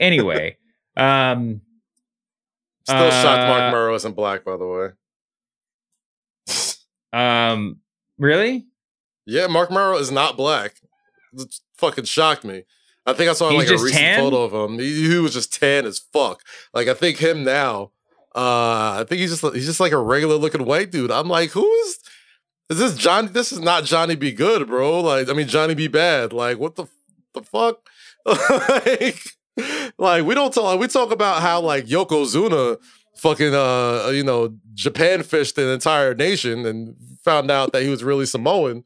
Anyway, 0.00 0.56
um, 0.96 1.60
Still 2.84 3.10
shocked 3.10 3.42
uh, 3.42 3.48
Marc 3.48 3.72
Mero 3.72 3.94
isn't 3.94 4.16
black, 4.16 4.44
by 4.44 4.56
the 4.56 4.66
way. 4.66 4.88
Um, 7.12 7.78
really? 8.18 8.66
Yeah, 9.26 9.46
Marc 9.46 9.70
Mero 9.70 9.96
is 9.96 10.10
not 10.10 10.36
black. 10.36 10.74
It 11.34 11.54
fucking 11.76 12.04
shocked 12.04 12.44
me. 12.44 12.64
I 13.06 13.12
think 13.12 13.30
I 13.30 13.34
saw 13.34 13.50
He's 13.50 13.70
like 13.70 13.80
a 13.80 13.82
recent 13.82 14.00
tan? 14.00 14.18
photo 14.20 14.42
of 14.42 14.52
him. 14.52 14.78
He, 14.78 15.10
he 15.10 15.18
was 15.18 15.34
just 15.34 15.58
tan 15.58 15.86
as 15.86 15.98
fuck. 15.98 16.42
Like 16.72 16.88
I 16.88 16.94
think 16.94 17.18
him 17.18 17.44
now. 17.44 17.90
Uh, 18.34 19.00
I 19.00 19.04
think 19.08 19.20
he's 19.20 19.38
just 19.38 19.54
he's 19.54 19.66
just 19.66 19.80
like 19.80 19.92
a 19.92 19.98
regular 19.98 20.36
looking 20.36 20.64
white 20.64 20.90
dude. 20.90 21.10
I'm 21.10 21.28
like, 21.28 21.50
who 21.50 21.70
is 21.70 21.98
is 22.70 22.78
this 22.78 22.96
Johnny? 22.96 23.28
This 23.28 23.52
is 23.52 23.60
not 23.60 23.84
Johnny 23.84 24.16
Be 24.16 24.32
Good, 24.32 24.66
bro. 24.66 25.00
Like 25.00 25.28
I 25.28 25.34
mean 25.34 25.48
Johnny 25.48 25.74
B. 25.74 25.88
Badd. 25.88 26.32
Like 26.32 26.58
what 26.58 26.76
the 26.76 26.86
the 27.34 27.42
fuck? 27.42 27.86
like, 28.26 29.18
like 29.98 30.24
we 30.24 30.34
don't 30.34 30.54
talk. 30.54 30.80
We 30.80 30.88
talk 30.88 31.10
about 31.12 31.42
how 31.42 31.60
like 31.60 31.86
Yokozuna 31.86 32.78
fucking 33.16 33.54
uh 33.54 34.10
you 34.12 34.24
know 34.24 34.54
Japan 34.74 35.22
fished 35.22 35.58
an 35.58 35.68
entire 35.68 36.14
nation 36.14 36.64
and 36.64 36.96
found 37.22 37.50
out 37.50 37.72
that 37.72 37.82
he 37.82 37.88
was 37.88 38.02
really 38.02 38.26
Samoan. 38.26 38.84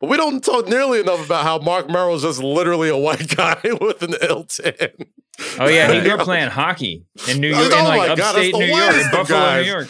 But 0.00 0.10
we 0.10 0.16
don't 0.18 0.44
talk 0.44 0.68
nearly 0.68 1.00
enough 1.00 1.24
about 1.24 1.44
how 1.44 1.58
Marc 1.58 1.88
Mero's 1.88 2.22
just 2.22 2.42
literally 2.42 2.88
a 2.90 2.96
white 2.96 3.34
guy 3.34 3.58
with 3.80 4.02
an 4.02 4.14
ill 4.22 4.44
tan. 4.44 4.90
Oh 5.58 5.68
yeah, 5.68 5.92
he 5.92 6.00
grew 6.00 6.12
up 6.14 6.20
playing 6.20 6.48
hockey 6.50 7.04
in 7.28 7.40
New 7.40 7.48
York, 7.48 7.70
Oh 7.72 7.78
in 7.78 7.84
like 7.84 7.98
my 8.10 8.14
God, 8.16 8.18
that's 8.18 8.52
the 8.52 8.58
New 8.58 8.64
York, 8.66 8.80
whitest 8.82 9.14
in 9.14 9.20
of 9.20 9.28
New. 9.28 9.70
York. 9.70 9.88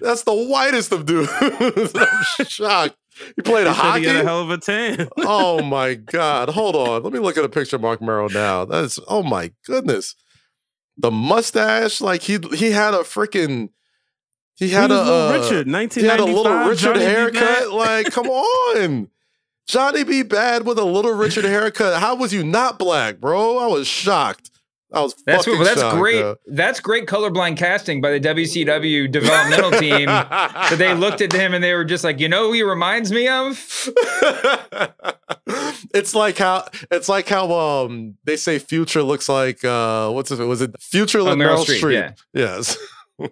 That's 0.00 0.22
the 0.22 0.34
whitest 0.34 0.92
of 0.92 1.06
dudes. 1.06 1.30
I'm 2.40 2.46
shocked. 2.46 2.96
You 3.36 3.42
played 3.42 3.64
He 3.64 3.68
a 3.68 3.72
hockey? 3.72 4.00
he 4.00 4.06
had 4.06 4.16
a 4.16 4.24
hell 4.24 4.42
of 4.42 4.50
a 4.50 4.58
tan. 4.58 5.08
oh 5.18 5.62
my 5.62 5.94
god! 5.94 6.50
Hold 6.50 6.76
on, 6.76 7.02
let 7.02 7.12
me 7.12 7.18
look 7.18 7.36
at 7.36 7.44
a 7.44 7.48
picture 7.48 7.76
of 7.76 7.82
Marc 7.82 8.00
Mero 8.00 8.28
now. 8.28 8.64
That's 8.64 8.98
oh 9.08 9.22
my 9.24 9.52
goodness, 9.66 10.14
the 10.96 11.10
mustache. 11.10 12.00
Like 12.00 12.22
he 12.22 12.38
he 12.54 12.70
had 12.70 12.94
a 12.94 12.98
freaking 12.98 13.70
he 14.56 14.68
had 14.70 14.90
He 14.90 14.96
a 14.96 14.98
was 15.00 15.06
Little 15.08 15.28
uh, 15.28 15.38
Richard, 15.38 15.66
He 15.94 16.04
had 16.06 16.20
a 16.20 16.24
little 16.24 16.44
1995, 16.44 16.68
Richard 16.68 16.94
Johnny 16.94 17.04
haircut. 17.04 17.72
Like 17.72 18.12
come 18.12 18.26
on, 18.28 19.08
Johnny 19.68 20.02
B. 20.02 20.24
Badd 20.24 20.64
with 20.64 20.78
a 20.78 20.84
little 20.84 21.12
Richard 21.12 21.44
haircut. 21.44 22.00
How 22.00 22.16
was 22.16 22.32
you 22.32 22.42
not 22.42 22.78
black, 22.78 23.18
bro? 23.20 23.58
I 23.58 23.66
was 23.66 23.86
shocked. 23.86 24.50
I 24.90 25.02
was 25.02 25.14
That's 25.26 25.44
fucking 25.44 25.58
what, 25.58 25.64
that's 25.66 25.80
shocked, 25.82 25.98
great. 25.98 26.16
yo. 26.16 26.36
That's 26.46 26.80
great 26.80 27.04
colorblind 27.06 27.58
casting 27.58 28.00
by 28.00 28.12
the 28.12 28.20
WCW 28.20 29.12
developmental 29.12 29.70
team. 29.72 30.06
that 30.06 30.76
they 30.78 30.94
looked 30.94 31.20
at 31.20 31.30
him 31.34 31.52
and 31.52 31.62
they 31.62 31.74
were 31.74 31.84
just 31.84 32.02
like, 32.04 32.18
you 32.18 32.28
know, 32.30 32.46
who 32.46 32.54
he 32.54 32.62
reminds 32.62 33.12
me 33.12 33.28
of. 33.28 33.58
it's 35.94 36.14
like 36.14 36.38
how 36.38 36.66
it's 36.90 37.08
like 37.10 37.28
how 37.28 37.52
um 37.52 38.16
they 38.24 38.36
say 38.36 38.58
Future 38.58 39.02
looks 39.02 39.28
like 39.28 39.62
uh 39.64 40.08
what's 40.10 40.30
it 40.30 40.38
was 40.42 40.62
it 40.62 40.74
Future 40.80 41.22
like 41.22 41.34
Oh, 41.34 41.36
Meryl 41.36 41.58
Meryl 41.58 41.66
Streep, 41.66 41.80
Streep? 41.80 42.16
yeah. 42.32 42.56
Yes. 42.56 42.78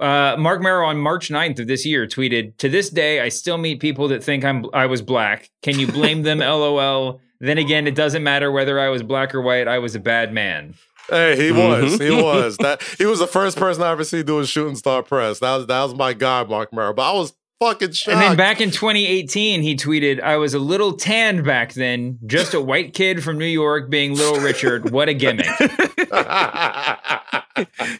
Uh, 0.00 0.36
Marc 0.38 0.60
Mero 0.62 0.86
on 0.86 0.98
March 0.98 1.28
9th 1.30 1.60
of 1.60 1.66
this 1.66 1.84
year 1.86 2.06
tweeted, 2.06 2.56
"To 2.58 2.68
this 2.68 2.90
day, 2.90 3.20
I 3.20 3.28
still 3.28 3.58
meet 3.58 3.80
people 3.80 4.08
that 4.08 4.22
think 4.24 4.44
I'm 4.44 4.66
I 4.74 4.86
was 4.86 5.02
black. 5.02 5.50
Can 5.62 5.78
you 5.78 5.86
blame 5.86 6.22
them? 6.22 6.38
LOL. 6.40 7.20
Then 7.40 7.58
again, 7.58 7.86
it 7.86 7.94
doesn't 7.94 8.22
matter 8.22 8.50
whether 8.50 8.80
I 8.80 8.88
was 8.88 9.02
black 9.02 9.34
or 9.34 9.40
white. 9.42 9.68
I 9.68 9.78
was 9.78 9.94
a 9.94 10.00
bad 10.00 10.32
man." 10.32 10.74
Hey, 11.10 11.36
he 11.36 11.50
Mm-hmm. 11.50 11.82
was. 11.84 11.98
He 12.00 12.10
was. 12.22 12.56
That 12.56 12.82
he 12.98 13.04
was 13.06 13.18
the 13.18 13.26
first 13.26 13.58
person 13.58 13.82
I 13.82 13.90
ever 13.90 14.04
see 14.04 14.22
doing 14.22 14.46
shooting 14.46 14.74
star 14.76 15.02
press. 15.02 15.38
That 15.40 15.56
was 15.56 15.66
that 15.66 15.82
was 15.82 15.94
my 15.94 16.12
guy, 16.14 16.44
Marc 16.44 16.72
Mero. 16.72 16.94
But 16.94 17.10
I 17.10 17.12
was 17.14 17.34
fucking 17.60 17.92
shocked. 17.92 18.14
And 18.14 18.20
then 18.22 18.36
back 18.36 18.60
in 18.62 18.70
2018, 18.70 19.60
he 19.60 19.76
tweeted, 19.76 20.20
"I 20.22 20.38
was 20.38 20.54
a 20.54 20.58
little 20.58 20.94
tanned 20.96 21.44
back 21.44 21.74
then, 21.74 22.18
just 22.26 22.54
a 22.54 22.60
white 22.60 22.94
kid 22.94 23.22
from 23.22 23.36
New 23.38 23.44
York 23.44 23.90
being 23.90 24.14
Little 24.14 24.40
Richard. 24.40 24.90
What 24.90 25.08
a 25.10 25.14
gimmick!" 25.14 25.46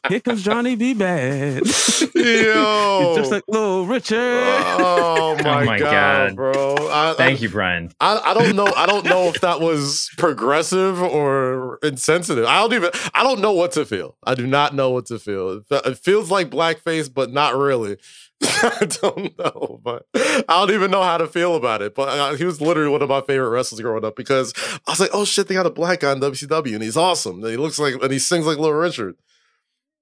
Here 0.09 0.21
comes 0.21 0.43
Johnny 0.43 0.75
B. 0.75 0.95
Badd. 0.95 1.65
Yo. 2.15 3.15
Just 3.17 3.31
like 3.31 3.45
little 3.49 3.87
Richard. 3.87 4.43
Oh 4.77 5.37
my, 5.43 5.65
my 5.65 5.79
god, 5.79 6.31
God. 6.31 6.37
bro! 6.37 6.75
I, 6.91 7.15
Thank 7.17 7.39
I, 7.39 7.43
you, 7.43 7.49
Brian. 7.49 7.91
I, 8.01 8.19
I 8.19 8.35
don't 8.35 8.57
know. 8.57 8.67
I 8.67 8.87
don't 8.87 9.05
know 9.05 9.29
if 9.29 9.41
that 9.41 9.61
was 9.61 10.11
progressive 10.17 11.01
or 11.01 11.79
insensitive. 11.83 12.45
I 12.45 12.61
don't 12.61 12.73
even. 12.73 12.91
I 13.15 13.23
don't 13.23 13.41
know 13.41 13.53
what 13.53 13.73
to 13.73 13.85
feel. 13.85 14.17
I 14.25 14.35
do 14.35 14.47
not 14.47 14.75
know 14.75 14.91
what 14.91 15.07
to 15.07 15.19
feel. 15.19 15.51
It, 15.59 15.65
it 15.71 15.99
feels 15.99 16.31
like 16.31 16.51
blackface, 16.51 17.13
but 17.13 17.33
not 17.33 17.57
really. 17.57 17.97
I 18.43 18.87
don't 19.01 19.39
know, 19.39 19.81
but 19.83 20.07
I 20.15 20.45
don't 20.49 20.71
even 20.73 20.91
know 20.91 21.03
how 21.03 21.19
to 21.19 21.27
feel 21.27 21.55
about 21.57 21.83
it. 21.83 21.95
But 21.95 22.09
uh, 22.09 22.35
he 22.35 22.45
was 22.45 22.61
literally 22.61 22.91
one 22.91 23.03
of 23.03 23.09
my 23.09 23.21
favorite 23.21 23.51
wrestlers 23.51 23.81
growing 23.81 24.05
up 24.05 24.17
because 24.17 24.53
I 24.87 24.91
was 24.91 25.01
like, 25.01 25.11
"Oh 25.13 25.25
shit, 25.25 25.49
they 25.49 25.55
got 25.55 25.67
a 25.67 25.71
black 25.71 26.01
guy 26.01 26.13
in 26.13 26.21
WCW, 26.21 26.75
and 26.75 26.83
he's 26.83 26.97
awesome. 26.97 27.43
And 27.43 27.51
he 27.51 27.57
looks 27.57 27.79
like, 27.79 27.95
and 28.03 28.13
he 28.13 28.19
sings 28.19 28.47
like 28.47 28.59
Little 28.59 28.75
Richard." 28.75 29.17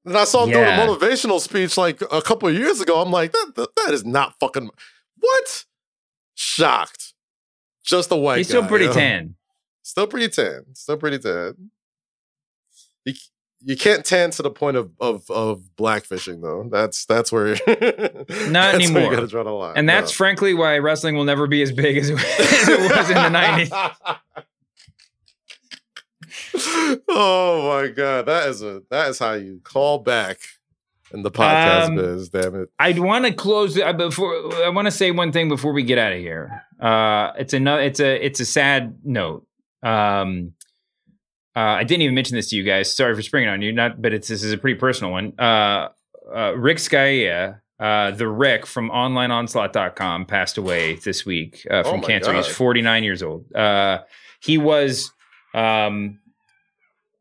And 0.04 0.16
I 0.16 0.24
saw 0.24 0.44
him 0.44 0.50
Yeah. 0.50 0.76
doing 0.84 0.88
a 0.88 0.98
motivational 0.98 1.40
speech 1.40 1.76
like 1.76 2.00
a 2.10 2.20
couple 2.22 2.48
of 2.48 2.54
years 2.54 2.80
ago. 2.80 3.00
I'm 3.00 3.10
like, 3.10 3.32
that, 3.32 3.52
that, 3.56 3.68
that 3.76 3.94
is 3.94 4.04
not 4.04 4.34
fucking 4.40 4.70
what? 5.20 5.64
Shocked. 6.34 7.14
Just 7.84 8.10
a 8.10 8.16
white 8.16 8.38
He's 8.38 8.48
still 8.48 8.62
guy, 8.62 8.68
pretty 8.68 8.84
yo. 8.86 8.92
tan. 8.92 9.34
Still 9.82 10.06
pretty 10.06 10.28
tan. 10.28 10.64
Still 10.74 10.96
pretty 10.96 11.18
tan. 11.18 11.70
You, 13.04 13.14
you 13.64 13.76
can't 13.76 14.04
tan 14.04 14.30
to 14.32 14.42
the 14.42 14.50
point 14.50 14.76
of 14.76 14.90
of, 15.00 15.28
of 15.30 15.62
blackfishing 15.76 16.42
though. 16.42 16.68
That's 16.70 17.04
that's 17.06 17.30
where 17.32 17.50
Not 17.66 17.66
that's 17.68 18.52
Where 18.52 18.74
anymore. 18.74 19.02
you 19.02 19.10
gotta 19.10 19.26
draw 19.28 19.42
the 19.44 19.50
line. 19.50 19.74
And 19.76 19.88
that's 19.88 20.12
No. 20.12 20.16
frankly 20.16 20.54
why 20.54 20.78
wrestling 20.78 21.16
will 21.16 21.24
never 21.24 21.46
be 21.46 21.62
as 21.62 21.70
big 21.72 21.96
as 21.96 22.10
it, 22.10 22.18
as 22.40 22.68
it 22.68 22.80
was 22.80 23.08
in 23.08 23.14
the 23.16 23.38
90s. 23.38 23.96
oh 27.08 27.68
my 27.82 27.88
god, 27.88 28.26
that 28.26 28.48
is 28.48 28.62
a 28.62 28.82
that 28.90 29.08
is 29.10 29.18
how 29.18 29.32
you 29.34 29.60
call 29.64 29.98
back 29.98 30.38
in 31.12 31.22
the 31.22 31.30
podcast 31.30 31.88
Um, 31.88 31.96
biz. 31.96 32.28
Damn 32.30 32.54
it. 32.62 32.70
I'd 32.78 32.98
want 32.98 33.24
to 33.26 33.32
close 33.32 33.78
uh, 33.78 33.92
before 33.92 34.32
I 34.64 34.68
want 34.70 34.86
to 34.86 34.90
say 34.92 35.10
one 35.10 35.32
thing 35.32 35.48
before 35.48 35.72
we 35.72 35.82
get 35.82 35.98
out 35.98 36.12
of 36.12 36.18
here. 36.18 36.62
Uh, 36.80 37.32
it's 37.38 37.52
another. 37.54 37.82
It's 37.82 38.00
a. 38.00 38.24
It's 38.24 38.40
a 38.40 38.46
sad 38.46 38.98
note. 39.04 39.46
Um, 39.82 40.52
uh, 41.54 41.60
I 41.60 41.84
didn't 41.84 42.02
even 42.02 42.14
mention 42.14 42.36
this 42.36 42.48
to 42.50 42.56
you 42.56 42.62
guys. 42.62 42.94
Sorry 42.94 43.14
for 43.14 43.22
springing 43.22 43.50
on 43.50 43.60
you. 43.62 43.72
Not, 43.72 44.00
but 44.00 44.12
it's 44.14 44.28
this 44.28 44.42
is 44.42 44.52
a 44.52 44.58
pretty 44.58 44.78
personal 44.78 45.12
one. 45.12 45.34
Uh, 45.38 45.88
uh, 46.34 46.54
Rick 46.56 46.78
Scaia, 46.78 47.60
uh, 47.78 48.12
the 48.12 48.26
Rick 48.26 48.64
from 48.64 48.88
OnlineOnslaught.com, 48.90 50.24
passed 50.26 50.56
away 50.56 50.94
this 50.96 51.26
week 51.26 51.66
uh, 51.70 51.82
Oh 51.84 51.90
from 51.90 52.00
my 52.00 52.06
cancer. 52.06 52.32
He's 52.32 52.46
49 52.46 53.04
years 53.04 53.22
old. 53.22 53.52
Uh, 53.54 53.98
he 54.40 54.56
was. 54.56 55.12
Um, 55.54 56.20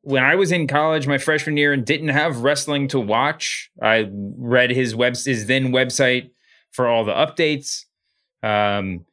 when 0.02 0.24
I 0.24 0.36
was 0.36 0.52
in 0.52 0.68
college, 0.68 1.08
my 1.08 1.18
freshman 1.18 1.58
year, 1.58 1.74
and 1.74 1.86
didn't 1.86 2.10
have 2.10 2.40
wrestling 2.40 2.88
to 2.90 3.00
watch, 3.00 3.70
I 3.82 4.10
read 4.12 4.72
his 4.72 4.96
web 4.96 5.16
his 5.16 5.46
then 5.46 5.68
website 5.68 6.32
for 6.72 6.88
all 6.88 7.06
the 7.06 7.14
updates. 7.14 7.86
Um, 8.44 9.06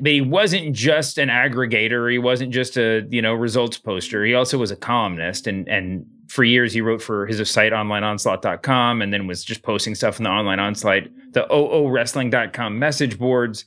but 0.00 0.12
he 0.12 0.20
wasn't 0.20 0.74
just 0.74 1.18
an 1.18 1.28
aggregator. 1.28 2.10
He 2.10 2.18
wasn't 2.18 2.52
just 2.52 2.76
a 2.76 3.06
you 3.10 3.22
know 3.22 3.34
results 3.34 3.78
poster. 3.78 4.24
He 4.24 4.34
also 4.34 4.58
was 4.58 4.70
a 4.70 4.76
columnist, 4.76 5.46
and 5.46 5.68
and 5.68 6.06
for 6.28 6.44
years 6.44 6.72
he 6.72 6.80
wrote 6.80 7.02
for 7.02 7.26
his 7.26 7.48
site 7.50 7.72
onlineonslaught.com, 7.72 9.02
and 9.02 9.12
then 9.12 9.26
was 9.26 9.44
just 9.44 9.62
posting 9.62 9.94
stuff 9.94 10.18
in 10.18 10.24
the 10.24 10.30
online 10.30 10.60
onslaught, 10.60 11.04
the 11.32 11.46
oowrestling.com 11.50 12.78
message 12.78 13.18
boards. 13.18 13.64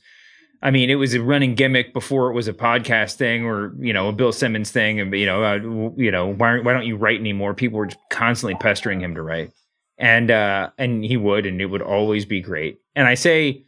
I 0.60 0.70
mean, 0.72 0.90
it 0.90 0.96
was 0.96 1.14
a 1.14 1.22
running 1.22 1.54
gimmick 1.54 1.92
before 1.92 2.30
it 2.30 2.34
was 2.34 2.48
a 2.48 2.52
podcast 2.52 3.14
thing 3.14 3.44
or 3.44 3.72
you 3.78 3.92
know 3.92 4.08
a 4.08 4.12
Bill 4.12 4.32
Simmons 4.32 4.70
thing, 4.70 5.00
and 5.00 5.12
you 5.14 5.26
know, 5.26 5.44
uh, 5.44 5.92
you 5.96 6.10
know, 6.10 6.26
why 6.26 6.58
why 6.60 6.72
don't 6.72 6.86
you 6.86 6.96
write 6.96 7.20
anymore? 7.20 7.54
People 7.54 7.78
were 7.78 7.88
constantly 8.10 8.56
pestering 8.56 9.00
him 9.00 9.14
to 9.14 9.22
write, 9.22 9.52
and 9.98 10.30
uh, 10.30 10.70
and 10.76 11.04
he 11.04 11.16
would, 11.16 11.46
and 11.46 11.60
it 11.60 11.66
would 11.66 11.82
always 11.82 12.24
be 12.24 12.40
great. 12.40 12.80
And 12.96 13.06
I 13.06 13.14
say, 13.14 13.64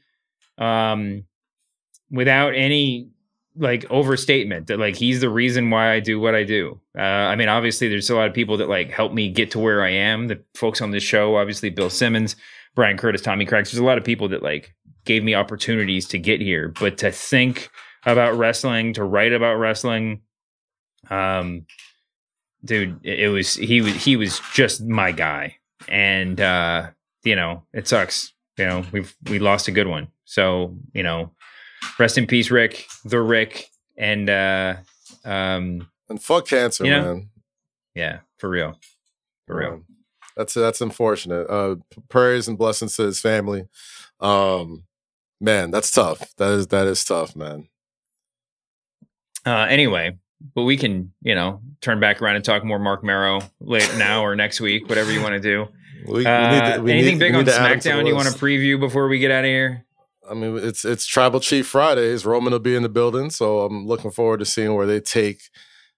um, 0.59 1.25
without 2.11 2.55
any 2.55 3.11
like 3.57 3.89
overstatement, 3.89 4.67
that 4.67 4.81
like 4.81 4.97
he's 4.97 5.21
the 5.21 5.31
reason 5.31 5.71
why 5.71 5.93
I 5.93 6.01
do 6.01 6.19
what 6.19 6.35
I 6.35 6.43
do. 6.43 6.81
Uh, 6.99 7.03
I 7.03 7.37
mean, 7.37 7.49
obviously, 7.49 7.89
there's 7.89 8.11
a 8.11 8.17
lot 8.17 8.27
of 8.27 8.35
people 8.35 8.57
that 8.57 8.69
like 8.69 8.91
help 8.91 9.13
me 9.13 9.29
get 9.29 9.53
to 9.53 9.61
where 9.61 9.85
I 9.85 9.91
am. 9.91 10.27
The 10.27 10.43
folks 10.55 10.81
on 10.81 10.91
this 10.91 11.05
show, 11.05 11.37
obviously, 11.37 11.71
Bill 11.71 11.91
Simmons, 11.91 12.35
Bryan 12.75 12.97
Curtis, 12.97 13.23
Tommy 13.23 13.47
Craggs. 13.47 13.71
There's 13.71 13.81
a 13.81 13.85
lot 13.85 13.99
of 13.99 14.03
people 14.03 14.29
that 14.31 14.43
like 14.43 14.75
gave 15.05 15.23
me 15.25 15.35
opportunities 15.35 16.07
to 16.09 16.19
get 16.19 16.41
here, 16.41 16.69
but 16.81 16.99
to 16.99 17.11
think 17.11 17.71
about 18.07 18.37
wrestling, 18.37 18.93
to 18.95 19.05
write 19.05 19.33
about 19.33 19.55
wrestling, 19.57 20.23
um, 21.11 21.67
dude, 22.65 23.01
it, 23.03 23.21
it 23.21 23.29
was 23.29 23.55
he 23.55 23.81
was 23.81 23.95
he 24.05 24.17
was 24.17 24.41
just 24.53 24.83
my 24.83 25.13
guy, 25.13 25.57
and 25.89 26.41
uh, 26.41 26.91
you 27.25 27.37
know, 27.37 27.63
it 27.73 27.89
sucks. 27.89 28.33
You 28.59 28.67
know, 28.67 28.85
we've 28.93 29.15
we 29.29 29.39
lost 29.39 29.69
a 29.69 29.73
good 29.73 29.87
one. 29.87 30.09
So 30.25 30.77
you 30.93 31.03
know, 31.03 31.33
rest 31.99 32.19
in 32.19 32.27
peace, 32.27 32.51
Rick, 32.51 32.87
the 33.05 33.21
Rick, 33.21 33.69
and 33.97 34.29
uh, 34.29 34.77
um, 35.25 35.89
And 36.09 36.23
fuck 36.23 36.47
cancer, 36.47 36.85
You 36.85 36.91
know? 36.91 37.03
man. 37.03 37.31
yeah, 37.95 38.19
for 38.39 38.49
real, 38.51 38.79
for 39.47 39.57
real. 39.57 39.73
Um, 39.73 39.85
that's 40.37 40.55
that's 40.55 40.81
unfortunate. 40.81 41.47
Uh, 41.49 41.77
prayers 42.09 42.49
and 42.49 42.57
blessings 42.59 42.97
to 42.97 43.03
his 43.05 43.21
family. 43.21 43.67
Um, 44.21 44.85
man, 45.41 45.71
that's 45.71 45.91
tough. 45.91 46.35
That 46.37 46.51
is 46.53 46.67
that 46.69 46.87
is 46.87 47.05
tough, 47.05 47.35
man. 47.37 47.69
Uh, 49.47 49.67
anyway, 49.69 50.19
but 50.55 50.63
we 50.65 50.77
can, 50.77 51.13
you 51.23 51.35
know, 51.35 51.61
turn 51.81 51.99
back 52.01 52.21
around 52.21 52.37
and 52.37 52.45
talk 52.45 52.65
more 52.65 52.79
Marc 52.79 53.03
Mero 53.03 53.41
late 53.61 53.91
now 53.97 54.23
or 54.23 54.37
next 54.37 54.61
week, 54.61 54.89
whatever 54.89 55.11
you 55.13 55.21
want 55.23 55.35
to 55.35 55.41
do. 55.41 55.67
We, 56.07 56.21
we 56.21 56.27
Uh, 56.27 56.51
need 56.51 56.75
to- 56.77 56.83
we 56.83 56.93
anything 56.93 57.15
need- 57.15 57.19
big 57.21 57.33
we 57.33 57.39
on 57.41 57.45
need 57.45 57.51
to 57.53 57.61
add 57.61 57.73
him 57.73 57.79
to 57.81 57.89
the 57.89 57.95
SmackDown 57.95 58.07
you 58.07 58.15
want 58.15 58.29
to 58.29 58.35
preview 58.39 58.81
before 58.81 59.07
we 59.09 59.19
get 59.19 59.31
out 59.31 59.45
of 59.45 59.49
here? 59.51 59.85
I 60.31 60.33
mean, 60.33 60.57
it's 60.57 60.83
it's 60.83 61.05
Tribal 61.05 61.41
Chief 61.41 61.67
Fridays. 61.67 62.25
Roman 62.25 62.53
will 62.55 62.59
be 62.59 62.75
in 62.75 62.83
the 62.83 62.89
building, 62.89 63.29
so 63.29 63.61
I'm 63.61 63.87
looking 63.87 64.11
forward 64.11 64.39
to 64.41 64.47
seeing 64.47 64.75
where 64.75 64.87
they 64.87 64.99
take 65.01 65.43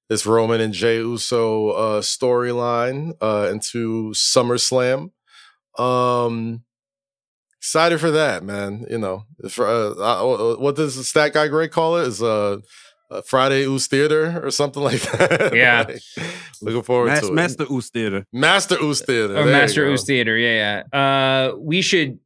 this 0.08 0.26
Roman 0.26 0.60
and 0.60 0.74
Jey 0.74 0.96
Uso 0.96 1.68
uh, 1.68 2.00
storyline 2.00 3.12
uh, 3.20 3.48
into 3.52 4.10
SummerSlam. 4.10 5.10
Um, 5.78 6.64
excited 7.62 8.00
for 8.00 8.10
that, 8.10 8.42
man. 8.42 8.84
You 8.90 8.98
know, 8.98 9.24
if, 9.38 9.58
uh, 9.58 9.90
uh, 9.92 10.56
what 10.56 10.74
does 10.76 10.96
the 10.96 11.04
stat 11.04 11.32
guy 11.32 11.46
Greg 11.48 11.70
call 11.70 11.96
it? 11.96 12.08
Is 12.08 12.20
uh, 12.22 12.58
uh, 13.10 13.22
Friday 13.22 13.62
Oos 13.64 13.86
Theater 13.86 14.44
or 14.44 14.50
something 14.50 14.82
like 14.90 15.00
that? 15.02 15.52
Yeah. 15.54 15.84
Like, 15.88 16.00
looking 16.60 16.82
forward 16.82 17.08
Mas- 17.08 17.20
to 17.20 17.26
it. 17.28 17.32
Master 17.34 17.64
Oos 17.70 17.90
Theater. 17.90 18.26
Master 18.32 18.76
Oos 18.82 19.00
Theater. 19.02 19.36
Oh, 19.36 19.44
There 19.44 19.52
Master 19.52 19.84
go. 19.84 19.92
Ooze 19.92 20.04
Theater. 20.04 20.36
Yeah, 20.36 20.82
yeah. 20.92 20.98
Uh, 21.52 21.56
we 21.56 21.80
should. 21.82 22.18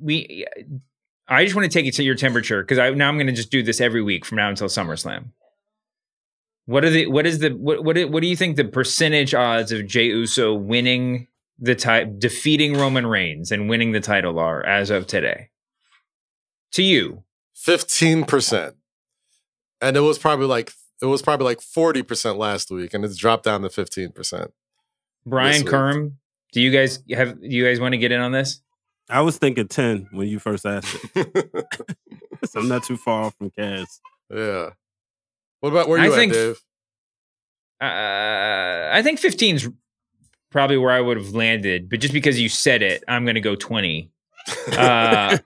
We. 0.00 0.44
I 1.28 1.44
just 1.44 1.54
want 1.56 1.70
to 1.70 1.78
take 1.78 1.86
it 1.86 1.94
to 1.94 2.02
your 2.02 2.16
temperature 2.16 2.62
because 2.62 2.78
I 2.78 2.90
now 2.90 3.08
I'm 3.08 3.16
going 3.16 3.28
to 3.28 3.32
just 3.32 3.50
do 3.50 3.62
this 3.62 3.80
every 3.80 4.02
week 4.02 4.24
from 4.26 4.36
now 4.36 4.48
until 4.50 4.66
SummerSlam. 4.68 5.26
What 6.66 6.84
are 6.84 6.90
the? 6.90 7.06
What 7.06 7.26
is 7.26 7.38
the? 7.38 7.50
What? 7.50 7.84
What? 7.84 7.94
do- 7.96 8.08
What 8.08 8.20
do 8.22 8.26
you 8.26 8.36
think 8.36 8.56
the 8.56 8.64
percentage 8.64 9.34
odds 9.34 9.70
of 9.72 9.86
Jey 9.86 10.06
Uso 10.06 10.52
winning 10.52 11.28
the 11.58 11.74
type 11.74 12.18
defeating 12.18 12.74
Roman 12.76 13.06
Reigns 13.06 13.50
and 13.52 13.68
winning 13.68 13.92
the 13.92 14.00
title 14.00 14.38
are 14.38 14.64
as 14.64 14.90
of 14.90 15.06
today? 15.06 15.50
To 16.72 16.82
you, 16.82 17.22
Fifteen 17.54 18.24
percent, 18.24 18.74
and 19.80 19.96
it 19.96 20.00
was 20.00 20.18
probably 20.18 20.46
like 20.46 20.72
it 21.00 21.06
was 21.06 21.22
probably 21.22 21.44
like 21.44 21.60
forty 21.60 22.02
percent 22.02 22.36
last 22.36 22.70
week, 22.70 22.92
and 22.94 23.04
it's 23.04 23.16
dropped 23.16 23.44
down 23.44 23.62
to 23.62 23.70
fifteen 23.70 24.10
percent. 24.10 24.52
Brian 25.24 25.62
week. 25.64 25.72
Kerm. 25.72 26.12
Do 26.52 26.60
you 26.60 26.70
guys 26.70 26.98
have? 27.12 27.40
Do 27.40 27.46
you 27.48 27.64
guys 27.64 27.78
want 27.80 27.92
to 27.92 27.98
get 27.98 28.10
in 28.12 28.20
on 28.20 28.32
this? 28.32 28.60
I 29.08 29.20
was 29.20 29.36
thinking 29.36 29.68
10 29.68 30.08
when 30.12 30.28
you 30.28 30.38
first 30.38 30.64
asked 30.64 30.96
it. 31.14 31.46
so 32.46 32.60
I'm 32.60 32.68
not 32.68 32.84
too 32.84 32.96
far 32.96 33.24
off 33.24 33.34
from 33.36 33.50
Kaz. 33.50 33.84
Yeah. 34.30 34.70
What 35.60 35.70
about 35.70 35.88
where 35.90 35.98
I 36.00 36.06
you 36.06 36.12
at, 36.12 36.16
think- 36.16 36.32
Dave? 36.32 36.56
Uh, 37.82 38.88
I 38.92 39.02
think 39.02 39.20
15's 39.20 39.68
probably 40.54 40.78
where 40.78 40.92
I 40.92 41.00
would 41.00 41.16
have 41.16 41.34
landed, 41.34 41.90
but 41.90 41.98
just 41.98 42.14
because 42.14 42.40
you 42.40 42.48
said 42.48 42.80
it, 42.80 43.02
I'm 43.08 43.24
going 43.24 43.34
to 43.34 43.40
go 43.40 43.56
20. 43.56 44.08
Uh, 44.70 45.38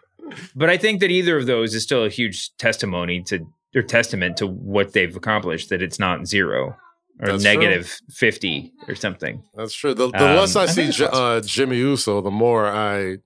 but 0.56 0.68
I 0.68 0.76
think 0.76 0.98
that 1.00 1.10
either 1.12 1.36
of 1.36 1.46
those 1.46 1.72
is 1.72 1.84
still 1.84 2.02
a 2.02 2.08
huge 2.08 2.54
testimony 2.56 3.22
to 3.22 3.46
or 3.76 3.82
testament 3.82 4.38
to 4.38 4.46
what 4.48 4.92
they've 4.92 5.14
accomplished. 5.14 5.68
That 5.68 5.82
it's 5.82 6.00
not 6.00 6.26
zero 6.26 6.76
or 7.20 7.28
That's 7.28 7.44
negative 7.44 7.96
50 8.10 8.72
or 8.88 8.96
something. 8.96 9.40
That's 9.54 9.72
true. 9.72 9.94
The, 9.94 10.10
the 10.10 10.30
Um, 10.30 10.36
less 10.36 10.56
I, 10.56 10.64
I 10.64 10.66
see 10.66 10.90
J- 10.90 11.06
uh, 11.12 11.40
Jimmy 11.42 11.76
Uso, 11.76 12.20
the 12.20 12.32
more 12.32 12.66
I, 12.66 13.18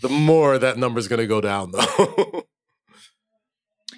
the 0.00 0.08
more 0.08 0.58
that 0.58 0.78
number 0.78 0.98
is 0.98 1.08
going 1.08 1.20
to 1.20 1.26
go 1.26 1.42
down, 1.42 1.72
though. 1.72 2.46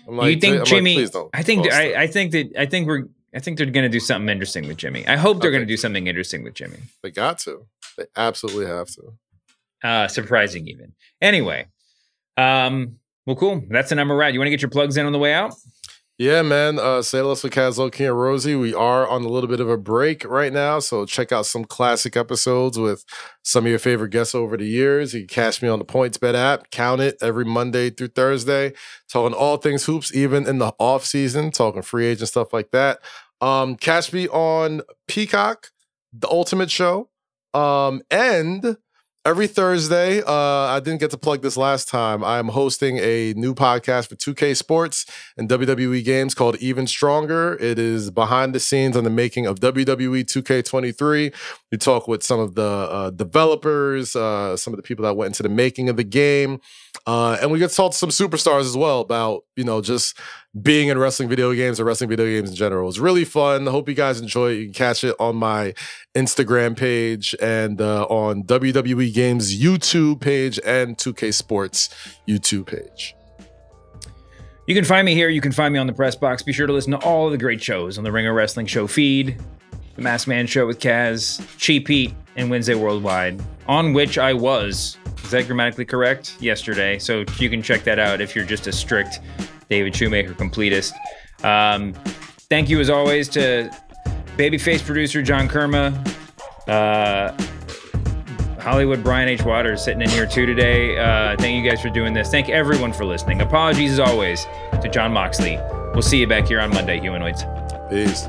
I'm 0.09 0.29
you 0.29 0.37
think 0.41 0.55
I'm 0.55 0.59
like, 0.59 0.69
Jimmy? 0.69 0.95
please 0.97 1.11
don't 1.11 1.31
I 1.33 1.45
think 1.45 1.71
I. 1.71 2.03
I 2.03 2.07
think 2.09 2.33
that 2.33 2.51
I 2.59 2.67
think 2.67 2.89
we're 2.89 3.05
I 3.35 3.39
think 3.39 3.59
they're 3.59 3.67
going 3.67 3.85
to 3.85 3.89
do 3.89 4.01
something 4.01 4.29
interesting 4.29 4.67
with 4.67 4.77
Jimmy. 4.77 5.07
I 5.07 5.17
hope 5.17 5.41
they're 5.41 5.51
going 5.51 5.63
to 5.63 5.67
do 5.67 5.77
something 5.77 6.07
interesting 6.07 6.43
with 6.43 6.55
Jimmy. 6.55 6.79
they 7.03 7.11
got 7.11 7.39
to. 7.41 7.67
They 7.97 8.07
absolutely 8.17 8.67
have 8.67 8.89
to. 8.89 9.13
Uh, 9.83 10.09
surprising 10.09 10.67
even. 10.69 10.93
Anyway, 11.23 11.67
um, 12.37 12.97
well, 13.27 13.37
cool. 13.37 13.63
That's 13.69 13.91
the 13.91 13.95
number 13.95 14.17
we're. 14.17 14.29
You 14.29 14.41
want 14.41 14.47
to 14.47 14.51
get 14.51 14.63
your 14.63 14.71
plugs 14.71 14.97
in 14.97 15.07
on 15.07 15.13
the 15.13 15.19
way 15.19 15.33
out? 15.33 15.55
Yeah, 16.21 16.43
man. 16.43 16.79
Uh, 16.79 17.01
say 17.01 17.23
less 17.23 17.43
with 17.43 17.55
Kaz 17.55 17.79
Loki 17.79 18.05
and 18.05 18.21
Rosie. 18.21 18.55
We 18.55 18.75
are 18.75 19.09
on 19.09 19.23
a 19.25 19.29
little 19.29 19.49
bit 19.49 19.59
of 19.59 19.71
a 19.71 19.79
break 19.79 20.23
right 20.27 20.53
now, 20.53 20.79
so 20.79 21.07
check 21.07 21.33
out 21.33 21.47
some 21.47 21.65
classic 21.65 22.15
episodes 22.15 22.79
with 22.79 23.07
some 23.43 23.65
of 23.65 23.71
your 23.71 23.79
favorite 23.79 24.11
guests 24.11 24.35
over 24.35 24.59
the 24.59 24.67
years. 24.67 25.15
You 25.15 25.21
can 25.21 25.29
catch 25.29 25.63
me 25.63 25.69
on 25.71 25.79
the 25.79 25.85
PointsBet 25.87 26.35
app. 26.35 26.71
Count 26.71 27.01
it 27.01 27.17
every 27.23 27.47
Monday 27.47 27.89
through 27.89 28.09
Thursday, 28.09 28.75
talking 29.11 29.35
all 29.35 29.57
things 29.57 29.87
hoops, 29.87 30.15
even 30.15 30.47
in 30.47 30.59
the 30.59 30.75
off 30.79 31.07
season, 31.07 31.53
talking 31.53 31.81
free 31.81 32.05
agent 32.05 32.29
stuff 32.29 32.53
like 32.53 32.71
that. 32.73 32.99
Um, 33.41 33.77
catch 33.77 34.13
me 34.13 34.29
on 34.29 34.83
Peacock, 35.09 35.69
the 36.13 36.29
Ultimate 36.29 36.71
Show, 36.71 37.09
um, 37.55 38.03
and 38.11 38.77
every 39.25 39.47
Thursday. 39.47 40.23
Uh, 40.23 40.33
I 40.33 40.81
didn't 40.81 41.01
get 41.01 41.11
to 41.11 41.19
plug 41.19 41.43
this 41.43 41.57
last 41.57 41.89
time. 41.89 42.25
I'm 42.25 42.49
hosting 42.49 42.99
a 42.99 43.35
new 43.35 43.55
podcast 43.55 44.09
for 44.09 44.17
2K 44.17 44.57
Sports 44.57 45.05
and 45.37 45.49
WWE 45.49 46.03
games 46.05 46.35
called 46.35 46.57
Even 46.57 46.87
Stronger. 46.87 47.57
It 47.61 47.79
is 47.79 48.11
behind 48.11 48.55
the 48.55 48.61
scenes 48.61 48.97
on 48.97 49.05
the 49.05 49.11
making 49.11 49.47
of 49.47 49.61
WWE 49.61 50.25
2K23. 50.25 51.35
We 51.71 51.79
talk 51.79 52.09
with 52.09 52.23
some 52.23 52.41
of 52.41 52.55
the 52.55 52.63
uh, 52.63 53.11
developers, 53.11 54.17
uh, 54.17 54.57
some 54.57 54.73
of 54.73 54.79
the 54.79 54.83
people 54.83 55.05
that 55.05 55.17
went 55.17 55.29
into 55.29 55.43
the 55.43 55.49
making 55.49 55.89
of 55.89 55.97
the 55.97 56.05
game, 56.05 56.61
uh, 57.07 57.37
and 57.41 57.51
we 57.51 57.59
get 57.59 57.71
to 57.71 57.77
talk 57.77 57.93
to 57.93 57.99
some 57.99 58.11
superstars 58.11 58.63
as 58.63 58.77
well 58.77 59.01
about 59.01 59.45
you 59.57 59.65
know 59.65 59.81
just 59.81 60.19
being 60.61 60.89
in 60.89 60.99
wrestling 60.99 61.29
video 61.29 61.53
games 61.53 61.79
or 61.79 61.85
wrestling 61.85 62.11
video 62.11 62.27
games 62.27 62.51
in 62.51 62.57
general. 62.57 62.83
It 62.83 62.87
was 62.87 63.01
really 63.01 63.25
fun. 63.25 63.69
I 63.69 63.71
hope 63.71 63.89
you 63.89 63.95
guys 63.95 64.21
enjoy 64.21 64.53
it. 64.53 64.55
You 64.57 64.65
can 64.67 64.75
catch 64.75 65.05
it 65.05 65.15
on 65.21 65.37
my 65.37 65.75
Instagram 66.15 66.77
page 66.77 67.35
and 67.41 67.81
uh, 67.81 68.05
on 68.07 68.43
WWE 68.43 69.15
Games 69.15 69.61
YouTube 69.61 70.21
page 70.21 70.59
and 70.65 70.97
2K 70.97 71.33
Sports 71.33 71.89
YouTube 72.29 72.67
page. 72.67 73.15
You 74.67 74.75
can 74.75 74.85
find 74.85 75.05
me 75.05 75.15
here. 75.15 75.29
You 75.29 75.41
can 75.41 75.53
find 75.53 75.73
me 75.73 75.79
on 75.79 75.87
the 75.87 75.93
press 75.93 76.17
box. 76.17 76.43
Be 76.43 76.53
sure 76.53 76.67
to 76.67 76.73
listen 76.73 76.93
to 76.93 76.99
all 76.99 77.27
of 77.27 77.33
the 77.33 77.39
great 77.39 77.63
shows 77.63 77.97
on 77.97 78.05
the 78.05 78.13
Ringer 78.13 78.33
Wrestling 78.33 78.67
Show 78.67 78.87
feed, 78.87 79.41
the 79.97 80.03
Masked 80.03 80.29
Man 80.29 80.47
Show 80.47 80.67
with 80.67 80.81
Kaz, 80.81 81.45
Cheap 81.59 81.89
Heat, 81.89 82.15
and 82.37 82.51
Wednesday 82.51 82.75
Worldwide, 82.75 83.41
on 83.67 83.93
which 83.93 84.19
I 84.19 84.33
was. 84.33 84.97
Is 85.25 85.31
that 85.31 85.47
grammatically 85.47 85.85
correct? 85.85 86.37
Yesterday. 86.41 86.99
So 86.99 87.25
you 87.39 87.51
can 87.51 87.63
check 87.63 87.85
that 87.85 87.99
out 87.99 88.21
if 88.21 88.35
you're 88.35 88.45
just 88.45 88.67
a 88.67 88.73
strict 88.73 89.21
David 89.71 89.97
Shoemaker 89.97 90.35
completist. 90.35 90.93
Um, 91.43 91.95
thank 92.51 92.69
you, 92.69 92.81
as 92.81 92.91
always, 92.91 93.29
to 93.31 93.71
babyface 94.37 94.85
producer 94.85 95.23
John 95.23 95.49
Kermah, 95.49 95.95
uh, 96.69 97.33
Hollywood 98.61 99.03
Brian 99.03 99.29
H. 99.29 99.43
Waters 99.43 99.83
sitting 99.83 100.03
in 100.03 100.11
here 100.11 100.27
too 100.27 100.45
today. 100.45 100.99
Uh, 100.99 101.37
thank 101.39 101.63
you 101.63 101.69
guys 101.69 101.81
for 101.81 101.89
doing 101.89 102.13
this. 102.13 102.31
Thank 102.31 102.51
everyone 102.51 102.93
for 102.93 103.05
listening. 103.05 103.41
Apologies 103.41 103.93
as 103.93 104.01
always 104.01 104.47
to 104.83 104.89
Jon 104.89 105.13
Moxley. 105.13 105.59
We'll 105.95 106.03
see 106.03 106.19
you 106.19 106.27
back 106.27 106.47
here 106.47 106.61
on 106.61 106.71
Monday, 106.71 107.01
humanoids. 107.01 107.45
Peace. 107.89 108.29